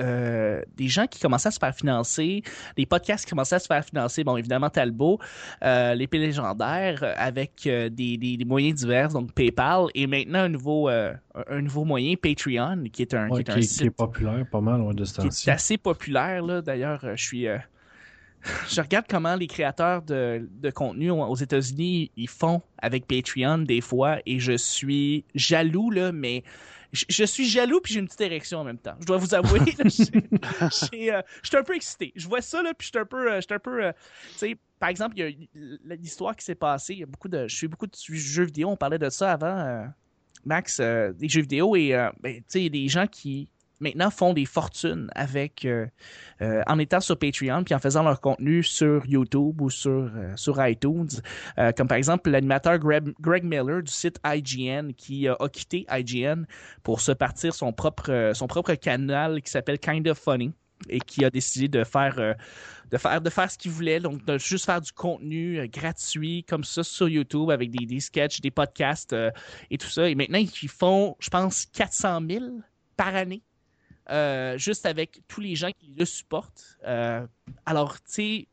des 0.78 0.88
gens 0.88 1.06
qui 1.08 1.20
commençaient 1.20 1.50
à 1.50 1.52
se 1.52 1.60
faire 1.60 1.76
financer, 1.76 2.42
des 2.78 2.86
podcasts 2.86 3.26
qui 3.26 3.32
commençaient 3.32 3.56
à 3.56 3.60
se 3.60 3.68
faire 3.68 3.84
financer. 3.84 4.24
Bon, 4.24 4.38
évidemment, 4.38 4.70
Talbot, 4.70 5.20
l'épée 5.62 6.20
légendaire, 6.20 7.14
avec 7.18 7.64
des, 7.66 7.90
des, 7.90 8.18
des 8.38 8.46
moyens 8.46 8.80
divers, 8.80 9.10
donc 9.10 9.34
PayPal, 9.34 9.88
et 9.96 10.08
maintenant 10.08 10.40
un 10.40 10.50
nouveau, 10.50 10.88
un 10.88 11.62
nouveau 11.62 11.84
moyen, 11.84 12.16
Patreon, 12.16 12.84
qui 12.94 13.02
est 13.02 13.14
un, 13.14 13.28
Ouais, 13.30 13.36
qui 13.36 13.42
est 13.42 13.44
qui, 13.44 13.52
un 13.52 13.58
est- 13.58 13.62
site 13.64 13.82
qui 13.82 13.88
est 13.88 13.92
populaire 13.92 14.46
pas 14.50 14.62
mal 14.62 14.80
ouais, 14.82 14.94
de 14.94 15.04
ce 15.04 15.20
qui 15.20 15.28
est 15.28 15.52
assez 15.54 15.78
populaire. 15.78 16.42
Là. 16.44 16.62
D'ailleurs, 16.62 17.02
je 17.16 17.22
suis. 17.22 17.48
Je 18.70 18.82
regarde 18.82 19.06
comment 19.10 19.36
les 19.36 19.48
créateurs 19.48 20.02
de, 20.02 20.48
de 20.50 20.70
contenu 20.70 21.12
aux 21.12 21.36
États-Unis 21.36 22.12
ils 22.16 22.30
font 22.30 22.62
avec 22.78 23.06
Patreon 23.08 23.60
des 23.60 23.82
fois 23.82 24.20
et 24.26 24.40
je 24.40 24.56
suis 24.56 25.26
jaloux, 25.36 25.92
là, 25.92 26.12
mais 26.12 26.44
je, 26.94 27.06
je 27.10 27.24
suis 27.24 27.48
jaloux 27.48 27.82
puis 27.82 27.94
j'ai 27.94 28.00
une 28.00 28.08
petite 28.08 28.22
érection 28.22 28.60
en 28.60 28.64
même 28.64 28.78
temps. 28.78 28.96
Je 29.00 29.06
dois 29.06 29.18
vous 29.18 29.34
avouer. 29.34 29.60
euh, 29.82 30.70
Je 30.72 30.76
suis 31.44 31.58
un 31.58 31.64
peu 31.64 31.76
excité. 31.76 32.14
Je 32.16 32.28
vois 32.28 32.42
ça, 32.42 32.64
là, 32.64 32.74
puis 32.78 32.88
je 32.88 32.92
suis 32.92 33.00
un 33.00 33.06
peu. 33.06 33.32
euh, 33.32 33.36
je 33.38 33.42
suis 33.42 33.54
un 33.54 33.60
peu 33.60 33.84
euh, 33.86 34.56
par 34.80 34.90
exemple, 34.90 35.16
il 35.18 35.48
y 35.56 35.92
a 35.92 35.96
l'histoire 35.96 36.36
qui 36.36 36.46
s'est 36.46 36.56
passée. 36.56 36.94
Il 36.94 37.00
y 37.00 37.04
a 37.04 37.06
beaucoup 37.06 37.28
de. 37.28 37.48
Je 37.48 37.56
suis 37.56 37.68
beaucoup 37.68 37.88
de 37.88 37.96
jeux 37.96 38.46
vidéo. 38.46 38.70
On 38.70 38.78
parlait 38.78 38.98
de 38.98 39.10
ça 39.10 39.34
avant, 39.34 39.58
euh, 39.58 39.84
Max, 40.46 40.80
des 40.80 41.28
jeux 41.28 41.42
vidéo 41.42 41.76
et 41.76 41.90
ben, 42.22 42.36
tu 42.38 42.44
sais, 42.48 42.62
il 42.62 42.64
y 42.64 42.68
a 42.68 42.70
des 42.70 42.88
gens 42.88 43.06
qui 43.06 43.50
maintenant 43.80 44.10
font 44.10 44.34
des 44.34 44.46
fortunes 44.46 45.10
avec 45.16 45.66
euh, 45.66 45.88
euh, 46.42 46.62
en 46.68 46.80
étant 46.80 47.00
sur 47.00 47.18
Patreon 47.18 47.64
puis 47.64 47.74
en 47.74 47.80
faisant 47.80 48.04
leur 48.04 48.20
contenu 48.22 48.64
sur 48.64 49.06
YouTube 49.06 49.62
ou 49.62 49.70
sur 49.70 49.92
euh, 49.92 50.34
sur 50.36 50.66
iTunes. 50.66 51.10
Comme 51.76 51.88
par 51.88 51.98
exemple 51.98 52.30
l'animateur 52.30 52.78
Greg, 52.78 53.14
Greg 53.20 53.44
Miller 53.44 53.84
du 53.84 53.92
site 53.92 54.20
IGN 54.26 54.92
qui 54.94 55.28
a 55.28 55.36
quitté 55.52 55.86
IGN 55.90 56.46
pour 56.84 57.02
se 57.02 57.12
partir 57.12 57.54
son 57.54 57.74
propre 57.74 58.32
son 58.34 58.48
propre 58.48 58.74
canal 58.76 59.42
qui 59.42 59.52
s'appelle 59.52 59.80
Kind 59.80 60.08
of 60.08 60.18
Funny 60.18 60.54
et 60.90 61.00
qui 61.00 61.26
a 61.26 61.30
décidé 61.30 61.68
de 61.68 61.84
faire 61.84 62.36
de 62.90 62.98
faire 62.98 63.22
de 63.22 63.30
faire 63.30 63.52
ce 63.52 63.58
qu'il 63.58 63.72
voulait 63.72 64.00
donc 64.00 64.24
de 64.26 64.38
juste 64.38 64.66
faire 64.66 64.82
du 64.82 64.92
contenu 64.92 65.68
gratuit 65.68 66.44
comme 66.46 66.64
ça 66.64 66.84
sur 66.84 67.10
YouTube 67.10 67.50
avec 67.50 67.72
des, 67.72 67.86
des 67.86 68.00
sketchs 68.00 68.42
des 68.42 68.52
podcasts 68.52 69.16
et 69.70 69.78
tout 69.78 69.90
ça. 69.90 70.10
Et 70.10 70.16
maintenant 70.16 70.40
ils 70.40 70.70
font 70.70 71.16
je 71.20 71.30
pense 71.30 71.66
400 71.66 72.22
000 72.30 72.46
par 72.96 73.16
année 73.16 73.44
euh, 74.10 74.58
juste 74.58 74.86
avec 74.86 75.22
tous 75.28 75.42
les 75.42 75.56
gens 75.56 75.72
qui 75.78 75.94
le 75.98 76.06
supportent. 76.06 76.78
Euh, 76.86 77.26
alors, 77.66 77.96
tu 78.02 78.04
sais, 78.08 78.48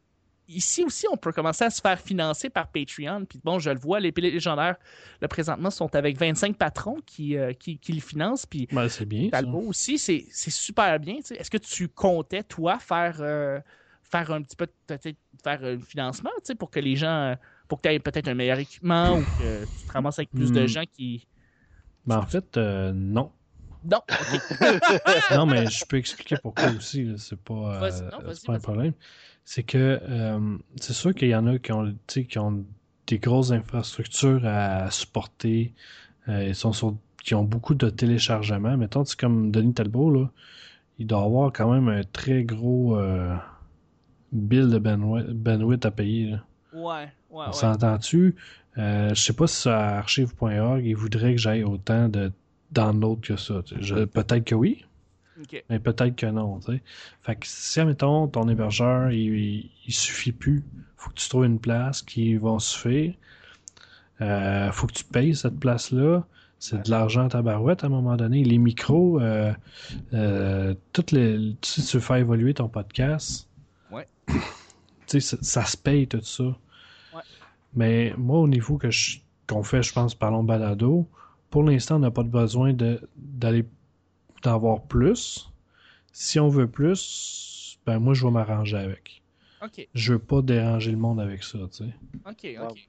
ici 0.49 0.85
aussi, 0.85 1.07
on 1.13 1.17
peut 1.17 1.33
commencer 1.33 1.65
à 1.65 1.71
se 1.71 1.81
faire 1.81 2.01
financer 2.01 2.51
par 2.51 2.71
Patreon. 2.71 3.25
Puis 3.27 3.41
bon, 3.43 3.59
je 3.59 3.71
le 3.71 3.79
vois, 3.79 4.01
les 4.01 4.13
piliers 4.13 4.31
légendaires, 4.31 4.77
là, 5.21 5.29
présentement, 5.29 5.71
sont 5.71 5.95
avec 5.97 6.19
25 6.19 6.57
patrons 6.57 6.99
qui, 7.07 7.37
euh, 7.37 7.53
qui, 7.53 7.79
qui 7.79 7.93
le 7.93 8.01
financent. 8.01 8.47
Puis 8.47 8.69
Ben, 8.71 8.89
c'est 8.89 9.07
bien. 9.07 9.31
ça. 9.33 9.43
Aussi, 9.43 9.99
c'est 9.99 10.27
c'est 10.31 10.51
super 10.51 10.99
bien. 11.01 11.17
Est-ce 11.31 11.51
que 11.51 11.59
tu 11.59 11.89
comptais, 11.89 12.43
toi, 12.43 12.79
faire, 12.79 13.17
euh, 13.21 13.61
faire 14.03 14.31
un 14.33 14.43
petit 14.43 14.57
peu, 14.57 14.67
peut-être 14.87 15.19
faire 15.43 15.65
un 15.65 15.81
financement, 15.81 16.31
tu 16.39 16.47
sais, 16.47 16.55
pour 16.55 16.71
que 16.71 16.81
les 16.81 16.97
gens, 16.97 17.37
pour 17.69 17.81
que 17.81 17.89
tu 17.89 17.95
aies 17.95 18.01
peut-être 18.01 18.29
un 18.29 18.35
meilleur 18.35 18.59
équipement 18.59 19.15
ou 19.19 19.27
que 19.27 19.65
tu 19.77 19.85
te 19.85 19.93
ramasses 19.93 20.19
avec 20.19 20.33
plus 20.33 20.53
de 20.53 20.67
Hmm. 20.67 20.67
gens 20.67 20.85
qui... 20.91 21.27
Ben, 22.07 22.19
en 22.19 22.27
fait, 22.27 22.57
euh, 22.57 22.93
non. 22.93 23.33
Non, 23.91 24.01
non, 25.35 25.47
mais 25.47 25.67
je 25.67 25.85
peux 25.87 25.97
expliquer 25.97 26.37
pourquoi 26.43 26.69
aussi. 26.69 27.13
C'est 27.19 27.39
pas, 27.39 27.55
euh, 27.83 28.11
non, 28.11 28.19
pas 28.47 28.55
un 28.55 28.59
problème. 28.59 28.93
C'est 29.45 29.63
que 29.63 30.01
euh, 30.03 30.57
c'est 30.81 30.93
sûr 30.93 31.15
qu'il 31.15 31.29
y 31.29 31.35
en 31.35 31.47
a 31.47 31.59
qui 31.59 31.73
ont, 31.73 31.95
qui 32.07 32.39
ont 32.39 32.65
des 33.07 33.19
grosses 33.19 33.53
infrastructures 33.53 34.43
à 34.45 34.91
supporter. 34.91 35.73
euh, 36.29 36.49
ils 36.49 36.55
sont 36.55 36.73
sur- 36.73 36.97
qui 37.23 37.35
ont 37.35 37.45
beaucoup 37.45 37.75
de 37.75 37.89
téléchargements. 37.91 38.77
Mettons, 38.77 39.05
c'est 39.05 39.19
comme 39.19 39.51
Denis 39.53 39.75
Talbot, 39.75 40.11
là, 40.11 40.31
il 40.99 41.07
doit 41.07 41.23
avoir 41.23 41.53
quand 41.53 41.71
même 41.73 41.89
un 41.89 42.03
très 42.03 42.43
gros 42.43 42.97
euh, 42.97 43.35
bill 44.33 44.69
de 44.71 44.79
bandwidth, 44.79 45.31
bandwidth 45.31 45.87
à 45.87 45.91
payer. 45.93 46.31
là. 46.33 46.45
Ouais, 46.73 47.05
ouais, 47.05 47.11
On 47.31 47.47
ouais. 47.47 47.53
s'entend-tu? 47.53 48.35
Euh, 48.79 49.11
je 49.15 49.21
sais 49.23 49.33
pas 49.33 49.47
si 49.47 49.57
sur 49.63 49.71
archive.org, 49.71 50.85
il 50.85 50.95
voudrait 50.97 51.33
que 51.35 51.41
j'aille 51.41 51.65
autant 51.65 52.09
de 52.09 52.33
downloads 52.73 53.21
que 53.21 53.37
ça. 53.37 53.63
Peut-être 54.13 54.45
que 54.45 54.55
oui, 54.55 54.85
mais 55.71 55.79
peut-être 55.79 56.17
que 56.17 56.27
non. 56.27 56.61
Fait 57.23 57.37
que 57.37 57.47
si, 57.47 57.81
admettons, 57.81 58.27
ton 58.29 58.49
hébergeur, 58.49 59.11
il, 59.11 59.71
il, 59.87 59.93
suffit 59.93 60.33
plus, 60.33 60.65
faut 60.97 61.11
que 61.11 61.15
tu 61.17 61.29
trouves 61.29 61.45
une 61.45 61.61
place 61.61 62.03
qui 62.03 62.37
va 62.37 62.59
suffire. 62.59 63.15
Euh, 64.23 64.73
faut 64.73 64.87
que 64.87 64.95
tu 64.95 65.05
payes 65.05 65.35
cette 65.37 65.59
place-là. 65.61 66.25
C'est 66.59 66.87
de 66.87 66.91
l'argent 66.91 67.27
à 67.27 67.29
ta 67.29 67.43
barouette 67.43 67.85
à 67.85 67.89
un 67.89 67.91
moment 67.91 68.17
donné. 68.17 68.43
Les 68.43 68.57
micros, 68.57 69.21
euh, 69.21 69.53
euh, 70.15 70.75
toutes 70.95 71.11
les, 71.13 71.55
si 71.61 71.85
tu 71.85 71.99
veux 71.99 72.03
faire 72.03 72.17
évoluer 72.17 72.55
ton 72.55 72.69
podcast, 72.69 73.47
Ouais. 73.93 74.09
ça, 75.07 75.37
ça 75.43 75.65
se 75.67 75.77
paye 75.77 76.09
tout 76.09 76.23
ça. 76.23 76.45
Ouais. 76.45 77.21
Mais 77.75 78.15
moi, 78.17 78.39
au 78.41 78.49
niveau 78.49 78.79
que 78.79 78.91
je- 78.91 79.19
qu'on 79.47 79.63
fait, 79.63 79.83
je 79.83 79.93
pense, 79.93 80.15
parlons 80.15 80.43
balado, 80.45 81.07
pour 81.51 81.63
l'instant, 81.63 81.97
on 81.97 82.01
n'a 82.01 82.11
pas 82.11 82.23
de 82.23 82.29
besoin 82.29 82.75
d'aller 83.17 83.65
d'avoir 84.43 84.83
plus. 84.83 85.51
Si 86.13 86.39
on 86.39 86.49
veut 86.49 86.69
plus, 86.69 87.79
ben 87.87 87.99
moi, 87.99 88.15
je 88.15 88.25
vais 88.25 88.31
m'arranger 88.31 88.77
avec. 88.77 89.23
Ok, 89.63 89.87
Je 89.95 90.13
veux 90.15 90.19
pas 90.19 90.43
déranger 90.43 90.91
le 90.91 90.99
monde 90.99 91.21
avec 91.21 91.43
ça, 91.43 91.59
tu 91.73 91.85
sais. 91.85 91.95
ok, 92.25 92.47
ok. 92.71 92.89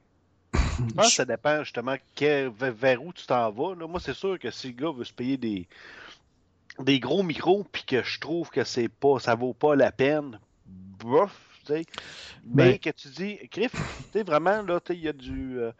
Je 0.53 0.93
pense 0.93 1.07
que 1.09 1.13
ça 1.13 1.25
dépend 1.25 1.63
justement 1.63 1.95
que- 2.15 2.49
vers, 2.69 3.03
où 3.03 3.11
tu 3.11 3.25
t'en 3.25 3.49
vas. 3.51 3.73
Là. 3.75 3.87
Moi, 3.87 3.99
c'est 3.99 4.13
sûr 4.13 4.37
que 4.37 4.51
si 4.51 4.67
le 4.67 4.73
gars 4.73 4.91
veut 4.91 5.05
se 5.05 5.13
payer 5.13 5.37
des, 5.37 5.67
des 6.79 6.99
gros 6.99 7.23
micros, 7.23 7.65
puis 7.71 7.83
que 7.83 8.03
je 8.03 8.19
trouve 8.19 8.49
que 8.49 8.63
c'est 8.63 8.89
pas, 8.89 9.19
ça 9.19 9.35
vaut 9.35 9.53
pas 9.53 9.75
la 9.75 9.91
peine, 9.91 10.39
bof, 10.65 11.59
tu 11.65 11.73
sais. 11.73 11.85
Mais 12.45 12.73
Ben- 12.73 12.79
que 12.79 12.89
tu 12.91 13.07
dis, 13.09 13.39
Griff, 13.51 13.71
tu 14.11 14.19
sais, 14.19 14.23
vraiment, 14.23 14.61
là, 14.61 14.79
tu 14.79 14.93
sais, 14.93 14.99
il 14.99 15.03
y 15.03 15.07
a 15.07 15.13
du. 15.13 15.59
euh, 15.59 15.71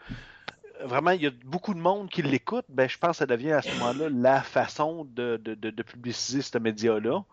vraiment, 0.86 1.12
il 1.12 1.22
y 1.22 1.28
a 1.28 1.32
beaucoup 1.46 1.74
de 1.74 1.80
monde 1.80 2.10
qui 2.10 2.22
l'écoute. 2.22 2.66
Ben, 2.70 2.88
je 2.90 2.98
pense 2.98 3.12
que 3.12 3.18
ça 3.18 3.26
devient 3.26 3.52
à 3.54 3.62
ce 3.62 3.70
moment-là 3.78 4.10
la 4.10 4.42
façon 4.42 5.06
de, 5.06 5.38
de, 5.38 5.56
de, 5.56 5.70
de 5.70 5.84
publiciser 5.84 6.42
ce 6.42 6.58
média-là. 6.58 7.24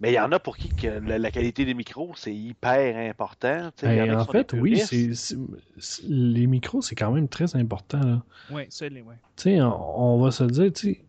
Mais 0.00 0.12
il 0.12 0.14
y 0.14 0.20
en 0.20 0.30
a 0.30 0.38
pour 0.38 0.56
qui 0.56 0.68
que 0.68 0.86
la, 0.86 1.18
la 1.18 1.30
qualité 1.32 1.64
des 1.64 1.74
micros, 1.74 2.12
c'est 2.14 2.32
hyper 2.34 2.96
important. 3.10 3.70
Ben, 3.82 4.10
en 4.12 4.14
a 4.14 4.16
en 4.16 4.20
qui 4.20 4.26
sont 4.26 4.32
des 4.32 4.38
fait, 4.38 4.52
oui, 4.60 4.78
c'est, 4.78 5.14
c'est- 5.14 5.36
c'est- 5.78 6.02
les 6.08 6.46
micros, 6.46 6.82
c'est 6.82 6.94
quand 6.94 7.10
même 7.10 7.28
très 7.28 7.56
important. 7.56 7.98
Là. 8.00 8.22
Oui, 8.52 8.70
ouais. 9.02 9.16
Tu 9.36 9.42
sais, 9.42 9.60
on, 9.60 10.14
on 10.14 10.22
va 10.22 10.30
se 10.30 10.44
le 10.44 10.50
dire, 10.50 10.72
tu 10.72 10.94
sais, 10.94 11.04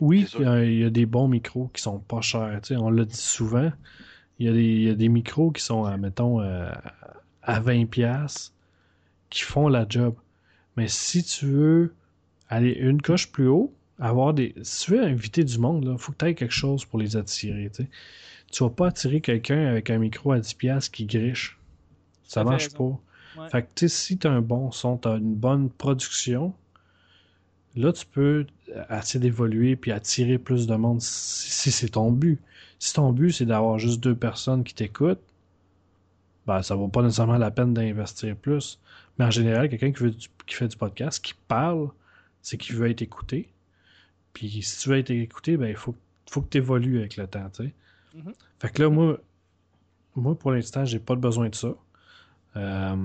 oui, 0.00 0.26
C'est 0.30 0.38
il 0.38 0.44
y, 0.44 0.46
a- 0.46 0.64
il 0.64 0.78
y 0.78 0.84
a 0.84 0.90
des 0.90 1.06
bons 1.06 1.26
micros 1.26 1.68
qui 1.74 1.82
sont 1.82 1.98
pas 1.98 2.20
chers. 2.20 2.60
on 2.70 2.90
l'a 2.90 3.04
dit 3.04 3.16
souvent. 3.16 3.72
Il 4.38 4.46
y, 4.46 4.48
a 4.48 4.52
des, 4.52 4.62
il 4.64 4.82
y 4.84 4.90
a 4.90 4.94
des 4.94 5.08
micros 5.08 5.50
qui 5.50 5.60
sont, 5.62 5.82
à, 5.84 5.96
mettons, 5.96 6.40
euh, 6.40 6.70
à 7.42 7.58
20$ 7.60 8.52
qui 9.30 9.42
font 9.42 9.66
la 9.68 9.84
job. 9.88 10.14
Mais 10.78 10.86
si 10.86 11.24
tu 11.24 11.46
veux 11.46 11.92
aller 12.48 12.70
une 12.70 13.02
coche 13.02 13.32
plus 13.32 13.48
haut, 13.48 13.74
avoir 13.98 14.32
des. 14.32 14.54
Si 14.62 14.84
tu 14.84 14.92
veux 14.92 15.02
inviter 15.02 15.42
du 15.42 15.58
monde, 15.58 15.88
il 15.90 15.98
faut 15.98 16.12
que 16.12 16.18
tu 16.18 16.26
aies 16.26 16.34
quelque 16.36 16.54
chose 16.54 16.84
pour 16.84 17.00
les 17.00 17.16
attirer. 17.16 17.68
Tu 17.74 17.82
sais. 17.82 17.88
Tu 18.52 18.62
vas 18.62 18.70
pas 18.70 18.86
attirer 18.86 19.20
quelqu'un 19.20 19.66
avec 19.66 19.90
un 19.90 19.98
micro 19.98 20.30
à 20.30 20.38
10$ 20.38 20.88
qui 20.88 21.04
griche. 21.04 21.58
Ça 22.22 22.42
fait 22.42 22.50
marche 22.50 22.64
raison. 22.66 23.00
pas. 23.34 23.42
Ouais. 23.42 23.50
Fait 23.50 23.62
que, 23.62 23.68
tu 23.74 23.88
sais, 23.88 23.96
si 23.96 24.18
tu 24.18 24.28
as 24.28 24.30
un 24.30 24.40
bon 24.40 24.70
son, 24.70 24.98
tu 24.98 25.08
as 25.08 25.16
une 25.16 25.34
bonne 25.34 25.68
production, 25.68 26.54
là, 27.74 27.92
tu 27.92 28.06
peux 28.06 28.46
essayer 28.88 29.18
d'évoluer 29.18 29.74
puis 29.74 29.90
attirer 29.90 30.38
plus 30.38 30.68
de 30.68 30.76
monde 30.76 31.02
si, 31.02 31.50
si 31.50 31.72
c'est 31.72 31.88
ton 31.88 32.12
but. 32.12 32.38
Si 32.78 32.94
ton 32.94 33.10
but, 33.10 33.32
c'est 33.32 33.46
d'avoir 33.46 33.80
juste 33.80 33.98
deux 33.98 34.14
personnes 34.14 34.62
qui 34.62 34.74
t'écoutent, 34.74 35.18
ben, 36.46 36.62
ça 36.62 36.76
vaut 36.76 36.86
pas 36.86 37.02
nécessairement 37.02 37.36
la 37.36 37.50
peine 37.50 37.74
d'investir 37.74 38.36
plus. 38.36 38.78
Mais 39.18 39.24
en 39.24 39.30
général, 39.30 39.68
quelqu'un 39.68 39.92
qui, 39.92 40.02
veut 40.02 40.10
du- 40.10 40.28
qui 40.46 40.54
fait 40.54 40.68
du 40.68 40.76
podcast, 40.76 41.22
qui 41.24 41.34
parle, 41.48 41.88
c'est 42.42 42.56
qu'il 42.56 42.76
veut 42.76 42.88
être 42.90 43.02
écouté. 43.02 43.48
Puis 44.32 44.62
si 44.62 44.80
tu 44.80 44.88
veux 44.90 44.98
être 44.98 45.10
écouté, 45.10 45.56
ben, 45.56 45.68
il 45.68 45.76
faut, 45.76 45.94
faut 46.30 46.40
que 46.42 46.48
tu 46.50 46.58
évolues 46.58 46.98
avec 46.98 47.16
le 47.16 47.26
temps, 47.26 47.48
tu 47.50 47.64
sais. 47.64 47.74
Mhm. 48.14 48.32
Fait 48.60 48.70
que 48.72 48.82
là, 48.82 48.90
moi, 48.90 49.18
moi 50.16 50.38
pour 50.38 50.52
l'instant, 50.52 50.84
j'ai 50.84 50.98
pas 51.00 51.14
besoin 51.16 51.48
de 51.48 51.54
ça. 51.54 51.74
Euh, 52.56 52.96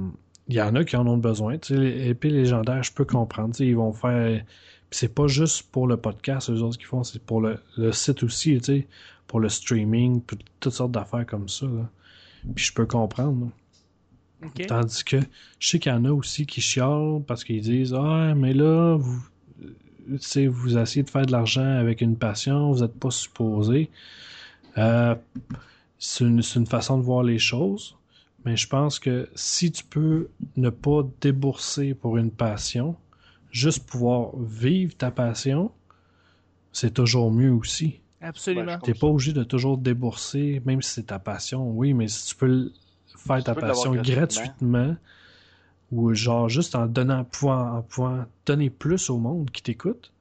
Il 0.49 0.55
y 0.55 0.61
en 0.61 0.75
a 0.75 0.83
qui 0.83 0.95
en 0.97 1.07
ont 1.07 1.17
besoin. 1.17 1.57
Tu 1.57 1.73
sais, 1.73 1.79
les 1.79 2.09
épées 2.09 2.29
légendaires, 2.29 2.83
je 2.83 2.91
peux 2.93 3.05
comprendre. 3.05 3.53
Tu 3.55 3.59
sais, 3.59 3.67
ils 3.67 3.75
vont 3.75 3.93
faire. 3.93 4.43
Puis 4.89 4.99
c'est 4.99 5.13
pas 5.13 5.27
juste 5.27 5.63
pour 5.71 5.87
le 5.87 5.97
podcast, 5.97 6.49
eux 6.49 6.61
autres 6.61 6.77
qui 6.77 6.83
font, 6.85 7.03
c'est 7.03 7.21
pour 7.23 7.41
le, 7.41 7.57
le 7.77 7.91
site 7.91 8.21
aussi, 8.23 8.57
tu 8.59 8.63
sais, 8.63 8.87
pour 9.25 9.39
le 9.39 9.49
streaming, 9.49 10.21
puis 10.21 10.37
toutes 10.59 10.73
sortes 10.73 10.91
d'affaires 10.91 11.25
comme 11.25 11.49
ça. 11.49 11.65
là. 11.65 11.89
Puis 12.55 12.65
je 12.65 12.73
peux 12.73 12.85
comprendre. 12.85 13.45
là. 13.45 13.51
Tandis 14.67 15.03
que 15.03 15.17
je 15.59 15.69
sais 15.69 15.79
qu'il 15.79 15.91
y 15.91 15.95
en 15.95 16.05
a 16.05 16.11
aussi 16.11 16.45
qui 16.45 16.61
chialent 16.61 17.21
parce 17.25 17.43
qu'ils 17.43 17.61
disent 17.61 17.93
Ah, 17.93 18.33
mais 18.35 18.53
là, 18.53 18.97
vous, 18.97 19.21
tu 20.19 20.47
vous 20.47 20.77
essayez 20.77 21.03
de 21.03 21.09
faire 21.09 21.25
de 21.25 21.31
l'argent 21.31 21.77
avec 21.77 22.01
une 22.01 22.17
passion, 22.17 22.71
vous 22.71 22.81
n'êtes 22.81 22.99
pas 22.99 23.11
supposé. 23.11 23.89
Euh, 24.77 25.15
c'est 25.99 26.25
une, 26.25 26.41
façon 26.65 26.97
de 26.97 27.03
voir 27.03 27.23
les 27.23 27.39
choses, 27.39 27.95
mais 28.43 28.57
je 28.57 28.67
pense 28.67 28.99
que 28.99 29.29
si 29.35 29.71
tu 29.71 29.83
peux 29.83 30.29
ne 30.57 30.69
pas 30.69 31.03
débourser 31.21 31.93
pour 31.93 32.17
une 32.17 32.31
passion, 32.31 32.95
juste 33.51 33.85
pouvoir 33.85 34.31
vivre 34.37 34.95
ta 34.95 35.11
passion, 35.11 35.71
c'est 36.71 36.93
toujours 36.93 37.31
mieux 37.31 37.51
aussi. 37.51 37.99
Absolument. 38.19 38.73
Ouais, 38.73 38.79
T'es 38.83 38.93
pas 38.93 39.07
obligé 39.07 39.31
de 39.31 39.43
toujours 39.43 39.77
débourser, 39.77 40.61
même 40.65 40.81
si 40.81 40.91
c'est 40.91 41.07
ta 41.07 41.19
passion, 41.19 41.69
oui, 41.69 41.93
mais 41.93 42.07
si 42.07 42.29
tu 42.29 42.35
peux 42.35 42.71
faire 43.25 43.37
Tu 43.37 43.43
ta 43.43 43.55
passion 43.55 43.93
gratuitement. 43.93 44.15
gratuitement, 44.21 44.95
ou 45.91 46.13
genre 46.13 46.49
juste 46.49 46.75
en 46.75 46.85
donnant, 46.87 47.23
pouvant, 47.23 47.77
en 47.77 47.81
pouvant 47.81 48.25
donner 48.45 48.69
plus 48.69 49.09
au 49.09 49.17
monde 49.17 49.51
qui 49.51 49.61
t'écoute, 49.61 50.11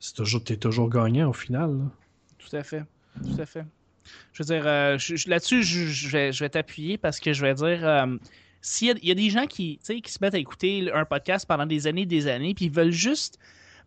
c'est 0.00 0.14
toujours, 0.14 0.42
t'es 0.44 0.56
toujours 0.56 0.88
gagnant 0.88 1.30
au 1.30 1.32
final. 1.32 1.70
là. 1.70 1.84
Tout 2.38 2.56
à 2.56 2.62
fait. 2.62 2.84
Tout 3.22 3.40
à 3.40 3.46
fait. 3.46 3.64
Je 4.32 4.42
veux 4.42 4.46
dire, 4.46 4.66
euh, 4.66 4.96
là-dessus, 5.26 5.62
je, 5.62 5.86
je 5.86 6.08
vais, 6.08 6.32
je 6.32 6.42
vais 6.44 6.48
t'appuyer 6.48 6.96
parce 6.96 7.20
que 7.20 7.32
je 7.32 7.42
vais 7.44 7.54
dire, 7.54 7.86
euh, 7.86 8.16
s'il 8.62 8.88
y 8.88 8.90
a, 8.90 8.94
il 9.02 9.08
y 9.08 9.10
a 9.10 9.14
des 9.14 9.28
gens 9.30 9.46
qui, 9.46 9.78
tu 9.78 9.84
sais, 9.94 10.00
qui 10.00 10.10
se 10.12 10.18
mettent 10.22 10.34
à 10.34 10.38
écouter 10.38 10.90
un 10.92 11.04
podcast 11.04 11.46
pendant 11.46 11.66
des 11.66 11.86
années 11.86 12.02
et 12.02 12.06
des 12.06 12.26
années, 12.26 12.54
puis 12.54 12.66
ils 12.66 12.70
veulent 12.72 12.90
juste. 12.92 13.38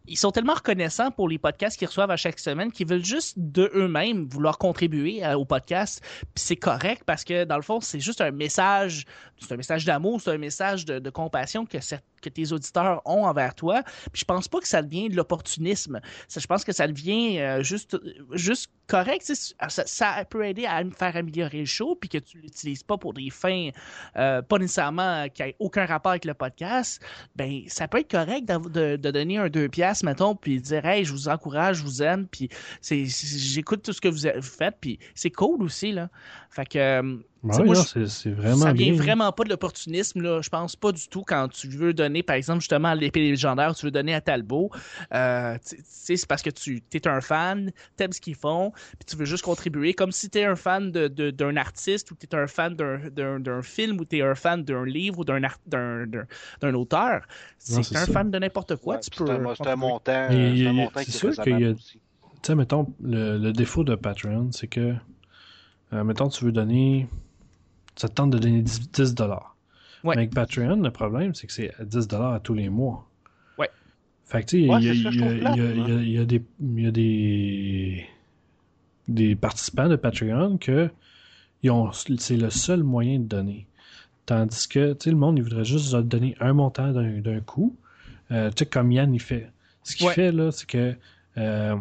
Ils 0.07 0.17
sont 0.17 0.31
tellement 0.31 0.55
reconnaissants 0.55 1.11
pour 1.11 1.29
les 1.29 1.37
podcasts 1.37 1.77
qu'ils 1.77 1.87
reçoivent 1.87 2.11
à 2.11 2.17
chaque 2.17 2.39
semaine 2.39 2.71
qu'ils 2.71 2.87
veulent 2.87 3.05
juste 3.05 3.35
de 3.37 3.69
eux-mêmes 3.75 4.27
vouloir 4.27 4.57
contribuer 4.57 5.23
à- 5.23 5.37
au 5.37 5.45
podcast. 5.45 6.01
C'est 6.35 6.55
correct 6.55 7.03
parce 7.05 7.23
que 7.23 7.43
dans 7.43 7.55
le 7.57 7.61
fond, 7.61 7.79
c'est 7.81 7.99
juste 7.99 8.21
un 8.21 8.31
message, 8.31 9.05
c'est 9.39 9.51
un 9.53 9.57
message 9.57 9.85
d'amour, 9.85 10.19
c'est 10.21 10.31
un 10.31 10.37
message 10.37 10.85
de, 10.85 10.99
de 10.99 11.09
compassion 11.09 11.65
que, 11.65 11.77
cer- 11.77 11.99
que 12.21 12.29
tes 12.29 12.51
auditeurs 12.51 13.01
ont 13.05 13.25
envers 13.25 13.55
toi. 13.55 13.83
Puis 14.11 14.21
je 14.21 14.25
pense 14.25 14.47
pas 14.47 14.59
que 14.59 14.67
ça 14.67 14.81
devient 14.81 15.09
de 15.09 15.15
l'opportunisme. 15.15 15.99
Je 16.29 16.47
pense 16.47 16.63
que 16.63 16.71
ça 16.71 16.87
devient 16.87 17.39
euh, 17.39 17.63
juste, 17.63 17.97
juste 18.33 18.71
correct. 18.87 19.31
Ça, 19.67 20.25
peut 20.29 20.45
aider 20.45 20.65
à 20.65 20.83
me 20.83 20.91
faire 20.91 21.15
améliorer 21.15 21.59
le 21.59 21.65
show, 21.65 21.95
puis 21.95 22.09
que 22.09 22.17
tu 22.17 22.39
l'utilises 22.39 22.83
pas 22.83 22.97
pour 22.97 23.13
des 23.13 23.29
fins 23.29 23.69
euh, 24.17 24.41
pas 24.41 24.57
nécessairement 24.57 25.27
qui 25.29 25.43
n'aient 25.43 25.55
aucun 25.59 25.85
rapport 25.85 26.11
avec 26.11 26.25
le 26.25 26.33
podcast. 26.33 27.01
Ben, 27.35 27.63
ça 27.67 27.87
peut 27.87 27.99
être 27.99 28.11
correct 28.11 28.45
de, 28.45 28.95
donner 28.97 29.37
un 29.37 29.49
2 29.49 29.69
piastres, 29.69 30.05
mettons, 30.05 30.35
puis 30.35 30.59
dire 30.59 30.85
Hey, 30.85 31.05
je 31.05 31.11
vous 31.11 31.29
encourage, 31.29 31.77
je 31.77 31.83
vous 31.83 32.03
aime, 32.03 32.27
puis 32.27 32.49
j'écoute 32.81 33.83
tout 33.83 33.93
ce 33.93 34.01
que 34.01 34.09
vous 34.09 34.41
faites, 34.41 34.77
puis 34.81 34.99
c'est 35.15 35.31
cool 35.31 35.63
aussi, 35.63 35.91
là. 35.91 36.09
Fait 36.49 36.65
que. 36.65 37.21
Ouais, 37.43 37.55
sais, 37.57 37.63
moi, 37.63 37.75
non, 37.75 37.81
je- 37.81 37.87
c'est, 37.87 38.07
c'est 38.07 38.31
vraiment 38.31 38.57
ça 38.57 38.71
vient 38.73 38.91
bien. 38.91 39.01
vraiment 39.01 39.31
pas 39.31 39.43
de 39.43 39.49
l'opportunisme, 39.49 40.21
là. 40.21 40.41
Je 40.41 40.49
pense 40.49 40.75
pas 40.75 40.91
du 40.91 41.07
tout 41.07 41.23
quand 41.23 41.47
tu 41.47 41.67
veux 41.69 41.91
donner, 41.93 42.21
par 42.21 42.35
exemple, 42.35 42.59
justement, 42.59 42.89
à 42.89 42.95
l'épée 42.95 43.19
légendaire, 43.21 43.73
tu 43.75 43.85
veux 43.85 43.91
donner 43.91 44.13
à 44.13 44.21
Talbot. 44.21 44.69
Euh, 45.13 45.57
c'est 45.83 46.27
parce 46.27 46.43
que 46.43 46.51
tu 46.51 46.83
es 46.93 47.07
un 47.07 47.19
fan, 47.19 47.71
t'aimes 47.97 48.11
ce 48.13 48.21
qu'ils 48.21 48.35
font, 48.35 48.71
puis 48.71 49.05
tu 49.07 49.15
veux 49.15 49.25
juste 49.25 49.43
contribuer. 49.43 49.93
Comme 49.93 50.11
si 50.11 50.29
tu 50.29 50.37
es 50.37 50.45
un 50.45 50.55
fan 50.55 50.91
de- 50.91 51.07
de- 51.07 51.31
d'un 51.31 51.57
artiste 51.57 52.11
ou 52.11 52.15
tu 52.15 52.27
es 52.27 52.35
un 52.35 52.45
fan 52.47 52.75
d'un- 52.75 53.09
d'un 53.09 53.39
d'un 53.39 53.61
film 53.63 53.99
ou 53.99 54.05
tu 54.05 54.17
es 54.17 54.21
un 54.21 54.35
fan 54.35 54.63
d'un 54.63 54.85
livre 54.85 55.19
ou 55.19 55.23
d'un 55.25 55.43
art- 55.43 55.57
d'un 55.65 56.05
d'un- 56.05 56.27
d'un 56.61 56.73
auteur. 56.75 57.21
Non, 57.21 57.25
Si 57.57 57.83
c'est 57.83 57.89
tu 57.89 57.95
es 57.95 57.97
un 57.97 58.05
fan 58.05 58.29
de 58.29 58.37
n'importe 58.37 58.75
quoi, 58.75 58.95
Ouais, 58.95 58.99
tu 59.01 59.09
peux. 59.11 59.25
c'est 59.25 59.31
un, 59.31 59.35
c'est 59.35 59.41
un 59.41 59.75
contribuer. 59.75 59.81
montant, 59.81 60.27
c'est 61.05 61.11
sûr 61.11 61.29
qu'il 61.43 61.59
y 61.59 61.65
a-. 61.65 61.73
Tu 61.73 61.99
sais, 62.43 62.55
mettons, 62.55 62.93
le, 63.01 63.37
le 63.39 63.51
défaut 63.51 63.83
de 63.83 63.95
Patreon, 63.95 64.51
c'est 64.51 64.67
que, 64.67 64.93
euh, 65.93 66.03
mettons, 66.03 66.27
tu 66.29 66.45
veux 66.45 66.51
donner, 66.51 67.07
ça 68.01 68.09
te 68.09 68.13
tente 68.15 68.31
de 68.31 68.37
donner 68.39 68.61
10, 68.61 68.91
10 68.91 69.13
dollars. 69.15 69.55
Ouais. 70.03 70.15
Mais 70.15 70.23
avec 70.23 70.33
Patreon, 70.33 70.77
le 70.77 70.91
problème, 70.91 71.35
c'est 71.35 71.45
que 71.47 71.53
c'est 71.53 71.73
à 71.79 71.85
10 71.85 72.07
dollars 72.07 72.33
à 72.33 72.39
tous 72.39 72.53
les 72.55 72.69
mois. 72.69 73.07
Ouais. 73.57 73.69
Fait 74.25 74.41
que, 74.41 74.47
tu 74.49 74.57
sais, 74.57 74.63
il 74.63 74.67
y 74.67 74.89
a- 74.89 76.25
des- 76.25 76.43
il 76.59 76.81
y 76.81 76.87
a 76.87 76.91
des 76.91 78.05
des 79.07 79.35
participants 79.35 79.89
de 79.89 79.95
Patreon 79.97 80.57
que 80.57 80.89
ils 81.63 81.69
ont, 81.71 81.91
c'est 81.91 82.37
le 82.37 82.49
seul 82.49 82.81
moyen 82.83 83.19
de 83.19 83.25
donner. 83.25 83.67
Tandis 84.25 84.67
que, 84.67 84.93
tu 84.93 85.03
sais, 85.05 85.09
le 85.11 85.17
monde, 85.17 85.37
il 85.37 85.43
voudrait 85.43 85.65
juste 85.65 85.93
donner 85.95 86.35
un 86.39 86.53
montant 86.53 86.91
d'un 86.91 87.39
coup. 87.41 87.75
Euh, 88.31 88.49
tu 88.51 88.59
sais, 88.59 88.65
comme 88.65 88.91
Yann, 88.91 89.13
il 89.13 89.19
fait. 89.19 89.51
Ce 89.83 89.95
qu'il 89.95 90.07
Ouais. 90.07 90.13
fait, 90.13 90.31
là, 90.31 90.51
c'est 90.51 90.65
que. 90.67 90.95
Euh, 91.37 91.75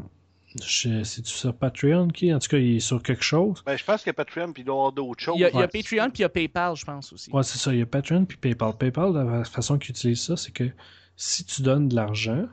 C'est-tu 0.56 1.30
sur 1.30 1.54
Patreon 1.54 2.08
qui 2.08 2.34
En 2.34 2.38
tout 2.40 2.48
cas, 2.48 2.58
il 2.58 2.76
est 2.76 2.80
sur 2.80 3.00
quelque 3.02 3.22
chose? 3.22 3.62
Ben, 3.64 3.76
je 3.76 3.84
pense 3.84 4.02
que 4.02 4.10
Patreon, 4.10 4.52
puis 4.52 4.62
il 4.62 4.66
doit 4.66 4.74
y 4.74 4.78
avoir 4.78 4.92
d'autres 4.92 5.22
choses. 5.22 5.36
Il 5.36 5.42
y 5.42 5.44
a, 5.44 5.48
il 5.50 5.54
y 5.54 5.56
a 5.56 5.60
Ouais. 5.60 5.68
Patreon 5.68 6.10
puis 6.10 6.18
il 6.18 6.22
y 6.22 6.24
a 6.24 6.28
PayPal, 6.28 6.74
je 6.76 6.84
pense 6.84 7.12
aussi. 7.12 7.30
Ouais, 7.30 7.42
c'est 7.44 7.58
ça. 7.58 7.72
Il 7.72 7.78
y 7.78 7.82
a 7.82 7.86
Patreon 7.86 8.24
puis 8.24 8.36
PayPal. 8.36 8.76
PayPal, 8.76 9.12
la 9.12 9.44
façon 9.44 9.78
qu'il 9.78 9.90
utilise 9.90 10.20
ça, 10.20 10.36
c'est 10.36 10.50
que 10.50 10.68
si 11.16 11.44
tu 11.44 11.62
donnes 11.62 11.88
de 11.88 11.94
l'argent, 11.94 12.46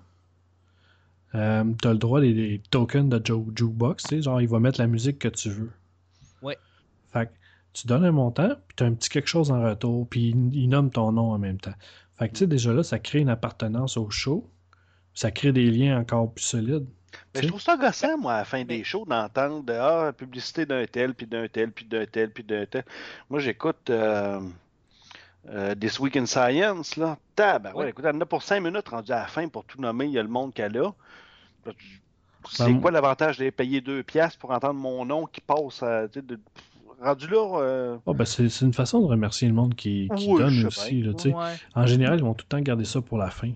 euh, 1.36 1.64
tu 1.82 1.88
as 1.88 1.92
le 1.92 1.98
droit 2.00 2.22
des, 2.22 2.34
des 2.34 2.62
tokens 2.70 3.10
de 3.10 3.22
ju- 3.26 3.52
jukebox. 3.56 4.22
Genre, 4.22 4.42
il 4.42 4.48
va 4.48 4.60
mettre 4.60 4.80
la 4.80 4.88
musique 4.88 5.20
que 5.20 5.28
tu 5.28 5.50
veux. 5.50 5.72
Ouais. 6.42 6.58
Fait 7.12 7.26
que 7.26 7.32
tu 7.74 7.88
donnes 7.88 8.06
un 8.06 8.12
montant, 8.12 8.50
puis 8.68 8.76
tu 8.78 8.84
as 8.84 8.88
un 8.88 8.94
petit 8.94 9.10
quelque 9.10 9.28
chose 9.28 9.52
en 9.52 9.62
retour, 9.64 10.08
puis 10.08 10.30
il, 10.30 10.56
il 10.56 10.68
nomme 10.70 10.90
ton 10.92 11.12
nom 11.12 11.32
en 11.32 11.38
même 11.40 11.60
temps. 11.60 11.74
Fait 12.18 12.28
que, 12.30 12.34
tu 12.34 12.40
sais, 12.40 12.48
déjà 12.48 12.74
là, 12.74 12.84
ça 12.84 13.00
crée 13.00 13.20
une 13.20 13.30
appartenance 13.30 13.98
au 13.98 14.10
show. 14.10 14.48
Ça 15.14 15.32
crée 15.32 15.52
des 15.52 15.70
liens 15.72 16.00
encore 16.00 16.32
plus 16.32 16.44
solides. 16.46 16.86
Mais 17.38 17.44
je 17.44 17.48
trouve 17.48 17.62
ça 17.62 17.78
gossant, 17.78 18.18
moi, 18.18 18.34
à 18.34 18.38
la 18.40 18.46
fin 18.46 18.64
des 18.64 18.84
shows, 18.84 19.06
d'entendre 19.08 19.64
de, 19.64 19.74
ah, 19.74 20.06
la 20.06 20.14
publicité 20.14 20.66
d'un 20.66 20.86
tel, 20.86 21.14
puis 21.14 21.26
d'un 21.26 21.48
tel, 21.48 21.72
puis 21.72 21.86
d'un 21.86 22.06
tel, 22.06 22.32
puis 22.32 22.44
d'un 22.44 22.66
tel. 22.66 22.84
Moi, 23.30 23.40
j'écoute 23.40 23.90
euh, 23.90 24.40
euh, 25.50 25.76
This 25.76 26.00
Week 26.00 26.16
in 26.18 26.26
Science, 26.26 26.96
là. 26.98 27.18
Tabarouette, 27.36 27.76
Ouais. 27.86 27.90
écoute, 27.92 28.06
elle 28.08 28.16
en 28.16 28.22
a 28.22 28.26
pour 28.26 28.44
5 28.44 28.60
minutes 28.62 28.90
rendu 28.90 29.12
à 29.12 29.20
la 29.22 29.28
fin 29.28 29.48
pour 29.48 29.64
tout 29.66 29.80
nommer, 29.80 30.06
il 30.06 30.12
y 30.12 30.20
a 30.20 30.24
le 30.24 30.30
monde 30.30 30.54
qu'elle 30.54 30.78
a. 30.78 30.92
C'est 32.50 32.66
Ben, 32.66 32.80
quoi 32.82 32.92
l'avantage 32.92 33.38
d'aller 33.38 33.52
payer 33.52 33.82
2 33.82 34.04
piastres 34.04 34.40
pour 34.40 34.52
entendre 34.52 34.80
mon 34.80 35.04
nom 35.06 35.26
qui 35.26 35.42
passe 35.42 35.84
à, 35.84 36.08
tu 36.08 36.20
sais, 36.20 36.26
de- 36.26 36.40
rendu 37.02 37.28
là, 37.28 37.60
euh, 37.62 37.98
Oh, 38.06 38.14
ben, 38.14 38.26
c'est 38.26 38.50
c'est 38.50 38.66
une 38.66 38.74
façon 38.74 39.00
de 39.02 39.06
remercier 39.06 39.48
le 39.48 39.54
monde 39.54 39.76
qui, 39.76 40.10
qui 40.16 40.28
Oui, 40.32 40.40
donne 40.40 40.66
aussi. 40.66 41.02
Là. 41.04 41.12
Ouais. 41.26 41.56
En 41.76 41.86
général, 41.86 42.20
ils 42.20 42.24
vont 42.24 42.34
tout 42.34 42.46
le 42.50 42.58
temps 42.58 42.62
garder 42.62 42.86
ça 42.86 43.02
pour 43.02 43.18
la 43.18 43.30
fin. 43.30 43.52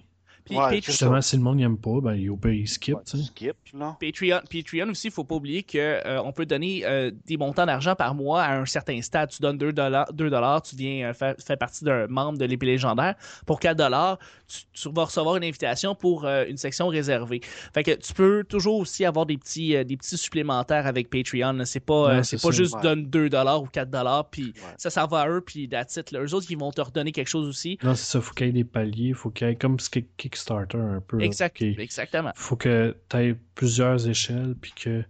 Puis 0.45 0.55
Ouais, 0.55 0.63
Patreon- 0.63 0.81
c'est 0.81 0.91
Justement, 0.91 1.21
si 1.21 1.37
le 1.37 1.43
monde 1.43 1.57
n'aime 1.57 1.77
pas, 1.77 1.99
ben, 2.01 2.13
il, 2.15 2.31
il 2.53 2.67
skip. 2.67 2.95
Ouais, 2.95 3.01
skip, 3.05 3.55
là. 3.73 3.97
Patreon, 3.99 4.39
Patreon 4.51 4.89
aussi, 4.89 5.07
il 5.07 5.11
faut 5.13 5.23
pas 5.23 5.35
oublier 5.35 5.63
qu'on 5.63 6.31
peut 6.31 6.45
donner 6.45 6.81
euh, 6.85 7.11
des 7.25 7.37
montants 7.37 7.65
d'argent 7.65 7.95
par 7.95 8.15
mois 8.15 8.41
à 8.43 8.57
un 8.57 8.65
certain 8.65 9.01
stade. 9.01 9.29
Tu 9.29 9.41
donnes 9.41 9.57
2 9.57 9.71
dollars, 9.73 10.11
2 10.13 10.29
dollars, 10.29 10.61
tu 10.61 10.75
viens 10.75 11.09
euh, 11.09 11.13
faire, 11.13 11.35
faire 11.43 11.57
partie 11.57 11.83
d'un 11.83 12.07
membre 12.07 12.37
de 12.37 12.45
l'épée 12.45 12.65
légendaire. 12.65 13.15
Pour 13.45 13.59
4 13.59 13.77
dollars, 13.77 14.17
tu, 14.47 14.59
tu 14.73 14.89
vas 14.91 15.05
recevoir 15.05 15.37
une 15.37 15.43
invitation 15.43 15.95
pour 15.95 16.25
euh, 16.25 16.45
une 16.47 16.57
section 16.57 16.87
réservée. 16.87 17.41
Fait 17.73 17.83
que 17.83 17.91
tu 17.91 18.13
peux 18.13 18.43
toujours 18.43 18.79
aussi 18.79 19.05
avoir 19.05 19.25
des 19.25 19.37
petits, 19.37 19.75
euh, 19.75 19.83
des 19.83 19.97
petits 19.97 20.17
supplémentaires 20.17 20.87
avec 20.87 21.09
Patreon. 21.09 21.59
C'est 21.65 21.79
pas, 21.79 21.93
euh, 21.93 22.15
Ouais, 22.17 22.23
c'est 22.23 22.37
c'est 22.37 22.47
pas 22.47 22.51
juste 22.53 22.75
Ouais. 22.75 22.81
donne 22.81 23.05
2 23.05 23.29
dollars 23.29 23.61
ou 23.63 23.67
4 23.67 23.89
dollars, 23.89 24.29
puis 24.29 24.45
Ouais. 24.55 24.73
ça, 24.77 24.89
ça 24.89 25.05
va 25.05 25.21
à 25.21 25.29
eux, 25.29 25.41
puis 25.41 25.67
that's 25.69 25.95
it. 25.97 26.11
Là. 26.11 26.21
Eux 26.23 26.33
autres, 26.33 26.47
ils 26.49 26.57
vont 26.57 26.71
te 26.71 26.81
redonner 26.81 27.11
quelque 27.11 27.27
chose 27.29 27.47
aussi. 27.47 27.77
Non, 27.83 27.95
c'est 27.95 28.05
ça. 28.11 28.21
faut 28.21 28.33
qu'il 28.33 28.47
y 28.47 28.49
ait 28.49 28.53
des 28.53 28.63
paliers. 28.63 29.13
faut 29.13 29.29
qu'il 29.29 29.47
y 29.47 29.51
ait 29.51 29.55
comme 29.55 29.79
ce 29.79 29.89
qui- 29.89 30.05
Kickstarter 30.31 30.77
un 30.77 31.01
peu. 31.01 31.21
Exact, 31.21 31.61
exactement. 31.61 32.31
faut 32.35 32.55
que 32.55 32.95
tu 33.09 33.17
aies 33.17 33.35
plusieurs 33.55 34.07
échelles, 34.07 34.55
puis 34.59 34.71
que 34.73 35.03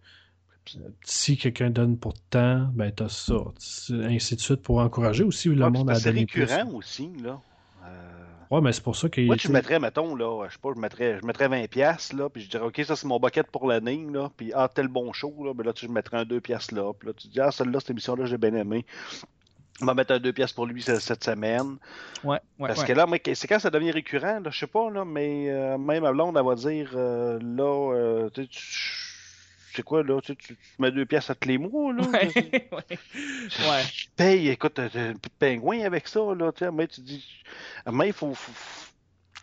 si 1.03 1.37
quelqu'un 1.37 1.69
donne 1.69 1.97
pour 1.97 2.13
tant, 2.29 2.69
ben 2.73 2.91
t'as 2.91 3.09
ça. 3.09 3.35
C'est- 3.57 3.93
Ainsi 4.05 4.35
de 4.35 4.41
suite 4.41 4.61
pour 4.61 4.79
encourager 4.79 5.23
aussi 5.23 5.49
le 5.49 5.63
Ouais, 5.63 5.69
monde 5.69 5.89
à 5.89 5.95
c'est 5.95 6.09
donner 6.09 6.25
plus. 6.25 6.41
récurrent 6.43 6.71
aussi, 6.73 7.09
là. 7.23 7.39
Euh, 7.85 8.17
Ouais, 8.51 8.59
mais 8.59 8.73
c'est 8.73 8.83
pour 8.83 8.97
ça 8.97 9.07
que. 9.07 9.21
Moi, 9.21 9.37
tu 9.37 9.49
mettrais, 9.49 9.79
mettons, 9.79 10.13
là, 10.13 10.45
je 10.49 10.53
sais 10.53 10.59
pas, 10.61 10.71
je 10.75 10.79
mettrais, 10.79 11.17
je 11.21 11.25
mettrais 11.25 11.47
20 11.47 11.69
pièces 11.69 12.11
là, 12.11 12.29
puis 12.29 12.41
je 12.43 12.49
dirais, 12.49 12.65
OK, 12.65 12.81
ça, 12.85 12.97
c'est 12.97 13.07
mon 13.07 13.17
bucket 13.17 13.47
pour 13.47 13.65
l'année, 13.65 14.05
là, 14.11 14.29
puis 14.35 14.51
ah, 14.53 14.69
tel 14.73 14.89
bon 14.89 15.13
show, 15.13 15.33
là, 15.45 15.53
ben 15.53 15.65
là, 15.65 15.71
tu 15.71 15.85
je 15.87 15.91
mettrais 15.91 16.17
un 16.17 16.25
2 16.25 16.41
pièces 16.41 16.71
là, 16.73 16.91
puis 16.93 17.07
là, 17.07 17.13
tu 17.13 17.29
dis, 17.29 17.39
ah, 17.39 17.49
celle-là, 17.51 17.79
cette 17.79 17.91
émission-là, 17.91 18.25
j'ai 18.25 18.37
bien 18.37 18.53
aimé. 18.53 18.85
On 19.81 19.85
va 19.85 19.93
mettre 19.93 20.13
un 20.13 20.19
2 20.19 20.33
pièces 20.33 20.51
pour 20.53 20.65
lui 20.65 20.81
ce- 20.83 20.99
cette 20.99 21.23
semaine. 21.23 21.77
Ouais, 22.23 22.39
ouais, 22.59 22.67
Parce 22.67 22.81
ouais. 22.81 22.87
que 22.87 22.93
là, 22.93 23.05
c'est 23.33 23.47
quand 23.47 23.59
ça 23.59 23.69
devient 23.69 23.91
récurrent, 23.91 24.39
là, 24.39 24.49
je 24.51 24.59
sais 24.59 24.67
pas, 24.67 24.89
là, 24.91 25.05
mais 25.05 25.49
euh, 25.49 25.77
même 25.77 26.03
à 26.05 26.11
blonde, 26.11 26.37
elle 26.37 26.45
va 26.45 26.55
dire, 26.55 26.91
euh, 26.95 27.39
là, 27.41 27.93
euh, 27.95 28.29
tu 28.29 28.47
sais, 29.73 29.83
quoi, 29.83 30.03
là, 30.03 30.19
tu, 30.21 30.35
mets 30.79 30.91
deux 30.91 31.05
pièces 31.05 31.29
à 31.29 31.35
tous 31.35 31.47
les 31.47 31.57
mois, 31.57 31.93
là. 31.93 32.03
Ouais, 32.03 32.31
ouais. 32.71 32.97
Ouais. 33.69 33.83
Paye, 34.17 34.49
écoute, 34.49 34.77
un 34.79 35.13
pingouin 35.39 35.81
avec 35.85 36.07
ça, 36.07 36.19
là, 36.37 36.51
tu 36.51 36.65
sais, 36.65 36.71
mais 36.71 36.87
tu 36.87 37.01
dis, 37.01 37.25
mais 37.91 38.07
il 38.07 38.13
faut- 38.13 38.35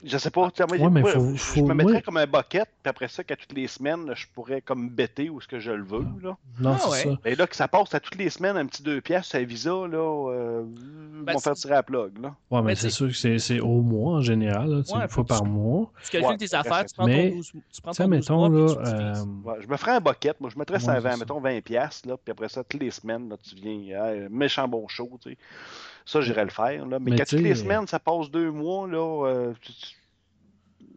je 0.05 0.17
sais 0.17 0.31
pas, 0.31 0.49
tu 0.51 0.59
sais, 0.63 0.67
moi, 0.69 0.77
Ouais, 0.87 0.91
mais 0.93 1.01
moi, 1.01 1.11
faut- 1.13 1.33
je 1.33 1.37
faut- 1.39 1.67
me 1.67 1.75
mettrais 1.75 1.95
ouais. 1.95 2.03
comme 2.03 2.19
un 2.19 2.27
bucket, 2.27 2.69
puis 2.83 2.89
après 2.91 3.09
ça, 3.09 3.25
qu'à 3.25 3.35
toutes 3.35 3.53
les 3.53 3.67
semaines, 3.67 4.13
je 4.15 4.27
pourrais 4.33 4.61
comme 4.61 4.89
bêter 4.91 5.29
où 5.29 5.41
ce 5.41 5.49
que 5.49 5.59
je 5.59 5.73
le 5.73 5.83
veux, 5.83 6.05
là. 6.23 6.37
Non, 6.61 6.75
Ah 6.75 6.79
c'est 6.79 6.91
ouais. 7.09 7.15
ça. 7.17 7.29
Et 7.31 7.35
là, 7.35 7.47
que 7.49 7.57
ça 7.57 7.67
passe 7.67 7.93
à 7.95 8.01
toutes 8.01 8.15
les 8.17 8.31
semaines, 8.31 8.57
un 8.57 8.67
petit 8.67 8.83
deux 8.83 9.01
pièces, 9.01 9.35
à 9.35 9.43
Visa, 9.43 9.71
là, 9.71 10.31
euh, 10.31 10.63
Ben, 10.65 11.33
ils 11.33 11.33
vont 11.35 11.39
faire 11.41 11.57
c'est- 11.57 11.63
tirer 11.63 11.75
à 11.75 11.77
la 11.79 11.83
plug, 11.83 12.19
là. 12.23 12.29
Ouais, 12.51 12.61
mais 12.61 12.69
Mais 12.69 12.75
c'est 12.77 12.91
sûr 12.91 13.09
que 13.09 13.13
c'est- 13.15 13.39
c'est 13.39 13.59
au 13.61 13.81
mois 13.83 14.19
en 14.19 14.21
général, 14.21 14.69
là, 14.71 14.77
une 15.03 15.09
fois 15.09 15.25
par 15.25 15.45
mois. 15.45 15.91
Tu 16.05 16.11
calcules 16.11 16.29
Ouais, 16.31 16.37
tes 16.37 16.55
affaires, 16.55 16.85
tu 16.85 16.95
prends 16.95 17.07
mais, 17.07 17.31
ton 17.31 17.37
12, 17.37 17.47
tu 17.73 17.83
prends 17.83 17.93
ton 17.93 18.05
12 18.05 18.11
mettons, 18.11 18.37
mois, 18.37 18.49
là. 18.61 18.67
puis 18.67 18.85
tu 18.85 18.91
euh, 18.95 19.25
Ouais, 19.51 19.57
je 19.63 19.67
me 19.67 19.77
ferais 19.77 19.93
un 19.97 20.01
bucket, 20.01 20.41
moi, 20.41 20.51
je 20.53 20.59
mettrais 20.59 20.79
ça 20.79 20.93
à 20.93 21.01
20, 21.01 21.11
c'est 21.11 21.17
ça. 21.17 21.21
mettons 21.25 21.41
20 21.41 21.61
pièces, 21.61 22.07
là, 22.07 22.17
puis 22.17 22.31
après 22.31 22.49
ça, 22.49 22.63
toutes 22.63 22.81
les 22.81 22.91
semaines, 22.93 23.29
là, 23.29 23.37
tu 23.43 23.57
viens, 23.57 24.05
hey, 24.07 24.29
méchant 24.31 24.69
bon 24.69 24.87
show, 24.87 25.11
tu 25.21 25.31
sais. 25.31 25.39
Ça, 26.11 26.23
j'irais 26.23 26.45
le 26.45 26.51
faire, 26.51 26.87
là. 26.87 26.99
Mais, 26.99 27.11
Mais 27.11 27.41
les 27.43 27.55
semaines, 27.55 27.87
ça 27.87 27.99
passe 27.99 28.31
deux 28.31 28.51
mois, 28.51 28.89
là, 28.89 29.27
euh, 29.27 29.53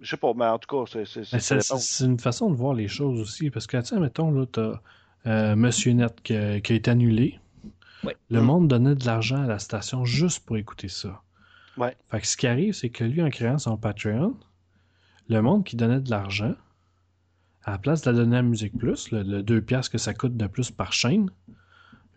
je 0.01 0.09
sais 0.09 0.15
pas, 0.15 0.33
mais 0.33 0.45
en 0.45 0.57
tout 0.57 0.73
cas, 0.73 0.89
c'est, 0.89 1.05
c'est, 1.05 1.25
c'est- 1.25 1.35
Mais 1.35 1.39
ça 1.41 1.59
c'est 1.59 1.67
dépend. 1.73 1.79
c'est 1.81 2.05
une 2.05 2.19
façon 2.19 2.49
de 2.49 2.55
voir 2.55 2.73
les 2.73 2.87
choses 2.87 3.19
aussi. 3.19 3.49
Parce 3.49 3.67
que, 3.67 3.75
tu 3.77 3.87
sais, 3.87 3.99
mettons, 3.99 4.31
là, 4.31 4.45
t'as 4.49 4.79
euh, 5.27 5.55
Monsieur 5.57 5.91
Net 5.91 6.21
qui 6.23 6.33
a, 6.35 6.61
qui 6.61 6.71
a 6.73 6.75
été 6.77 6.89
annulé. 6.89 7.37
Ouais. 8.05 8.15
Le 8.29 8.41
Mm. 8.41 8.45
monde 8.45 8.67
donnait 8.69 8.95
de 8.95 9.05
l'argent 9.05 9.43
à 9.43 9.47
la 9.47 9.59
station 9.59 10.05
juste 10.05 10.45
pour 10.45 10.55
écouter 10.57 10.87
ça. 10.87 11.21
Ouais. 11.77 11.95
Fait 12.09 12.21
que 12.21 12.27
ce 12.27 12.37
qui 12.37 12.47
arrive, 12.47 12.73
c'est 12.73 12.89
que 12.89 13.03
lui, 13.03 13.21
en 13.21 13.29
créant 13.29 13.57
son 13.57 13.75
Patreon, 13.77 14.35
le 15.29 15.41
monde 15.41 15.63
qui 15.65 15.75
donnait 15.75 15.99
de 15.99 16.09
l'argent, 16.09 16.55
à 17.63 17.71
la 17.71 17.77
place 17.77 18.01
de 18.01 18.09
la 18.11 18.17
donner 18.17 18.37
à 18.37 18.41
Musique 18.41 18.77
Plus, 18.77 19.11
le, 19.11 19.21
le 19.23 19.43
2 19.43 19.61
piastres 19.61 19.91
que 19.91 19.97
ça 19.99 20.13
coûte 20.13 20.35
de 20.37 20.47
plus 20.47 20.71
par 20.71 20.93
chaîne, 20.93 21.29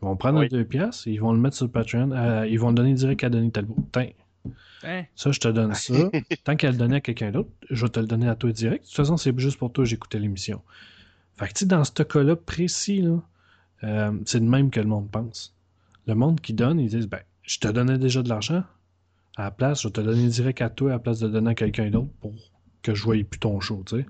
ils 0.05 0.09
vont 0.09 0.16
prendre 0.16 0.38
Oui. 0.40 0.48
le 0.50 0.59
2 0.59 0.64
piastres, 0.64 1.07
ils 1.09 1.18
vont 1.20 1.32
le 1.32 1.38
mettre 1.40 1.57
sur 1.57 1.64
le 1.66 1.70
Patreon, 1.70 2.12
euh, 2.12 2.46
ils 2.46 2.59
vont 2.61 2.68
le 2.68 2.74
donner 2.74 2.94
direct 2.94 3.24
à 3.24 3.30
Denis 3.30 3.50
Talbot. 3.50 3.76
Tiens, 3.92 4.09
Hein? 4.86 5.05
ça, 5.14 5.32
je 5.32 5.40
te 5.40 5.48
donne 5.48 5.72
ça. 5.72 5.94
Tant 6.44 6.57
qu'elle 6.57 6.72
le 6.72 6.76
donnait 6.78 6.96
à 6.96 7.00
quelqu'un 7.00 7.30
d'autre, 7.30 7.48
je 7.70 7.86
vais 7.86 7.88
te 7.90 7.98
le 8.00 8.07
donner 8.07 8.28
à 8.28 8.34
toi 8.34 8.52
direct. 8.52 8.82
De 8.82 8.86
toute 8.86 8.96
façon, 8.96 9.16
c'est 9.16 9.36
juste 9.38 9.57
pour 9.59 9.72
toi 9.72 9.86
j'écoutais 9.86 10.18
l'émission. 10.18 10.61
Fait 11.38 11.48
que, 11.48 11.52
tu 11.55 11.61
sais, 11.61 11.66
dans 11.66 11.82
ce 11.84 12.02
cas-là 12.02 12.36
précis, 12.36 13.00
là, 13.00 13.22
euh, 13.84 14.12
c'est 14.26 14.40
de 14.40 14.44
même 14.44 14.70
que 14.70 14.80
le 14.80 14.86
monde 14.86 15.11
pense. 15.11 15.57
Le 16.07 16.14
monde 16.14 16.40
qui 16.42 16.52
donne, 16.52 16.78
ils 16.80 16.90
disent, 16.90 17.09
ben, 17.09 17.20
je 17.42 17.59
te 17.59 17.68
donnais 17.68 17.96
déjà 17.96 18.22
de 18.22 18.28
l'argent. 18.28 18.62
À 19.36 19.44
la 19.44 19.50
place, 19.50 19.82
je 19.82 19.88
vais 19.88 19.92
te 19.92 20.00
donner 20.02 20.26
direct 20.28 20.61
à 20.61 20.68
toi 20.68 20.90
à 20.90 20.92
la 20.94 20.98
place 20.98 21.18
de 21.20 21.26
le 21.28 21.32
donner 21.32 21.50
à 21.52 21.55
quelqu'un 21.55 21.88
d'autre 21.90 22.11
pour 22.20 22.34
que 22.82 22.94
je 22.94 23.02
voie 23.02 23.16
plus 23.24 23.40
ton 23.40 23.59
show, 23.61 23.82
tu 23.86 23.96
sais. 24.00 24.07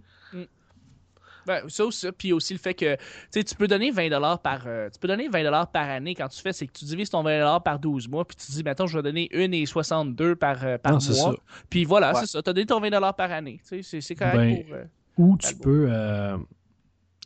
Ben, 1.47 1.63
ça 1.69 1.85
aussi, 1.85 2.07
puis 2.17 2.33
aussi 2.33 2.53
le 2.55 2.59
fait 2.59 2.75
que 2.75 2.97
tu 3.33 3.55
peux 3.55 3.67
donner 3.69 3.91
20 3.91 4.37
par 4.43 4.63
euh, 4.67 4.89
tu 4.91 4.99
peux 4.99 5.09
donner 5.09 5.29
20 5.29 5.67
par 5.67 5.89
année 5.91 6.15
quand 6.15 6.29
tu 6.29 6.41
fais 6.41 6.53
c'est 6.53 6.67
que 6.67 6.73
tu 6.73 6.85
divises 6.85 7.11
ton 7.11 7.23
20 7.23 7.61
par 7.61 7.79
12 7.79 8.09
mois 8.09 8.25
puis 8.25 8.37
tu 8.37 8.51
dis 8.53 8.63
mettons 8.63 8.87
je 8.87 8.97
vais 8.99 9.03
donner 9.03 9.29
1,62 9.33 10.35
par 10.37 10.65
euh, 10.65 10.79
par 10.79 10.93
Non, 10.93 11.01
c'est 11.01 11.13
mois. 11.21 11.33
ça. 11.33 11.39
Puis 11.71 11.85
voilà, 11.85 12.13
Ouais. 12.15 12.21
c'est 12.21 12.27
ça, 12.27 12.43
tu 12.43 12.51
as 12.51 12.53
donné 12.53 12.67
ton 12.67 12.81
20 12.81 13.13
par 13.13 13.31
année, 13.33 13.61
tu 13.63 13.69
sais, 13.77 13.83
c'est 13.83 14.01
c'est 14.01 14.15
correct 14.15 14.37
Ben, 14.37 14.65
pour 14.65 14.75
euh, 14.75 14.85
Ou 15.19 15.37
tu 15.37 15.47
Talbot. 15.49 15.63
peux, 15.65 15.87
euh, 15.91 16.37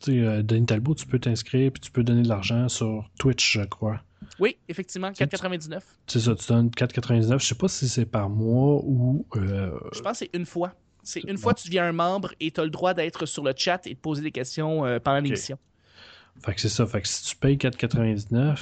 tu 0.01 0.11
sais, 0.13 0.19
euh, 0.19 0.41
Denis 0.43 0.65
Talbot, 0.65 0.95
tu 0.95 1.05
peux 1.05 1.19
t'inscrire 1.19 1.71
puis 1.71 1.81
tu 1.81 1.91
peux 1.91 2.03
donner 2.03 2.21
de 2.23 2.29
l'argent 2.29 2.67
sur 2.69 3.09
Twitch, 3.19 3.53
je 3.57 3.63
crois. 3.63 4.01
Oui, 4.39 4.57
effectivement, 4.67 5.09
4,99. 5.11 5.81
C'est 6.07 6.19
ça, 6.19 6.35
tu 6.35 6.45
donnes 6.47 6.69
4,99. 6.69 7.39
Je 7.39 7.45
sais 7.47 7.55
pas 7.55 7.67
si 7.67 7.87
c'est 7.89 8.05
par 8.05 8.29
mois 8.29 8.81
ou. 8.83 9.25
euh, 9.35 9.71
Je 9.93 10.01
pense 10.01 10.19
que 10.19 10.25
c'est 10.25 10.37
une 10.37 10.45
fois. 10.45 10.73
C'est 11.09 11.21
une 11.27 11.37
fois 11.37 11.53
que 11.55 11.61
tu 11.61 11.67
deviens 11.69 11.85
un 11.85 11.91
membre 11.91 12.33
et 12.39 12.51
tu 12.51 12.59
as 12.61 12.63
le 12.63 12.69
droit 12.69 12.93
d'être 12.93 13.25
sur 13.25 13.43
le 13.43 13.53
chat 13.55 13.85
et 13.87 13.93
de 13.95 13.99
poser 13.99 14.21
des 14.21 14.31
questions 14.31 14.85
euh, 14.85 14.99
pendant 14.99 15.19
l'émission. 15.19 15.57
Fait 16.45 16.53
que 16.53 16.61
c'est 16.61 16.69
ça. 16.69 16.85
Fait 16.85 17.01
que 17.01 17.07
si 17.07 17.23
tu 17.25 17.35
payes 17.35 17.57
4,99 17.57 18.57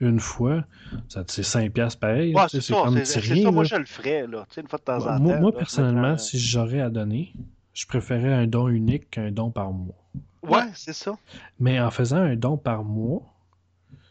une 0.00 0.20
fois, 0.20 0.64
ça 1.08 1.24
c'est 1.26 1.42
5 1.42 1.72
piastres 1.72 1.98
pareil. 2.00 2.34
Ouais, 2.34 2.42
c'est 2.48 2.60
ça, 2.60 2.74
comme 2.84 2.94
c'est, 3.04 3.20
petit 3.20 3.26
c'est 3.28 3.34
rien, 3.34 3.44
ça, 3.44 3.50
moi, 3.50 3.62
là. 3.64 3.68
je 3.72 3.76
le 3.76 3.84
ferais, 3.86 4.26
là, 4.26 4.46
tu 4.48 4.54
sais, 4.54 4.60
une 4.60 4.68
fois 4.68 4.78
de 4.78 4.84
temps 4.84 5.06
en 5.06 5.18
Moi, 5.18 5.34
temps. 5.34 5.40
moi, 5.40 5.50
là, 5.50 5.56
personnellement, 5.58 6.16
si 6.18 6.38
j'aurais 6.38 6.80
à 6.80 6.90
donner, 6.90 7.32
je 7.72 7.86
préférais 7.86 8.32
un 8.32 8.46
don 8.46 8.68
unique 8.68 9.10
qu'un 9.10 9.30
don 9.32 9.50
par 9.50 9.72
mois. 9.72 9.94
Ouais, 10.42 10.64
c'est 10.74 10.92
ça. 10.92 11.16
Mais 11.58 11.80
en 11.80 11.90
faisant 11.90 12.18
un 12.18 12.36
don 12.36 12.56
par 12.56 12.84
mois, 12.84 13.22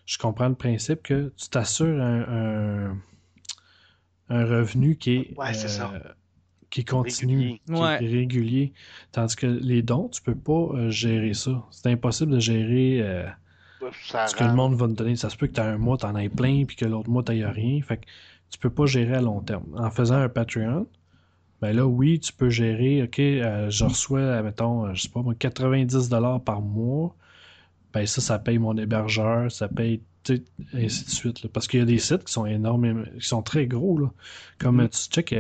je 0.05 0.17
comprends 0.17 0.49
le 0.49 0.55
principe 0.55 1.01
que 1.03 1.31
tu 1.37 1.49
t'assures 1.49 2.01
un, 2.01 2.89
un, 2.89 2.97
un 4.29 4.45
revenu 4.45 4.97
qui 4.97 5.15
est, 5.15 5.37
Ouais, 5.37 5.53
c'est 5.53 5.67
ça. 5.69 5.91
Qui 6.73 6.85
continue, 6.85 7.37
Régulier. 7.37 7.61
qui 7.67 7.71
Ouais. 7.73 8.03
est 8.03 8.07
régulier. 8.07 8.73
Tandis 9.11 9.35
que 9.35 9.45
les 9.45 9.83
dons, 9.83 10.09
tu 10.09 10.21
peux 10.23 10.33
pas 10.35 10.69
euh, 10.73 10.89
gérer 10.89 11.33
ça. 11.35 11.63
C'est 11.69 11.91
impossible 11.91 12.31
de 12.31 12.39
gérer 12.39 12.99
euh, 13.01 13.27
ce 14.27 14.33
que 14.35 14.43
le 14.43 14.53
monde 14.53 14.73
va 14.75 14.87
te 14.87 14.93
donner. 14.93 15.15
Ça 15.15 15.29
se 15.29 15.37
peut 15.37 15.45
que 15.47 15.53
tu 15.53 15.61
as 15.61 15.65
un 15.65 15.77
mois, 15.77 15.97
tu 15.97 16.05
en 16.05 16.15
aies 16.15 16.29
plein, 16.29 16.65
puis 16.65 16.75
que 16.75 16.85
l'autre 16.85 17.09
mois, 17.11 17.21
tu 17.21 17.31
rien. 17.45 17.79
Fait 17.83 17.97
que 17.97 18.05
tu 18.49 18.57
peux 18.57 18.71
pas 18.71 18.87
gérer 18.87 19.13
à 19.15 19.21
long 19.21 19.39
terme. 19.41 19.65
En 19.77 19.91
faisant 19.91 20.15
un 20.15 20.29
Patreon, 20.29 20.87
ben 21.61 21.75
là, 21.75 21.85
oui, 21.85 22.19
tu 22.19 22.33
peux 22.33 22.49
gérer, 22.49 23.03
OK, 23.03 23.19
euh, 23.19 23.69
je 23.69 23.83
reçois, 23.85 24.41
mettons, 24.41 24.87
euh, 24.87 24.93
je 24.95 25.03
sais 25.03 25.09
pas, 25.09 25.21
moi, 25.21 25.35
90$ 25.35 26.39
par 26.43 26.61
mois. 26.61 27.15
Ben 27.93 28.07
ça, 28.07 28.19
ça 28.21 28.39
paye 28.39 28.57
mon 28.57 28.75
hébergeur, 28.77 29.51
ça 29.51 29.67
paye, 29.67 30.01
sais, 30.23 30.41
ainsi 30.73 31.05
de 31.05 31.09
suite. 31.11 31.43
là. 31.43 31.49
Parce 31.53 31.67
qu'il 31.67 31.79
y 31.79 31.83
a 31.83 31.85
des 31.85 31.99
sites 31.99 32.23
qui 32.23 32.33
sont 32.33 32.47
énormes, 32.47 33.05
qui 33.19 33.27
sont 33.27 33.43
très 33.43 33.67
gros, 33.67 33.99
là. 33.99 34.07
Comme 34.57 34.81
Mm. 34.81 34.89
tu 34.89 34.97
check 35.11 35.35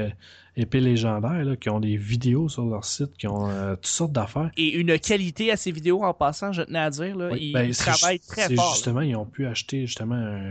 euh, 0.57 0.61
Épée 0.61 0.79
Légendaire, 0.79 1.43
là, 1.45 1.55
qui 1.55 1.69
ont 1.69 1.79
des 1.79 1.97
vidéos 1.97 2.49
sur 2.49 2.65
leur 2.65 2.85
site, 2.85 3.15
qui 3.17 3.27
ont 3.27 3.49
euh, 3.49 3.75
toutes 3.75 3.87
sortes 3.87 4.11
d'affaires. 4.11 4.51
Et 4.57 4.75
une 4.79 4.97
qualité 4.99 5.51
à 5.51 5.57
ces 5.57 5.71
vidéos 5.71 6.03
en 6.03 6.13
passant, 6.13 6.51
je 6.51 6.61
tenais 6.63 6.79
à 6.79 6.89
dire. 6.89 7.15
Là, 7.17 7.29
Oui, 7.31 7.39
ils 7.47 7.53
ben, 7.53 7.71
travaillent 7.71 8.19
très 8.19 8.53
fort. 8.55 8.65
là. 8.65 8.71
Justement, 8.73 9.01
ils 9.01 9.15
ont 9.15 9.25
pu 9.25 9.45
acheter 9.47 9.85
justement 9.87 10.15
un, 10.15 10.49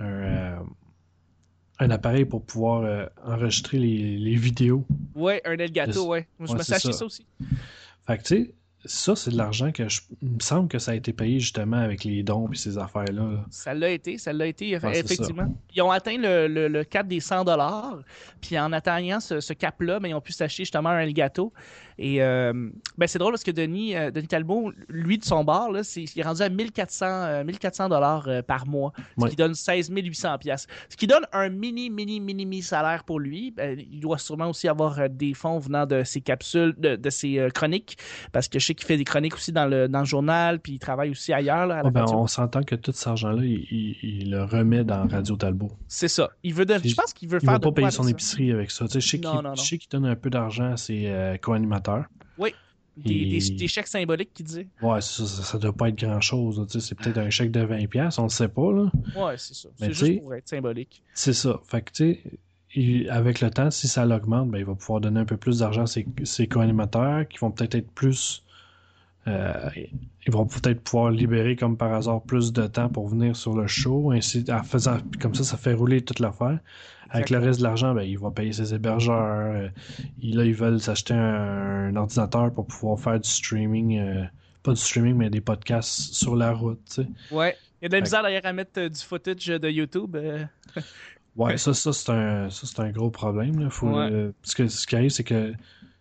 un, 0.00 0.04
euh, 0.06 0.56
un 1.80 1.90
appareil 1.90 2.24
pour 2.24 2.44
pouvoir 2.44 2.82
euh, 2.82 3.06
enregistrer 3.24 3.78
les, 3.78 4.16
les 4.18 4.34
vidéos. 4.36 4.84
Ouais, 5.14 5.40
un 5.44 5.56
Elgato, 5.58 5.92
C'est- 5.92 5.98
ouais. 6.00 6.26
Moi, 6.38 6.46
je 6.46 6.52
ouais, 6.52 6.58
me 6.58 6.62
suis 6.64 6.74
acheté 6.74 6.92
ça. 6.92 6.98
ça 6.98 7.04
aussi. 7.04 7.26
Fait 8.06 8.18
que 8.18 8.22
tu 8.22 8.28
sais, 8.36 8.54
ça, 8.84 9.16
c'est 9.16 9.30
de 9.32 9.36
l'argent 9.36 9.72
que 9.72 9.88
je. 9.88 10.00
Il 10.22 10.30
me 10.34 10.40
semble 10.40 10.68
que 10.68 10.78
ça 10.78 10.92
a 10.92 10.94
été 10.94 11.12
payé 11.12 11.40
justement 11.40 11.76
avec 11.78 12.04
les 12.04 12.22
dons 12.22 12.48
et 12.52 12.56
ces 12.56 12.78
affaires-là. 12.78 13.22
là. 13.22 13.44
Ça 13.50 13.74
l'a 13.74 13.90
été, 13.90 14.18
ça 14.18 14.32
l'a 14.32 14.46
été, 14.46 14.78
Ouais, 14.78 14.98
effectivement. 15.00 15.52
Ils 15.74 15.82
ont 15.82 15.90
atteint 15.90 16.16
le, 16.16 16.46
le- 16.46 16.68
le 16.68 16.84
cap 16.84 17.06
des 17.08 17.20
100 17.20 17.44
dollars. 17.44 17.98
Puis 18.40 18.58
en 18.58 18.72
atteignant 18.72 19.20
ce, 19.20 19.40
ce 19.40 19.52
cap-là, 19.52 19.98
ben, 20.00 20.08
ils 20.08 20.14
ont 20.14 20.20
pu 20.20 20.32
s'acheter 20.32 20.62
justement 20.62 20.90
un 20.90 21.00
Elgato. 21.00 21.52
Et 21.98 22.22
euh, 22.22 22.52
ben 22.96 23.06
c'est 23.06 23.18
drôle 23.18 23.32
parce 23.32 23.42
que 23.44 23.50
Denis, 23.50 23.96
euh, 23.96 24.10
Denis 24.10 24.28
Talbot, 24.28 24.72
lui 24.88 25.18
de 25.18 25.24
son 25.24 25.42
bar, 25.44 25.72
là, 25.72 25.82
c'est, 25.82 26.04
il 26.04 26.20
est 26.20 26.22
rendu 26.22 26.42
à 26.42 26.48
1400 26.48 27.06
euh, 27.08 27.44
1400 27.44 27.88
dollars 27.88 28.28
par 28.46 28.66
mois, 28.66 28.92
ce 29.18 29.24
Ouais. 29.24 29.30
qui 29.30 29.36
donne 29.36 29.54
16 29.54 29.90
800 29.92 30.38
pièces. 30.38 30.66
Ce 30.88 30.96
qui 30.96 31.06
donne 31.06 31.26
un 31.32 31.48
mini 31.48 31.90
mini 31.90 32.20
mini 32.20 32.46
mini 32.46 32.62
salaire 32.62 33.04
pour 33.04 33.18
lui. 33.20 33.50
Ben, 33.50 33.78
il 33.78 34.00
doit 34.00 34.18
sûrement 34.18 34.48
aussi 34.48 34.68
avoir 34.68 35.08
des 35.10 35.34
fonds 35.34 35.58
venant 35.58 35.86
de 35.86 36.04
ses 36.04 36.20
capsules, 36.20 36.74
de, 36.78 36.96
de 36.96 37.10
ses 37.10 37.48
chroniques, 37.54 37.98
parce 38.32 38.48
que 38.48 38.58
je 38.58 38.66
sais 38.66 38.74
qu'il 38.74 38.86
fait 38.86 38.96
des 38.96 39.04
chroniques 39.04 39.34
aussi 39.34 39.52
dans 39.52 39.66
le 39.66 39.88
dans 39.88 40.00
le 40.00 40.04
journal, 40.04 40.60
puis 40.60 40.72
il 40.74 40.78
travaille 40.78 41.10
aussi 41.10 41.32
ailleurs 41.32 41.66
là, 41.66 41.78
à 41.78 41.82
la 41.82 41.88
Ah, 41.88 41.90
ben, 41.90 42.04
on 42.12 42.26
s'entend 42.26 42.62
que 42.62 42.74
tout 42.74 42.92
cet 42.92 43.08
argent-là, 43.08 43.42
il, 43.44 43.66
il- 43.70 43.96
il 44.02 44.30
le 44.30 44.44
remet 44.44 44.84
dans 44.84 45.06
Radio 45.08 45.36
Talbot. 45.36 45.70
C'est 45.88 46.08
ça. 46.08 46.30
Il 46.42 46.54
veut. 46.54 46.64
Il- 46.84 46.90
Je 46.90 46.94
pense 46.94 47.12
qu'il 47.12 47.28
veut 47.28 47.38
Il 47.42 47.44
faire 47.44 47.54
va 47.54 47.58
de 47.58 47.62
pas 47.64 47.68
quoi 47.70 47.74
payer 47.74 47.90
son 47.90 48.02
ça. 48.04 48.10
épicerie 48.10 48.52
avec 48.52 48.70
ça. 48.70 48.84
Tu 48.86 48.92
sais, 48.92 49.00
je 49.00 49.08
sais 49.08 49.78
qu'il 49.78 49.88
donne 49.90 50.06
un 50.06 50.16
peu 50.16 50.30
d'argent 50.30 50.72
à 50.72 50.76
ses 50.76 51.06
euh, 51.06 51.36
co-animateurs. 51.38 51.87
Des, 52.96 53.38
des- 53.56 53.68
chèques 53.68 53.86
symboliques 53.86 54.34
qu'il 54.34 54.44
disait. 54.44 54.66
Ouais, 54.82 55.00
ça, 55.00 55.24
ça, 55.24 55.42
ça 55.44 55.58
doit 55.58 55.72
pas 55.72 55.88
être 55.88 55.96
tu 56.66 56.80
sais, 56.80 56.80
C'est 56.80 56.94
peut-être 56.96 57.18
un 57.18 57.30
chèque 57.30 57.52
de 57.52 57.60
20$, 57.60 58.18
on 58.18 58.24
le 58.24 58.28
sait 58.28 58.48
pas. 58.48 58.72
là. 58.72 58.90
Ouais, 59.14 59.34
c'est 59.36 59.54
ça. 59.54 59.68
Mais 59.80 59.86
C'est 59.86 59.94
juste 59.94 60.20
pour 60.20 60.34
être 60.34 60.48
symbolique. 60.48 61.02
C'est 61.14 61.32
ça. 61.32 61.60
Fait 61.68 61.82
que, 61.82 61.92
tu 61.92 62.18
sais, 62.74 63.08
avec 63.08 63.40
le 63.40 63.50
temps, 63.50 63.70
si 63.70 63.86
ça 63.86 64.04
l'augmente, 64.04 64.50
ben, 64.50 64.58
il 64.58 64.64
va 64.64 64.74
pouvoir 64.74 65.00
donner 65.00 65.20
un 65.20 65.24
peu 65.24 65.36
plus 65.36 65.60
d'argent 65.60 65.82
à 65.82 65.86
ses, 65.86 66.06
ses 66.24 66.48
co-animateurs 66.48 67.28
qui 67.28 67.38
vont 67.38 67.52
peut-être 67.52 67.76
être 67.76 67.90
plus. 67.92 68.42
euh, 69.28 69.70
ils 70.26 70.32
vont 70.32 70.46
peut-être 70.46 70.80
pouvoir 70.82 71.10
libérer, 71.10 71.54
comme 71.54 71.76
par 71.76 71.92
hasard, 71.94 72.22
plus 72.22 72.52
de 72.52 72.66
temps 72.66 72.88
pour 72.88 73.08
venir 73.08 73.36
sur 73.36 73.54
le 73.56 73.66
show. 73.66 74.10
Ainsi, 74.10 74.44
en 74.50 74.62
faisant, 74.64 74.98
comme 75.20 75.34
ça, 75.34 75.44
ça 75.44 75.56
fait 75.56 75.72
rouler 75.74 76.02
toute 76.02 76.18
l'affaire. 76.18 76.58
Avec 77.10 77.30
le 77.30 77.38
reste 77.38 77.58
de 77.60 77.64
l'argent, 77.64 77.94
ben, 77.94 78.02
il 78.02 78.18
va 78.18 78.30
payer 78.30 78.52
ses 78.52 78.74
hébergeurs. 78.74 79.54
euh, 79.54 79.68
là, 80.22 80.44
ils 80.44 80.54
veulent 80.54 80.80
s'acheter 80.80 81.14
un, 81.14 81.88
un 81.88 81.96
ordinateur 81.96 82.52
pour 82.52 82.66
pouvoir 82.66 82.98
faire 83.00 83.18
du 83.20 83.28
streaming. 83.28 83.98
euh, 83.98 84.24
pas 84.62 84.72
du 84.72 84.80
streaming, 84.80 85.14
mais 85.16 85.30
des 85.30 85.40
podcasts 85.40 86.12
sur 86.14 86.36
la 86.36 86.52
route. 86.52 86.80
tu 86.86 87.02
sais. 87.02 87.08
Ouais. 87.30 87.56
Il 87.80 87.84
y 87.84 87.86
a 87.86 87.88
de 87.90 87.94
la 87.94 88.00
misère 88.00 88.22
d'ailleurs 88.22 88.44
à 88.44 88.52
mettre 88.52 88.78
euh, 88.80 88.88
du 88.88 89.00
footage 89.00 89.46
de 89.46 89.68
YouTube. 89.68 90.16
Ouais, 91.36 91.56
ça, 91.56 91.72
ça 91.72 91.92
c'est 91.92 92.10
un, 92.10 92.50
ça, 92.50 92.66
c'est 92.66 92.80
un 92.80 92.90
gros 92.90 93.10
problème. 93.10 93.60
Là. 93.60 93.70
Faut, 93.70 93.86
Ouais. 93.88 94.30
parce 94.42 94.54
que 94.56 94.66
ce 94.66 94.84
qui 94.88 94.96
arrive, 94.96 95.10
c'est 95.10 95.22
que 95.22 95.52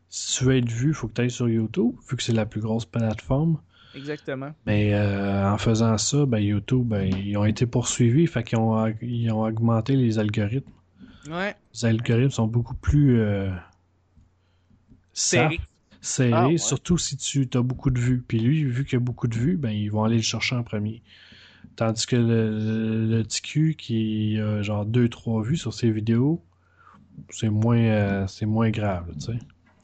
si 0.09 0.37
tu 0.39 0.45
veux 0.45 0.57
être 0.57 0.67
vu, 0.69 0.87
il 0.89 0.93
faut 0.95 1.07
que 1.07 1.13
tu 1.13 1.21
ailles 1.21 1.29
sur 1.29 1.47
YouTube, 1.47 1.91
vu 2.09 2.17
que 2.17 2.23
c'est 2.23 2.33
la 2.33 2.47
plus 2.47 2.59
grosse 2.59 2.85
plateforme. 2.85 3.59
Exactement. 3.95 4.51
Mais 4.65 4.95
euh, 4.95 5.47
en 5.51 5.57
faisant 5.59 5.95
ça, 5.99 6.25
ben, 6.25 6.39
YouTube, 6.39 6.87
ben, 6.87 7.03
ils 7.23 7.37
ont 7.37 7.45
été 7.45 7.67
poursuivis, 7.67 8.25
fait 8.25 8.43
qu'ils 8.43 8.57
ont, 8.57 8.91
ils 9.01 9.29
ont 9.31 9.43
augmenté 9.43 9.95
les 9.95 10.17
algorithmes. 10.17 10.71
Ouais. 11.29 11.55
Les 11.73 11.85
algorithmes 11.85 12.31
sont 12.31 12.47
beaucoup 12.47 12.75
plus 12.75 13.19
euh, 13.19 13.51
Serré. 15.13 15.59
serrés, 16.01 16.31
Ah, 16.33 16.47
ouais. 16.47 16.57
surtout 16.57 16.97
si 16.97 17.17
tu 17.17 17.47
as 17.53 17.61
beaucoup 17.61 17.89
de 17.89 17.99
vues. 17.99 18.23
Puis 18.27 18.39
lui, 18.39 18.63
vu 18.63 18.85
qu'il 18.85 18.97
a 18.97 18.99
beaucoup 18.99 19.27
de 19.27 19.35
vues, 19.35 19.57
ben, 19.57 19.71
ils 19.71 19.89
vont 19.89 20.03
aller 20.03 20.17
le 20.17 20.21
chercher 20.21 20.55
en 20.55 20.63
premier. 20.63 21.01
Tandis 21.75 22.05
que 22.07 22.15
le, 22.15 23.23
TQ 23.23 23.75
qui 23.75 24.39
a 24.39 24.61
genre 24.63 24.85
2-3 24.85 25.43
vues 25.43 25.57
sur 25.57 25.73
ses 25.73 25.91
vidéos, 25.91 26.41
c'est 27.29 27.49
moins, 27.49 27.77
euh, 27.77 28.27
c'est 28.27 28.45
moins 28.45 28.69
grave, 28.69 29.05
tu 29.15 29.25
sais. 29.27 29.39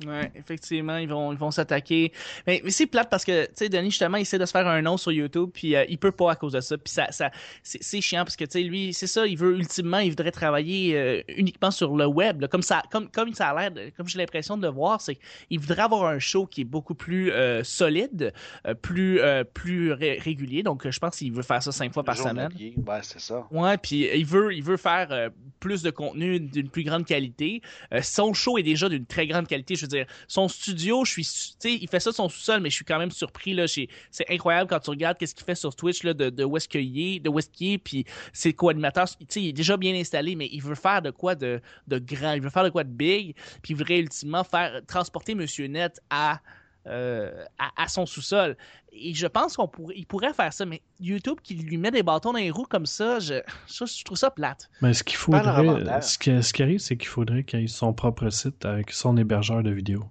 Ouais, 0.06 0.32
effectivement, 0.36 0.98
ils 0.98 1.08
vont, 1.08 1.32
ils 1.32 1.38
vont 1.38 1.52
s'attaquer. 1.52 2.12
Mais, 2.48 2.62
mais 2.64 2.72
c'est 2.72 2.86
plate 2.88 3.10
parce 3.10 3.24
que, 3.26 3.46
tu 3.46 3.52
sais, 3.56 3.70
Denis, 3.70 3.92
justement, 3.92 4.18
il 4.18 4.22
essaie 4.22 4.38
de 4.40 4.46
se 4.46 4.52
faire 4.52 4.68
un 4.68 4.82
nom 4.82 4.98
sur 4.98 5.12
YouTube, 5.12 5.50
puis 5.54 5.76
euh, 5.76 5.86
il 5.90 5.98
peut 5.98 6.12
pas 6.12 6.32
à 6.32 6.36
cause 6.36 6.54
de 6.54 6.62
ça. 6.62 6.78
Puis 6.78 6.92
ça, 6.94 7.12
ça 7.12 7.32
c'est 7.64 8.02
chiant 8.02 8.24
parce 8.24 8.36
que, 8.36 8.46
tu 8.46 8.52
sais, 8.52 8.62
lui, 8.64 8.94
c'est 8.94 9.08
ça, 9.08 9.26
il 9.26 9.38
veut, 9.38 9.56
ultimement, 9.58 10.00
il 10.00 10.10
voudrait 10.10 10.32
travailler 10.32 10.98
euh, 10.98 11.22
uniquement 11.30 11.72
sur 11.72 11.96
le 11.96 12.06
web. 12.06 12.42
là. 12.42 12.48
comme 12.48 12.62
ça, 12.62 12.84
comme, 12.92 13.10
comme 13.10 13.34
ça 13.34 13.50
a 13.50 13.70
l'air, 13.70 13.92
comme 13.96 14.08
j'ai 14.08 14.20
l'impression 14.20 14.58
de 14.58 14.64
le 14.68 14.74
voir, 14.74 15.02
c'est 15.02 15.16
qu'il 15.48 15.60
voudrait 15.60 15.84
avoir 15.84 16.06
un 16.06 16.20
show 16.20 16.46
qui 16.46 16.62
est 16.62 16.66
beaucoup 16.66 16.96
plus 16.96 17.32
euh, 17.32 17.64
solide, 17.64 18.34
euh, 18.68 18.74
plus, 18.74 19.20
plus 19.54 19.92
ré- 19.94 20.20
régulier. 20.20 20.64
Donc, 20.64 20.90
je 20.90 21.00
pense 21.00 21.18
qu'il 21.18 21.32
veut 21.32 21.44
faire 21.44 21.62
ça 21.64 21.72
cinq 21.72 21.94
fois 21.94 22.04
par 22.04 22.16
semaine. 22.30 22.50
Ouais, 22.86 23.00
c'est 23.02 23.20
ça. 23.20 23.48
Ouais, 23.52 23.78
puis 23.78 24.08
il 24.14 24.26
veut, 24.26 24.54
il 24.54 24.64
veut 24.64 24.78
faire 24.78 25.30
plus 25.60 25.82
de 25.82 25.90
contenu 25.92 26.40
d'une 26.40 26.70
plus 26.70 26.84
grande 26.84 27.06
qualité. 27.06 27.62
Son 28.02 28.34
show 28.34 28.58
est 28.58 28.64
déjà 28.64 28.90
d'une 28.90 29.06
très 29.06 29.28
grande 29.28 29.48
qualité. 29.48 29.76
Je 29.76 29.82
veux 29.84 29.88
son 30.28 30.48
studio, 30.48 31.06
je 31.06 31.12
suis, 31.12 31.24
tu 31.24 31.30
sais, 31.60 31.74
il 31.74 31.88
fait 31.88 32.00
ça 32.00 32.12
son 32.12 32.30
sous-sol, 32.30 32.60
mais 32.62 32.70
je 32.70 32.76
suis 32.76 32.86
quand 32.86 33.00
même 33.00 33.12
surpris 33.12 33.54
là. 33.54 33.66
C'est 33.68 34.30
incroyable 34.30 34.70
quand 34.70 34.80
tu 34.80 34.90
regardes 34.90 35.18
qu'est-ce 35.18 35.36
qu'il 35.36 35.46
fait 35.46 35.56
sur 35.56 35.76
Twitch 35.76 36.04
là, 36.04 36.14
de, 36.14 36.30
de 36.30 36.44
où 36.44 36.58
est, 36.58 37.20
de 37.20 37.78
puis 37.78 38.06
ses 38.32 38.54
co-animateurs. 38.54 39.08
Tu 39.10 39.26
sais, 39.30 39.42
il 39.42 39.50
est 39.50 39.54
déjà 39.54 39.78
bien 39.78 39.94
installé, 39.96 40.36
mais 40.36 40.50
il 40.52 40.62
veut 40.62 40.76
faire 40.76 41.02
de 41.02 41.12
quoi 41.12 41.36
de, 41.36 41.62
de 41.88 42.00
grand, 42.00 42.34
il 42.34 42.42
veut 42.42 42.50
faire 42.50 42.64
de 42.64 42.70
quoi 42.70 42.84
de 42.84 42.92
big, 42.92 43.36
puis 43.62 43.74
il 43.74 43.76
voudrait 43.76 44.00
ultimement 44.00 44.44
faire 44.44 44.82
transporter 44.88 45.36
Monsieur 45.36 45.68
Net 45.68 46.00
à 46.10 46.42
euh, 46.88 47.44
à, 47.60 47.84
à 47.84 47.88
son 47.88 48.06
sous-sol. 48.06 48.58
Et 48.92 49.14
je 49.14 49.28
pense 49.28 49.56
qu'on 49.58 49.68
pourrait, 49.68 49.96
il 49.98 50.06
pourrait 50.06 50.34
faire 50.34 50.54
ça, 50.54 50.66
mais 50.66 50.82
YouTube 51.00 51.38
qui 51.42 51.56
lui 51.56 51.78
met 51.78 51.92
des 51.92 52.04
bâtons 52.04 52.34
dans 52.34 52.40
les 52.40 52.52
roues 52.52 52.68
comme 52.70 52.86
ça, 52.86 53.20
je, 53.20 53.42
je, 53.68 53.86
je 53.86 54.04
trouve 54.04 54.18
ça 54.18 54.30
plate. 54.30 54.70
Mais 54.82 54.94
ce 54.94 55.04
qu'il 55.04 55.18
faudrait, 55.18 56.02
ce 56.02 56.18
qui, 56.18 56.44
ce 56.44 56.54
qui 56.54 56.64
arrive, 56.64 56.80
c'est 56.80 56.98
qu'il 56.98 57.08
faudrait 57.08 57.44
qu'il 57.44 57.60
ait 57.62 57.68
son 57.68 57.94
propre 57.94 58.30
site 58.30 58.66
avec 58.66 58.92
son 58.92 59.18
hébergeur 59.18 59.64
de 59.64 59.72
vidéos. 59.72 60.06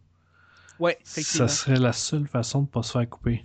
Ouais. 0.78 0.98
Ça 1.04 1.46
serait 1.46 1.78
la 1.78 1.92
seule 1.92 2.26
façon 2.26 2.62
de 2.62 2.66
pas 2.66 2.82
se 2.82 2.92
faire 2.92 3.08
couper. 3.08 3.44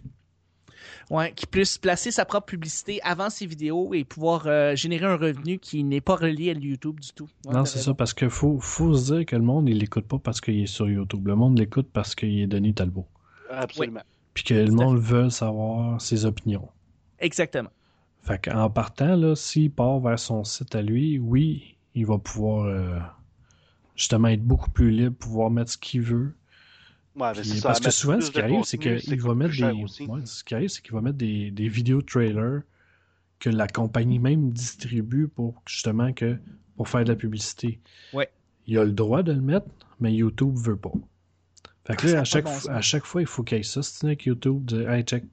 Ouais, 1.10 1.32
qui 1.34 1.46
puisse 1.46 1.78
placer 1.78 2.12
sa 2.12 2.26
propre 2.26 2.48
publicité 2.48 3.00
avant 3.02 3.30
ses 3.30 3.46
vidéos 3.46 3.94
et 3.94 4.04
pouvoir 4.04 4.46
euh, 4.48 4.76
générer 4.76 5.06
un 5.06 5.16
revenu 5.16 5.58
qui 5.58 5.84
n'est 5.84 6.02
pas 6.02 6.16
relié 6.16 6.50
à 6.50 6.54
YouTube 6.54 7.00
du 7.00 7.12
tout. 7.14 7.30
Ouais, 7.46 7.54
non, 7.54 7.64
c'est 7.64 7.80
ça, 7.80 7.94
parce 7.94 8.14
qu'il 8.14 8.30
faut, 8.30 8.60
faut 8.60 8.94
se 8.94 9.14
dire 9.14 9.26
que 9.26 9.36
le 9.36 9.42
monde, 9.42 9.70
il 9.70 9.78
l'écoute 9.78 10.06
pas 10.06 10.20
parce 10.20 10.42
qu'il 10.42 10.60
est 10.60 10.66
sur 10.66 10.90
YouTube. 10.90 11.26
Le 11.28 11.36
monde 11.36 11.60
l'écoute 11.60 11.90
parce 11.94 12.14
qu'il 12.14 12.40
est 12.40 12.48
Denis 12.48 12.74
Talbot. 12.74 13.08
Absolument. 13.50 14.02
Puis 14.34 14.44
que 14.44 14.54
le 14.54 14.72
monde 14.72 15.00
veut 15.00 15.30
savoir 15.30 16.00
ses 16.02 16.26
opinions. 16.26 16.68
Exactement. 17.20 17.70
Fait 18.22 18.40
qu'en 18.44 18.70
partant, 18.70 19.16
là, 19.16 19.36
s'il 19.36 19.72
part 19.72 20.00
vers 20.00 20.20
son 20.20 20.44
site 20.44 20.76
à 20.76 20.82
lui, 20.82 21.18
oui, 21.18 21.78
il 21.96 22.06
va 22.06 22.18
pouvoir 22.18 22.66
euh, 22.66 23.00
justement 23.96 24.28
être 24.28 24.44
beaucoup 24.44 24.70
plus 24.70 24.92
libre, 24.92 25.16
pouvoir 25.16 25.50
mettre 25.50 25.72
ce 25.72 25.78
qu'il 25.78 26.02
veut. 26.02 26.36
Ouais, 27.16 27.32
Puis- 27.34 27.46
ça, 27.46 27.70
parce 27.70 27.80
que 27.80 27.90
souvent, 27.90 28.22
ce 28.22 28.30
qui 28.30 28.40
arrive, 28.40 28.64
c'est 28.64 28.78
qu'il 28.78 29.22
va 29.22 29.34
mettre 29.34 29.56
des. 29.56 30.06
ouais, 30.06 30.26
ce 30.26 30.44
qui 30.44 30.54
arrive, 30.54 30.70
c'est 30.70 30.82
qu'il 30.84 30.94
va 30.94 31.02
mettre 31.02 31.18
des, 31.18 31.50
des 31.50 31.68
vidéos 31.68 32.02
trailers 32.02 32.62
que 33.40 33.50
la 33.50 33.68
compagnie 33.68 34.20
même 34.20 34.52
distribue 34.52 35.28
pour 35.28 35.62
justement 35.66 36.12
que 36.14 36.38
pour 36.76 36.90
faire 36.90 37.04
de 37.04 37.10
la 37.10 37.16
publicité. 37.16 37.80
Ouais. 38.14 38.30
Il 38.68 38.78
a 38.78 38.84
le 38.84 38.92
droit 38.92 39.24
de 39.24 39.32
le 39.32 39.42
mettre, 39.42 39.68
mais 40.00 40.14
YouTube 40.14 40.56
veut 40.58 40.76
pas. 40.76 40.92
Fait 41.88 41.96
que 41.96 42.08
Ça 42.08 42.14
là, 42.14 42.18
a 42.20 42.22
à 42.22 42.26
chaque, 42.26 42.44
bon 42.46 42.52
à 42.70 42.82
chaque 42.82 43.06
fois, 43.06 43.22
il 43.22 43.28
faut 43.28 43.44
qu'il 43.44 43.58
y 43.58 43.62
ait 43.62 43.64
ça. 43.64 43.82
C'est 43.82 44.06
avec 44.06 44.26
YouTube, 44.26 44.66
dire 44.66 44.92
Hey, 44.92 45.04
check, 45.04 45.24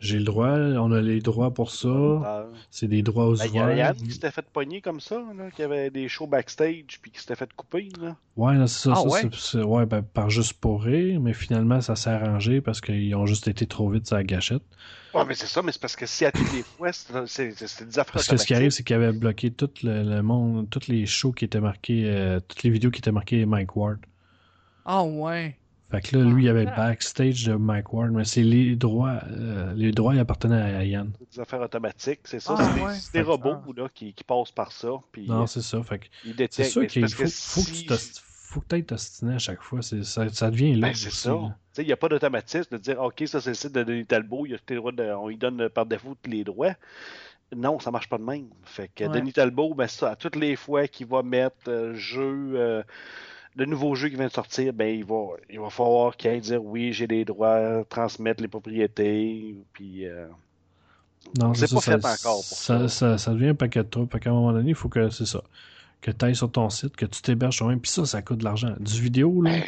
j'ai 0.00 0.18
le 0.18 0.24
droit, 0.24 0.50
on 0.50 0.92
a 0.92 1.00
les 1.00 1.20
droits 1.20 1.52
pour 1.52 1.70
ça, 1.72 1.88
Ah. 2.24 2.46
c'est 2.70 2.86
des 2.86 3.02
droits 3.02 3.26
aux 3.26 3.36
Ben, 3.36 3.46
Il 3.46 3.78
y 3.78 3.80
a 3.80 3.94
qui 3.94 4.12
s'était 4.12 4.30
fait 4.30 4.44
pogner 4.52 4.80
comme 4.80 5.00
ça, 5.00 5.16
là, 5.36 5.50
qui 5.50 5.62
avait 5.62 5.90
des 5.90 6.08
shows 6.08 6.26
backstage 6.28 7.00
puis 7.02 7.10
qui 7.10 7.18
s'était 7.20 7.34
fait 7.34 7.52
couper. 7.52 7.88
Là. 8.00 8.16
Ouais, 8.36 8.54
là, 8.56 8.66
c'est 8.68 8.88
ça. 8.88 8.92
Ah 8.96 9.30
ça, 9.32 9.64
ouais? 9.66 9.86
ben, 9.86 10.02
par 10.02 10.30
juste 10.30 10.52
pour 10.54 10.82
rire, 10.84 11.20
mais 11.20 11.32
finalement, 11.32 11.80
ça 11.80 11.96
s'est 11.96 12.10
arrangé 12.10 12.60
parce 12.60 12.80
qu'ils 12.80 13.14
ont 13.16 13.26
juste 13.26 13.48
été 13.48 13.66
trop 13.66 13.88
vite 13.90 14.06
sur 14.06 14.16
la 14.16 14.24
gâchette. 14.24 14.62
Ouais, 15.14 15.24
mais 15.26 15.34
c'est 15.34 15.46
ça, 15.46 15.62
mais 15.62 15.72
c'est 15.72 15.80
parce 15.80 15.96
que 15.96 16.06
si 16.06 16.24
à 16.24 16.30
toutes 16.32 16.52
les 16.52 16.62
fois, 16.76 16.92
c'est 16.92 17.26
c'est- 17.26 17.66
c'est 17.66 17.84
des 17.88 17.98
affaires 17.98 18.12
Parce 18.14 18.28
que 18.28 18.36
ce 18.36 18.46
qui 18.46 18.54
arrive, 18.54 18.70
c'est 18.70 18.84
qu'ils 18.84 18.94
avaient 18.96 19.12
bloqué 19.12 19.50
tout 19.50 19.70
le, 19.82 20.02
le 20.04 20.22
monde, 20.22 20.68
toutes 20.70 20.86
les 20.86 21.06
shows 21.06 21.32
qui 21.32 21.44
étaient 21.44 21.60
marqués, 21.60 22.02
euh, 22.06 22.38
toutes 22.46 22.62
les 22.62 22.70
vidéos 22.70 22.90
qui 22.90 22.98
étaient 22.98 23.10
marquées 23.12 23.44
Mike 23.46 23.74
Ward. 23.74 23.98
Ah 24.84 25.02
ouais. 25.02 25.56
Fait 25.90 26.02
que 26.02 26.16
là, 26.18 26.24
lui, 26.24 26.44
il 26.44 26.48
avait 26.50 26.64
le 26.66 26.70
backstage 26.76 27.44
de 27.46 27.54
Mike 27.54 27.92
Ward, 27.94 28.10
mais 28.12 28.24
c'est 28.26 28.42
les 28.42 28.76
droits, 28.76 29.20
euh, 29.30 29.72
les 29.74 29.90
droits, 29.90 30.14
ils 30.14 30.20
appartenaient 30.20 30.60
à 30.74 30.84
Yann. 30.84 31.10
C'est 31.18 31.36
des 31.36 31.40
affaires 31.40 31.62
automatiques, 31.62 32.20
c'est 32.24 32.40
ça. 32.40 32.54
Ah, 32.58 32.92
c'est 32.94 33.12
des, 33.14 33.18
ouais. 33.20 33.24
robots 33.24 33.72
là, 33.74 33.88
qui, 33.94 34.12
qui 34.12 34.22
passent 34.22 34.52
par 34.52 34.70
ça. 34.72 34.88
Puis 35.12 35.26
Non, 35.26 35.46
c'est 35.46 35.62
ça. 35.62 35.82
Fait 35.82 35.98
que 36.00 36.06
c'est 36.50 36.64
sûr 36.64 36.86
qu'il 36.86 37.08
faut, 37.08 37.22
que 37.24 37.28
faut 37.30 37.60
que 37.62 37.66
si- 37.66 37.82
tu 37.82 37.86
t'ost- 37.88 38.22
faut 38.50 38.60
que 38.60 38.76
tu 38.76 38.84
t'ostiner 38.84 39.34
à 39.36 39.38
chaque 39.38 39.62
fois. 39.62 39.80
C'est- 39.80 40.02
Ça, 40.04 40.28
ça 40.28 40.50
devient 40.50 40.74
là. 40.74 40.88
Ben, 40.88 40.94
c'est 40.94 41.10
ça. 41.10 41.34
Il 41.78 41.86
n'y 41.86 41.92
a 41.92 41.96
pas 41.96 42.08
d'automatisme 42.10 42.76
de 42.76 42.78
dire 42.82 43.00
OK, 43.00 43.22
ça 43.26 43.40
c'est 43.40 43.50
le 43.50 43.54
site 43.54 43.72
de 43.72 43.82
Denis 43.82 44.04
Talbot, 44.04 44.44
il 44.46 44.54
a 44.54 44.58
tous 44.58 44.64
les 44.70 44.76
droits 44.76 44.92
de- 44.92 45.04
on 45.14 45.28
lui 45.28 45.36
donne 45.38 45.68
par 45.70 45.86
défaut 45.86 46.14
tous 46.22 46.30
les 46.30 46.44
droits. 46.44 46.74
Non, 47.56 47.78
ça 47.78 47.90
marche 47.90 48.10
pas 48.10 48.18
de 48.18 48.24
même. 48.24 48.48
Fait 48.64 48.90
que 48.94 49.04
Ouais. 49.04 49.10
Denis 49.20 49.32
Talbot, 49.32 49.72
ben 49.74 49.86
ça, 49.86 50.10
à 50.10 50.16
toutes 50.16 50.36
les 50.36 50.54
fois 50.54 50.86
qu'il 50.86 51.06
va 51.06 51.22
mettre 51.22 51.56
euh, 51.68 51.94
jeu, 51.94 52.52
euh, 52.56 52.82
le 53.58 53.64
nouveau 53.66 53.94
jeu 53.94 54.08
qui 54.08 54.16
vient 54.16 54.28
de 54.28 54.32
sortir, 54.32 54.72
ben 54.72 54.86
il 54.96 55.04
va, 55.04 55.16
il 55.50 55.58
va 55.60 55.68
falloir 55.70 56.16
qu'il 56.16 56.30
aille 56.30 56.40
dire 56.40 56.64
oui, 56.64 56.92
j'ai 56.92 57.06
des 57.06 57.24
droits, 57.24 57.84
transmettre 57.88 58.40
les 58.40 58.48
propriétés, 58.48 59.56
puis 59.72 60.06
euh, 60.06 60.26
Non, 61.38 61.52
c'est 61.54 61.72
pas 61.72 61.80
ça, 61.80 61.92
fait 61.98 62.02
ça, 62.02 62.12
encore 62.14 62.36
pour 62.36 62.44
ça, 62.44 62.78
ça. 62.78 62.88
ça- 62.88 63.18
ça 63.18 63.32
devient 63.32 63.48
un 63.48 63.54
paquet 63.54 63.82
de 63.82 63.88
trucs. 63.88 64.10
Fait 64.12 64.20
qu'à 64.20 64.30
un 64.30 64.34
moment 64.34 64.52
donné, 64.52 64.70
il 64.70 64.74
faut 64.74 64.88
que 64.88 65.10
c'est 65.10 65.26
ça. 65.26 65.42
Que 66.00 66.12
tu 66.12 66.24
ailles 66.24 66.36
sur 66.36 66.50
ton 66.52 66.70
site, 66.70 66.94
que 66.96 67.06
tu 67.06 67.20
t'héberges 67.22 67.58
toi-même. 67.58 67.80
Puis 67.80 67.90
ça, 67.90 68.06
ça 68.06 68.22
coûte 68.22 68.38
de 68.38 68.44
l'argent. 68.44 68.72
Du 68.78 69.00
vidéo, 69.00 69.42
là. 69.42 69.50
Ben, 69.50 69.64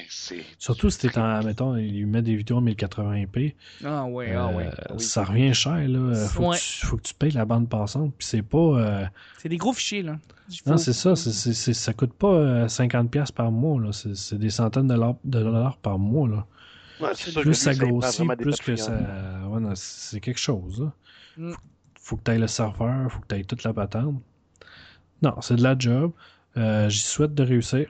Surtout 0.58 0.88
si 0.88 0.98
t'es 0.98 1.18
en, 1.18 1.42
mettons, 1.42 1.74
il 1.76 2.06
met 2.06 2.22
des 2.22 2.36
vidéos 2.36 2.58
en 2.58 2.62
1080p. 2.62 3.54
Ah 3.84 4.04
ouais, 4.04 4.32
ah 4.34 4.46
ouais. 4.48 4.66
euh, 4.66 4.70
Ah 4.78 4.92
oui. 4.94 5.00
Ça 5.02 5.24
revient 5.24 5.52
cher, 5.52 5.88
là. 5.88 6.14
Faut, 6.28 6.48
Ouais. 6.50 6.56
que 6.56 6.62
tu, 6.62 6.86
faut 6.86 6.96
que 6.98 7.02
tu 7.02 7.14
payes 7.14 7.32
la 7.32 7.44
bande 7.44 7.68
passante. 7.68 8.14
Puis 8.16 8.28
c'est 8.28 8.42
pas. 8.42 8.58
euh, 8.58 9.04
C'est 9.38 9.48
des 9.48 9.56
gros 9.56 9.72
fichiers, 9.72 10.02
là. 10.02 10.18
Non, 10.66 10.76
c'est 10.76 10.92
ça. 10.92 11.16
c'est 11.16 11.32
c'est- 11.32 11.52
c'est- 11.52 11.72
ça 11.74 11.92
coûte 11.92 12.12
pas 12.12 12.28
euh, 12.32 12.68
50$ 12.68 13.32
par 13.32 13.50
mois, 13.50 13.80
là. 13.80 13.90
C'est 13.92 14.38
des 14.38 14.50
centaines 14.50 14.86
de 14.86 14.94
dollars, 14.94 15.16
de 15.24 15.42
dollars 15.42 15.78
par 15.78 15.98
mois, 15.98 16.28
là. 16.28 16.46
Ouais, 17.00 17.08
plus 17.14 17.34
que 17.42 17.52
ça 17.54 17.74
grossit, 17.74 18.24
plus 18.36 18.56
que 18.60 18.76
ça. 18.76 18.92
Ouais, 19.48 19.60
non, 19.60 19.72
c'est 19.74 20.20
quelque 20.20 20.38
chose. 20.40 20.80
Là. 20.80 20.92
Mm. 21.38 21.52
Faut 21.98 22.16
que 22.16 22.22
tu 22.24 22.30
ailles 22.30 22.38
le 22.40 22.46
serveur, 22.46 23.10
faut 23.10 23.20
que 23.20 23.26
tu 23.28 23.34
ailles 23.34 23.44
toute 23.46 23.62
la 23.64 23.72
patente. 23.72 24.20
Non, 25.22 25.34
c'est 25.40 25.56
de 25.56 25.62
la 25.62 25.76
job. 25.78 26.12
Euh, 26.56 26.88
J'y 26.88 26.98
souhaite 27.00 27.34
de 27.34 27.42
réussir. 27.42 27.86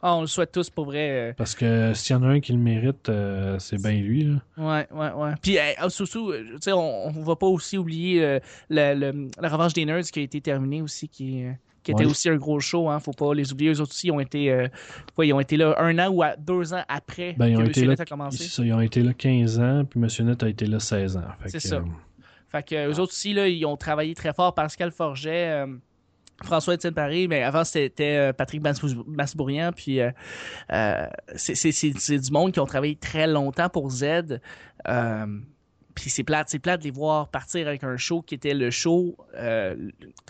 Ah, 0.00 0.14
on 0.14 0.20
le 0.20 0.26
souhaite 0.28 0.52
tous 0.52 0.70
pour 0.70 0.84
vrai. 0.86 1.10
euh, 1.10 1.32
Parce 1.36 1.56
que 1.56 1.92
s'il 1.92 2.14
y 2.14 2.18
en 2.18 2.22
a 2.22 2.28
un 2.28 2.38
qui 2.40 2.52
le 2.52 2.58
mérite, 2.58 3.08
euh, 3.08 3.58
c'est 3.58 3.82
bien 3.82 3.94
lui. 4.00 4.24
Là. 4.24 4.36
Ouais, 4.56 4.86
ouais, 4.92 5.10
ouais. 5.12 5.32
Puis, 5.42 5.58
surtout, 5.88 6.30
euh, 6.30 6.44
tu 6.52 6.58
sais, 6.62 6.72
on, 6.72 7.06
on 7.08 7.22
va 7.22 7.34
pas 7.34 7.48
aussi 7.48 7.76
oublier 7.76 8.24
euh, 8.24 8.38
la, 8.70 8.94
le- 8.94 9.28
la 9.40 9.48
revanche 9.48 9.72
des 9.72 9.84
nerds 9.84 10.02
qui 10.04 10.20
a 10.20 10.22
été 10.22 10.40
terminée 10.40 10.82
aussi, 10.82 11.08
qui, 11.08 11.42
qui 11.82 11.90
était 11.90 12.04
aussi 12.06 12.28
un 12.28 12.36
gros 12.36 12.60
show. 12.60 12.88
Hein, 12.88 13.00
faut 13.00 13.10
pas 13.10 13.34
les 13.34 13.52
oublier. 13.52 13.72
Eux 13.72 13.80
autres 13.80 13.90
aussi, 13.90 14.06
ils 14.06 14.12
ont 14.12 14.20
été, 14.20 14.68
ils 15.20 15.32
ont 15.32 15.40
été 15.40 15.56
là 15.56 15.74
un 15.80 15.98
an 15.98 16.08
ou 16.10 16.22
à- 16.22 16.36
deux 16.36 16.72
ans 16.74 16.84
après 16.86 17.34
Ben, 17.36 17.48
ils 17.48 17.54
que 17.56 17.58
ont, 17.58 17.64
M. 17.64 17.70
été 17.70 17.84
là, 17.84 17.94
a 17.98 18.04
commencé. 18.04 18.44
ça, 18.44 18.62
ils 18.64 18.72
ont 18.72 18.80
été 18.80 19.02
là 19.02 19.12
15 19.14 19.58
ans, 19.58 19.84
puis 19.84 19.98
M. 20.00 20.26
Net 20.28 20.42
a 20.44 20.48
été 20.48 20.66
là 20.66 20.78
16 20.78 21.16
ans. 21.16 21.22
C'est 21.46 21.58
ça. 21.58 21.82
Fait 22.50 22.62
que 22.62 22.86
eux 22.88 23.00
autres 23.00 23.12
aussi, 23.12 23.34
là, 23.34 23.48
ils 23.48 23.66
ont 23.66 23.76
travaillé 23.76 24.14
très 24.14 24.32
fort. 24.32 24.54
Pascal 24.54 24.92
Forget, 24.92 25.64
François-Étienne 26.42 26.94
Paris, 26.94 27.26
mais 27.28 27.42
avant, 27.42 27.64
c'était 27.64 28.16
euh, 28.16 28.32
Patrick 28.32 28.62
Masbou- 28.62 29.04
Masbourian. 29.06 29.72
Puis 29.74 30.00
euh, 30.00 30.10
euh, 30.72 31.06
c'est- 31.36 32.18
du 32.18 32.30
monde 32.30 32.52
qui 32.52 32.60
ont 32.60 32.66
travaillé 32.66 32.96
très 32.96 33.26
longtemps 33.26 33.68
pour 33.68 33.90
Z. 33.90 34.38
Euh, 34.86 35.26
puis 35.94 36.10
c'est 36.10 36.22
plate, 36.22 36.48
c'est 36.48 36.60
plate 36.60 36.80
de 36.80 36.84
les 36.84 36.90
voir 36.92 37.28
partir 37.28 37.66
avec 37.66 37.82
un 37.82 37.96
show 37.96 38.22
qui 38.22 38.36
était 38.36 38.54
le 38.54 38.70
show, 38.70 39.16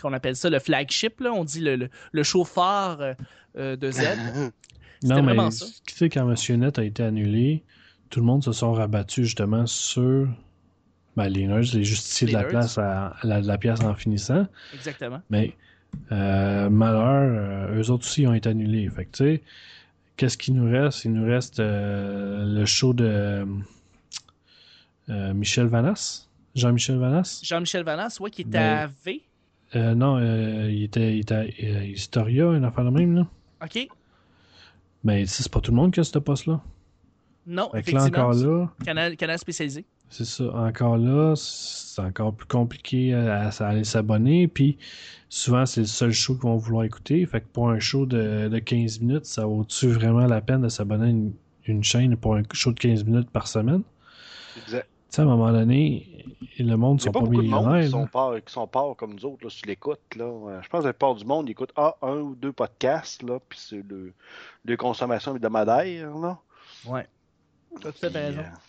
qu'on 0.01 0.13
appelle 0.13 0.35
ça 0.35 0.49
le 0.49 0.57
flagship, 0.59 1.19
là. 1.19 1.31
On 1.31 1.43
dit 1.43 1.59
le, 1.59 1.75
le, 1.75 1.89
le 2.11 2.23
show 2.23 2.43
phare 2.43 3.15
de 3.55 3.91
Z. 3.91 4.01
Non, 5.01 5.15
mais 5.23 5.33
vraiment 5.33 5.49
ça. 5.49 5.65
tu 5.87 5.95
sais, 5.95 6.09
quand 6.09 6.29
M. 6.29 6.59
Net 6.59 6.77
a 6.77 6.83
été 6.83 7.03
annulé, 7.03 7.63
tout 8.09 8.19
le 8.19 8.25
monde 8.25 8.43
se 8.43 8.51
sont 8.51 8.73
rabattus 8.73 9.23
justement 9.27 9.65
sur 9.65 10.27
ben, 11.15 11.29
les 11.29 11.47
nerds, 11.47 11.73
les 11.73 11.85
justiciers 11.85 12.27
Les 12.27 12.33
de 12.33 12.37
la 12.37 12.43
nerds. 12.43 12.49
place 12.49 12.77
à, 12.77 13.07
à 13.21 13.25
la, 13.25 13.39
de 13.39 13.47
la 13.47 13.57
pièce 13.57 13.79
en 13.79 13.93
finissant. 13.95 14.45
Exactement. 14.73 15.21
Mais 15.29 15.55
euh, 16.11 16.69
malheur, 16.69 17.69
euh, 17.71 17.79
eux 17.81 17.89
autres 17.91 18.05
aussi 18.05 18.25
ont 18.27 18.33
été 18.33 18.49
annulés. 18.49 18.89
Fait 18.89 19.05
que 19.05 19.39
qu'est-ce 20.17 20.37
qui 20.37 20.51
nous 20.51 20.69
reste? 20.69 21.05
Il 21.05 21.13
nous 21.13 21.25
reste 21.25 21.59
euh, 21.59 22.43
le 22.45 22.65
show 22.65 22.93
de 22.93 23.45
euh, 25.09 25.33
Michel 25.33 25.67
Vanas. 25.67 26.27
Jean-Michel 26.55 26.97
Vanas? 26.97 27.41
Jean-Michel 27.43 27.83
Vanas, 27.83 28.17
ouais, 28.19 28.31
qui 28.31 28.41
était 28.41 28.51
Ben- 28.51 28.77
à 28.77 28.87
V. 29.05 29.21
Euh, 29.75 29.93
non, 29.93 30.17
euh, 30.17 30.67
il 30.71 30.83
était, 30.83 31.15
il 31.15 31.19
était 31.19 31.35
à 31.35 31.85
Historia, 31.85 32.45
une 32.53 32.65
affaire 32.65 32.83
de 32.85 32.89
même, 32.89 33.15
là. 33.15 33.27
OK. 33.63 33.87
Mais 35.03 35.25
sais, 35.27 35.43
c'est 35.43 35.51
pas 35.51 35.61
tout 35.61 35.71
le 35.71 35.77
monde 35.77 35.93
qui 35.93 35.99
a 35.99 36.03
ce 36.03 36.17
poste-là. 36.17 36.59
Non, 37.45 37.69
Fait 37.71 37.83
que 37.83 37.91
là, 37.91 37.99
effectivement. 38.01 38.27
encore 38.29 38.33
là, 38.33 38.69
Canal, 38.83 39.15
canal 39.15 39.37
spécialisé. 39.39 39.85
C'est 40.09 40.25
ça. 40.25 40.43
Encore 40.55 40.97
là, 40.97 41.35
c'est 41.35 42.01
encore 42.01 42.33
plus 42.33 42.47
compliqué 42.47 43.13
à, 43.13 43.49
à 43.49 43.67
aller 43.67 43.83
s'abonner. 43.83 44.47
Puis 44.47 44.77
souvent, 45.29 45.65
c'est 45.65 45.81
le 45.81 45.85
seul 45.87 46.11
show 46.11 46.33
qu'ils 46.33 46.43
vont 46.43 46.57
vouloir 46.57 46.83
écouter. 46.83 47.25
Fait 47.25 47.41
que 47.41 47.47
pour 47.47 47.69
un 47.69 47.79
show 47.79 48.05
de, 48.05 48.47
de 48.47 48.59
15 48.59 49.01
minutes, 49.01 49.25
ça 49.25 49.45
vaut-tu 49.45 49.87
vraiment 49.89 50.25
la 50.25 50.41
peine 50.41 50.61
de 50.61 50.69
s'abonner 50.69 51.05
à 51.05 51.09
une, 51.09 51.33
une 51.65 51.83
chaîne 51.83 52.15
pour 52.17 52.35
un 52.35 52.41
show 52.53 52.71
de 52.71 52.79
15 52.79 53.03
minutes 53.05 53.29
par 53.29 53.47
semaine? 53.47 53.83
Exact. 54.57 54.87
Tu 55.11 55.15
sais, 55.15 55.21
à 55.21 55.25
un 55.25 55.27
moment 55.27 55.51
donné, 55.51 56.25
le 56.59 56.75
monde 56.75 57.01
sont 57.01 57.11
pas 57.11 57.19
pas, 57.21 57.25
de 57.25 57.31
millionnaires. 57.31 57.83
qui 57.83 57.89
sont 57.89 58.07
pas, 58.07 58.41
qui 58.41 58.53
sont 58.53 58.67
pas 58.67 58.93
comme 58.95 59.13
nous 59.15 59.25
autres 59.25 59.43
là, 59.43 59.49
sur 59.49 59.67
l'écoute. 59.67 59.99
Là. 60.15 60.25
Euh, 60.25 60.61
Je 60.61 60.69
pense 60.69 60.81
que 60.81 60.87
la 60.87 60.93
plupart 60.93 61.15
du 61.15 61.25
monde 61.25 61.47
ils 61.47 61.51
écoute 61.51 61.71
ah, 61.75 61.95
un 62.01 62.17
ou 62.17 62.35
deux 62.35 62.51
podcasts, 62.51 63.23
là, 63.23 63.39
puis 63.47 63.59
c'est 63.61 63.83
le, 63.87 64.13
le 64.65 64.77
consommation 64.77 65.35
hebdomadaire. 65.35 66.15
Là. 66.17 66.39
Ouais. 66.85 67.07
T'as 67.81 67.91
tout 67.91 68.05
à 68.05 68.09
raison. 68.09 68.39
euh, 68.39 68.43
Tu 68.43 68.68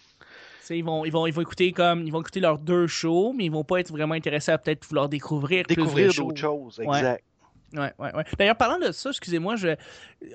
Ils 0.69 0.85
vont, 0.85 1.05
ils, 1.05 1.11
vont, 1.11 1.27
ils 1.27 1.33
vont 1.33 1.41
écouter 1.41 1.73
comme 1.73 2.03
ils 2.03 2.11
vont 2.13 2.21
écouter 2.21 2.41
leurs 2.41 2.59
deux 2.59 2.87
shows, 2.87 3.33
mais 3.37 3.47
ils 3.47 3.51
vont 3.51 3.65
pas 3.65 3.79
être 3.81 3.91
vraiment 3.91 4.15
intéressés 4.15 4.53
à 4.53 4.59
peut-être 4.59 4.87
vouloir 4.87 5.09
découvrir, 5.09 5.65
découvrir 5.67 6.13
d'autres 6.13 6.37
shows. 6.37 6.71
choses, 6.77 6.81
exact. 6.81 7.25
Ouais, 7.73 7.93
ouais, 8.01 8.15
ouais. 8.17 8.25
D'ailleurs, 8.37 8.57
parlant 8.57 8.85
de 8.85 8.91
ça, 8.93 9.11
excusez-moi, 9.11 9.55
je, 9.57 9.69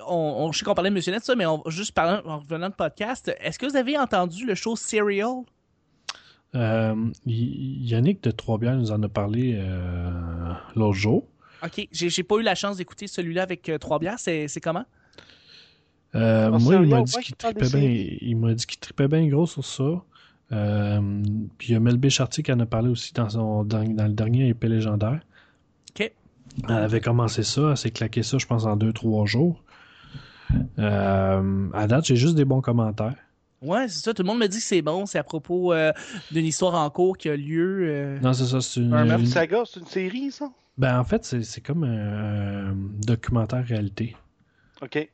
on, 0.07 0.15
on- 0.15 0.51
je 0.53 0.59
sais 0.59 0.65
qu'on 0.65 0.73
parlait 0.73 0.89
de 0.89 0.95
Monsieur 0.95 1.11
Net, 1.11 1.23
ça, 1.23 1.35
mais 1.35 1.45
on, 1.45 1.61
juste 1.67 1.91
parlant, 1.91 2.21
en 2.25 2.39
revenant 2.39 2.69
de 2.69 2.73
podcast, 2.73 3.29
est-ce 3.41 3.59
que 3.59 3.65
vous 3.65 3.75
avez 3.75 3.97
entendu 3.97 4.45
le 4.45 4.55
show 4.55 4.75
Serial? 4.77 5.43
Euh, 6.55 6.95
Yannick 7.25 8.23
de 8.23 8.31
Trois-Bières 8.31 8.77
nous 8.77 8.91
en 8.91 9.03
a 9.03 9.09
parlé 9.09 9.55
euh, 9.59 10.53
l'autre 10.77 10.93
jour. 10.93 11.27
Ok, 11.63 11.87
j'ai 11.91 12.09
j'ai 12.09 12.23
pas 12.23 12.35
eu 12.37 12.41
la 12.43 12.55
chance 12.55 12.77
d'écouter 12.77 13.07
celui-là 13.07 13.43
avec 13.43 13.67
euh, 13.67 13.77
Trois 13.77 13.99
Bières, 13.99 14.19
c'est 14.19 14.47
c'est 14.47 14.61
comment? 14.61 14.85
Euh, 16.15 16.49
Ah, 16.53 16.57
moi, 16.57 16.75
il 16.75 16.87
m'a 16.87 17.01
dit 17.01 17.13
il 17.17 17.23
qu'il 17.23 17.35
tripait 17.35 17.67
bien. 17.69 18.17
Il 18.21 18.37
m'a 18.37 18.53
dit 18.53 18.65
qu'il 18.65 18.79
tripait 18.79 19.07
bien 19.09 19.27
gros 19.27 19.45
sur 19.45 19.65
ça. 19.65 20.01
Euh, 20.51 21.01
puis 21.57 21.69
il 21.69 21.73
y 21.73 21.75
a 21.75 21.79
Mel 21.79 21.97
Béchartier 21.97 22.43
qui 22.43 22.51
en 22.53 22.59
a 22.59 22.65
parlé 22.65 22.89
aussi 22.89 23.13
dans, 23.13 23.29
son, 23.29 23.63
dans, 23.63 23.83
dans 23.83 24.05
le 24.07 24.13
dernier 24.13 24.47
épée 24.49 24.67
légendaire. 24.69 25.19
Ok. 25.91 26.11
Elle 26.69 26.71
avait 26.75 27.01
commencé 27.01 27.43
ça, 27.43 27.71
elle 27.71 27.77
s'est 27.77 27.91
claqué 27.91 28.21
ça, 28.23 28.37
je 28.37 28.45
pense, 28.45 28.65
en 28.65 28.75
deux, 28.75 28.93
trois 28.93 29.25
jours. 29.25 29.61
Euh, 30.79 31.69
à 31.73 31.87
date, 31.87 32.05
j'ai 32.05 32.15
juste 32.15 32.35
des 32.35 32.45
bons 32.45 32.61
commentaires. 32.61 33.15
Ouais, 33.61 33.87
c'est 33.87 34.03
ça, 34.03 34.13
tout 34.13 34.21
le 34.21 34.27
monde 34.27 34.39
me 34.39 34.47
dit 34.47 34.57
que 34.59 34.63
c'est 34.63 34.81
bon, 34.81 35.05
c'est 35.05 35.17
à 35.17 35.23
propos 35.23 35.73
euh, 35.73 35.91
d'une 36.31 36.45
histoire 36.45 36.75
en 36.75 36.89
cours 36.89 37.17
qui 37.17 37.29
a 37.29 37.35
lieu. 37.35 37.79
euh, 37.89 38.19
Non, 38.19 38.33
c'est 38.33 38.45
ça, 38.45 38.61
c'est 38.61 38.79
une. 38.81 38.93
Un 38.93 39.17
une- 39.17 39.25
Saga, 39.25 39.63
c'est 39.65 39.79
une 39.79 39.85
série, 39.87 40.31
ça? 40.31 40.51
Ben, 40.77 40.99
en 40.99 41.03
fait, 41.03 41.23
c'est 41.25 41.41
c'est 41.43 41.61
comme 41.61 41.83
un, 41.83 42.69
un 42.71 42.75
documentaire 43.05 43.65
réalité. 43.65 44.15
OK. 44.81 45.09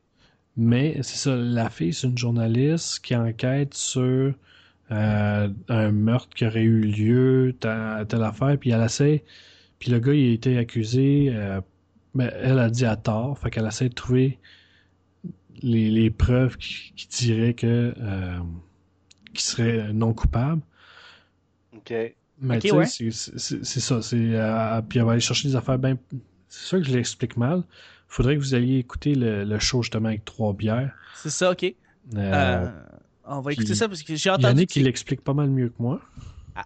Mais 0.58 0.98
c'est 1.02 1.18
ça, 1.18 1.36
la 1.36 1.70
fille, 1.70 1.94
c'est 1.94 2.08
une 2.08 2.18
journaliste 2.18 3.00
qui 3.00 3.16
enquête 3.16 3.74
sur 3.74 4.34
euh, 4.92 5.48
un 5.70 5.92
meurtre 5.92 6.36
qui 6.36 6.46
aurait 6.46 6.64
eu 6.64 6.82
lieu, 6.82 7.56
telle, 7.60 8.06
telle 8.08 8.24
affaire, 8.24 8.58
puis 8.60 8.72
elle 8.72 8.82
essaie. 8.84 9.24
Puis 9.80 9.92
le 9.92 10.00
gars, 10.00 10.14
il 10.14 10.30
a 10.32 10.34
été 10.34 10.58
accusé, 10.58 11.30
euh, 11.34 11.62
mais 12.14 12.32
elle 12.42 12.60
a 12.60 12.70
dit 12.70 12.86
à 12.86 12.96
tort, 12.98 13.38
fait 13.40 13.50
qu'elle 13.50 13.66
essaie 13.68 13.90
de 13.90 13.94
trouver 13.94 14.38
les, 15.62 15.90
les 15.92 16.10
preuves 16.10 16.58
qui, 16.58 16.94
qui 16.96 17.08
diraient 17.08 17.54
que 17.54 17.94
euh, 18.00 18.40
qu'il 19.34 19.40
serait 19.42 19.94
non 19.94 20.14
coupable. 20.14 20.62
OK. 21.76 21.94
Mais 22.44 22.56
Ok, 22.56 22.62
tu 22.62 22.70
sais, 22.70 22.76
ouais. 22.76 22.86
c'est- 22.86 23.64
ça. 23.80 24.02
c'est 24.02 24.18
euh, 24.18 24.82
puis 24.82 24.98
elle 25.00 25.06
va 25.06 25.12
aller 25.12 25.22
chercher 25.22 25.48
des 25.48 25.56
affaires 25.56 25.78
bien. 25.78 25.98
C'est 26.50 26.66
sûr 26.68 26.80
que 26.80 26.86
je 26.86 26.94
l'explique 26.94 27.38
mal. 27.38 27.64
Faudrait 28.08 28.36
que 28.36 28.42
vous 28.42 28.56
alliez 28.56 28.78
écouter 28.80 29.16
le, 29.16 29.44
le 29.46 29.60
show 29.60 29.84
justement 29.84 30.10
avec 30.10 30.26
trois 30.26 30.54
bières. 30.54 30.92
C'est 31.16 31.30
ça, 31.30 31.52
ok. 31.52 31.64
Euh, 31.64 31.74
Euh, 32.18 32.68
on 33.38 33.42
va 33.42 33.54
écouter 33.54 33.68
puis 33.70 33.76
ça 33.76 33.88
parce 33.88 34.04
que 34.04 34.16
j'ai 34.16 34.30
entendu 34.30 34.46
Yannick, 34.48 34.76
il 34.76 34.84
l'explique 34.84 35.22
pas 35.22 35.34
mal 35.34 35.50
mieux 35.50 35.70
que 35.70 35.76
moi. 35.82 36.00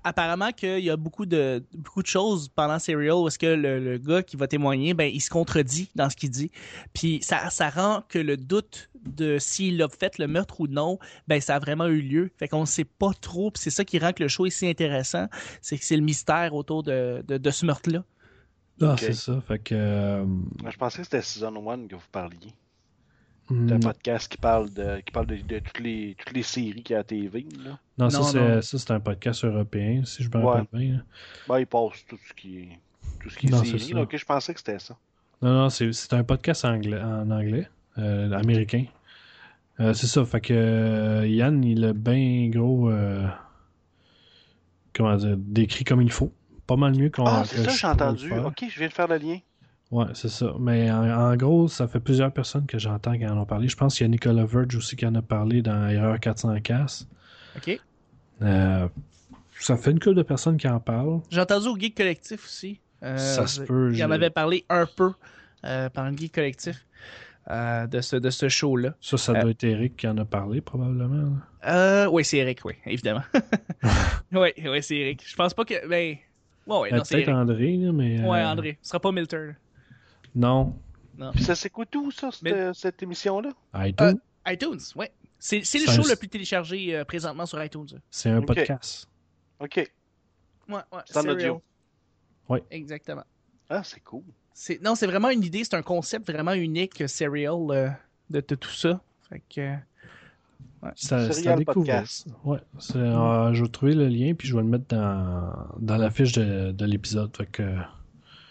apparemment 0.03 0.51
qu'il 0.51 0.79
y 0.79 0.89
a 0.89 0.97
beaucoup 0.97 1.25
de 1.25 1.63
beaucoup 1.75 2.01
de 2.01 2.07
choses 2.07 2.49
pendant 2.49 2.79
Serial 2.79 3.15
où 3.15 3.27
est-ce 3.27 3.37
que 3.39 3.45
le, 3.45 3.79
le 3.79 3.97
gars 3.97 4.23
qui 4.23 4.35
va 4.35 4.47
témoigner, 4.47 4.93
ben 4.93 5.11
il 5.13 5.21
se 5.21 5.29
contredit 5.29 5.89
dans 5.95 6.09
ce 6.09 6.15
qu'il 6.15 6.31
dit. 6.31 6.51
Puis 6.93 7.19
ça, 7.21 7.49
ça 7.51 7.69
rend 7.69 8.03
que 8.09 8.17
le 8.19 8.35
doute 8.37 8.89
de 9.05 9.37
s'il 9.37 9.79
a 9.83 9.87
fait 9.87 10.17
le 10.17 10.25
meurtre 10.27 10.61
ou 10.61 10.67
non, 10.67 10.97
ben 11.27 11.39
ça 11.39 11.55
a 11.57 11.59
vraiment 11.59 11.85
eu 11.85 12.01
lieu. 12.01 12.31
Fait 12.37 12.47
qu'on 12.47 12.65
sait 12.65 12.83
pas 12.85 13.11
trop. 13.13 13.51
Puis 13.51 13.61
c'est 13.61 13.69
ça 13.69 13.85
qui 13.85 13.99
rend 13.99 14.11
que 14.13 14.23
le 14.23 14.29
show 14.29 14.47
est 14.47 14.49
si 14.49 14.67
intéressant, 14.67 15.27
c'est 15.61 15.77
que 15.77 15.85
c'est 15.85 15.97
le 15.97 16.01
mystère 16.03 16.55
autour 16.55 16.81
de, 16.81 17.23
de, 17.27 17.37
de 17.37 17.49
ce 17.51 17.65
meurtre-là. 17.67 18.03
Ah, 18.81 18.95
c'est 18.99 19.13
ça. 19.13 19.39
Fait 19.47 19.59
que. 19.59 19.75
euh, 19.75 20.25
Je 20.69 20.77
pensais 20.77 20.97
que 20.97 21.03
c'était 21.03 21.21
Season 21.21 21.53
1 21.69 21.87
que 21.87 21.95
vous 21.95 22.01
parliez. 22.11 22.53
C'est 23.47 23.72
un 23.73 23.80
podcast 23.80 24.31
qui 24.31 24.38
parle 24.38 24.73
de, 24.73 24.99
qui 25.01 25.11
parle 25.11 25.27
de, 25.27 25.35
de 25.35 25.59
toutes, 25.59 25.80
les, 25.80 26.15
toutes 26.17 26.35
les 26.35 26.41
séries 26.43 26.81
qu'il 26.81 26.95
y 26.95 26.97
a 26.97 27.01
à 27.01 27.03
TV. 27.03 27.45
Là. 27.63 27.77
non, 27.97 28.09
ça, 28.09 28.17
Non, 28.19 28.23
c'est, 28.23 28.39
non. 28.55 28.61
ça, 28.61 28.77
c'est 28.80 28.91
un 28.91 28.99
podcast 28.99 29.45
européen, 29.45 30.03
si 30.03 30.23
je 30.23 30.30
me 30.30 30.38
Ouais. 30.38 30.45
rappelle 30.45 30.67
bien. 30.80 31.03
Ben, 31.47 31.59
il 31.59 31.67
passe 31.67 32.03
tout 32.07 32.17
ce 32.27 32.34
qui 32.34 32.57
est, 32.59 32.80
tout 33.22 33.30
ce 33.30 33.38
qui 33.38 33.47
est 33.47 33.49
Non, 33.51 33.63
série. 33.63 33.80
ça. 33.80 33.93
là. 33.95 34.01
Ok, 34.01 34.17
je 34.17 34.26
pensais 34.26 34.51
que 34.53 34.59
c'était 34.59 34.80
ça. 34.80 34.97
Non, 35.43 35.53
non, 35.53 35.69
c'est, 35.69 35.91
c'est 35.93 36.13
un 36.13 36.23
podcast 36.23 36.65
anglais, 36.65 36.99
en 36.99 37.30
anglais, 37.30 37.69
euh, 37.99 38.31
américain. 38.31 38.85
Euh, 39.80 39.93
c'est 39.93 40.07
ça. 40.07 40.26
Fait 40.26 40.41
que 40.41 40.53
euh, 40.53 41.27
Yann, 41.27 41.63
il 41.63 41.84
a 41.85 41.93
bien 41.93 42.49
gros. 42.49 42.89
euh, 42.89 43.27
comment 44.95 45.15
dire, 45.17 45.35
décrit 45.38 45.84
comme 45.84 46.01
il 46.01 46.11
faut. 46.11 46.31
Pas 46.65 46.77
mal 46.77 46.95
mieux 46.95 47.09
qu'on. 47.11 47.26
Ah, 47.26 47.43
c'est 47.45 47.63
ça, 47.63 47.69
j'ai 47.69 47.88
entendu. 47.88 48.31
Ok, 48.34 48.63
je 48.69 48.80
viens 48.80 48.88
de 48.88 48.93
faire 48.93 49.07
le 49.07 49.17
lien. 49.17 49.38
Ouais, 49.91 50.06
c'est 50.14 50.30
ça. 50.30 50.53
Mais 50.60 50.91
en, 50.91 51.03
en 51.32 51.36
gros, 51.36 51.68
ça 51.68 51.88
fait 51.88 51.99
plusieurs 51.99 52.32
personnes 52.32 52.66
que 52.66 52.80
j'entends 52.80 53.18
qui 53.18 53.26
en 53.28 53.38
ont 53.38 53.45
parlé. 53.45 53.68
Je 53.68 53.78
pense 53.78 53.95
qu'il 53.95 54.06
y 54.06 54.07
a 54.07 54.10
Nicolas 54.10 54.45
Verge 54.45 54.76
aussi 54.76 54.95
qui 54.95 55.06
en 55.06 55.14
a 55.16 55.22
parlé 55.22 55.62
dans 55.62 55.88
Erreur 55.88 56.20
400 56.20 56.60
casse. 56.62 57.07
OK? 57.56 57.80
Euh, 58.41 58.88
ça 59.60 59.78
fait 59.78 59.91
une 59.91 59.99
couple 59.99 60.16
de 60.16 60.24
personnes 60.24 60.57
qui 60.57 60.68
en 60.68 60.80
parlent. 60.80 61.22
J'ai 61.30 61.40
entendu 61.40 61.68
au 61.68 61.78
Geek 61.78 61.95
Collectif 61.95 62.44
aussi. 62.44 62.80
Euh, 63.03 63.18
Ça 63.18 63.45
se 63.48 63.62
peut, 63.62 63.91
Il 63.94 64.03
en 64.03 64.12
avait 64.12 64.30
parlé 64.32 64.66
un 64.70 64.86
peu 64.88 65.12
euh, 65.64 65.90
par 65.90 66.10
le 66.10 66.18
Geek 66.18 66.34
Collectif 66.34 66.86
euh, 67.52 67.86
de 67.86 68.02
ce, 68.02 68.16
de 68.16 68.30
ce 68.32 68.49
show-là. 68.49 68.95
Ça, 68.99 69.18
ça 69.18 69.34
Euh. 69.34 69.41
doit 69.41 69.52
être 69.52 69.64
Eric 69.64 69.95
qui 69.98 70.07
en 70.07 70.18
a 70.18 70.26
parlé, 70.26 70.62
probablement. 70.62 71.38
Euh, 71.68 72.07
oui, 72.07 72.26
c'est 72.26 72.38
Eric, 72.38 72.60
oui, 72.66 72.74
évidemment. 72.88 73.24
oui, 74.34 74.49
oui, 74.66 74.82
c'est 74.84 74.95
Eric. 74.98 75.24
Je 75.26 75.36
pense 75.36 75.53
pas 75.53 75.64
que. 75.64 75.88
Ben. 75.88 76.18
Ouais, 76.68 76.80
ouais, 76.80 76.91
non, 76.91 77.03
c'est 77.03 77.18
Peut-être. 77.24 77.30
André, 77.36 77.78
mais. 77.94 78.22
Ouais, 78.28 78.44
André. 78.44 78.78
Ce 78.82 78.90
sera 78.90 78.99
pas 78.99 79.12
Milter. 79.12 79.52
Là. 80.36 80.74
Non. 81.18 81.32
Puis 81.32 81.44
ça 81.44 81.56
s'écoute 81.56 81.95
où, 81.95 82.12
ça, 82.12 82.30
cette, 82.32 82.41
Mais- 82.44 82.74
cette 82.74 83.02
émission-là? 83.03 83.52
iTunes. 83.76 84.20
iTunes, 84.48 84.80
ouais. 84.95 85.12
C'est 85.40 85.64
c'est 85.64 85.80
le 85.80 85.90
un- 85.90 85.94
show 85.94 86.07
le 86.07 86.16
plus 86.16 86.28
téléchargé 86.30 86.95
euh, 86.95 87.06
présentement 87.06 87.45
sur 87.45 87.64
iTunes. 87.64 87.88
C'est 88.10 88.30
un 88.30 88.41
podcast. 88.41 89.07
OK. 89.60 89.76
Ouais, 89.78 90.76
ouais. 90.76 90.82
C'est 91.06 91.18
en 91.18 91.28
audio. 91.30 91.62
Ouais. 92.49 92.64
Exactement. 92.72 93.24
Ah, 93.70 93.84
c'est 93.84 93.99
cool. 94.02 94.24
C'est 94.53 94.82
non, 94.82 94.95
c'est 94.95 95.07
vraiment 95.07 95.30
une 95.30 95.44
idée, 95.44 95.64
c'est 95.64 95.76
un 95.76 95.82
concept 95.82 96.30
vraiment 96.32 96.53
unique, 96.53 97.02
euh, 97.02 97.07
Serial, 97.07 97.53
euh, 97.72 97.90
de, 98.30 98.44
de 98.48 98.56
tout 98.56 98.70
ça. 98.70 99.02
Fait 99.30 99.41
que, 99.53 99.62
euh, 99.62 99.76
C'est 100.95 101.14
à- 101.16 101.20
c'est 101.26 101.30
à 101.30 101.34
Serial 101.34 101.60
découvrir. 101.60 101.94
podcast. 101.95 102.28
Ouais. 102.44 102.60
c'est- 102.80 102.98
euh, 102.98 103.53
je 103.53 103.64
vais 103.64 103.70
trouver 103.70 103.94
le 103.95 104.07
lien 104.07 104.34
puis 104.34 104.48
je 104.48 104.56
vais 104.56 104.62
le 104.62 104.68
mettre 104.70 104.88
dans, 104.88 105.68
dans 105.80 105.98
la 105.98 106.10
fiche 106.12 106.34
de, 106.34 106.72
de 106.72 106.86
l'épisode. 106.86 107.36
Fait 107.36 107.45
que. 107.45 107.64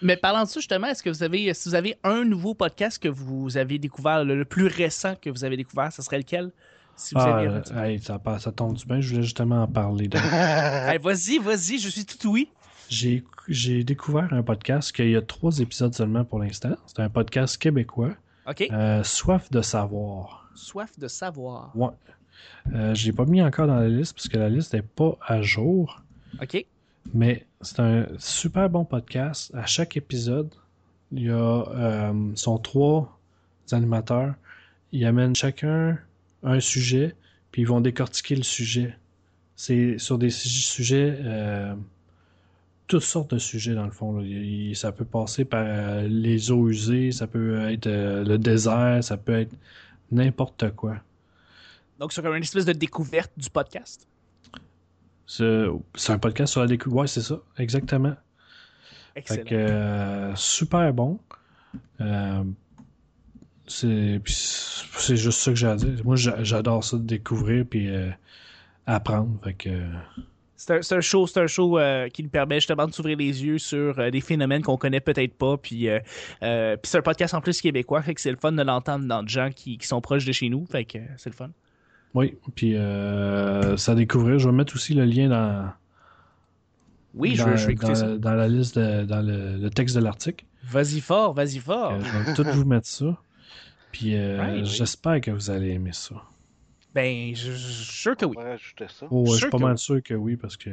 Mais 0.04 0.16
parlant 0.16 0.42
de 0.44 0.48
ça, 0.48 0.60
justement, 0.60 0.86
est-ce 0.86 1.02
que 1.02 1.08
vous 1.10 1.22
avez, 1.22 1.52
si 1.54 1.68
vous 1.68 1.74
avez 1.74 1.96
un 2.04 2.24
nouveau 2.24 2.54
podcast 2.54 3.02
que 3.02 3.08
vous 3.08 3.56
avez 3.56 3.78
découvert, 3.78 4.22
le, 4.24 4.36
le 4.36 4.44
plus 4.44 4.66
récent 4.66 5.14
que 5.20 5.30
vous 5.30 5.44
avez 5.44 5.56
découvert, 5.56 5.90
ce 5.92 6.02
serait 6.02 6.18
lequel? 6.18 6.52
Si 6.94 7.14
vous 7.14 7.20
Ah, 7.22 7.38
avez... 7.38 7.48
euh, 7.48 7.84
hey, 7.84 7.98
ça, 8.00 8.18
tombe 8.54 8.74
du 8.74 8.84
bien. 8.86 9.00
Je 9.00 9.10
voulais 9.10 9.22
justement 9.22 9.62
en 9.62 9.66
parler. 9.66 10.08
Hey, 10.92 10.98
vas-y, 10.98 11.38
vas-y, 11.38 11.78
je 11.78 11.88
suis 11.88 12.04
tout 12.04 12.30
oui. 12.30 12.50
J'ai 12.88 13.24
j'ai 13.48 13.82
découvert 13.82 14.32
un 14.32 14.42
podcast 14.42 14.92
qu'il 14.92 15.10
y 15.10 15.16
a 15.16 15.22
trois 15.22 15.58
épisodes 15.58 15.94
seulement 15.94 16.24
pour 16.24 16.38
l'instant. 16.38 16.76
C'est 16.86 17.00
un 17.00 17.08
podcast 17.10 17.56
québécois. 17.58 18.10
OK. 18.48 18.68
euh, 18.70 19.02
Soif 19.02 19.50
de 19.50 19.60
savoir. 19.62 20.50
Soif 20.54 20.98
de 20.98 21.08
savoir. 21.08 21.72
Ouais. 21.74 21.88
Euh, 22.74 22.94
je 22.94 23.06
l'ai 23.06 23.12
pas 23.12 23.24
mis 23.24 23.42
encore 23.42 23.66
dans 23.66 23.76
la 23.76 23.88
liste 23.88 24.14
parce 24.14 24.28
que 24.28 24.36
la 24.38 24.48
liste 24.50 24.74
n'est 24.74 24.82
pas 24.82 25.16
à 25.26 25.40
jour. 25.42 26.02
OK. 26.42 26.64
Mais 27.12 27.46
c'est 27.60 27.80
un 27.80 28.06
super 28.18 28.68
bon 28.70 28.84
podcast. 28.84 29.52
À 29.54 29.66
chaque 29.66 29.96
épisode, 29.96 30.50
il 31.12 31.24
y 31.24 31.30
a 31.30 31.34
euh, 31.68 32.56
trois 32.62 33.18
animateurs. 33.72 34.34
Ils 34.92 35.04
amènent 35.04 35.36
chacun 35.36 35.98
un 36.42 36.60
sujet, 36.60 37.14
puis 37.50 37.62
ils 37.62 37.68
vont 37.68 37.80
décortiquer 37.80 38.36
le 38.36 38.42
sujet. 38.42 38.96
C'est 39.56 39.98
sur 39.98 40.18
des 40.18 40.30
su- 40.30 40.48
sujets, 40.48 41.16
euh, 41.20 41.74
toutes 42.86 43.02
sortes 43.02 43.34
de 43.34 43.38
sujets 43.38 43.74
dans 43.74 43.84
le 43.84 43.90
fond. 43.90 44.22
ça 44.74 44.92
peut 44.92 45.04
passer 45.04 45.44
par 45.44 45.64
euh, 45.66 46.08
les 46.08 46.50
eaux 46.50 46.68
usées, 46.68 47.12
ça 47.12 47.26
peut 47.26 47.70
être 47.70 47.88
le 47.88 48.36
désert, 48.36 49.02
ça 49.02 49.16
peut 49.16 49.38
être 49.40 49.54
n'importe 50.10 50.70
quoi. 50.72 50.96
Donc, 51.98 52.12
c'est 52.12 52.22
comme 52.22 52.34
une 52.34 52.42
espèce 52.42 52.64
de 52.64 52.72
découverte 52.72 53.30
du 53.36 53.48
podcast? 53.50 54.06
C'est 55.26 56.12
un 56.12 56.18
podcast 56.18 56.52
sur 56.52 56.60
la 56.60 56.66
découverte. 56.66 57.00
Ouais, 57.02 57.06
c'est 57.06 57.22
ça, 57.22 57.40
exactement. 57.58 58.14
Fait 59.14 59.20
Excellent. 59.20 59.44
que 59.44 59.54
euh, 59.54 60.34
super 60.36 60.92
bon. 60.92 61.18
Euh, 62.00 62.42
c'est 63.66 64.20
juste 65.16 65.38
ça 65.40 65.50
que 65.52 65.56
j'ai 65.56 65.66
à 65.66 65.76
dire. 65.76 66.04
Moi, 66.04 66.16
j'a- 66.16 66.42
j'adore 66.42 66.84
ça 66.84 66.96
de 66.98 67.02
découvrir 67.02 67.64
puis 67.68 67.88
euh, 67.88 68.10
apprendre. 68.86 69.30
Fait 69.42 69.54
que 69.54 69.70
C'est 70.56 70.74
un, 70.92 70.96
un 70.98 71.00
show, 71.00 71.26
c'est 71.26 71.40
un 71.40 71.46
show 71.46 71.78
euh, 71.78 72.08
qui 72.08 72.22
nous 72.22 72.28
permet 72.28 72.56
justement 72.56 72.86
de 72.86 72.92
s'ouvrir 72.92 73.16
les 73.16 73.44
yeux 73.44 73.58
sur 73.58 73.98
euh, 73.98 74.10
des 74.10 74.20
phénomènes 74.20 74.62
qu'on 74.62 74.76
connaît 74.76 75.00
peut-être 75.00 75.34
pas. 75.34 75.56
Puis, 75.56 75.88
euh, 75.88 76.00
puis 76.76 76.90
c'est 76.90 76.98
un 76.98 77.02
podcast 77.02 77.32
en 77.34 77.40
plus 77.40 77.60
québécois, 77.62 78.02
fait 78.02 78.14
que 78.14 78.20
c'est 78.20 78.30
le 78.30 78.36
fun 78.36 78.52
de 78.52 78.62
l'entendre 78.62 79.06
dans 79.06 79.22
des 79.22 79.28
gens 79.32 79.50
qui, 79.54 79.78
qui 79.78 79.86
sont 79.86 80.00
proches 80.00 80.24
de 80.26 80.32
chez 80.32 80.48
nous. 80.50 80.66
Fait 80.66 80.84
que 80.84 80.98
c'est 81.16 81.30
le 81.30 81.34
fun. 81.36 81.50
Oui, 82.14 82.36
puis 82.54 82.76
euh, 82.76 83.76
ça 83.76 83.92
à 83.92 83.94
découvrir. 83.94 84.38
Je 84.38 84.48
vais 84.48 84.54
mettre 84.54 84.74
aussi 84.74 84.94
le 84.94 85.04
lien 85.04 85.28
dans 85.28 85.72
Oui, 87.14 87.34
je, 87.36 87.42
dans, 87.44 87.50
veux- 87.50 87.56
je 87.56 87.66
vais 87.66 87.72
écouter 87.74 87.92
dans- 87.92 87.94
ça. 87.98 88.18
dans 88.18 88.34
la 88.34 88.48
liste 88.48 88.78
de- 88.78 89.04
dans 89.04 89.20
le, 89.22 89.56
le 89.56 89.70
texte 89.70 89.94
de 89.96 90.00
l'article. 90.00 90.44
Vas-y 90.64 91.00
fort, 91.00 91.32
vas-y 91.34 91.58
fort. 91.58 91.92
Euh, 91.94 92.00
je 92.02 92.18
vais 92.18 92.34
tout 92.34 92.44
vous 92.52 92.64
mettre 92.64 92.88
ça. 92.88 93.16
Puis 93.92 94.16
euh, 94.16 94.38
oui. 94.54 94.64
j'espère 94.64 95.20
que 95.20 95.30
vous 95.30 95.50
allez 95.50 95.70
aimer 95.70 95.92
ça. 95.92 96.16
Ben, 96.94 97.34
je, 97.34 97.50
je- 97.52 97.56
je 97.56 97.82
suis 97.84 98.00
sûr 98.02 98.16
que 98.16 98.24
oui. 98.24 98.36
Ça. 98.88 99.06
Oh, 99.10 99.24
je 99.26 99.30
Sûr 99.32 99.38
suis 99.40 99.50
pas 99.50 99.58
mal 99.58 99.78
sûr 99.78 100.02
que 100.02 100.14
oui 100.14 100.36
parce 100.36 100.56
que 100.56 100.70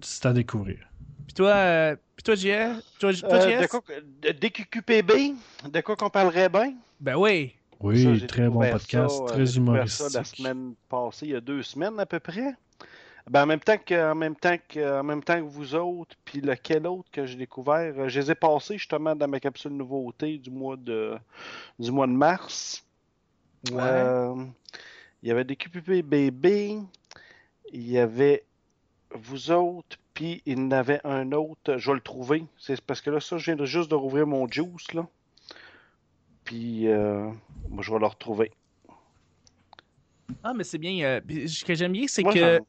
c'est 0.00 0.26
à 0.26 0.32
découvrir. 0.32 0.78
Puis 1.26 1.34
toi, 1.34 1.48
euh, 1.50 1.96
puis 2.16 2.22
toi, 2.22 2.34
JS? 2.34 2.80
Toi, 2.98 3.12
toi, 3.14 3.28
Euh, 3.34 3.62
de 3.62 3.66
quoi, 3.66 3.80
de 4.22 4.30
DQQPB, 4.30 5.34
de 5.72 5.80
quoi 5.80 5.96
qu'on 5.96 6.10
parlerait 6.10 6.48
bien? 6.48 6.74
Ben 7.00 7.16
oui. 7.16 7.54
Oui, 7.80 8.18
Ça, 8.20 8.26
très 8.26 8.48
bon 8.48 8.60
podcast, 8.60 9.16
ça, 9.16 9.22
euh, 9.22 9.26
très 9.26 9.56
humoristique. 9.56 10.10
ça 10.10 10.18
la 10.18 10.24
semaine 10.24 10.74
passée, 10.88 11.26
il 11.26 11.32
y 11.32 11.36
a 11.36 11.40
deux 11.40 11.62
semaines 11.62 11.98
à 12.00 12.06
peu 12.06 12.20
près. 12.20 12.54
Ben, 13.30 13.44
en 13.44 13.46
même 13.46 13.60
temps 13.60 13.78
que, 13.78 14.12
en 14.12 14.14
même 14.14 14.36
temps 14.36 14.56
que, 14.68 15.00
en 15.00 15.02
même 15.02 15.22
temps 15.24 15.36
que 15.36 15.48
vous 15.48 15.74
autres, 15.74 16.14
puis 16.26 16.40
lequel 16.42 16.86
autre 16.86 17.08
que 17.10 17.24
j'ai 17.24 17.36
découvert, 17.36 17.94
euh, 17.96 18.08
je 18.08 18.20
les 18.20 18.30
ai 18.30 18.34
passés 18.34 18.76
justement 18.76 19.16
dans 19.16 19.28
ma 19.28 19.40
capsule 19.40 19.72
nouveauté 19.72 20.36
du 20.38 20.50
mois 20.50 20.76
de, 20.76 21.14
du 21.78 21.90
mois 21.90 22.06
de 22.06 22.12
mars. 22.12 22.84
Ouais. 23.70 23.78
Euh, 23.80 24.34
il 25.22 25.28
y 25.28 25.32
avait 25.32 25.44
des 25.44 25.56
QPPBB, 25.56 26.78
il 27.72 27.90
y 27.90 27.98
avait 27.98 28.44
vous 29.14 29.50
autres, 29.52 29.96
puis 30.12 30.42
il 30.44 30.58
y 30.58 30.60
en 30.62 30.70
avait 30.72 31.00
un 31.04 31.32
autre, 31.32 31.78
je 31.78 31.90
vais 31.90 31.94
le 31.94 32.02
trouver. 32.02 32.44
C'est 32.58 32.78
parce 32.82 33.00
que 33.00 33.08
là, 33.08 33.20
ça, 33.20 33.38
je 33.38 33.46
viens 33.46 33.56
de- 33.56 33.64
juste 33.64 33.90
de 33.90 33.94
rouvrir 33.94 34.26
mon 34.26 34.46
juice, 34.50 34.92
là. 34.92 35.06
Puis, 36.44 36.88
euh, 36.88 37.30
moi, 37.70 37.82
je 37.82 37.92
vais 37.92 37.98
le 37.98 38.06
retrouver. 38.06 38.50
Ah, 40.42 40.52
mais 40.54 40.64
c'est 40.64 40.78
bien. 40.78 41.04
euh, 41.04 41.20
ce 41.46 41.64
que 41.64 41.74
j'aime 41.74 41.92
bien, 41.92 42.06
c'est 42.08 42.22
que 42.22 42.60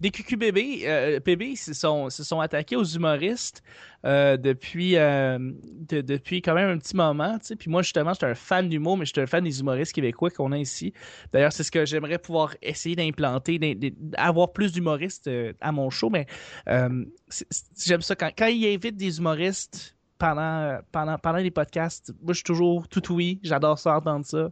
des 0.00 0.10
QQBB, 0.10 0.84
euh, 0.86 1.20
PB, 1.20 1.54
se 1.54 1.72
sont, 1.72 2.10
se 2.10 2.24
sont 2.24 2.40
attaqués 2.40 2.74
aux 2.74 2.84
humoristes 2.84 3.62
euh, 4.04 4.36
depuis, 4.36 4.96
euh, 4.96 5.38
de- 5.38 6.00
depuis 6.00 6.42
quand 6.42 6.54
même 6.54 6.70
un 6.70 6.78
petit 6.78 6.96
moment. 6.96 7.38
tu 7.38 7.46
sais. 7.46 7.56
Puis 7.56 7.70
moi, 7.70 7.82
justement, 7.82 8.12
j'étais 8.12 8.26
un 8.26 8.34
fan 8.34 8.68
d'humour, 8.68 8.96
mais 8.96 9.04
j'étais 9.06 9.20
un 9.22 9.26
fan 9.26 9.44
des 9.44 9.60
humoristes 9.60 9.92
québécois 9.92 10.30
qu'on 10.30 10.50
a 10.50 10.58
ici. 10.58 10.92
D'ailleurs, 11.32 11.52
c'est 11.52 11.62
ce 11.62 11.70
que 11.70 11.86
j'aimerais 11.86 12.18
pouvoir 12.18 12.56
essayer 12.60 12.96
d'implanter, 12.96 13.58
d'avoir 13.58 14.52
plus 14.52 14.72
d'humoristes 14.72 15.30
à 15.60 15.70
mon 15.72 15.90
show. 15.90 16.10
Mais 16.10 16.26
j'aime 16.66 18.02
ça 18.02 18.16
quand, 18.16 18.30
quand 18.36 18.46
ils 18.46 18.74
invitent 18.74 18.96
des 18.96 19.18
humoristes 19.18 19.93
pendant, 20.18 20.78
pendant, 20.92 21.18
pendant 21.18 21.38
les 21.38 21.50
podcasts. 21.50 22.12
Moi, 22.22 22.28
je 22.32 22.34
suis 22.34 22.44
toujours 22.44 22.88
tout 22.88 23.12
oui. 23.12 23.40
J'adore 23.42 23.78
ça, 23.78 23.96
entendre 23.96 24.24
ça. 24.24 24.50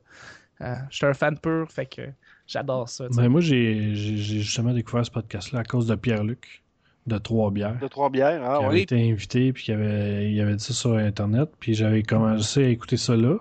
Euh, 0.61 0.75
je 0.91 0.97
suis 0.97 1.07
un 1.07 1.15
fan 1.15 1.39
pur, 1.39 1.71
fait 1.71 1.87
que 1.87 2.03
j'adore 2.47 2.89
ça. 2.89 3.07
Ben, 3.17 3.29
moi, 3.29 3.41
j'ai 3.41 3.95
j'ai- 3.95 4.17
j'ai 4.17 4.41
justement 4.41 4.73
découvert 4.73 5.05
ce 5.05 5.11
podcast-là 5.11 5.61
à 5.61 5.65
cause 5.65 5.87
de 5.87 5.95
Pierre-Luc 5.95 6.63
de 7.07 7.19
Trois-Bières. 7.19 7.79
De 7.81 7.89
trois 7.89 8.11
bières, 8.11 8.41
ah 8.45 8.59
qui 8.61 8.65
avait 8.67 8.75
oui. 8.75 8.81
été 8.83 9.11
invité 9.11 9.53
puis 9.53 9.65
qui 9.65 9.73
avait, 9.73 10.31
il 10.31 10.41
avait 10.41 10.55
dit 10.55 10.63
ça 10.63 10.73
sur 10.73 10.95
Internet. 10.95 11.51
Puis 11.59 11.75
j'avais 11.75 12.03
commencé 12.05 12.65
à 12.65 12.69
écouter 12.69 12.97
ça 12.97 13.17
là. 13.17 13.39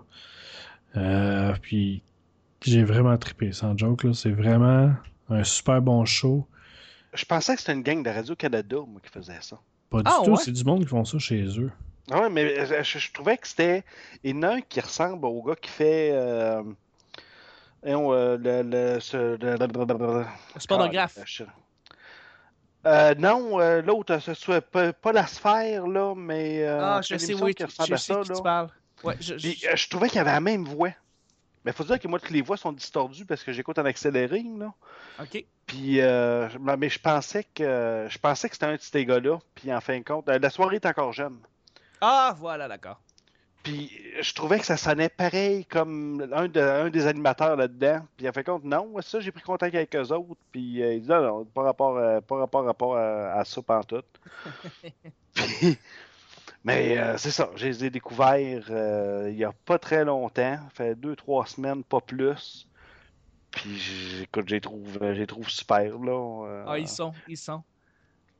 Euh, 0.98 1.53
puis 1.61 2.02
j'ai 2.64 2.84
vraiment 2.84 3.15
trippé, 3.18 3.52
sans 3.52 3.77
joke. 3.77 4.03
là. 4.03 4.14
C'est 4.14 4.31
vraiment 4.31 4.91
un 5.30 5.43
super 5.43 5.81
bon 5.81 6.06
show. 6.06 6.48
Je 7.14 7.26
pensais 7.26 7.53
que 7.56 7.60
c'était 7.61 7.73
une 7.73 7.84
gang 7.84 8.02
de 8.03 8.10
Radio-Canada, 8.10 8.77
moi, 8.88 8.99
qui 9.03 9.10
faisait 9.11 9.38
ça. 9.41 9.60
Pas 9.89 9.99
du 9.99 10.03
Ah, 10.07 10.22
tout, 10.23 10.31
ouais? 10.31 10.38
c'est 10.38 10.52
du 10.52 10.64
monde 10.64 10.81
qui 10.81 10.88
font 10.88 11.03
ça 11.06 11.19
chez 11.19 11.43
eux. 11.60 11.72
Ouais, 12.12 12.30
mais 12.30 12.44
euh, 12.60 12.84
je, 12.84 13.00
je 13.00 13.12
trouvais 13.14 13.38
que 13.38 13.48
c'était. 13.48 13.84
Il 14.24 14.36
y 14.36 14.40
en 14.40 14.44
a 14.44 14.50
un 14.56 14.62
qui 14.62 14.80
ressemble 14.82 15.26
au 15.26 15.42
gars 15.44 15.56
qui 15.56 15.70
fait. 15.70 16.12
Euh... 16.14 16.64
euh, 18.12 18.38
le, 18.38 18.62
le, 18.64 19.00
ce- 19.00 19.38
je- 21.26 21.44
Euh, 22.86 23.14
non, 23.16 23.60
euh, 23.60 23.82
l'autre, 23.82 24.18
ce 24.20 24.34
soit 24.34 24.62
pas, 24.62 24.92
pas 24.92 25.12
la 25.12 25.28
sphère, 25.28 25.88
là, 25.88 26.14
mais. 26.16 26.64
euh, 26.64 26.80
Ah, 26.82 27.02
je 27.02 27.16
sais, 27.18 27.34
oui, 27.36 27.54
qui 27.54 27.62
je 27.64 27.68
ressemble 27.68 27.94
à 27.94 27.98
sais 27.98 28.14
ça, 28.14 28.20
qui 28.22 28.28
tu 28.28 28.34
là. 28.34 28.42
parles. 28.42 28.70
Ouais, 29.04 29.16
je, 29.20 29.38
je- 29.38 29.50
Puis, 29.50 29.64
je 29.76 29.90
trouvais 29.90 30.10
qu'il 30.10 30.20
avait 30.20 30.32
la 30.32 30.42
même 30.42 30.66
voix. 30.66 30.92
Mais 31.64 31.74
faut 31.74 31.84
dire 31.84 32.00
que 32.00 32.08
moi, 32.08 32.20
toutes 32.20 32.32
les 32.32 32.42
voix 32.42 32.58
sont 32.58 32.72
distordues 32.72 33.26
parce 33.26 33.44
que 33.44 33.52
j'écoute 33.54 33.78
en 33.78 33.86
accéléré, 33.86 34.44
là. 34.58 34.74
Ok. 35.22 35.44
Puis, 35.68 36.02
euh, 36.02 36.50
je- 36.50 36.58
mais 36.58 36.90
je 36.90 37.00
pensais 37.00 37.44
que 37.54 38.08
je 38.10 38.18
pensais 38.18 38.50
que 38.50 38.56
c'était 38.56 38.66
un 38.66 38.76
de 38.76 38.82
ces 38.82 39.06
gars-là. 39.06 39.40
Puis, 39.56 39.72
en 39.72 39.80
fin 39.80 40.00
de 40.00 40.04
compte, 40.04 40.28
la 40.28 40.50
soirée 40.50 40.78
est 40.78 40.86
encore 40.88 41.14
jeune. 41.14 41.38
Ah, 42.02 42.36
voilà, 42.38 42.68
d'accord. 42.68 42.99
Puis, 43.64 43.91
je 44.22 44.34
trouvais 44.34 44.60
que 44.60 44.65
ça 44.65 44.76
sonnait 44.78 45.10
pareil 45.10 45.65
comme 45.65 46.28
un, 46.34 46.48
de- 46.48 46.60
un 46.60 46.90
des 46.90 47.06
animateurs 47.06 47.56
là-dedans. 47.56 48.07
Puis, 48.18 48.28
en 48.28 48.32
fin 48.34 48.41
de 48.41 48.45
compte, 48.48 48.64
non, 48.64 48.91
ça, 49.02 49.19
j'ai 49.19 49.32
pris 49.32 49.44
contact 49.44 49.76
avec 49.76 49.95
eux 49.95 50.11
autres. 50.11 50.41
Puis, 50.52 50.82
euh, 50.82 50.94
ils 50.95 51.02
disaient, 51.02 51.14
non, 51.15 51.40
non, 51.40 51.45
pas 51.45 51.61
rapport, 51.64 51.98
euh, 51.98 52.22
pas 52.22 52.38
rapport, 52.38 52.65
rapport 52.65 52.98
à, 52.98 53.34
à 53.34 53.45
ça, 53.45 53.61
pantoute. 53.61 54.06
Puis, 55.36 55.78
mais 56.64 56.98
euh, 56.98 57.18
c'est 57.18 57.32
ça, 57.32 57.49
je 57.56 57.65
les 57.68 57.86
ai 57.86 57.90
découverts 57.90 58.65
euh, 58.69 59.30
il 59.32 59.38
y 59.38 59.44
a 59.44 59.53
pas 59.65 59.80
très 59.80 60.06
longtemps. 60.06 60.60
Fait 60.73 60.95
deux, 60.95 61.15
trois 61.15 61.45
semaines, 61.45 61.84
pas 61.84 62.02
plus. 62.02 62.68
Puis, 63.52 64.22
écoute, 64.23 64.49
les 64.49 64.61
trouve, 64.61 64.99
les 65.03 65.28
trouve 65.28 65.49
super, 65.49 65.98
là. 65.99 66.45
euh, 66.48 66.65
Ah, 66.68 66.80
ils 66.80 66.88
sont, 66.88 67.14
ils 67.28 67.38
sont. 67.38 67.64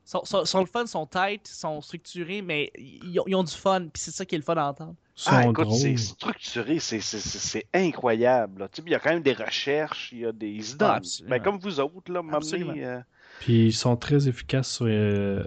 Sont, 0.03 0.26
sont, 0.26 0.44
sont 0.45 0.60
le 0.60 0.65
fun, 0.65 0.86
sont 0.88 1.06
tight, 1.06 1.48
sont 1.48 1.80
structurés, 1.80 2.41
mais 2.41 2.72
ils 2.78 3.19
ont, 3.19 3.23
ils 3.28 3.36
ont 3.36 3.44
du 3.44 3.53
fun, 3.53 3.82
puis 3.82 4.02
c'est 4.02 4.11
ça 4.11 4.26
qui 4.26 4.36
est 4.36 4.38
le 4.40 4.44
fun 4.44 4.56
à 4.56 4.65
entendre. 4.65 4.95
Ils 5.15 5.22
sont 5.22 5.32
Ah, 5.34 5.45
écoute, 5.48 5.72
c'est 5.73 5.95
structuré, 5.98 6.80
c'est- 6.80 6.99
c'est 7.02 7.19
c'est- 7.19 7.38
c'est 7.40 7.68
incroyable. 7.73 8.61
là. 8.61 8.68
Tu 8.68 8.82
sais, 8.82 8.88
il 8.88 8.91
y 8.91 8.95
a 8.95 8.99
quand 8.99 9.11
même 9.11 9.22
des 9.22 9.34
recherches, 9.34 10.10
il 10.11 10.19
y 10.19 10.26
a 10.26 10.32
des 10.32 10.60
Ah, 10.80 10.95
absolument. 10.95 11.36
Ben, 11.36 11.41
comme 11.41 11.60
vous 11.60 11.80
autres, 11.80 12.11
là, 12.11 12.22
m'amener, 12.23 12.84
euh, 12.86 12.99
Puis 13.40 13.68
ils 13.68 13.73
sont 13.73 13.95
très 13.95 14.28
efficaces 14.28 14.69
sur, 14.69 14.86
euh, 14.90 15.44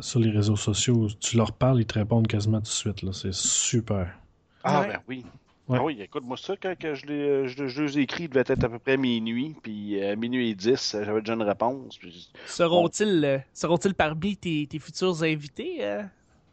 sur 0.00 0.18
les 0.20 0.30
réseaux 0.30 0.56
sociaux. 0.56 1.06
Tu 1.20 1.36
leur 1.36 1.52
parles, 1.52 1.80
ils 1.80 1.86
te 1.86 1.94
répondent 1.98 2.26
quasiment 2.26 2.58
tout 2.58 2.64
de 2.64 2.68
suite. 2.68 3.02
là. 3.02 3.12
C'est 3.12 3.32
super. 3.34 4.18
Ah, 4.64 4.80
Ouais. 4.80 4.88
ben 4.88 5.00
oui. 5.08 5.24
Ouais. 5.68 5.78
Ah 5.80 5.84
oui, 5.84 5.98
écoute, 6.00 6.24
moi, 6.24 6.36
ça, 6.38 6.54
quand 6.60 6.74
que 6.78 6.94
je, 6.94 7.04
l'ai- 7.06 7.46
je, 7.48 7.66
je 7.66 7.82
les 7.82 7.98
ai 7.98 8.02
écrits, 8.02 8.24
il 8.24 8.28
devait 8.30 8.40
être 8.40 8.64
à 8.64 8.68
peu 8.68 8.78
près 8.78 8.96
minuit, 8.96 9.54
puis 9.62 10.02
à 10.02 10.16
minuit 10.16 10.50
et 10.50 10.54
10, 10.54 10.96
j'avais 11.04 11.20
déjà 11.20 11.34
une 11.34 11.42
réponse. 11.42 11.98
Puis... 11.98 12.30
Seront-ils 12.46 13.24
euh, 13.24 13.38
seront-ils 13.52 13.94
parmi 13.94 14.36
tes, 14.36 14.66
tes 14.66 14.78
futurs 14.78 15.22
invités, 15.22 15.84
euh, 15.84 16.02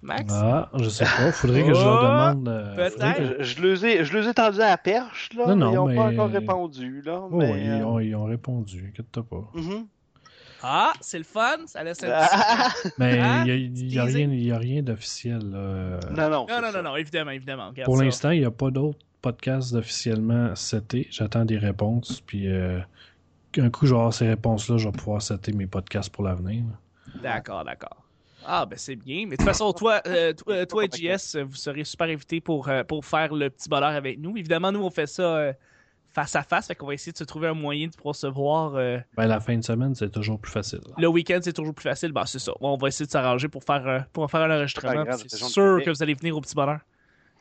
Max? 0.02 0.34
Ah, 0.36 0.70
je 0.78 0.90
sais 0.90 1.06
pas. 1.06 1.32
Faudrait 1.32 1.62
que 1.66 1.74
je 1.74 1.82
leur 1.84 2.00
Oh, 2.00 2.04
demande. 2.06 2.48
euh, 2.50 2.76
peut-être. 2.76 2.92
faudrait 2.94 3.14
que- 3.38 3.44
Je, 3.44 3.56
je 3.56 3.62
les 3.64 3.86
ai, 3.86 4.04
je 4.06 4.18
les 4.18 4.28
ai 4.28 4.34
tendus 4.34 4.62
à 4.62 4.70
la 4.72 4.78
perche, 4.78 5.30
là, 5.34 5.48
Non, 5.48 5.56
non, 5.56 5.66
mais 5.88 5.94
ils 5.94 5.98
n'ont 5.98 6.04
pas 6.04 6.12
encore 6.12 6.30
répondu, 6.30 7.02
là. 7.02 7.22
Oh, 7.24 7.30
mais, 7.38 7.64
ils, 7.64 7.70
euh, 7.70 7.86
ont, 7.86 8.00
ils 8.00 8.16
ont 8.16 8.26
répondu, 8.26 8.88
inquiète-toi 8.90 9.24
pas. 9.24 9.50
mhm. 9.54 9.88
Ah, 10.64 10.94
c'est 11.02 11.18
le 11.18 11.24
fun, 11.24 11.58
ça 11.68 11.84
laisse 11.84 12.04
un 12.04 12.08
petit... 12.08 12.30
Ah, 12.32 12.74
Mais 12.98 13.20
Hein? 13.20 13.44
il 13.46 13.72
n'y 13.72 13.98
a, 14.00 14.04
a 14.56 14.58
rien 14.58 14.82
d'officiel. 14.82 15.40
là. 15.52 16.00
non, 16.12 16.30
non, 16.30 16.48
Non, 16.50 16.62
non, 16.62 16.72
non, 16.74 16.84
non, 16.84 16.96
évidemment, 16.96 17.32
évidemment. 17.32 17.70
regarde 17.70 17.86
Pour 17.86 18.02
l'instant, 18.02 18.32
il 18.32 18.40
n'y 18.40 18.46
a 18.46 18.52
pas 18.52 18.72
d'autres 18.72 19.00
podcasts 19.22 19.74
officiellement 19.74 20.56
setés. 20.56 21.08
J'attends 21.12 21.46
des 21.46 21.58
réponses. 21.58 22.22
Puis 22.26 22.48
euh, 22.48 22.80
un 23.58 23.70
coup, 23.70 23.86
je 23.86 23.92
vais 23.94 23.98
avoir 23.98 24.14
ces 24.14 24.28
réponses-là, 24.28 24.78
je 24.78 24.88
vais 24.90 24.92
pouvoir 24.92 25.22
setter 25.22 25.52
mes 25.52 25.68
podcasts 25.68 26.10
pour 26.10 26.24
l'avenir. 26.24 26.64
D'accord, 27.22 27.64
d'accord. 27.64 28.04
Ah, 28.48 28.66
ben 28.66 28.78
c'est 28.78 28.96
bien. 28.96 29.26
Mais 29.26 29.32
de 29.32 29.36
toute 29.38 29.44
façon, 29.44 29.74
toi, 29.74 30.02
euh, 30.08 30.34
toi, 30.34 30.54
euh, 30.54 30.66
toi 30.66 30.86
et 30.86 30.90
JS, 30.92 31.36
euh, 31.36 31.44
vous 31.46 31.56
serez 31.56 31.84
super 31.84 32.08
invités 32.08 32.42
pour, 32.42 32.70
euh, 32.70 32.84
pour 32.84 33.04
faire 33.06 33.34
le 33.34 33.50
petit 33.50 33.68
bonheur 33.70 33.90
avec 33.90 34.20
nous. 34.20 34.38
Évidemment, 34.38 34.72
nous, 34.72 34.84
on 34.84 34.92
fait 34.92 35.08
ça 35.08 35.24
euh, 35.38 35.54
face 36.16 36.36
à 36.36 36.42
face. 36.44 36.68
Fait 36.68 36.76
qu'on 36.76 36.88
va 36.88 36.94
essayer 36.96 37.12
de 37.12 37.18
se 37.18 37.24
trouver 37.26 37.50
un 37.50 37.54
moyen 37.54 37.88
de 37.88 37.94
pouvoir 37.96 38.16
se 38.16 38.26
voir. 38.28 38.74
euh, 38.76 38.98
Ben, 39.18 39.28
la 39.28 39.40
fin 39.40 39.56
de 39.58 39.64
semaine, 39.64 39.94
c'est 39.94 40.10
toujours 40.10 40.40
plus 40.40 40.52
facile. 40.52 40.80
là. 40.88 40.94
le 40.98 41.08
week-end, 41.08 41.40
c'est 41.44 41.54
toujours 41.54 41.74
plus 41.76 41.84
facile. 41.84 42.12
Ben, 42.14 42.26
c'est 42.26 42.40
ça. 42.40 42.54
On 42.62 42.78
va 42.78 42.88
essayer 42.88 43.06
de 43.06 43.12
s'arranger 43.12 43.48
pour 43.50 43.64
faire, 43.64 43.86
euh, 43.88 44.00
pour 44.14 44.32
faire 44.32 44.42
un 44.42 44.56
enregistrement. 44.56 45.04
C'est 45.28 45.38
sûr 45.38 45.82
que 45.84 45.90
vous 45.92 46.02
allez 46.02 46.14
venir 46.16 46.36
au 46.36 46.42
petit 46.42 46.56
bonheur. 46.56 46.80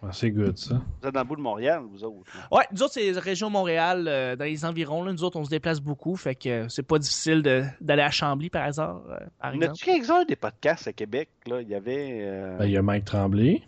Ah, 0.07 0.11
c'est 0.13 0.31
good, 0.31 0.59
ça. 0.59 0.75
Vous 1.01 1.09
êtes 1.09 1.15
dans 1.15 1.21
le 1.21 1.27
bout 1.27 1.37
de 1.37 1.41
Montréal, 1.41 1.81
vous 1.91 2.05
autres. 2.05 2.31
là. 2.37 2.59
Ouais, 2.59 2.65
nous 2.73 2.83
autres, 2.83 2.93
c'est 2.93 3.11
la 3.11 3.21
région 3.21 3.49
Montréal, 3.49 4.05
euh, 4.07 4.37
dans 4.37 4.45
les 4.45 4.63
environs. 4.67 5.03
Là. 5.03 5.13
Nous 5.13 5.25
autres, 5.25 5.39
on 5.39 5.45
se 5.45 5.49
déplace 5.49 5.81
beaucoup. 5.81 6.15
Fait 6.17 6.35
que 6.35 6.49
euh, 6.49 6.69
c'est 6.69 6.83
pas 6.83 6.99
difficile 6.99 7.41
de- 7.43 7.65
d'aller 7.81 8.03
à 8.03 8.11
Chambly, 8.11 8.51
par 8.51 8.65
hasard. 8.67 9.01
euh, 9.09 9.17
par 9.41 9.53
a-tu 9.55 9.83
quelques-uns 9.83 10.25
des 10.27 10.37
podcasts 10.37 10.89
à 10.89 10.93
Québec, 10.93 11.31
là? 11.47 11.63
Il 11.63 11.69
y 11.71 11.75
avait... 11.75 12.19
euh, 12.21 12.59
Ben, 12.59 12.67
il 12.67 12.73
y 12.73 12.77
a 12.77 12.83
Mike 12.83 13.07
Tremblay 13.07 13.63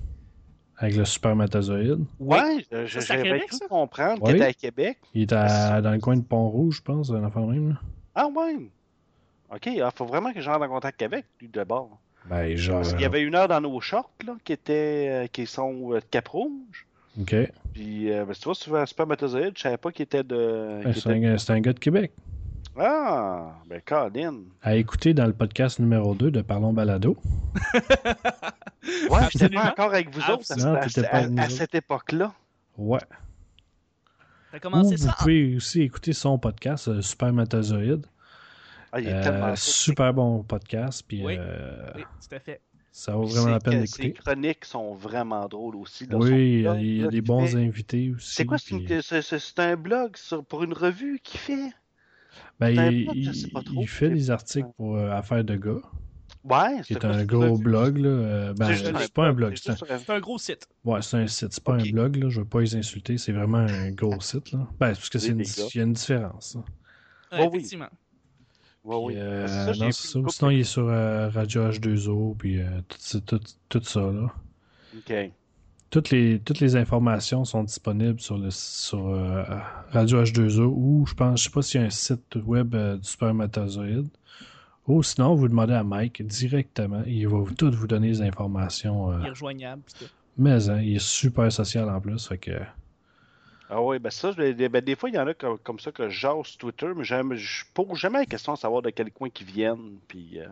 avec 0.79 0.97
le 0.97 1.05
supermatozoïde. 1.05 2.05
Ouais, 2.21 2.65
j'avais 2.87 3.41
cru 3.47 3.59
comprendre 3.69 4.23
Oui. 4.23 4.29
qu'il 4.33 4.37
était 4.37 4.45
à 4.47 4.53
Québec. 4.53 4.99
Il 5.15 5.23
est 5.23 5.33
à- 5.33 5.81
dans 5.81 5.93
le 5.93 5.99
coin 5.99 6.17
de 6.17 6.23
Pont-Rouge, 6.23 6.77
je 6.77 6.83
pense, 6.83 7.11
un 7.11 7.25
enfant 7.25 7.47
de 7.47 7.53
même. 7.53 7.69
là. 7.71 7.75
Ah 8.15 8.27
ouais. 8.27 8.57
OK, 9.55 9.67
il 9.67 9.89
faut 9.95 10.07
vraiment 10.07 10.33
que 10.33 10.41
je 10.41 10.51
rentre 10.51 10.65
en 10.65 10.69
contact 10.69 11.01
avec 11.03 11.25
lui 11.41 11.49
d'abord. 11.49 11.99
Ben, 12.29 12.57
genre. 12.57 12.79
Parce 12.81 12.93
qu'il 12.93 13.03
y 13.03 13.05
avait 13.05 13.23
une 13.23 13.35
heure 13.37 13.47
dans 13.49 13.61
nos 13.61 13.81
shorts, 13.81 14.11
là, 14.27 14.35
qui 14.43 14.53
était, 14.53 15.07
euh, 15.09 15.27
qui 15.29 15.47
sont 15.47 15.93
euh, 15.93 16.01
de 16.01 16.05
Cap 16.11 16.27
Rouge. 16.29 16.87
Ok. 17.21 17.35
Puis, 17.73 18.11
euh, 18.13 18.25
ben, 18.25 18.35
tu 18.35 18.43
vois, 18.45 18.55
souvent, 18.55 18.85
Spermatozoïde, 18.85 19.53
je 19.57 19.63
savais 19.63 19.77
pas 19.77 19.93
qu'il 19.93 20.03
était 20.03 20.25
de... 20.25 20.81
Ben, 20.83 20.93
qu'il 20.93 21.01
c'est 21.03 21.17
était- 21.17 21.27
un, 21.27 21.39
c'est 21.39 21.53
un 21.53 21.61
gars 21.61 21.73
de 21.73 21.79
Québec. 21.79 22.13
Ah, 22.79 23.55
ben, 23.67 23.81
Colin. 23.85 24.43
À 24.63 24.77
écouter 24.77 25.15
dans 25.15 25.27
le 25.27 25.33
podcast 25.33 25.79
numéro 25.79 26.15
2 26.15 26.31
de 26.31 26.43
Parlons 26.43 26.73
Balado. 26.73 27.17
Ouais, 29.11 29.21
j'étais 29.33 29.49
pas 29.49 29.71
encore 29.71 29.93
avec 29.93 30.15
vous 30.15 30.21
autres 30.31 30.45
à, 30.53 30.75
à- 30.77 31.25
à- 31.25 31.43
à 31.43 31.49
cette 31.49 31.75
époque-là. 31.75 32.33
Ouais. 32.79 33.01
Ou 34.55 34.59
commencé 34.61 34.95
vous 34.95 35.09
ça? 35.09 35.17
pouvez 35.19 35.57
aussi 35.57 35.83
écouter 35.83 36.13
son 36.13 36.39
podcast, 36.39 36.87
euh, 36.87 37.03
Supermatozoïde. 37.03 38.07
Ah, 38.93 39.01
il 39.01 39.09
est 39.09 39.13
Euh, 39.13 39.23
tellement... 39.25 39.57
super 39.57 40.15
bon 40.15 40.45
podcast. 40.45 41.03
Puis 41.07 41.25
Oui. 41.27 41.35
euh, 41.37 41.91
Oui, 41.97 42.03
tout 42.03 42.35
à 42.37 42.39
fait. 42.39 42.61
ça 42.93 43.13
vaut 43.17 43.25
vraiment 43.27 43.49
la 43.49 43.59
peine 43.59 43.81
Ses- 43.87 43.93
Ses 43.97 44.03
d'écouter. 44.05 44.23
chroniques 44.23 44.65
sont 44.65 44.95
vraiment 44.95 45.47
drôles 45.49 45.75
aussi. 45.77 46.07
là, 46.07 46.17
Oui, 46.17 46.29
son 46.29 46.37
il 46.37 46.61
y 46.61 46.67
a, 46.69 46.71
blog, 46.73 46.83
il 46.85 46.97
y 46.97 47.01
a 47.01 47.05
là, 47.07 47.11
des 47.11 47.17
qui 47.17 47.27
bons 47.27 47.47
fait- 47.47 47.57
invités 47.57 48.13
aussi. 48.15 48.35
C'est 48.37 48.45
quoi, 48.47 48.59
c'est 48.59 48.77
puis- 48.79 49.03
c'est 49.03 49.59
un 49.59 49.77
blog 49.77 50.17
sur, 50.17 50.45
pour 50.45 50.63
une 50.63 50.75
revue 50.75 51.19
qu'il 51.25 51.41
fait? 51.41 51.71
Ben, 52.61 52.79
un 52.79 52.91
il, 52.91 53.05
blog, 53.05 53.15
je 53.17 53.21
il- 53.31 53.35
sais 53.35 53.49
pas 53.49 53.63
trop. 53.63 53.81
il 53.81 53.87
fait 53.89 54.11
des 54.11 54.31
articles 54.31 54.69
pour 54.77 54.97
euh, 54.97 55.11
Affaires 55.11 55.45
de 55.45 55.57
gars, 55.57 55.81
Ouais, 56.45 56.79
un 56.79 56.83
c'est 56.85 57.03
une 57.05 57.25
gros 57.25 57.59
blog. 57.59 57.99
Là. 57.99 58.09
Euh, 58.09 58.55
ben, 58.55 58.73
C'est 58.77 59.13
pas 59.13 59.27
un 59.27 59.33
blog, 59.33 59.55
c'est 59.57 59.71
un, 59.71 59.75
un- 59.75 60.15
un 60.17 60.21
gros 60.21 60.39
site. 60.39 60.69
ouais, 60.85 61.03
c'est 61.03 61.17
un 61.17 61.27
site, 61.27 61.53
c'est 61.53 61.65
pas 61.65 61.75
un 61.75 61.83
blog. 61.91 62.17
Là. 62.17 62.29
Je 62.29 62.41
veux 62.41 62.47
pas 62.47 62.61
les 62.61 62.77
insulter, 62.77 63.19
c'est 63.19 63.33
vraiment 63.33 63.59
un 63.59 63.91
gros 63.93 64.21
site. 64.21 64.53
Là. 64.53 64.61
Ben, 64.79 64.95
c'est 64.95 65.01
parce 65.01 65.09
que 65.11 65.19
c'est 65.19 65.29
une, 65.33 65.41
il 65.41 65.77
y 65.77 65.81
a 65.81 65.83
une 65.83 65.93
différence. 65.93 66.55
là. 66.55 66.63
Euh, 67.41 67.49
effectivement. 67.49 67.89
Ouais, 68.85 68.97
oui. 68.97 69.13
Puis, 69.15 69.23
euh, 69.23 69.41
Parce 69.47 69.53
que 69.57 69.75
ça, 69.75 69.85
non, 70.21 70.29
ça. 70.31 70.37
Sinon, 70.37 70.51
il 70.51 70.61
est 70.61 70.65
sur 70.65 70.89
euh, 70.89 71.29
Radio 71.31 71.69
H2O, 71.69 72.37
puis 72.37 72.61
euh, 72.61 72.67
tout, 72.87 72.97
c'est 73.01 73.25
tout, 73.25 73.41
tout 73.69 73.83
ça. 73.83 74.01
Là. 74.01 74.33
OK. 74.97 75.13
Toutes 75.97 76.11
les, 76.11 76.39
toutes 76.41 76.61
les 76.61 76.77
informations 76.77 77.47
sont 77.47 77.65
disponibles 77.65 78.21
sur 78.21 78.37
le 78.37 78.51
sur 78.51 79.09
euh, 79.09 79.43
Radio 79.93 80.23
H2O 80.23 80.65
ou 80.65 81.07
je 81.07 81.15
pense, 81.15 81.41
je 81.41 81.45
sais 81.45 81.51
pas 81.51 81.63
s'il 81.63 81.81
y 81.81 81.85
a 81.85 81.87
un 81.87 81.91
site 81.91 82.37
web 82.45 82.75
euh, 82.75 82.99
du 82.99 83.09
spermatozoïde. 83.09 84.09
Ou 84.87 85.03
sinon, 85.03 85.35
vous 85.35 85.49
demandez 85.49 85.73
à 85.73 85.83
Mike 85.83 86.21
directement, 86.27 87.03
il 87.07 87.27
va 87.27 87.39
vous, 87.39 87.55
tout 87.55 87.71
vous 87.73 87.87
donner 87.87 88.09
les 88.09 88.21
informations. 88.21 89.11
euh, 89.11 89.21
Il 89.23 89.27
est 89.27 89.31
rejoignable. 89.31 89.83
mais 90.37 90.69
hein, 90.69 90.83
il 90.83 90.97
est 90.97 91.03
super 91.03 91.51
social 91.51 91.89
en 91.89 91.99
plus, 91.99 92.29
fait 92.29 92.37
que 92.37 92.51
Ah 93.71 93.81
oui, 93.81 93.99
ben 93.99 94.11
ça, 94.11 94.33
je- 94.33 94.69
ben, 94.69 94.85
des 94.85 94.97
fois, 94.97 95.09
il 95.09 95.15
y 95.15 95.19
en 95.19 95.27
a 95.27 95.33
comme, 95.33 95.57
comme 95.61 95.79
ça 95.79 95.93
que 95.93 96.11
sur 96.11 96.45
Twitter, 96.59 96.89
mais 96.95 97.05
j'aime- 97.05 97.35
je 97.37 97.65
pose 97.73 97.97
jamais 97.99 98.19
la 98.19 98.27
question 98.27 98.53
de 98.53 98.59
savoir 98.59 98.83
de 98.83 98.91
quel 98.91 99.11
coin 99.11 99.31
qu'ils 99.31 99.47
viennent. 99.47 99.97
Puis, 100.07 100.41
euh, 100.41 100.47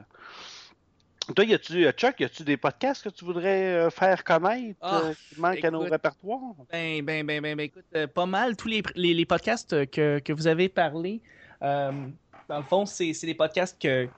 Toi, 1.34 1.44
y 1.44 1.54
a-tu, 1.54 1.86
euh, 1.86 1.92
Chuck, 1.92 2.20
y 2.20 2.24
a-tu 2.24 2.42
des 2.42 2.56
podcasts 2.56 3.04
que 3.04 3.08
tu 3.08 3.24
voudrais 3.24 3.74
euh, 3.74 3.90
faire 3.90 4.24
connaître 4.24 4.78
Ah, 4.82 5.02
euh, 5.04 5.14
qui 5.14 5.40
manquent 5.40 5.64
à 5.64 5.70
nos 5.70 5.80
répertoires? 5.80 6.40
Ben, 6.70 7.02
ben, 7.02 7.24
ben, 7.24 7.40
ben, 7.40 7.56
ben, 7.56 7.64
écoute, 7.64 7.84
euh, 7.94 8.06
pas 8.06 8.26
mal. 8.26 8.56
Tous 8.56 8.68
les, 8.68 8.82
les, 8.94 9.14
les 9.14 9.24
podcasts 9.24 9.90
que, 9.90 10.18
que 10.18 10.32
vous 10.32 10.46
avez 10.46 10.68
parlé, 10.68 11.22
euh, 11.62 11.92
dans 12.48 12.58
le 12.58 12.62
fond, 12.64 12.86
c'est 12.86 13.12
c'est 13.12 13.26
des 13.26 13.34
podcasts 13.34 13.80
que 13.80 14.08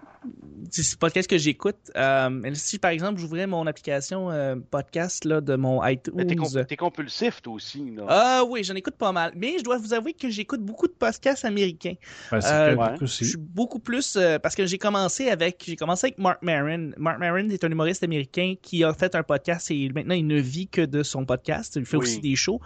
c'est 0.71 0.83
des 0.95 0.97
podcasts 0.99 1.31
que 1.31 1.39
j'écoute. 1.39 1.77
Euh, 1.95 2.51
si, 2.55 2.81
par 2.81 2.91
exemple, 2.91 3.21
j'ouvrais 3.21 3.47
mon 3.47 3.65
application 3.69 4.29
euh, 4.33 4.57
podcast 4.73 5.25
là, 5.25 5.41
de 5.41 5.55
mon 5.55 5.85
iTunes. 5.87 6.27
t'es, 6.27 6.35
comp- 6.35 6.67
t'es 6.67 6.77
compulsif, 6.77 7.41
toi 7.43 7.53
aussi. 7.55 7.93
Là. 7.93 8.05
Ah 8.09 8.43
oui, 8.49 8.65
j'en 8.65 8.75
écoute 8.75 8.97
pas 8.97 9.13
mal. 9.13 9.33
Mais 9.37 9.59
je 9.59 9.63
dois 9.63 9.79
vous 9.79 9.95
avouer 9.95 10.15
que 10.15 10.29
j'écoute 10.29 10.63
beaucoup 10.63 10.89
de 10.89 10.93
podcasts 10.93 11.45
américains. 11.45 11.95
ben, 12.33 12.41
Euh. 12.45 12.97
Je 13.01 13.07
suis 13.07 13.37
beaucoup 13.37 13.79
plus 13.79 14.17
euh, 14.17 14.41
parce 14.41 14.57
que 14.57 14.67
j'ai 14.67 14.79
commencé 14.79 15.29
avec 15.29 15.63
j'ai 15.65 15.77
commencé 15.77 16.07
avec 16.07 16.19
Mark 16.19 16.43
Maron. 16.43 16.91
Mark 16.97 17.21
Maron 17.21 17.49
est 17.51 17.63
un 17.63 17.71
humoriste 17.71 18.03
américain 18.03 18.55
qui 18.61 18.83
a 18.83 18.93
fait 18.93 19.15
un 19.15 19.23
podcast 19.23 19.71
et 19.71 19.89
maintenant 19.95 20.15
il 20.17 20.27
ne 20.27 20.41
vit 20.41 20.67
que 20.67 20.81
de 20.83 21.05
son 21.05 21.25
podcast. 21.25 21.77
Il 21.77 21.87
fait 21.87 21.97
Oui. 21.99 22.03
aussi 22.03 22.21
des 22.21 22.35
shows. 22.35 22.61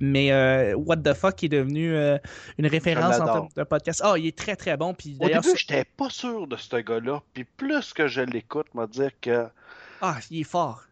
Mais 0.00 0.30
euh, 0.32 0.74
What 0.74 0.98
the 0.98 1.14
fuck 1.14 1.42
est 1.42 1.48
devenu 1.48 1.94
euh, 1.94 2.18
une 2.58 2.66
référence 2.66 3.18
en 3.18 3.24
termes 3.24 3.48
de 3.56 3.62
podcast. 3.62 4.02
Ah, 4.04 4.14
il 4.18 4.26
est 4.26 4.36
très 4.36 4.56
très 4.56 4.76
bon. 4.76 4.92
Puis 4.98 5.16
Au 5.20 5.28
début, 5.28 5.56
j'étais 5.56 5.84
pas 5.84 6.10
sûr 6.10 6.46
de 6.46 6.56
ce 6.56 6.76
gars-là. 6.76 7.22
Puis 7.32 7.44
plus 7.44 7.94
que 7.94 8.06
je 8.08 8.20
l'écoute, 8.20 8.66
m'a 8.74 8.86
dire 8.86 9.12
que. 9.20 9.46
ah, 10.02 10.18
il 10.30 10.40
est 10.40 10.44
fort. 10.44 10.82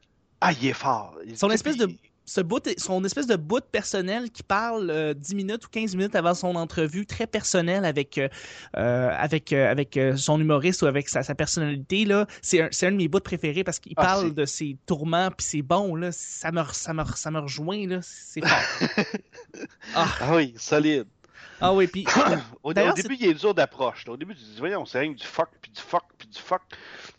Ah, 0.41 0.53
il 0.53 0.67
est 0.69 0.73
fort. 0.73 1.19
Son 1.35 1.51
espèce 1.51 1.77
de 1.77 1.89
ce 2.29 2.41
bout, 2.41 2.69
son 2.77 3.05
espèce 3.05 3.29
de 3.29 3.37
bout 3.37 3.65
personnel 3.71 4.31
qui 4.33 4.43
parle 4.43 4.91
euh, 4.91 5.15
10 5.15 5.35
minutes 5.37 5.65
ou 5.65 5.69
15 5.69 5.95
minutes 5.95 6.17
avant 6.17 6.35
son 6.35 6.57
entrevue, 6.57 7.07
très 7.07 7.27
personnel 7.29 7.85
avec, 7.85 8.19
euh, 8.19 8.29
euh, 8.77 9.11
avec, 9.17 9.53
euh, 9.53 9.71
avec 9.71 9.97
euh, 9.97 10.17
son 10.17 10.41
humoriste 10.41 10.83
ou 10.83 10.87
avec 10.87 11.09
sa, 11.09 11.23
sa 11.23 11.37
personnalité, 11.37 12.05
là, 12.05 12.27
c'est 12.43 12.63
un, 12.63 12.69
c'est 12.73 12.89
un 12.89 12.91
de 12.93 12.97
mes 12.97 13.07
bouts 13.07 13.21
préférés 13.21 13.63
parce 13.63 13.79
qu'il 13.79 13.93
Ah, 13.97 14.03
parle 14.03 14.35
de 14.35 14.45
ses 14.45 14.77
tourments 14.87 15.31
puis 15.31 15.47
c'est 15.49 15.63
bon, 15.63 15.95
là, 15.95 16.11
ça 16.11 16.51
me, 16.51 16.65
ça 16.73 16.93
me, 16.93 17.05
ça 17.15 17.31
me 17.31 17.39
rejoint, 17.39 17.87
là, 17.87 18.01
c'est 18.03 18.45
fort. 18.45 18.59
ah, 19.95 20.09
Ah 20.21 20.35
oui, 20.35 20.53
solide. 20.59 21.07
Ah 21.61 21.73
oui, 21.73 21.87
puis 21.87 22.07
Au, 22.63 22.71
au 22.71 22.73
début, 22.73 23.17
il 23.19 23.27
est 23.29 23.35
dur 23.35 23.55
d'approche. 23.55 24.07
Au 24.09 24.17
début, 24.17 24.35
tu 24.35 24.43
te 24.43 24.47
dis, 24.47 24.59
voyons, 24.59 24.85
c'est 24.85 24.99
rien 24.99 25.13
que 25.13 25.19
du 25.19 25.27
fuck, 25.27 25.49
puis 25.61 25.71
du 25.71 25.81
fuck, 25.81 26.05
puis 26.19 26.29
du 26.29 26.39
fuck. 26.39 26.63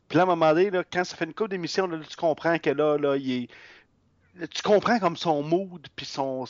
Puis 0.07 0.17
là, 0.17 0.23
à 0.23 0.25
un 0.25 0.27
moment 0.27 0.53
donné, 0.53 0.69
là, 0.69 0.83
quand 0.91 1.03
ça 1.03 1.15
fait 1.15 1.25
une 1.25 1.33
couple 1.33 1.51
d'émissions, 1.51 1.87
là, 1.87 1.97
tu 2.07 2.15
comprends 2.15 2.57
que 2.59 2.69
là, 2.69 2.97
là, 2.97 3.17
il 3.17 3.31
est. 3.31 3.47
Tu 4.53 4.61
comprends 4.61 4.99
comme 4.99 5.17
son 5.17 5.41
mood, 5.43 5.87
puis 5.95 6.05
son. 6.05 6.45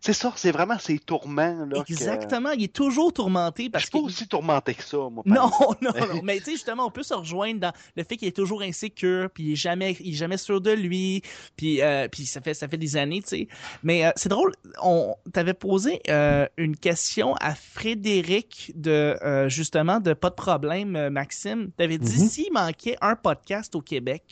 C'est 0.00 0.12
ça, 0.12 0.32
c'est 0.36 0.50
vraiment 0.52 0.78
ses 0.78 0.98
tourments. 0.98 1.66
Là, 1.66 1.82
que- 1.84 1.92
exactement, 1.92 2.50
il 2.52 2.64
est 2.64 2.72
toujours 2.72 3.12
tourmenté 3.12 3.64
Je 3.64 3.70
parce 3.70 3.84
suis 3.84 3.90
pas 3.92 3.98
aussi 3.98 4.26
tourmenté 4.28 4.74
que 4.74 4.82
ça, 4.84 4.96
moi. 4.96 5.22
Non, 5.26 5.50
non, 5.82 5.90
non. 6.14 6.20
Mais 6.24 6.38
tu 6.38 6.44
sais, 6.44 6.50
justement, 6.52 6.86
on 6.86 6.90
peut 6.90 7.02
se 7.02 7.14
rejoindre 7.14 7.60
dans 7.60 7.72
le 7.96 8.04
fait 8.04 8.16
qu'il 8.16 8.28
est 8.28 8.36
toujours 8.36 8.62
insécure, 8.62 9.28
puis 9.30 9.44
il 9.44 9.52
est 9.52 9.56
jamais, 9.56 9.96
il 10.00 10.10
est 10.14 10.16
jamais 10.16 10.36
sûr 10.38 10.60
de 10.60 10.70
lui, 10.70 11.22
puis, 11.56 11.82
euh, 11.82 12.08
puis 12.08 12.26
ça 12.26 12.40
fait, 12.40 12.54
ça 12.54 12.68
fait 12.68 12.76
des 12.78 12.96
années, 12.96 13.22
tu 13.22 13.28
sais. 13.28 13.48
Mais 13.82 14.06
euh, 14.06 14.10
c'est 14.16 14.28
drôle, 14.28 14.52
on 14.82 15.14
t'avait 15.32 15.54
posé 15.54 16.00
euh, 16.08 16.46
une 16.56 16.76
question 16.76 17.34
à 17.36 17.54
Frédéric 17.54 18.72
de 18.74 19.16
euh, 19.22 19.48
justement 19.48 20.00
de 20.00 20.12
pas 20.14 20.30
de 20.30 20.34
problème, 20.34 21.08
Maxime. 21.10 21.70
T'avais 21.76 21.98
dit 21.98 22.20
Mhm. 22.22 22.28
s'il 22.28 22.52
manquait 22.52 22.96
un 23.00 23.16
podcast 23.16 23.74
au 23.74 23.80
Québec, 23.80 24.22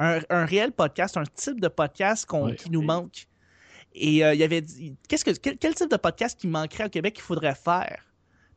un, 0.00 0.18
un 0.30 0.44
réel 0.44 0.72
podcast, 0.72 1.16
un 1.16 1.22
type 1.34 1.60
de 1.60 1.68
podcast 1.68 2.26
qui 2.56 2.70
nous 2.70 2.82
manque. 2.82 3.26
Et 3.94 4.24
euh, 4.24 4.34
il 4.34 4.42
avait 4.42 4.60
dit, 4.60 4.96
qu'est-ce 5.08 5.24
que, 5.24 5.30
quel, 5.32 5.58
quel 5.58 5.74
type 5.74 5.90
de 5.90 5.96
podcast 5.96 6.38
qui 6.40 6.46
manquerait 6.48 6.86
au 6.86 6.88
Québec 6.88 7.14
qu'il 7.14 7.22
faudrait 7.24 7.54
faire? 7.54 8.04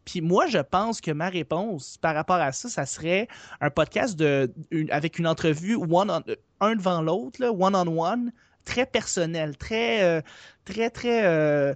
Puis 0.05 0.21
moi, 0.21 0.47
je 0.47 0.57
pense 0.59 0.99
que 1.01 1.11
ma 1.11 1.29
réponse 1.29 1.97
par 1.97 2.13
rapport 2.15 2.35
à 2.37 2.51
ça, 2.51 2.67
ça 2.69 2.85
serait 2.85 3.27
un 3.61 3.69
podcast 3.69 4.15
de, 4.17 4.51
une- 4.71 4.91
avec 4.91 5.17
une 5.19 5.27
entrevue 5.27 5.75
one 5.75 6.11
on- 6.11 6.23
un 6.59 6.75
devant 6.75 7.01
l'autre, 7.01 7.43
one-on-one, 7.45 8.31
très 8.65 8.85
personnel, 8.85 9.57
très, 9.57 10.03
euh, 10.03 10.21
très, 10.65 10.89
très. 10.89 11.25
euh, 11.25 11.73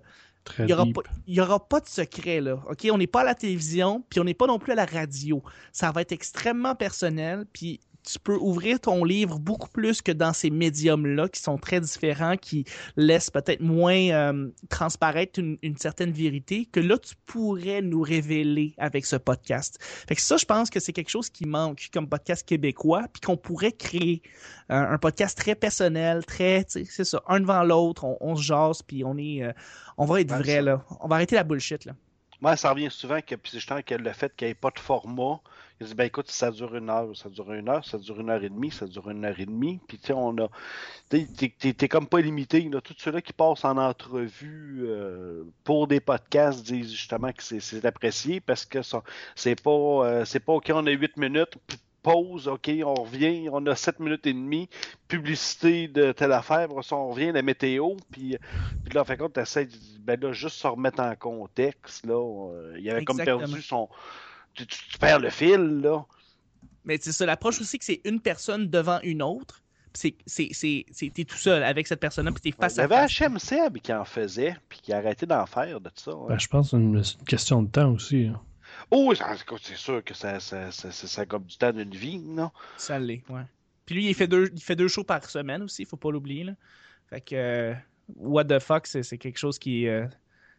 il 0.60 0.66
n'y 0.66 0.74
aura, 0.74 0.84
y 1.28 1.42
aura 1.42 1.68
pas 1.68 1.80
de 1.82 1.88
secret, 1.88 2.40
là. 2.42 2.60
OK? 2.70 2.88
On 2.92 2.98
n'est 2.98 3.08
pas 3.08 3.22
à 3.22 3.26
la 3.26 3.36
télévision, 3.36 4.04
puis 4.10 4.20
on 4.22 4.24
n'est 4.24 4.34
pas 4.34 4.48
non 4.48 4.60
plus 4.60 4.72
à 4.72 4.76
la 4.76 4.86
radio. 4.86 5.42
Ça 5.74 5.92
va 5.92 6.02
être 6.02 6.14
extrêmement 6.14 6.74
personnel, 6.76 7.46
puis 7.52 7.80
tu 8.08 8.20
peux 8.20 8.38
ouvrir 8.38 8.80
ton 8.80 9.04
livre 9.04 9.38
beaucoup 9.40 9.70
plus 9.70 10.02
que 10.02 10.12
dans 10.12 10.34
ces 10.34 10.50
médiums-là 10.50 11.28
qui 11.28 11.42
sont 11.42 11.58
très 11.58 11.82
différents, 11.82 12.38
qui 12.38 12.66
laissent 12.96 13.30
peut-être 13.30 13.62
moins 13.62 14.10
euh, 14.12 14.50
transparaître 14.70 15.40
une, 15.40 15.58
une 15.62 15.78
certaine 15.78 16.12
vérité, 16.12 16.66
que 16.66 16.80
là, 16.80 16.98
tu 16.98 17.16
pourrais 17.26 17.82
nous 17.82 18.02
révéler 18.02 18.74
avec 18.78 19.06
ce 19.06 19.18
podcast. 19.18 19.78
Fait 19.82 20.16
que 20.16 20.22
ça, 20.22 20.38
je 20.38 20.46
pense 20.46 20.70
que 20.70 20.80
c'est 20.80 20.94
quelque 20.94 21.10
chose 21.10 21.30
qui 21.30 21.46
manque 21.46 21.90
comme 21.94 22.08
podcast 22.08 22.48
québécois, 22.48 23.04
puis 23.12 23.22
qu'on 23.22 23.38
pourrait 23.38 23.74
créer 23.74 24.22
euh, 24.72 24.76
un 24.76 24.98
podcast 24.98 25.38
très 25.38 25.56
personnel, 25.56 26.26
très, 26.26 26.64
tu 26.64 26.86
sais, 26.86 26.86
c'est 26.90 27.04
ça, 27.04 27.22
un 27.28 27.42
devant 27.42 27.64
l'autre, 27.64 28.06
on, 28.06 28.18
on 28.22 28.36
se 28.36 28.44
jase, 28.44 28.82
puis 28.84 29.04
on 29.04 29.18
est, 29.18 29.44
euh, 29.44 29.52
on 29.98 30.06
va 30.06 30.22
être 30.22 30.34
vrai, 30.34 30.62
là. 30.62 30.86
On 31.02 31.08
va 31.08 31.16
arrêter 31.16 31.36
la 31.36 31.44
bullshit, 31.44 31.86
là. 31.86 31.94
Moi, 32.42 32.56
ça 32.56 32.72
revient 32.72 32.92
souvent 32.92 33.20
que 33.22 33.36
puis 33.36 33.52
justement 33.54 33.82
que 33.82 33.96
le 33.96 34.14
fait 34.14 34.36
qu'il 34.36 34.48
n'y 34.48 34.52
ait 34.52 34.56
pas 34.56 34.70
de 34.70 34.80
format, 34.80 35.40
il 35.80 35.88
dit 35.88 35.94
ben 35.96 36.06
écoute, 36.06 36.30
ça 36.30 36.52
dure 36.52 36.76
une 36.76 36.90
heure, 36.90 37.16
ça 37.16 37.30
dure 37.30 37.52
une 37.54 37.70
heure, 37.70 37.86
ça 37.86 37.98
dure 37.98 38.20
une 38.20 38.30
heure 38.30 38.44
et 38.44 38.50
demie, 38.50 38.72
ça 38.72 38.86
dure 38.88 39.10
une 39.10 39.26
heure 39.26 39.40
et 39.40 39.46
demie, 39.46 39.80
puis 39.88 39.98
tu 39.98 40.08
sais, 40.08 40.14
on 40.14 40.36
a. 40.38 40.50
T'es, 41.10 41.88
comme 41.88 42.08
pas 42.08 42.20
limité. 42.20 42.62
Là. 42.62 42.82
Tous 42.82 42.96
ceux-là 42.98 43.22
qui 43.22 43.34
passent 43.34 43.64
en 43.64 43.78
entrevue 43.78 44.86
euh, 44.88 45.44
pour 45.64 45.88
des 45.88 46.00
podcasts 46.00 46.66
disent 46.66 46.92
justement 46.92 47.32
que 47.32 47.44
c'est, 47.44 47.86
apprécié 47.86 48.40
parce 48.40 48.66
que 48.66 48.80
c'est 49.36 49.62
pas 49.62 49.72
euh, 49.72 50.26
c'est 50.26 50.40
pas 50.40 50.54
OK, 50.54 50.72
on 50.74 50.86
a 50.86 50.92
8 50.92 51.18
minutes, 51.18 51.58
pause, 52.12 52.48
OK, 52.48 52.72
on 52.86 52.94
revient, 52.94 53.50
on 53.52 53.66
a 53.66 53.76
7 53.76 54.00
minutes 54.00 54.26
et 54.28 54.34
demie, 54.34 54.70
publicité 55.10 55.88
de 55.90 56.12
telle 56.14 56.32
affaire, 56.32 56.68
on 56.92 57.10
revient, 57.10 57.32
la 57.34 57.42
météo, 57.42 57.96
puis, 58.12 58.38
puis 58.86 58.94
là, 58.94 59.02
en 59.02 59.04
fin 59.04 59.16
de 59.16 59.20
compte, 59.20 59.34
t'essaies 59.34 59.66
de 59.66 59.72
ben 60.00 60.18
là, 60.22 60.32
juste 60.32 60.56
se 60.56 60.68
remettre 60.68 61.02
en 61.02 61.14
contexte, 61.16 62.06
là. 62.06 62.14
euh, 62.14 62.78
il 62.80 62.90
avait 62.90 63.04
comme 63.06 63.18
perdu 63.26 63.62
son. 63.62 63.90
Tu, 64.54 64.66
tu- 64.66 64.90
tu 64.92 64.98
perds 64.98 65.20
le 65.20 65.30
fil, 65.30 65.82
là. 65.82 66.06
Mais 66.86 66.98
c'est 67.02 67.12
ça, 67.12 67.26
l'approche 67.26 67.60
aussi 67.60 67.78
que 67.78 67.84
c'est 67.86 68.00
une 68.06 68.22
personne 68.22 68.70
devant 68.70 69.00
une 69.04 69.22
autre. 69.22 69.62
puis 69.92 70.02
C'est, 70.02 70.16
c'est, 70.26 70.50
c'est, 70.54 70.86
c'est- 70.92 71.14
t'es 71.14 71.26
tout 71.26 71.36
seul 71.36 71.62
avec 71.64 71.88
cette 71.88 72.00
personne-là, 72.00 72.32
puis 72.32 72.42
t'es 72.42 72.50
Il 72.50 72.56
face 72.56 72.78
y 72.78 72.80
à 72.80 72.84
avait 72.86 72.96
face. 72.96 73.20
HM 73.20 73.38
Seb 73.38 73.78
qui 73.80 73.92
en 73.92 74.06
faisait, 74.06 74.56
puis 74.70 74.80
qui 74.82 74.94
a 74.94 74.98
arrêté 74.98 75.26
d'en 75.26 75.46
faire 75.46 75.82
de 75.82 75.90
ça. 75.96 76.12
hein. 76.12 76.26
Ben, 76.30 76.40
je 76.40 76.48
pense 76.48 76.68
que 76.68 76.78
c'est 76.78 76.78
une, 76.78 77.04
c'est 77.04 77.20
une 77.20 77.26
question 77.26 77.62
de 77.64 77.70
temps 77.70 77.92
aussi. 77.92 78.28
hein. 78.28 78.40
Oh, 78.90 79.14
c'est 79.62 79.76
sûr 79.76 80.04
que 80.04 80.14
ça, 80.14 80.40
ça, 80.40 80.72
ça, 80.72 80.92
ça, 80.92 81.26
comme 81.26 81.44
du 81.44 81.58
temps 81.58 81.74
d'une 81.74 81.96
vie, 81.96 82.20
non? 82.20 82.52
Ça 82.78 82.98
l'est, 83.00 83.24
ouais. 83.30 83.44
Puis 83.86 83.96
lui, 83.96 84.10
il 84.10 84.14
fait 84.14 84.28
deux, 84.28 84.50
il 84.54 84.62
fait 84.62 84.76
deux 84.76 84.88
shows 84.88 85.04
par 85.04 85.30
semaine 85.30 85.64
aussi, 85.64 85.86
faut 85.86 85.98
pas 85.98 86.12
l'oublier. 86.12 86.46
Fait 87.10 87.22
que, 87.22 87.36
euh, 87.36 87.74
what 88.16 88.46
the 88.46 88.60
fuck, 88.60 88.88
c'est, 88.88 89.04
c'est 89.04 89.18
quelque 89.18 89.38
chose 89.38 89.60
qui, 89.60 89.88
euh, 89.88 90.06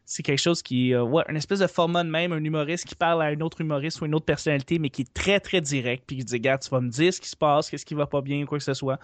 c'est 0.08 0.22
quelque 0.22 0.40
chose 0.40 0.62
qui, 0.62 0.94
euh, 0.94 1.02
ouais, 1.02 1.22
une 1.28 1.36
espèce 1.36 1.58
de 1.58 1.66
format 1.66 2.02
de 2.02 2.08
même, 2.08 2.32
un 2.32 2.42
humoriste 2.42 2.86
qui 2.86 2.94
parle 2.94 3.20
à 3.20 3.26
un 3.26 3.40
autre 3.42 3.60
humoriste 3.60 4.00
ou 4.00 4.06
une 4.06 4.14
autre 4.14 4.24
personnalité, 4.24 4.78
mais 4.78 4.88
qui 4.88 5.02
est 5.02 5.12
très, 5.12 5.38
très 5.38 5.60
direct, 5.60 6.04
puis 6.06 6.16
qui 6.16 6.24
dit, 6.24 6.32
regarde, 6.32 6.62
tu 6.62 6.70
vas 6.70 6.80
me 6.80 6.88
dire 6.88 7.12
ce 7.12 7.20
qui 7.20 7.28
se 7.28 7.36
passe, 7.36 7.68
qu'est-ce 7.68 7.84
qui 7.84 7.92
va 7.92 8.06
pas 8.06 8.22
bien, 8.22 8.46
quoi 8.46 8.56
que 8.56 8.64
ce 8.64 8.72
soit. 8.72 8.98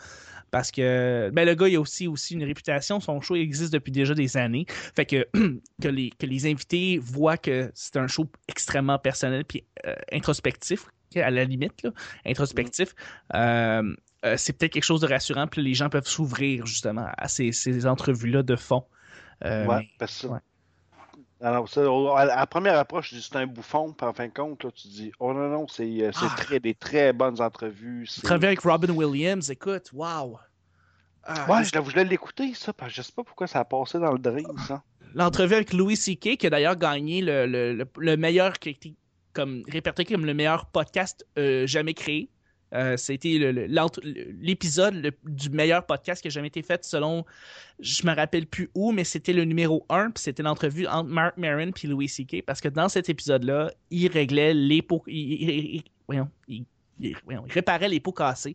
Parce 0.50 0.70
que, 0.70 1.30
ben, 1.34 1.44
le 1.44 1.54
gars, 1.54 1.68
il 1.68 1.76
a 1.76 1.80
aussi, 1.80 2.08
aussi 2.08 2.32
une 2.32 2.44
réputation, 2.44 3.00
son 3.00 3.20
show 3.20 3.36
existe 3.36 3.70
depuis 3.70 3.92
déjà 3.92 4.14
des 4.14 4.38
années. 4.38 4.64
Fait 4.96 5.04
que, 5.04 5.28
que 5.82 5.88
les, 5.88 6.08
que 6.08 6.24
les 6.24 6.46
invités 6.46 6.96
voient 6.96 7.36
que 7.36 7.70
c'est 7.74 7.98
un 7.98 8.06
show 8.06 8.26
extrêmement 8.48 8.98
personnel 8.98 9.44
puis 9.44 9.62
euh, 9.86 9.94
introspectif, 10.10 10.86
à 11.16 11.30
la 11.30 11.44
limite, 11.44 11.82
là, 11.82 11.90
introspectif. 12.24 12.94
Euh, 13.34 13.94
euh, 14.24 14.36
c'est 14.38 14.54
peut-être 14.54 14.72
quelque 14.72 14.84
chose 14.84 15.02
de 15.02 15.06
rassurant, 15.06 15.48
puis 15.48 15.60
les 15.60 15.74
gens 15.74 15.90
peuvent 15.90 16.08
s'ouvrir 16.08 16.64
justement 16.64 17.08
à 17.18 17.28
ces, 17.28 17.52
ces 17.52 17.84
entrevues-là 17.84 18.42
de 18.42 18.56
fond. 18.56 18.84
Ouais, 19.44 19.90
parce 19.98 20.24
ouais. 20.24 20.38
Alors, 21.40 21.68
ça, 21.68 21.82
à 22.16 22.24
la 22.24 22.46
première 22.46 22.78
approche, 22.78 23.10
tu 23.10 23.16
dis 23.16 23.22
c'est 23.22 23.36
un 23.36 23.46
bouffon, 23.46 23.92
puis 23.92 24.06
en 24.06 24.12
fin 24.14 24.28
de 24.28 24.32
compte, 24.32 24.64
là, 24.64 24.70
tu 24.70 24.88
dis 24.88 25.12
oh 25.18 25.32
non, 25.34 25.48
non, 25.48 25.66
c'est 25.68 26.02
euh, 26.02 26.10
Ah. 26.16 26.34
très, 26.36 26.60
des 26.60 26.74
très 26.74 27.12
bonnes 27.12 27.40
entrevues. 27.40 28.08
Travailler 28.22 28.46
avec 28.48 28.60
Robin 28.60 28.90
Williams, 28.90 29.50
écoute, 29.50 29.90
wow! 29.92 30.38
Ah, 31.24 31.46
Ouais, 31.50 31.64
je, 31.64 31.72
l'ai- 31.72 31.78
je 31.84 31.90
voulais 31.90 32.04
l'écouter, 32.04 32.52
ça, 32.54 32.72
parce 32.72 32.90
que 32.92 32.96
je 32.96 33.02
sais 33.02 33.12
pas 33.12 33.24
pourquoi 33.24 33.46
ça 33.46 33.60
a 33.60 33.64
passé 33.64 33.98
dans 33.98 34.12
le 34.12 34.18
dream, 34.18 34.56
ça. 34.66 34.82
L'entrevue 35.14 35.54
avec 35.54 35.72
Louis 35.72 35.96
C.K., 35.96 36.36
qui 36.36 36.46
a 36.46 36.50
d'ailleurs 36.50 36.76
gagné 36.76 37.20
le, 37.20 37.46
le, 37.46 37.72
le, 37.74 37.86
le 37.98 38.16
meilleur, 38.16 38.58
qui 38.58 38.68
a 38.70 38.72
été 38.72 38.94
comme, 39.32 39.62
répertorié 39.68 40.12
comme 40.14 40.26
le 40.26 40.34
meilleur 40.34 40.66
podcast 40.66 41.26
euh, 41.38 41.66
jamais 41.66 41.94
créé. 41.94 42.30
Euh, 42.74 42.96
C'était 42.96 43.38
l'entre- 43.68 44.00
l'épisode 44.04 45.12
du 45.24 45.50
meilleur 45.50 45.86
podcast 45.86 46.20
qui 46.22 46.28
a 46.28 46.30
jamais 46.30 46.48
été 46.48 46.62
fait 46.62 46.84
selon, 46.84 47.24
je 47.78 48.04
me 48.06 48.14
rappelle 48.14 48.46
plus 48.46 48.68
où, 48.74 48.90
mais 48.92 49.04
c'était 49.04 49.32
le 49.32 49.44
numéro 49.44 49.86
1, 49.88 50.10
puis 50.10 50.22
c'était 50.22 50.42
l'entrevue 50.42 50.86
entre 50.86 51.08
Mark 51.08 51.36
Maron 51.36 51.70
puis 51.72 51.86
Louis 51.88 52.08
C.K. 52.08 52.42
Parce 52.44 52.60
que 52.60 52.68
dans 52.68 52.88
cet 52.88 53.08
épisode-là, 53.08 53.70
il 53.90 54.08
réglait 54.08 54.54
les 54.54 54.82
pots, 54.82 55.04
il, 55.06 55.82
réparait 57.48 57.88
les 57.88 58.00
pots 58.00 58.12
cassés. 58.12 58.54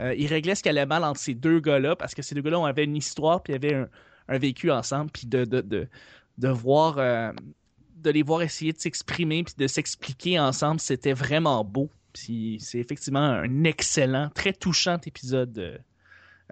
Euh, 0.00 0.14
il 0.14 0.26
réglait 0.26 0.54
ce 0.54 0.62
qui 0.62 0.68
allait 0.68 0.86
mal 0.86 1.02
entre 1.04 1.20
ces 1.20 1.34
deux 1.34 1.60
gars-là, 1.60 1.96
parce 1.96 2.14
que 2.14 2.22
ces 2.22 2.34
deux 2.34 2.42
gars-là 2.42 2.66
avaient 2.66 2.84
une 2.84 2.96
histoire, 2.96 3.42
puis 3.42 3.54
avaient 3.54 3.74
un, 3.74 3.88
un 4.28 4.38
vécu 4.38 4.70
ensemble, 4.70 5.10
puis 5.10 5.26
de, 5.26 5.44
de, 5.44 5.60
de, 5.60 5.88
de 6.38 6.48
voir, 6.48 6.96
euh, 6.98 7.32
de 7.96 8.10
les 8.10 8.22
voir 8.22 8.42
essayer 8.42 8.72
de 8.72 8.78
s'exprimer, 8.78 9.42
puis 9.44 9.54
de 9.58 9.66
s'expliquer 9.66 10.38
ensemble, 10.38 10.80
c'était 10.80 11.12
vraiment 11.12 11.64
beau. 11.64 11.90
Puis 12.12 12.58
c'est 12.60 12.78
effectivement 12.78 13.20
un 13.20 13.64
excellent, 13.64 14.30
très 14.30 14.52
touchant 14.52 14.98
épisode 15.06 15.80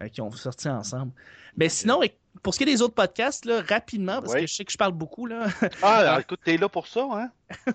euh, 0.01 0.09
qu'ils 0.09 0.23
ont 0.23 0.31
sorti 0.31 0.69
ensemble. 0.69 1.13
Mais 1.57 1.69
sinon, 1.69 2.03
pour 2.43 2.55
ce 2.55 2.59
qui 2.59 2.65
est 2.65 2.73
des 2.73 2.83
autres 2.83 2.95
podcasts, 2.95 3.45
là, 3.45 3.63
rapidement, 3.69 4.21
parce 4.21 4.35
Oui. 4.35 4.41
que 4.43 4.47
je 4.47 4.55
sais 4.55 4.65
que 4.65 4.73
je 4.73 4.77
parle 4.77 4.93
beaucoup, 4.93 5.27
là. 5.27 5.47
Ah, 5.83 5.97
alors, 5.99 6.21
écoute, 6.21 6.41
t'es 6.45 6.57
là 6.57 6.69
pour 6.69 6.87
ça, 6.87 7.07
hein? 7.13 7.31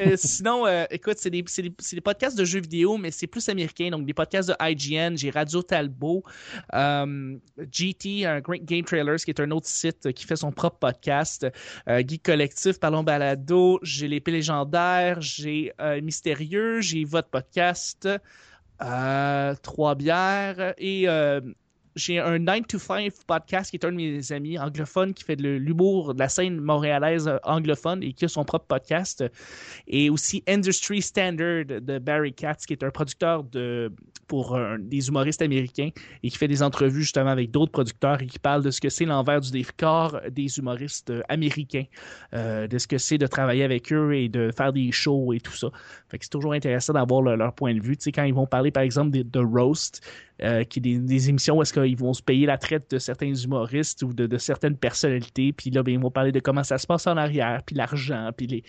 Euh, 0.00 0.14
sinon, 0.16 0.66
euh, 0.66 0.84
écoute, 0.90 1.16
c'est 1.18 1.30
des, 1.30 1.42
podcasts 2.00 2.38
de 2.38 2.44
jeux 2.44 2.60
vidéo, 2.60 2.96
mais 2.96 3.10
c'est 3.10 3.26
plus 3.26 3.48
américain. 3.48 3.90
Donc, 3.90 4.06
des 4.06 4.14
podcasts 4.14 4.48
de 4.48 4.54
IGN, 4.60 5.16
j'ai 5.16 5.30
Radio 5.30 5.62
Talbot, 5.62 6.22
euh, 6.72 7.36
GT, 7.70 8.24
un 8.24 8.40
Great 8.40 8.64
Game 8.64 8.84
Trailers, 8.84 9.16
qui 9.16 9.30
est 9.30 9.40
un 9.40 9.50
autre 9.50 9.66
site 9.66 10.12
qui 10.12 10.24
fait 10.24 10.36
son 10.36 10.52
propre 10.52 10.78
podcast, 10.78 11.46
Geek 11.86 12.22
Collectif, 12.22 12.78
Parlons 12.78 13.02
Balado, 13.02 13.78
j'ai 13.82 14.08
l'épée 14.08 14.30
légendaire, 14.30 15.20
j'ai 15.20 15.72
Mystérieux, 16.02 16.80
j'ai 16.80 17.04
votre 17.04 17.28
podcast, 17.28 18.08
euh, 18.82 19.54
Trois 19.62 19.94
bières, 19.94 20.74
et 20.78 21.08
euh, 21.08 21.40
j'ai 21.96 22.18
un 22.18 22.38
9 22.38 22.66
to 22.66 22.78
5 22.78 23.12
podcast 23.26 23.70
qui 23.70 23.76
est 23.76 23.84
un 23.84 23.92
de 23.92 23.96
mes 23.96 24.32
amis 24.32 24.58
anglophones 24.58 25.14
qui 25.14 25.24
fait 25.24 25.36
de 25.36 25.48
l'humour 25.48 26.14
de 26.14 26.18
la 26.18 26.28
scène 26.28 26.60
montréalaise 26.60 27.28
euh, 27.28 27.38
anglophone 27.44 28.02
et 28.02 28.12
qui 28.12 28.24
a 28.24 28.28
son 28.28 28.44
propre 28.44 28.66
podcast. 28.66 29.24
Et 29.86 30.10
aussi 30.10 30.42
Industry 30.48 31.02
Standard 31.02 31.64
de 31.66 31.98
Barry 31.98 32.32
Katz, 32.32 32.66
qui 32.66 32.72
est 32.72 32.82
un 32.82 32.90
producteur 32.90 33.44
de, 33.44 33.92
pour 34.26 34.54
euh, 34.56 34.76
des 34.80 35.08
humoristes 35.08 35.42
américains 35.42 35.90
et 36.22 36.30
qui 36.30 36.36
fait 36.36 36.48
des 36.48 36.62
entrevues 36.62 37.02
justement 37.02 37.30
avec 37.30 37.50
d'autres 37.50 37.72
producteurs 37.72 38.20
et 38.22 38.26
qui 38.26 38.38
parle 38.38 38.62
de 38.62 38.70
ce 38.70 38.80
que 38.80 38.88
c'est 38.88 39.04
l'envers 39.04 39.40
du 39.40 39.50
décor 39.50 40.20
des 40.30 40.58
humoristes 40.58 41.10
euh, 41.10 41.22
américains, 41.28 41.84
de 42.32 42.78
ce 42.78 42.86
que 42.86 42.98
c'est 42.98 43.18
de 43.18 43.26
travailler 43.26 43.62
avec 43.64 43.92
eux 43.92 44.14
et 44.14 44.28
de 44.28 44.50
faire 44.56 44.72
des 44.72 44.90
shows 44.92 45.32
et 45.32 45.40
tout 45.40 45.52
ça. 45.52 45.68
Fait 46.08 46.18
que 46.18 46.24
c'est 46.24 46.30
toujours 46.30 46.52
intéressant 46.52 46.92
d'avoir 46.92 47.22
le- 47.22 47.36
leur 47.36 47.54
point 47.54 47.74
de 47.74 47.80
vue. 47.80 47.96
Tu 47.96 48.04
sais, 48.04 48.12
quand 48.12 48.24
ils 48.24 48.34
vont 48.34 48.46
parler, 48.46 48.70
par 48.70 48.82
exemple, 48.82 49.10
de 49.12 49.38
Roast, 49.40 50.00
euh, 50.42 50.64
qui 50.64 50.80
est 50.80 50.82
des, 50.82 50.98
des 50.98 51.28
émissions 51.28 51.56
où 51.56 51.62
est-ce 51.62 51.72
qu'ils 51.72 51.96
vont 51.96 52.12
se 52.12 52.22
payer 52.22 52.46
la 52.46 52.58
traite 52.58 52.90
de 52.90 52.98
certains 52.98 53.32
humoristes 53.34 54.02
ou 54.02 54.12
de, 54.12 54.26
de 54.26 54.38
certaines 54.38 54.76
personnalités, 54.76 55.52
puis 55.52 55.70
là, 55.70 55.82
ben, 55.82 55.92
ils 55.94 56.00
vont 56.00 56.10
parler 56.10 56.32
de 56.32 56.40
comment 56.40 56.64
ça 56.64 56.78
se 56.78 56.86
passe 56.86 57.06
en 57.06 57.16
arrière, 57.16 57.62
puis 57.64 57.76
l'argent, 57.76 58.30
puis 58.36 58.46
les, 58.46 58.64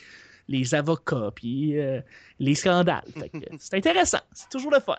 les 0.48 0.76
avocats, 0.76 1.32
puis 1.34 1.80
euh, 1.80 2.02
les 2.40 2.56
scandales. 2.56 3.04
C'est 3.60 3.76
intéressant, 3.78 4.20
c'est 4.32 4.50
toujours 4.50 4.72
le 4.72 4.80
fun. 4.80 4.96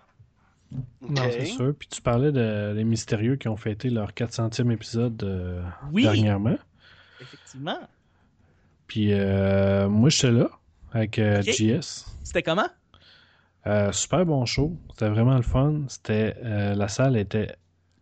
Non, 1.01 1.23
c'est 1.31 1.45
sûr. 1.45 1.73
Puis 1.79 1.89
tu 1.89 2.03
parlais 2.03 2.33
de 2.33 2.73
les 2.75 2.83
mystérieux 2.83 3.37
qui 3.37 3.47
ont 3.47 3.57
fêté 3.57 3.89
leur 3.89 4.11
400e 4.11 4.73
épisode 4.73 5.23
euh, 5.23 5.63
Oui. 5.93 6.03
dernièrement. 6.03 6.59
Effectivement. 7.21 7.79
Puis 8.89 9.13
euh, 9.13 9.89
moi, 9.89 10.11
j'étais 10.11 10.33
là 10.33 10.51
avec 10.93 11.21
euh. 11.21 11.41
JS. 11.43 12.07
C'était 12.25 12.43
comment? 12.43 12.67
Euh, 13.67 13.91
super 13.93 14.25
bon 14.25 14.45
show. 14.47 14.77
C'était 14.91 15.09
vraiment 15.09 15.37
le 15.37 15.43
fun. 15.43 15.83
C'était 15.89 16.35
euh, 16.45 16.75
la 16.75 16.89
salle 16.89 17.17
était 17.17 17.55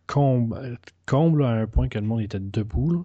comble, 0.07 0.77
comble 1.05 1.43
à 1.43 1.49
un 1.49 1.65
point 1.67 1.87
que 1.87 1.97
le 1.97 2.05
monde 2.05 2.21
était 2.21 2.39
debout. 2.39 2.91
là. 2.91 2.99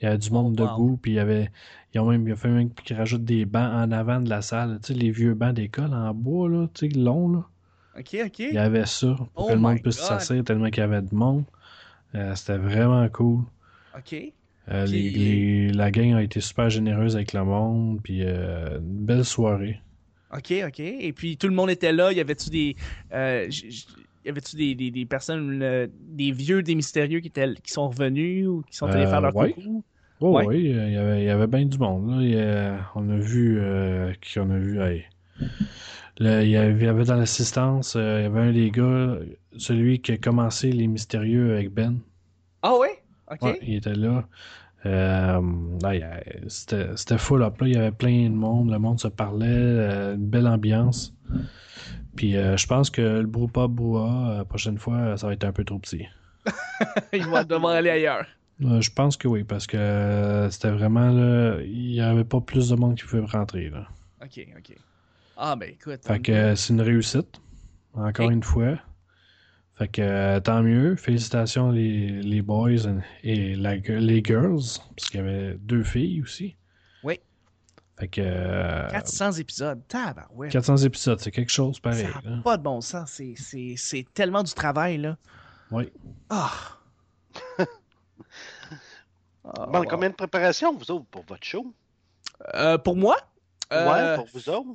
Il 0.00 0.04
y 0.04 0.08
avait 0.08 0.18
du 0.18 0.30
monde 0.30 0.56
Oh, 0.60 0.64
wow. 0.64 0.70
debout, 0.72 0.96
puis 1.00 1.12
il 1.12 1.14
y 1.14 1.18
avait. 1.18 1.50
Ils 1.94 2.00
ont 2.00 2.10
même 2.10 2.26
il 2.26 2.32
a 2.32 2.36
fait 2.36 2.48
même 2.48 2.70
qu'ils 2.72 2.96
rajoutent 2.96 3.24
des 3.24 3.44
bancs 3.44 3.72
en 3.72 3.90
avant 3.92 4.20
de 4.20 4.28
la 4.28 4.42
salle. 4.42 4.78
Tu 4.82 4.92
sais, 4.92 4.98
les 4.98 5.10
vieux 5.10 5.34
bancs 5.34 5.54
d'école 5.54 5.92
en 5.94 6.12
bois, 6.14 6.48
là, 6.48 6.66
tu 6.74 6.88
sais, 6.90 6.98
longs, 6.98 7.28
là. 7.32 7.44
Ok, 7.98 8.16
ok. 8.24 8.38
Il 8.40 8.54
y 8.54 8.58
avait 8.58 8.86
ça 8.86 9.14
pour 9.16 9.28
Oh 9.34 9.46
que 9.48 9.52
le 9.54 9.58
monde 9.58 9.74
my 9.74 9.80
puisse 9.80 9.96
s'asseoir 9.98 10.44
tellement 10.44 10.70
qu'il 10.70 10.80
y 10.82 10.84
avait 10.84 11.02
de 11.02 11.12
monde. 11.14 11.44
Euh, 12.14 12.32
C'était 12.36 12.58
vraiment 12.58 13.08
cool. 13.08 13.42
Ok. 13.96 14.14
Euh, 14.70 14.84
Puis- 14.86 14.92
les- 14.92 15.10
les- 15.10 15.72
la 15.72 15.90
gang 15.90 16.14
a 16.14 16.22
été 16.22 16.40
super 16.40 16.70
généreuse 16.70 17.16
avec 17.16 17.32
le 17.32 17.42
monde, 17.44 18.00
puis 18.02 18.20
euh, 18.22 18.78
une 18.78 19.04
belle 19.04 19.24
soirée. 19.24 19.80
Ok, 20.34 20.52
ok. 20.66 20.80
Et 20.80 21.12
puis 21.12 21.36
tout 21.38 21.48
le 21.48 21.54
monde 21.54 21.70
était 21.70 21.92
là. 21.92 22.12
Il 22.12 22.18
y 22.18 22.20
avait-tu 22.20 22.50
des. 22.50 22.76
euh, 23.12 23.48
y 24.24 24.28
avait-tu 24.28 24.56
des, 24.56 24.74
des, 24.74 24.90
des 24.90 25.06
personnes, 25.06 25.62
euh, 25.62 25.86
des 25.90 26.32
vieux, 26.32 26.62
des 26.62 26.74
mystérieux 26.74 27.20
qui, 27.20 27.28
étaient, 27.28 27.54
qui 27.62 27.72
sont 27.72 27.88
revenus 27.88 28.46
ou 28.46 28.62
qui 28.68 28.76
sont 28.76 28.86
allés 28.86 29.04
Euh, 29.04 29.10
faire 29.10 29.20
leur 29.22 29.34
ouais. 29.34 29.54
coucou? 29.54 29.84
Oh, 30.20 30.36
Ouais. 30.36 30.46
oui, 30.46 30.64
il 30.64 30.92
y 30.92 30.96
avait, 30.96 31.22
il 31.22 31.26
y 31.26 31.30
avait 31.30 31.46
bien 31.46 31.64
du 31.64 31.78
monde. 31.78 32.10
Là. 32.10 32.22
Il 32.22 32.30
y 32.30 32.38
a- 32.40 32.90
on 32.94 33.08
a 33.08 33.16
vu 33.16 33.58
euh, 33.60 34.12
qui 34.20 34.38
on 34.40 34.50
a 34.50 34.58
vu. 34.58 34.78
Là, 36.18 36.42
il, 36.42 36.50
y 36.50 36.56
avait, 36.56 37.04
dans 37.04 37.14
l'assistance, 37.14 37.94
euh, 37.96 38.20
il 38.20 38.22
y 38.24 38.26
avait 38.26 38.40
un 38.40 38.52
des 38.52 38.70
gars, 38.70 39.18
celui 39.56 40.00
qui 40.00 40.12
a 40.12 40.16
commencé 40.18 40.72
les 40.72 40.86
mystérieux 40.88 41.54
avec 41.54 41.70
Ben. 41.72 42.00
Ah 42.62 42.76
ouais? 42.76 43.02
Ok. 43.30 43.42
Ouais, 43.42 43.58
il 43.62 43.74
était 43.76 43.94
là. 43.94 44.26
Euh, 44.86 45.40
c'était 46.48 46.88
c'était 46.96 47.18
full 47.18 47.42
up. 47.42 47.60
Là. 47.60 47.66
Il 47.66 47.74
y 47.74 47.76
avait 47.76 47.90
plein 47.90 48.28
de 48.30 48.34
monde. 48.34 48.70
Le 48.70 48.78
monde 48.78 49.00
se 49.00 49.08
parlait. 49.08 49.46
euh, 49.48 50.14
une 50.14 50.26
belle 50.26 50.46
ambiance. 50.46 51.14
Puis 52.16 52.36
euh, 52.36 52.56
je 52.56 52.66
pense 52.66 52.90
que 52.90 53.02
le 53.02 53.26
Broupa 53.26 53.66
Boua, 53.66 54.34
la 54.38 54.44
prochaine 54.44 54.78
fois, 54.78 55.16
ça 55.16 55.26
va 55.26 55.32
être 55.32 55.44
un 55.44 55.52
peu 55.52 55.64
trop 55.64 55.78
petit. 55.78 56.06
Ils 57.12 57.24
vont 57.26 57.42
devoir 57.44 57.74
aller 57.74 57.90
ailleurs. 57.90 58.26
Je 58.60 58.90
pense 58.90 59.16
que 59.16 59.28
oui, 59.28 59.44
parce 59.44 59.66
que 59.68 60.48
c'était 60.50 60.70
vraiment 60.70 61.10
là. 61.10 61.60
Il 61.62 61.90
n'y 61.92 62.00
avait 62.00 62.24
pas 62.24 62.40
plus 62.40 62.70
de 62.70 62.76
monde 62.76 62.96
qui 62.96 63.04
pouvait 63.04 63.24
rentrer. 63.24 63.70
Là. 63.70 63.86
Ok, 64.22 64.44
ok. 64.56 64.76
Ah 65.36 65.54
ben 65.54 65.70
écoute. 65.70 66.00
Fait 66.04 66.18
que 66.18 66.54
c'est 66.56 66.72
une 66.72 66.80
réussite. 66.80 67.40
Encore 67.94 68.30
une 68.30 68.42
fois. 68.42 68.78
Fait 69.78 69.88
que 69.88 70.02
euh, 70.02 70.40
tant 70.40 70.62
mieux. 70.62 70.96
Félicitations 70.96 71.70
les, 71.70 72.20
les 72.22 72.42
boys 72.42 72.70
et 73.22 73.54
la, 73.54 73.76
les 73.76 74.22
girls. 74.24 74.60
Parce 74.96 75.08
qu'il 75.10 75.20
y 75.20 75.22
avait 75.22 75.54
deux 75.60 75.84
filles 75.84 76.20
aussi. 76.22 76.56
Oui. 77.04 77.20
Fait 77.98 78.08
que. 78.08 78.20
euh, 78.24 78.88
400 78.90 79.32
épisodes. 79.32 79.80
Tabarouette. 79.86 80.50
400 80.52 80.78
épisodes, 80.78 81.20
c'est 81.20 81.30
quelque 81.30 81.52
chose 81.52 81.78
pareil. 81.78 82.06
Ça 82.12 82.20
n'a 82.28 82.42
pas 82.42 82.56
de 82.56 82.62
bon 82.62 82.80
sens. 82.80 83.10
C'est- 83.12 83.34
C'est 83.36 83.74
c'est 83.76 84.04
tellement 84.14 84.42
du 84.42 84.52
travail, 84.52 84.98
là. 84.98 85.16
Oui. 85.70 85.90
Ah! 86.30 86.50
Bon, 89.44 89.78
wow. 89.80 89.84
combien 89.88 90.10
de 90.10 90.14
préparation, 90.14 90.74
vous 90.76 90.90
autres, 90.90 91.06
pour 91.10 91.24
votre 91.26 91.44
show? 91.44 91.72
Euh, 92.54 92.76
pour 92.76 92.96
moi? 92.96 93.16
Euh, 93.72 93.90
Ouais, 93.90 94.16
pour 94.16 94.26
vous 94.34 94.48
autres. 94.50 94.68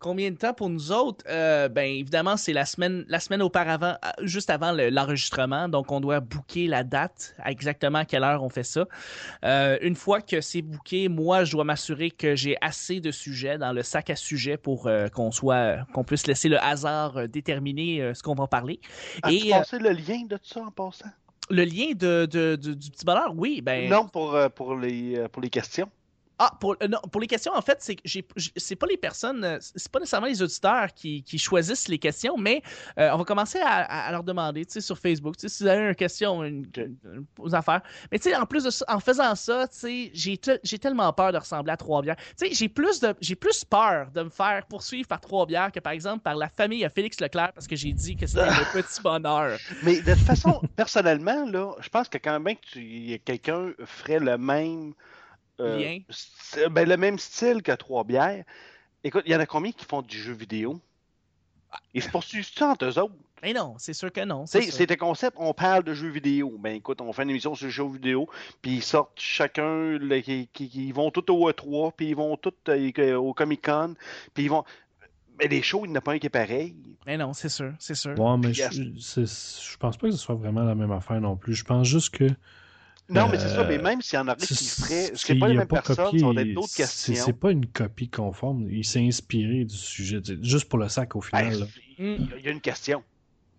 Combien 0.00 0.30
de 0.30 0.36
temps 0.36 0.54
pour 0.54 0.70
nous 0.70 0.92
autres? 0.92 1.22
Euh, 1.28 1.68
ben 1.68 1.82
évidemment, 1.84 2.38
c'est 2.38 2.54
la 2.54 2.64
semaine, 2.64 3.04
la 3.06 3.20
semaine 3.20 3.42
auparavant, 3.42 3.96
euh, 4.02 4.08
juste 4.22 4.48
avant 4.48 4.72
le- 4.72 4.88
l'enregistrement. 4.88 5.68
Donc, 5.68 5.92
on 5.92 6.00
doit 6.00 6.20
booker 6.20 6.68
la 6.68 6.84
date, 6.84 7.36
à 7.38 7.50
exactement 7.50 7.98
à 7.98 8.04
quelle 8.06 8.24
heure 8.24 8.42
on 8.42 8.48
fait 8.48 8.62
ça. 8.62 8.86
Euh, 9.44 9.76
une 9.82 9.94
fois 9.94 10.22
que 10.22 10.40
c'est 10.40 10.62
booké, 10.62 11.08
moi, 11.08 11.44
je 11.44 11.52
dois 11.52 11.64
m'assurer 11.64 12.10
que 12.10 12.34
j'ai 12.34 12.56
assez 12.62 13.00
de 13.00 13.10
sujets 13.10 13.58
dans 13.58 13.74
le 13.74 13.82
sac 13.82 14.08
à 14.08 14.16
sujets 14.16 14.56
pour 14.56 14.86
euh, 14.86 15.08
qu'on 15.08 15.30
soit, 15.32 15.84
qu'on 15.92 16.02
puisse 16.02 16.26
laisser 16.26 16.48
le 16.48 16.58
hasard 16.64 17.28
déterminer 17.28 18.12
ce 18.14 18.22
qu'on 18.22 18.34
va 18.34 18.46
parler. 18.46 18.80
As-tu 19.22 19.50
passé 19.50 19.78
le 19.78 19.90
lien 19.90 20.22
de 20.26 20.36
tout 20.38 20.48
ça 20.48 20.60
en 20.62 20.70
passant? 20.70 21.10
le 21.52 21.64
lien 21.64 21.92
de, 21.96 22.26
de- 22.26 22.54
du- 22.54 22.76
du 22.76 22.90
petit 22.92 23.04
bonheur, 23.04 23.32
oui, 23.36 23.60
ben. 23.60 23.90
Non, 23.90 24.06
pour, 24.06 24.38
pour, 24.54 24.76
les, 24.76 25.26
pour 25.32 25.42
les 25.42 25.50
questions. 25.50 25.90
Ah, 26.42 26.52
pour, 26.58 26.74
euh, 26.82 26.88
non, 26.88 26.98
pour 27.12 27.20
les 27.20 27.26
questions, 27.26 27.52
en 27.54 27.60
fait, 27.60 27.76
c'est 27.82 27.96
que 27.96 28.02
c'est 28.56 28.74
pas 28.74 28.86
les 28.86 28.96
personnes, 28.96 29.44
euh, 29.44 29.58
c'est 29.60 29.92
pas 29.92 29.98
nécessairement 29.98 30.26
les 30.26 30.40
auditeurs 30.40 30.86
qui, 30.94 31.22
qui 31.22 31.38
choisissent 31.38 31.86
les 31.86 31.98
questions, 31.98 32.38
mais 32.38 32.62
euh, 32.98 33.10
on 33.12 33.18
va 33.18 33.24
commencer 33.24 33.58
à, 33.62 34.10
leur 34.10 34.24
demander, 34.24 34.64
tu 34.64 34.72
sais, 34.72 34.80
sur 34.80 34.96
Facebook, 34.98 35.36
tu 35.36 35.42
sais, 35.42 35.54
si 35.54 35.62
vous 35.62 35.68
avez 35.68 35.90
une 35.90 35.94
question, 35.94 36.42
une, 36.42 36.66
une- 36.78 37.54
affaires. 37.54 37.82
Mais 38.10 38.18
tu 38.18 38.30
sais, 38.30 38.36
en 38.36 38.46
plus 38.46 38.64
de 38.64 38.70
ça, 38.70 38.86
en 38.88 39.00
faisant 39.00 39.34
ça, 39.34 39.68
tu 39.68 39.76
sais, 39.76 40.10
j'ai, 40.14 40.38
te- 40.38 40.58
j'ai 40.62 40.78
tellement 40.78 41.12
peur 41.12 41.30
de 41.30 41.36
ressembler 41.36 41.72
à 41.72 41.76
Trois-Bières. 41.76 42.16
Tu 42.16 42.46
sais, 42.48 42.54
j'ai 42.54 42.70
plus 42.70 43.00
de, 43.00 43.14
j'ai 43.20 43.34
plus 43.34 43.62
peur 43.62 44.10
de 44.10 44.22
me 44.22 44.30
faire 44.30 44.64
poursuivre 44.66 45.08
par 45.08 45.20
Trois-Bières 45.20 45.70
que 45.70 45.80
par 45.80 45.92
exemple 45.92 46.20
par 46.20 46.36
la 46.36 46.48
famille 46.48 46.86
à 46.86 46.88
Félix 46.88 47.20
Leclerc 47.20 47.52
parce 47.52 47.66
que 47.66 47.76
j'ai 47.76 47.92
dit 47.92 48.16
que 48.16 48.26
c'était 48.26 48.46
le 48.46 48.72
petit 48.82 49.02
bonheur. 49.02 49.58
Mais 49.82 50.00
de 50.00 50.14
toute 50.14 50.22
façon, 50.22 50.62
personnellement, 50.74 51.44
là, 51.44 51.74
je 51.80 51.88
pense 51.90 52.08
que 52.08 52.16
quand 52.16 52.40
même 52.40 52.56
que 52.56 52.66
tu, 52.72 53.18
quelqu'un 53.26 53.72
ferait 53.84 54.20
le 54.20 54.38
même 54.38 54.94
euh, 55.60 55.78
Lien. 55.78 55.98
st- 56.10 56.68
ben, 56.68 56.88
le 56.88 56.96
même 56.96 57.18
style 57.18 57.62
que 57.62 57.72
Trois 57.72 58.04
Bières, 58.04 58.44
écoute, 59.04 59.22
il 59.26 59.32
y 59.32 59.36
en 59.36 59.40
a 59.40 59.46
combien 59.46 59.72
qui 59.72 59.84
font 59.84 60.02
du 60.02 60.18
jeu 60.18 60.32
vidéo? 60.32 60.80
Ils 61.94 62.02
se 62.02 62.08
poursuivent-tu 62.08 62.62
entre 62.64 62.84
eux 62.86 62.98
autres? 62.98 63.14
Mais 63.42 63.52
non, 63.52 63.74
c'est 63.78 63.94
sûr 63.94 64.12
que 64.12 64.22
non. 64.24 64.44
C'est 64.46 64.90
un 64.90 64.96
concept, 64.96 65.36
on 65.40 65.54
parle 65.54 65.82
de 65.84 65.94
jeux 65.94 66.08
vidéo. 66.10 66.56
Ben 66.58 66.74
écoute, 66.74 67.00
on 67.00 67.12
fait 67.12 67.22
une 67.22 67.30
émission 67.30 67.54
sur 67.54 67.66
les 67.66 67.72
jeux 67.72 67.86
vidéo, 67.88 68.28
puis 68.60 68.72
ils 68.76 68.82
sortent 68.82 69.18
chacun, 69.18 69.96
le- 69.98 70.20
qui, 70.20 70.48
qui- 70.52 70.68
qui- 70.68 70.88
ils 70.88 70.92
vont 70.94 71.10
tous 71.10 71.32
au 71.32 71.48
E3, 71.50 71.92
puis 71.96 72.08
ils 72.08 72.16
vont 72.16 72.36
tous 72.36 72.52
euh, 72.68 73.14
au 73.16 73.32
Comic 73.32 73.64
Con, 73.64 73.94
puis 74.34 74.44
ils 74.44 74.48
vont. 74.50 74.64
Mais 75.38 75.48
les 75.48 75.62
shows, 75.62 75.86
il 75.86 75.88
n'y 75.90 75.94
en 75.94 75.98
a 75.98 76.00
pas 76.02 76.12
un 76.12 76.18
qui 76.18 76.26
est 76.26 76.30
pareil. 76.30 76.76
Mais 77.06 77.16
non, 77.16 77.32
c'est 77.32 77.48
sûr, 77.48 77.72
c'est 77.78 77.94
sûr. 77.94 78.14
Bon, 78.14 78.36
mais 78.36 78.52
je, 78.52 78.62
je 78.82 79.76
pense 79.78 79.96
pas 79.96 80.08
que 80.08 80.12
ce 80.12 80.18
soit 80.18 80.34
vraiment 80.34 80.64
la 80.64 80.74
même 80.74 80.92
affaire 80.92 81.20
non 81.20 81.36
plus. 81.36 81.54
Je 81.54 81.64
pense 81.64 81.86
juste 81.86 82.10
que. 82.14 82.26
Non, 83.10 83.28
mais 83.28 83.38
c'est 83.38 83.48
ça, 83.48 83.60
Euh, 83.60 83.68
mais 83.68 83.78
même 83.78 84.00
s'il 84.02 84.16
y 84.16 84.22
en 84.22 84.28
aurait 84.28 84.36
qui 84.36 84.54
feraient. 84.54 85.10
c'est 85.14 85.16
Ce 85.16 85.32
n'est 85.32 85.38
pas 85.38 85.48
les 85.48 85.56
mêmes 85.56 85.66
pas 85.66 85.82
personnes, 85.82 86.04
copié- 86.06 86.20
ça 86.20 86.32
va 86.32 86.40
être 86.42 86.54
d'autres 86.54 86.68
c'est- 86.68 86.82
questions. 86.82 87.14
C'est 87.24 87.32
pas 87.32 87.50
une 87.50 87.66
copie 87.66 88.08
conforme. 88.08 88.70
Il 88.70 88.84
s'est 88.84 89.04
inspiré 89.04 89.64
du 89.64 89.74
sujet. 89.76 90.20
Juste 90.42 90.68
pour 90.68 90.78
le 90.78 90.88
sac 90.88 91.16
au 91.16 91.20
final. 91.20 91.60
Là. 91.60 91.66
il 91.98 92.28
y 92.44 92.48
a- 92.48 92.50
une 92.52 92.60
question. 92.60 93.02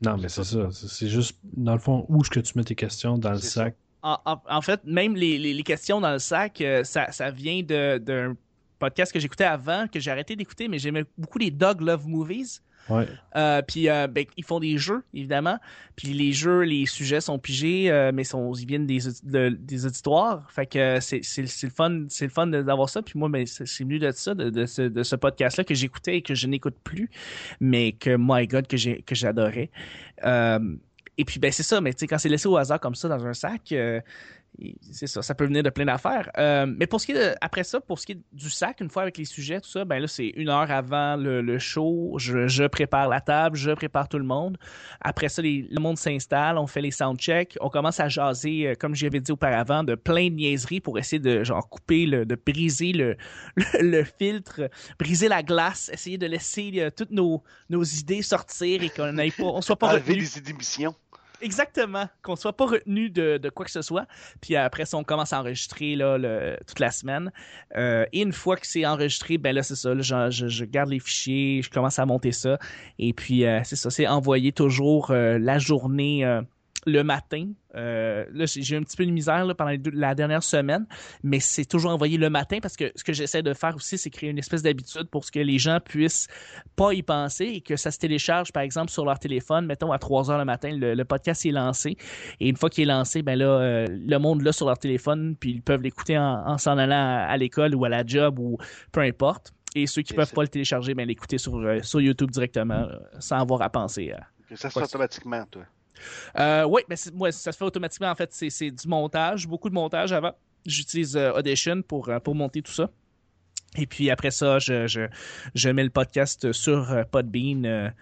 Non, 0.01 0.17
mais 0.17 0.29
c'est 0.29 0.43
ça. 0.43 0.69
C'est 0.71 1.07
juste, 1.09 1.37
dans 1.43 1.73
le 1.73 1.79
fond, 1.79 2.05
où 2.09 2.21
est-ce 2.21 2.29
que 2.31 2.39
tu 2.39 2.53
mets 2.57 2.63
tes 2.63 2.73
questions 2.75 3.17
dans 3.17 3.31
le 3.31 3.37
sac? 3.39 3.75
En, 4.01 4.17
en- 4.25 4.41
en 4.49 4.61
fait, 4.61 4.79
même 4.85 5.15
les, 5.15 5.37
les- 5.37 5.53
les 5.53 5.63
questions 5.63 6.01
dans 6.01 6.11
le 6.11 6.17
sac, 6.19 6.59
euh, 6.61 6.83
ça, 6.83 7.11
ça 7.11 7.29
vient 7.29 7.61
de- 7.61 7.99
d'un 7.99 8.35
podcast 8.79 9.11
que 9.11 9.19
j'écoutais 9.19 9.43
avant, 9.43 9.85
que 9.87 9.99
j'ai 9.99 10.09
arrêté 10.09 10.35
d'écouter, 10.35 10.67
mais 10.67 10.79
j'aimais 10.79 11.03
beaucoup 11.19 11.37
les 11.37 11.51
Dog 11.51 11.81
Love 11.81 12.07
Movies. 12.07 12.61
Euh, 13.35 13.61
puis 13.61 13.89
euh, 13.89 14.07
ben, 14.07 14.25
ils 14.37 14.43
font 14.43 14.59
des 14.59 14.77
jeux, 14.77 15.03
évidemment. 15.13 15.57
Puis 15.95 16.09
les 16.13 16.33
jeux, 16.33 16.61
les 16.61 16.85
sujets 16.85 17.21
sont 17.21 17.39
pigés, 17.39 17.91
euh, 17.91 18.11
mais 18.13 18.23
ils 18.23 18.65
viennent 18.65 18.87
des, 18.87 18.99
des 19.23 19.85
auditoires. 19.85 20.49
Fait 20.51 20.65
que 20.65 20.99
c'est 20.99 21.21
le 21.37 21.69
fun, 21.69 21.89
le 21.89 22.29
fun 22.29 22.47
d'avoir 22.47 22.89
ça. 22.89 23.01
Puis 23.01 23.17
moi, 23.17 23.29
ben, 23.29 23.45
c'est 23.45 23.83
venu 23.83 23.99
de 23.99 24.11
ça, 24.11 24.33
de, 24.33 24.65
ce, 24.65 25.15
podcast-là 25.15 25.63
que 25.63 25.75
j'écoutais 25.75 26.17
et 26.17 26.21
que 26.21 26.35
je 26.35 26.47
n'écoute 26.47 26.77
plus, 26.83 27.09
mais 27.59 27.93
que 27.93 28.15
my 28.17 28.47
God 28.47 28.67
que 28.67 29.15
j'adorais. 29.15 29.69
Et 31.17 31.25
puis 31.25 31.39
ben 31.39 31.51
c'est 31.51 31.63
ça, 31.63 31.81
mais 31.81 31.93
quand 31.93 32.17
c'est 32.17 32.29
laissé 32.29 32.47
au 32.47 32.57
hasard 32.57 32.79
comme 32.79 32.95
ça 32.95 33.07
dans 33.07 33.25
un 33.25 33.33
sac. 33.33 33.73
C'est 34.91 35.07
ça, 35.07 35.21
ça 35.21 35.33
peut 35.33 35.45
venir 35.45 35.63
de 35.63 35.69
plein 35.69 35.85
d'affaires. 35.85 36.29
Euh, 36.37 36.65
mais 36.67 36.85
pour 36.85 36.99
ce 37.01 37.05
qui 37.05 37.13
est 37.13 37.15
de- 37.31 37.35
après 37.41 37.63
ça, 37.63 37.79
pour 37.79 37.99
ce 37.99 38.05
qui 38.05 38.11
est 38.11 38.19
du 38.33 38.49
sac, 38.49 38.81
une 38.81 38.89
fois 38.89 39.03
avec 39.03 39.17
les 39.17 39.25
sujets, 39.25 39.59
tout 39.61 39.69
ça, 39.69 39.85
ben 39.85 39.99
là, 39.99 40.07
c'est 40.07 40.27
une 40.35 40.49
heure 40.49 40.69
avant 40.69 41.15
le, 41.15 41.41
le 41.41 41.57
show. 41.57 42.15
Je, 42.17 42.47
je 42.47 42.65
prépare 42.65 43.07
la 43.07 43.21
table, 43.21 43.55
je 43.57 43.71
prépare 43.71 44.07
tout 44.09 44.17
le 44.19 44.25
monde. 44.25 44.57
Après 44.99 45.29
ça, 45.29 45.41
les- 45.41 45.67
le 45.71 45.79
monde 45.79 45.97
s'installe, 45.97 46.57
on 46.57 46.67
fait 46.67 46.81
les 46.81 46.91
soundchecks, 46.91 47.57
on 47.61 47.69
commence 47.69 47.99
à 47.99 48.09
jaser, 48.09 48.67
euh, 48.67 48.73
comme 48.79 48.93
j'avais 48.93 49.19
dit 49.21 49.31
auparavament, 49.31 49.83
de 49.83 49.95
plein 49.95 50.27
de 50.29 50.35
niaiseries 50.35 50.81
pour 50.81 50.99
essayer 50.99 51.19
de 51.19 51.43
genre 51.43 51.67
couper, 51.69 52.05
le, 52.05 52.25
de 52.25 52.35
briser 52.35 52.91
le, 52.91 53.15
le, 53.55 53.65
le 53.81 54.03
filtre, 54.03 54.69
briser 54.99 55.27
la 55.29 55.43
glace, 55.43 55.89
essayer 55.93 56.17
de 56.17 56.27
laisser 56.27 56.71
euh, 56.75 56.89
toutes 56.95 57.11
nos, 57.11 57.41
nos 57.69 57.83
idées 57.83 58.21
sortir 58.21 58.83
et 58.83 58.89
qu'on 58.89 59.17
on 59.39 59.61
soit 59.61 59.75
pas 59.77 59.93
Enlever 59.93 60.15
les 60.15 60.49
émissions. 60.49 60.93
Exactement, 61.41 62.07
qu'on 62.21 62.35
soit 62.35 62.55
pas 62.55 62.65
retenu 62.65 63.09
de, 63.09 63.49
quoi 63.49 63.65
que 63.65 63.71
ce 63.71 63.81
soit. 63.81 64.05
Puis 64.41 64.55
après 64.55 64.85
ça, 64.85 64.97
on 64.97 65.03
commence 65.03 65.33
à 65.33 65.39
enregistrer 65.39 65.95
là, 65.95 66.17
toute 66.67 66.79
la 66.79 66.91
semaine. 66.91 67.31
Euh, 67.75 68.05
et 68.13 68.21
une 68.21 68.33
fois 68.33 68.57
que 68.57 68.67
c'est 68.67 68.85
enregistré, 68.85 69.37
ben 69.37 69.55
là, 69.55 69.63
c'est 69.63 69.75
ça. 69.75 69.93
là, 69.93 70.29
je, 70.29 70.65
garde 70.65 70.89
les 70.89 70.99
fichiers, 70.99 71.61
je 71.61 71.69
commence 71.69 71.99
à 71.99 72.05
monter 72.05 72.31
ça. 72.31 72.59
Et 72.99 73.13
puis, 73.13 73.45
euh, 73.45 73.61
c'est 73.63 73.75
ça, 73.75 73.89
c'est 73.89 74.07
envoyé 74.07 74.51
toujours 74.51 75.11
euh, 75.11 75.39
la 75.39 75.57
journée 75.57 76.23
le 76.85 77.03
matin. 77.03 77.47
Euh, 77.75 78.25
là, 78.33 78.45
j'ai 78.47 78.75
un 78.75 78.81
petit 78.83 78.97
peu 78.97 79.05
de 79.05 79.11
misère 79.11 79.45
là, 79.45 79.53
pendant 79.55 79.75
deux- 79.75 79.91
la 79.93 80.13
dernière 80.15 80.43
semaine, 80.43 80.85
mais 81.23 81.39
c'est 81.39 81.65
toujours 81.65 81.91
envoyé 81.91 82.17
le 82.17 82.29
matin 82.29 82.57
parce 82.61 82.75
que 82.75 82.91
ce 82.95 83.03
que 83.03 83.13
j'essaie 83.13 83.43
de 83.43 83.53
faire 83.53 83.75
aussi, 83.75 83.97
c'est 83.97 84.09
créer 84.09 84.29
une 84.29 84.37
espèce 84.39 84.61
d'habitude 84.63 85.05
pour 85.09 85.23
ce 85.23 85.31
que 85.31 85.39
les 85.39 85.57
gens 85.59 85.79
puissent 85.79 86.27
pas 86.75 86.93
y 86.93 87.01
penser 87.03 87.45
et 87.45 87.61
que 87.61 87.75
ça 87.75 87.91
se 87.91 87.99
télécharge, 87.99 88.51
par 88.51 88.63
exemple, 88.63 88.91
sur 88.91 89.05
leur 89.05 89.19
téléphone. 89.19 89.65
Mettons, 89.65 89.91
à 89.91 89.99
3 89.99 90.31
heures 90.31 90.39
le 90.39 90.45
matin, 90.45 90.75
le, 90.75 90.93
le 90.95 91.05
podcast 91.05 91.45
est 91.45 91.51
lancé. 91.51 91.97
Et 92.39 92.49
une 92.49 92.57
fois 92.57 92.69
qu'il 92.69 92.83
est 92.83 92.93
lancé, 92.93 93.21
ben 93.21 93.37
là, 93.37 93.45
euh, 93.45 93.85
le 93.89 94.17
monde 94.17 94.41
l'a 94.41 94.51
sur 94.51 94.65
leur 94.67 94.77
téléphone, 94.79 95.35
puis 95.39 95.51
ils 95.51 95.61
peuvent 95.61 95.81
l'écouter 95.81 96.17
en, 96.17 96.43
en 96.47 96.57
s'en 96.57 96.77
allant 96.77 96.95
à, 96.95 97.25
à 97.29 97.37
l'école 97.37 97.75
ou 97.75 97.85
à 97.85 97.89
la 97.89 98.05
job 98.05 98.39
ou 98.39 98.57
peu 98.91 99.01
importe. 99.01 99.53
Et 99.75 99.87
ceux 99.87 100.01
qui 100.01 100.11
Et 100.11 100.15
peuvent 100.17 100.33
pas 100.33 100.41
le 100.41 100.49
télécharger, 100.49 100.93
ben 100.93 101.07
l'écouter 101.07 101.37
sur, 101.37 101.55
euh, 101.55 101.79
sur 101.81 102.01
YouTube 102.01 102.29
directement, 102.29 102.73
euh, 102.89 102.97
sans 103.19 103.37
avoir 103.37 103.61
à 103.61 103.69
penser 103.69 104.11
à, 104.11 104.19
Que 104.49 104.57
ça 104.57 104.69
se 104.69 104.77
fait 104.77 104.83
automatiquement, 104.85 105.45
toi. 105.49 105.63
Euh, 106.37 106.65
oui, 106.65 106.81
mais 106.89 106.95
ouais, 107.15 107.31
ça 107.31 107.51
se 107.51 107.57
fait 107.57 107.65
automatiquement. 107.65 108.09
En 108.09 108.15
fait, 108.15 108.29
c'est 108.33 108.71
du 108.71 108.87
montage, 108.87 109.47
beaucoup 109.47 109.69
de 109.69 109.73
montage 109.73 110.13
avant. 110.13 110.33
J'utilise 110.65 111.15
euh, 111.15 111.31
Audition 111.33 111.81
pour, 111.81 112.09
euh, 112.09 112.19
pour 112.19 112.35
monter 112.35 112.61
tout 112.61 112.71
ça. 112.71 112.89
Et 113.77 113.85
puis 113.85 114.09
après 114.09 114.31
ça, 114.31 114.59
je, 114.59 114.87
je, 114.87 115.07
je 115.55 115.69
mets 115.69 115.83
le 115.83 115.89
podcast 115.89 116.51
sur 116.51 117.05
Podbean. 117.09 117.93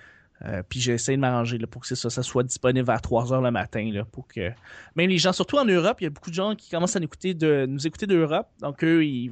puis 0.67 0.79
j'essaie 0.79 1.15
de 1.15 1.21
m'arranger 1.21 1.59
pour 1.69 1.83
que 1.83 1.93
ça, 1.93 2.09
soit 2.09 2.43
disponible 2.43 2.87
vers 2.87 3.01
3 3.01 3.33
heures 3.33 3.41
le 3.41 3.51
matin. 3.51 3.87
Là, 3.93 4.03
pour 4.03 4.27
que 4.27 4.51
même 4.95 5.09
les 5.09 5.19
gens, 5.19 5.31
surtout 5.31 5.57
en 5.57 5.65
Europe, 5.65 5.97
il 6.01 6.05
y 6.05 6.07
a 6.07 6.09
beaucoup 6.09 6.31
de 6.31 6.35
gens 6.35 6.55
qui 6.55 6.71
commencent 6.71 6.95
à 6.95 6.99
nous 6.99 7.05
écouter 7.05 7.35
de, 7.35 7.67
nous 7.69 7.85
écouter 7.85 8.07
d'Europe. 8.07 8.47
Donc 8.61 8.83
eux, 8.83 9.05
ils, 9.05 9.31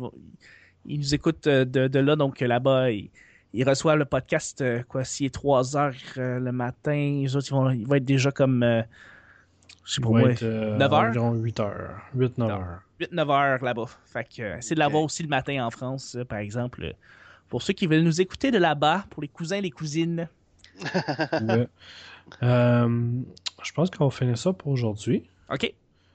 ils 0.86 1.00
nous 1.00 1.16
écoutent 1.16 1.46
de, 1.48 1.88
de 1.88 2.00
là. 2.00 2.16
Donc 2.16 2.40
là-bas, 2.40 2.92
ils, 2.92 3.10
ils 3.54 3.68
reçoivent 3.68 3.98
le 3.98 4.06
podcast, 4.06 4.62
euh, 4.62 4.84
quoi, 4.88 5.04
s'il 5.04 5.26
est 5.28 5.34
3 5.34 5.78
heures 5.78 5.94
euh, 6.18 6.40
le 6.40 6.52
matin, 6.52 7.20
les 7.22 7.36
autres, 7.36 7.48
ils 7.50 7.54
vont, 7.54 7.70
ils 7.72 7.88
vont 7.88 7.96
être 7.96 8.06
déjà 8.06 8.32
comme, 8.32 8.62
euh, 8.64 8.82
je 9.86 9.94
sais 9.94 10.02
pas 10.02 10.10
moi, 10.10 10.32
être, 10.32 10.44
euh, 10.44 10.78
9 10.78 10.94
heures? 10.94 11.00
Environ 11.10 11.34
8 11.34 11.60
heures. 11.60 12.02
8-9 12.16 12.32
Non. 12.38 12.50
heures. 12.50 12.82
8-9 13.00 13.30
heures 13.32 13.64
là-bas. 13.64 13.86
Fait 14.06 14.24
que 14.28 14.42
euh, 14.42 14.58
c'est 14.60 14.76
de 14.76 14.80
l'avoir 14.80 15.04
aussi 15.04 15.24
le 15.24 15.30
matin 15.30 15.66
en 15.66 15.70
France, 15.72 16.16
euh, 16.16 16.26
par 16.26 16.40
exemple. 16.40 16.94
Pour 17.50 17.62
ceux 17.62 17.74
qui 17.74 17.88
veulent 17.88 18.02
nous 18.04 18.20
écouter 18.20 18.52
de 18.52 18.58
là-bas, 18.58 19.06
pour 19.10 19.22
les 19.22 19.28
cousins 19.30 19.58
et 19.58 19.62
les 19.62 19.72
cousines. 19.72 20.28
Ouais. 21.48 21.68
Euh, 22.44 23.22
je 23.64 23.72
pense 23.72 23.90
qu'on 23.90 24.06
va 24.06 24.12
finir 24.12 24.38
ça 24.38 24.52
pour 24.52 24.68
aujourd'hui. 24.74 25.24
OK. 25.50 25.74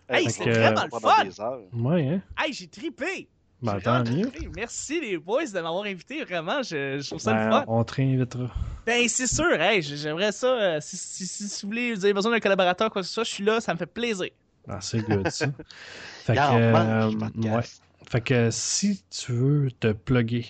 Hey, 0.08 0.28
c'est 0.30 0.44
vraiment 0.50 0.84
le 0.84 1.30
fun! 1.30 1.58
Ouais, 1.72 2.06
hein? 2.06 2.20
Hey, 2.38 2.52
j'ai 2.52 2.66
trippé! 2.66 3.28
Ben, 3.62 3.80
tant 3.80 4.04
mieux. 4.04 4.28
trippé. 4.30 4.48
Merci 4.54 5.00
les 5.00 5.18
boys 5.18 5.46
de 5.46 5.52
m'avoir 5.60 5.84
invité, 5.84 6.24
vraiment, 6.24 6.62
je, 6.62 6.98
je 7.00 7.06
trouve 7.06 7.20
ça 7.20 7.32
le 7.32 7.38
Ben, 7.38 7.50
fun. 7.50 7.64
on 7.68 7.84
te 7.84 7.94
réinvitera. 7.94 8.50
Ben 8.84 9.08
c'est 9.08 9.26
sûr, 9.28 9.52
hey, 9.60 9.80
j'aimerais 9.82 10.32
ça. 10.32 10.46
euh, 10.48 10.80
si, 10.80 10.96
si, 10.96 11.26
si, 11.26 11.48
si 11.48 11.62
vous 11.62 11.68
voulez, 11.68 11.94
vous 11.94 12.04
avez 12.04 12.12
besoin 12.14 12.32
d'un 12.32 12.40
collaborateur, 12.40 12.90
quoi 12.90 13.02
que 13.02 13.06
ce 13.08 13.14
soit, 13.14 13.24
je 13.24 13.30
suis 13.30 13.44
là, 13.44 13.60
ça 13.60 13.72
me 13.72 13.78
fait 13.78 13.86
plaisir. 13.86 14.28
Ah, 14.68 14.80
c'est 14.80 15.00
good, 15.02 15.28
ça. 15.30 15.46
fait, 16.24 16.34
que, 16.34 16.40
euh, 16.40 17.10
ouais. 17.36 17.62
fait 18.08 18.20
que 18.20 18.50
si 18.50 19.02
tu 19.10 19.32
veux 19.32 19.70
te 19.70 19.92
plugger, 19.92 20.46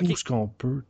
Ok. 0.00 0.08
où 0.08 0.12
est-ce 0.12 0.24
qu'on 0.24 0.48
peut 0.48 0.82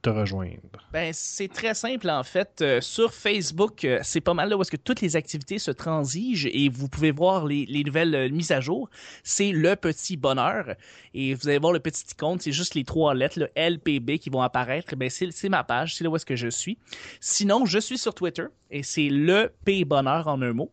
te 0.00 0.10
rejoindre? 0.10 0.58
Ben, 0.92 1.12
c'est 1.12 1.48
très 1.48 1.74
simple 1.74 2.08
en 2.10 2.22
fait. 2.24 2.60
Euh, 2.60 2.80
sur 2.80 3.12
Facebook, 3.12 3.84
euh, 3.84 4.00
c'est 4.02 4.20
pas 4.20 4.34
mal 4.34 4.48
là 4.48 4.56
où 4.56 4.62
que 4.62 4.76
toutes 4.76 5.00
les 5.00 5.16
activités 5.16 5.58
se 5.58 5.70
transigent 5.70 6.48
et 6.52 6.68
vous 6.68 6.88
pouvez 6.88 7.10
voir 7.10 7.46
les, 7.46 7.66
les 7.66 7.84
nouvelles 7.84 8.14
euh, 8.14 8.28
mises 8.28 8.50
à 8.50 8.60
jour. 8.60 8.88
C'est 9.22 9.52
le 9.52 9.76
petit 9.76 10.16
bonheur 10.16 10.74
et 11.14 11.34
vous 11.34 11.48
allez 11.48 11.58
voir 11.58 11.72
le 11.72 11.80
petit 11.80 12.04
icône, 12.10 12.38
c'est 12.40 12.52
juste 12.52 12.74
les 12.74 12.84
trois 12.84 13.14
lettres, 13.14 13.38
le 13.38 13.50
LPB 13.56 14.18
qui 14.18 14.30
vont 14.30 14.42
apparaître. 14.42 14.94
Ben, 14.96 15.10
c'est 15.10 15.48
ma 15.48 15.64
page, 15.64 15.96
c'est 15.96 16.04
là 16.04 16.10
où 16.10 16.16
est-ce 16.16 16.26
que 16.26 16.36
je 16.36 16.48
suis. 16.48 16.78
Sinon, 17.20 17.66
je 17.66 17.78
suis 17.78 17.98
sur 17.98 18.14
Twitter 18.14 18.46
et 18.70 18.82
c'est 18.82 19.08
le 19.08 19.52
P 19.64 19.84
bonheur 19.84 20.28
en 20.28 20.40
un 20.42 20.52
mot. 20.52 20.70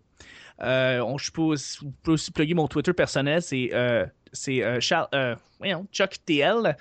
On, 0.59 1.15
aussi, 1.15 1.77
vous 1.81 1.91
pouvez 2.03 2.13
aussi 2.13 2.31
plugger 2.31 2.53
mon 2.53 2.67
Twitter 2.67 2.93
personnel, 2.93 3.41
c'est 3.41 3.71
c'est 4.33 4.81
Chuck 4.81 6.15
TL. 6.25 6.77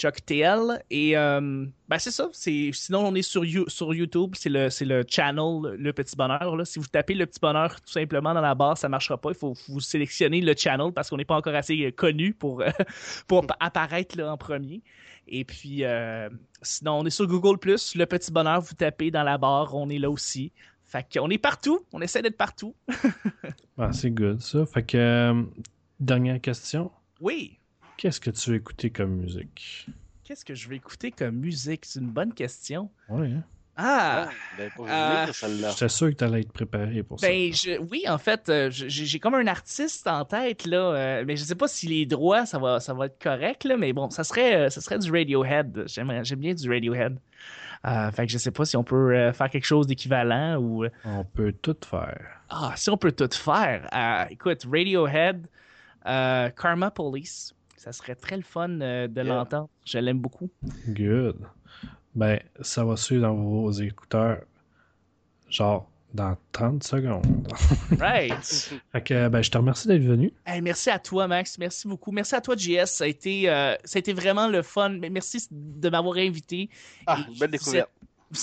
Chuck 0.00 0.24
TL. 0.24 0.82
Et 0.90 1.16
euh, 1.16 1.66
ben 1.88 1.98
c'est 1.98 2.10
ça. 2.10 2.28
C'est, 2.32 2.70
sinon, 2.72 3.06
on 3.06 3.14
est 3.14 3.22
sur, 3.22 3.44
You- 3.44 3.68
sur 3.68 3.92
YouTube. 3.92 4.32
C'est 4.34 4.48
le, 4.48 4.70
c'est 4.70 4.86
le 4.86 5.04
channel 5.06 5.74
Le 5.76 5.92
Petit 5.92 6.16
Bonheur. 6.16 6.56
Là. 6.56 6.64
Si 6.64 6.78
vous 6.78 6.86
tapez 6.86 7.12
Le 7.14 7.26
Petit 7.26 7.38
Bonheur 7.40 7.80
tout 7.82 7.92
simplement 7.92 8.32
dans 8.32 8.40
la 8.40 8.54
barre, 8.54 8.78
ça 8.78 8.88
marchera 8.88 9.18
pas. 9.18 9.30
Il 9.30 9.36
faut, 9.36 9.54
vous 9.68 9.80
sélectionner 9.80 10.40
le 10.40 10.54
channel 10.56 10.92
parce 10.92 11.10
qu'on 11.10 11.18
n'est 11.18 11.24
pas 11.26 11.36
encore 11.36 11.54
assez 11.54 11.84
euh, 11.84 11.90
connu 11.90 12.32
pour, 12.32 12.62
euh, 12.62 12.70
pour 13.28 13.42
appa- 13.44 13.56
apparaître 13.60 14.16
là, 14.16 14.32
en 14.32 14.36
premier. 14.38 14.80
Et 15.28 15.44
puis, 15.44 15.84
euh, 15.84 16.28
sinon, 16.62 17.00
on 17.00 17.04
est 17.06 17.10
sur 17.10 17.26
Google+. 17.26 17.56
Le 17.62 18.04
Petit 18.06 18.32
Bonheur, 18.32 18.60
vous 18.62 18.74
tapez 18.74 19.10
dans 19.10 19.22
la 19.22 19.36
barre, 19.38 19.74
on 19.74 19.90
est 19.90 19.98
là 19.98 20.10
aussi. 20.10 20.50
Fait 20.86 21.06
qu'on 21.12 21.28
est 21.30 21.38
partout. 21.38 21.80
On 21.92 22.00
essaie 22.00 22.22
d'être 22.22 22.36
partout. 22.38 22.74
Ah, 23.78 23.92
c'est 23.92 24.10
good, 24.10 24.40
ça. 24.42 24.66
Fait 24.66 24.82
que, 24.82 24.96
euh, 24.98 25.42
dernière 26.00 26.38
question. 26.40 26.90
Oui. 27.20 27.59
Qu'est-ce 28.00 28.18
que 28.18 28.30
tu 28.30 28.48
veux 28.50 28.56
écouter 28.56 28.88
comme 28.88 29.10
musique? 29.16 29.86
Qu'est-ce 30.24 30.42
que 30.42 30.54
je 30.54 30.70
vais 30.70 30.76
écouter 30.76 31.10
comme 31.10 31.34
musique? 31.36 31.84
C'est 31.84 32.00
une 32.00 32.08
bonne 32.10 32.32
question. 32.32 32.88
Ouais, 33.10 33.26
hein? 33.26 33.42
Ah! 33.76 34.28
Ah, 34.28 34.30
ben, 34.56 34.70
euh. 34.88 35.26
J'étais 35.70 35.88
sûr 35.90 36.08
que 36.08 36.14
tu 36.14 36.24
allais 36.24 36.40
être 36.40 36.52
préparé 36.52 37.02
pour 37.02 37.18
Ben, 37.18 37.52
ça. 37.52 37.58
je, 37.72 37.78
oui, 37.90 38.04
en 38.08 38.16
fait, 38.16 38.48
euh, 38.48 38.70
j'ai 38.70 39.18
comme 39.18 39.34
un 39.34 39.46
artiste 39.46 40.06
en 40.06 40.24
tête, 40.24 40.64
là, 40.64 40.78
euh, 40.94 41.24
mais 41.26 41.36
je 41.36 41.44
sais 41.44 41.54
pas 41.54 41.68
si 41.68 41.88
les 41.88 42.06
droits, 42.06 42.46
ça 42.46 42.58
va, 42.58 42.80
ça 42.80 42.94
va 42.94 43.04
être 43.04 43.22
correct, 43.22 43.64
là, 43.64 43.76
mais 43.76 43.92
bon, 43.92 44.08
ça 44.08 44.24
serait, 44.24 44.54
euh, 44.54 44.70
ça 44.70 44.80
serait 44.80 44.98
du 44.98 45.10
Radiohead. 45.12 45.84
J'aime 45.86 46.22
bien 46.38 46.54
du 46.54 46.70
Radiohead. 46.70 47.18
Euh, 47.86 48.10
fait 48.12 48.24
que 48.26 48.32
je 48.32 48.38
sais 48.38 48.50
pas 48.50 48.64
si 48.64 48.78
on 48.78 48.84
peut 48.84 49.14
euh, 49.14 49.32
faire 49.34 49.50
quelque 49.50 49.66
chose 49.66 49.86
d'équivalent 49.86 50.56
ou... 50.58 50.86
On 51.04 51.24
peut 51.24 51.52
tout 51.52 51.76
faire. 51.86 52.40
Ah, 52.48 52.72
si 52.76 52.88
on 52.88 52.96
peut 52.96 53.12
tout 53.12 53.28
faire. 53.32 53.88
Euh, 53.94 54.24
écoute, 54.30 54.66
Radiohead, 54.70 55.46
euh, 56.06 56.48
Karma 56.50 56.90
Police, 56.90 57.54
ça 57.80 57.92
serait 57.92 58.14
très 58.14 58.36
le 58.36 58.42
fun 58.42 58.80
euh, 58.82 59.08
de 59.08 59.22
Yeah. 59.22 59.34
l'entendre. 59.36 59.68
Je 59.86 59.98
l'aime 59.98 60.18
beaucoup. 60.18 60.50
Good. 60.88 61.36
Ben, 62.14 62.38
ça 62.60 62.84
va 62.84 62.96
suivre 62.96 63.22
dans 63.22 63.34
vos 63.34 63.70
écouteurs, 63.72 64.42
genre, 65.48 65.88
dans 66.12 66.36
30 66.52 66.82
secondes. 66.84 67.48
Right! 67.98 68.34
Fait 68.92 69.02
que, 69.02 69.28
ben, 69.28 69.40
je 69.42 69.50
te 69.50 69.56
remercie 69.56 69.88
d'être 69.88 70.02
venu. 70.02 70.32
Hey, 70.44 70.60
merci 70.60 70.90
à 70.90 70.98
toi, 70.98 71.26
Max. 71.26 71.56
Merci 71.58 71.88
beaucoup. 71.88 72.10
Merci 72.12 72.34
à 72.34 72.40
toi, 72.40 72.54
JS. 72.56 72.86
Ça 72.86 73.04
a 73.04 73.06
été, 73.06 73.48
euh, 73.48 73.74
ça 73.84 73.96
a 73.96 74.00
été 74.00 74.12
vraiment 74.12 74.48
le 74.48 74.60
fun. 74.62 74.90
Mais 74.90 75.08
Merci 75.08 75.46
de 75.50 75.88
m'avoir 75.88 76.16
invité. 76.16 76.68
Ah, 77.06 77.18
Et 77.34 77.38
belle 77.38 77.50
découverte. 77.50 77.90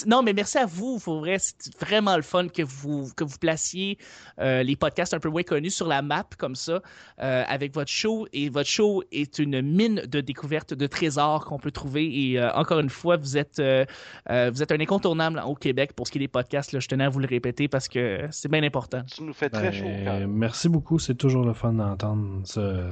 Non, 0.06 0.22
mais 0.22 0.34
merci 0.34 0.58
à 0.58 0.66
vous. 0.66 1.00
Pour 1.00 1.20
vrai, 1.20 1.38
c'est 1.40 1.74
vraiment 1.80 2.18
le 2.18 2.22
fun 2.22 2.50
que 2.50 2.62
vous, 2.62 3.10
que 3.16 3.24
vous 3.24 3.38
placiez 3.38 3.98
euh, 4.40 4.62
les 4.62 4.76
podcasts 4.76 5.14
un 5.14 5.20
peu 5.20 5.30
moins 5.30 5.44
connus 5.44 5.70
sur 5.72 5.88
la 5.88 6.02
map 6.02 6.26
comme 6.38 6.56
ça 6.56 6.82
euh, 7.22 7.44
avec 7.48 7.74
votre 7.74 7.90
show. 7.90 8.28
Et 8.34 8.50
votre 8.50 8.70
show 8.70 9.04
est 9.14 9.40
une 9.40 9.62
mine 9.62 10.02
de 10.06 10.20
découvertes, 10.20 10.74
de 10.74 10.88
trésors 10.88 11.46
qu'on 11.46 11.58
peut 11.58 11.72
trouver. 11.72 12.32
Et 12.32 12.38
euh, 12.40 12.52
encore 12.54 12.80
une 12.80 12.90
fois, 12.90 13.16
vous 13.16 13.38
êtes, 13.38 13.60
euh, 13.60 13.86
euh, 14.30 14.52
vous 14.54 14.62
êtes 14.62 14.74
un 14.74 14.80
incontournable 14.82 15.42
au 15.46 15.56
Québec 15.56 15.94
pour 15.94 16.06
ce 16.06 16.12
qui 16.12 16.18
est 16.18 16.20
des 16.20 16.28
podcasts. 16.28 16.74
Là, 16.74 16.80
je 16.82 16.88
tenais 16.90 17.06
à 17.06 17.10
vous 17.10 17.20
le 17.20 17.28
répéter 17.28 17.70
parce 17.70 17.88
que 17.88 18.28
c'est 18.30 18.52
bien 18.52 18.64
important. 18.64 19.04
Tu 19.04 19.24
nous 19.24 19.34
fais 19.34 19.50
très 19.50 19.70
Ben, 19.70 19.74
chaud 19.74 19.86
au 19.86 20.04
cœur. 20.04 20.28
merci 20.28 20.68
beaucoup. 20.68 21.00
C'est 21.00 21.16
toujours 21.16 21.46
le 21.46 21.54
fun 21.54 21.72
d'entendre 21.74 22.42
ce- 22.44 22.92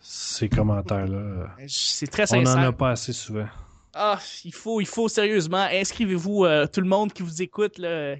ces 0.00 0.48
commentaires-là. 0.50 1.48
C'est 1.68 2.06
très 2.06 2.24
On 2.24 2.44
sincère. 2.44 2.56
n'en 2.56 2.68
a 2.68 2.72
pas 2.72 2.90
assez 2.90 3.12
souvent. 3.14 3.46
Ah, 4.00 4.20
il 4.44 4.54
faut, 4.54 4.80
il 4.80 4.86
faut 4.86 5.08
sérieusement. 5.08 5.66
Inscrivez-vous, 5.72 6.44
euh, 6.44 6.66
tout 6.72 6.80
le 6.80 6.86
monde 6.88 7.12
qui 7.12 7.22
vous 7.22 7.42
écoute. 7.42 7.78
Là, 7.78 8.14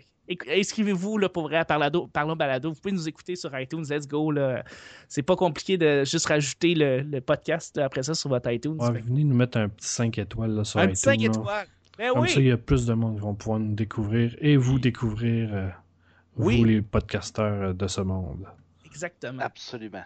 inscrivez-vous 0.50 1.18
là, 1.18 1.28
pour 1.28 1.44
vrai 1.44 1.56
à 1.58 1.64
Parlado, 1.64 2.08
Parlons 2.08 2.34
Balado. 2.36 2.72
Vous 2.72 2.80
pouvez 2.80 2.92
nous 2.92 3.08
écouter 3.08 3.36
sur 3.36 3.56
iTunes. 3.58 3.84
Let's 3.88 4.06
go. 4.08 4.30
Là. 4.32 4.64
C'est 5.08 5.22
pas 5.22 5.36
compliqué 5.36 5.78
de 5.78 6.04
juste 6.04 6.26
rajouter 6.26 6.74
le, 6.74 7.00
le 7.02 7.20
podcast 7.20 7.76
là, 7.76 7.84
après 7.84 8.02
ça 8.02 8.14
sur 8.14 8.28
votre 8.28 8.50
iTunes. 8.50 8.76
Ouais, 8.80 9.00
venez 9.00 9.22
nous 9.24 9.36
mettre 9.36 9.58
un 9.58 9.68
petit 9.68 9.86
5 9.88 10.18
étoiles 10.18 10.50
là, 10.50 10.64
sur 10.64 10.80
un 10.80 10.84
iTunes. 10.84 10.94
petit 10.94 11.02
5 11.02 11.20
là. 11.20 11.26
étoiles. 11.26 11.66
Ben 11.96 12.12
Comme 12.12 12.22
oui. 12.22 12.28
ça, 12.30 12.40
il 12.40 12.46
y 12.46 12.50
a 12.52 12.56
plus 12.56 12.86
de 12.86 12.94
monde 12.94 13.14
qui 13.16 13.20
vont 13.22 13.34
pouvoir 13.34 13.58
nous 13.60 13.74
découvrir 13.74 14.34
et 14.40 14.56
vous 14.56 14.78
découvrir, 14.78 15.48
euh, 15.52 15.68
Oui. 16.36 16.58
vous 16.58 16.64
les 16.64 16.82
podcasteurs 16.82 17.62
euh, 17.70 17.72
de 17.72 17.86
ce 17.88 18.00
monde. 18.00 18.46
Exactement. 18.84 19.42
Absolument. 19.42 20.04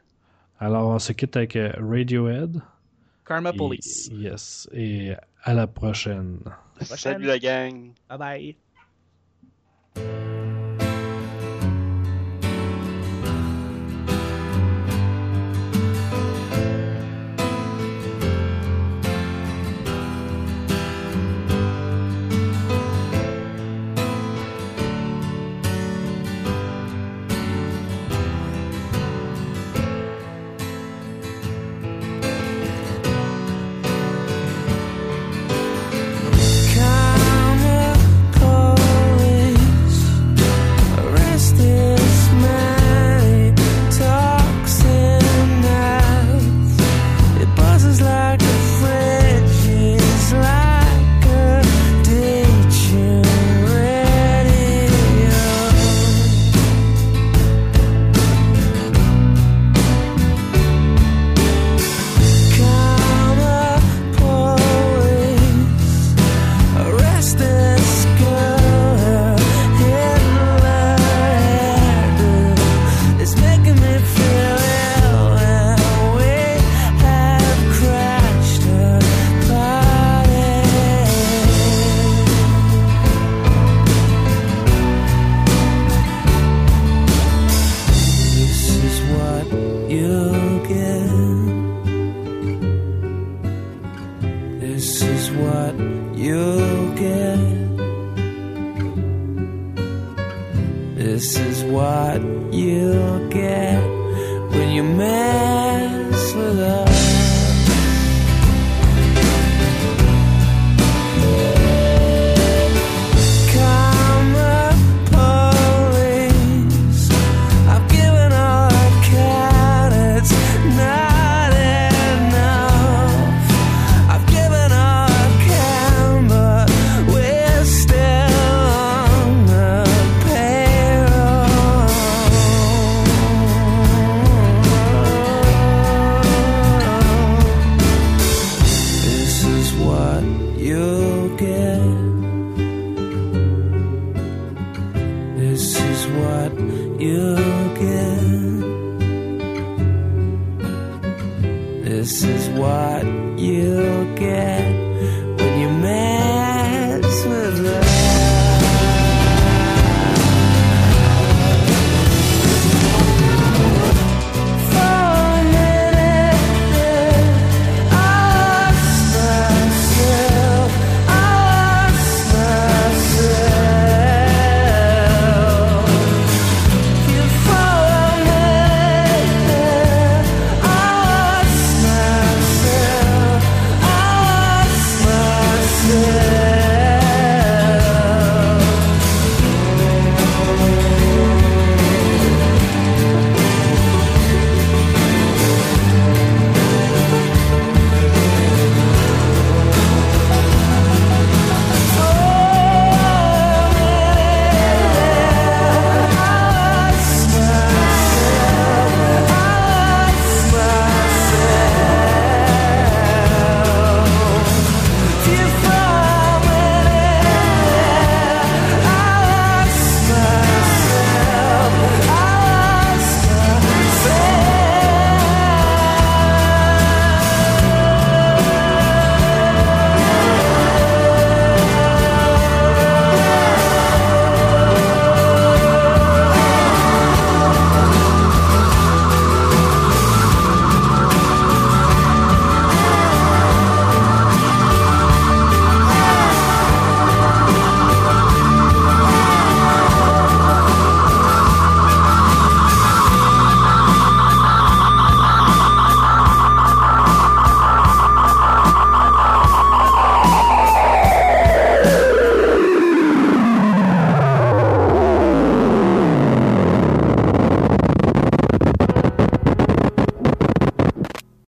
Alors, 0.59 0.89
on 0.91 0.99
se 0.99 1.13
quitte 1.13 1.37
avec 1.37 1.59
Radiohead. 1.79 2.61
Karma 3.27 3.51
Et- 3.51 3.57
Police. 3.57 4.09
Yes. 4.13 4.69
Et 4.73 5.13
à 5.43 5.55
la 5.55 5.67
prochaine. 5.67 6.41
prochaine. 6.77 6.97
Salut 6.97 7.27
la 7.27 7.39
gang. 7.39 7.93
Bye 8.09 8.57
bye. 9.97 10.52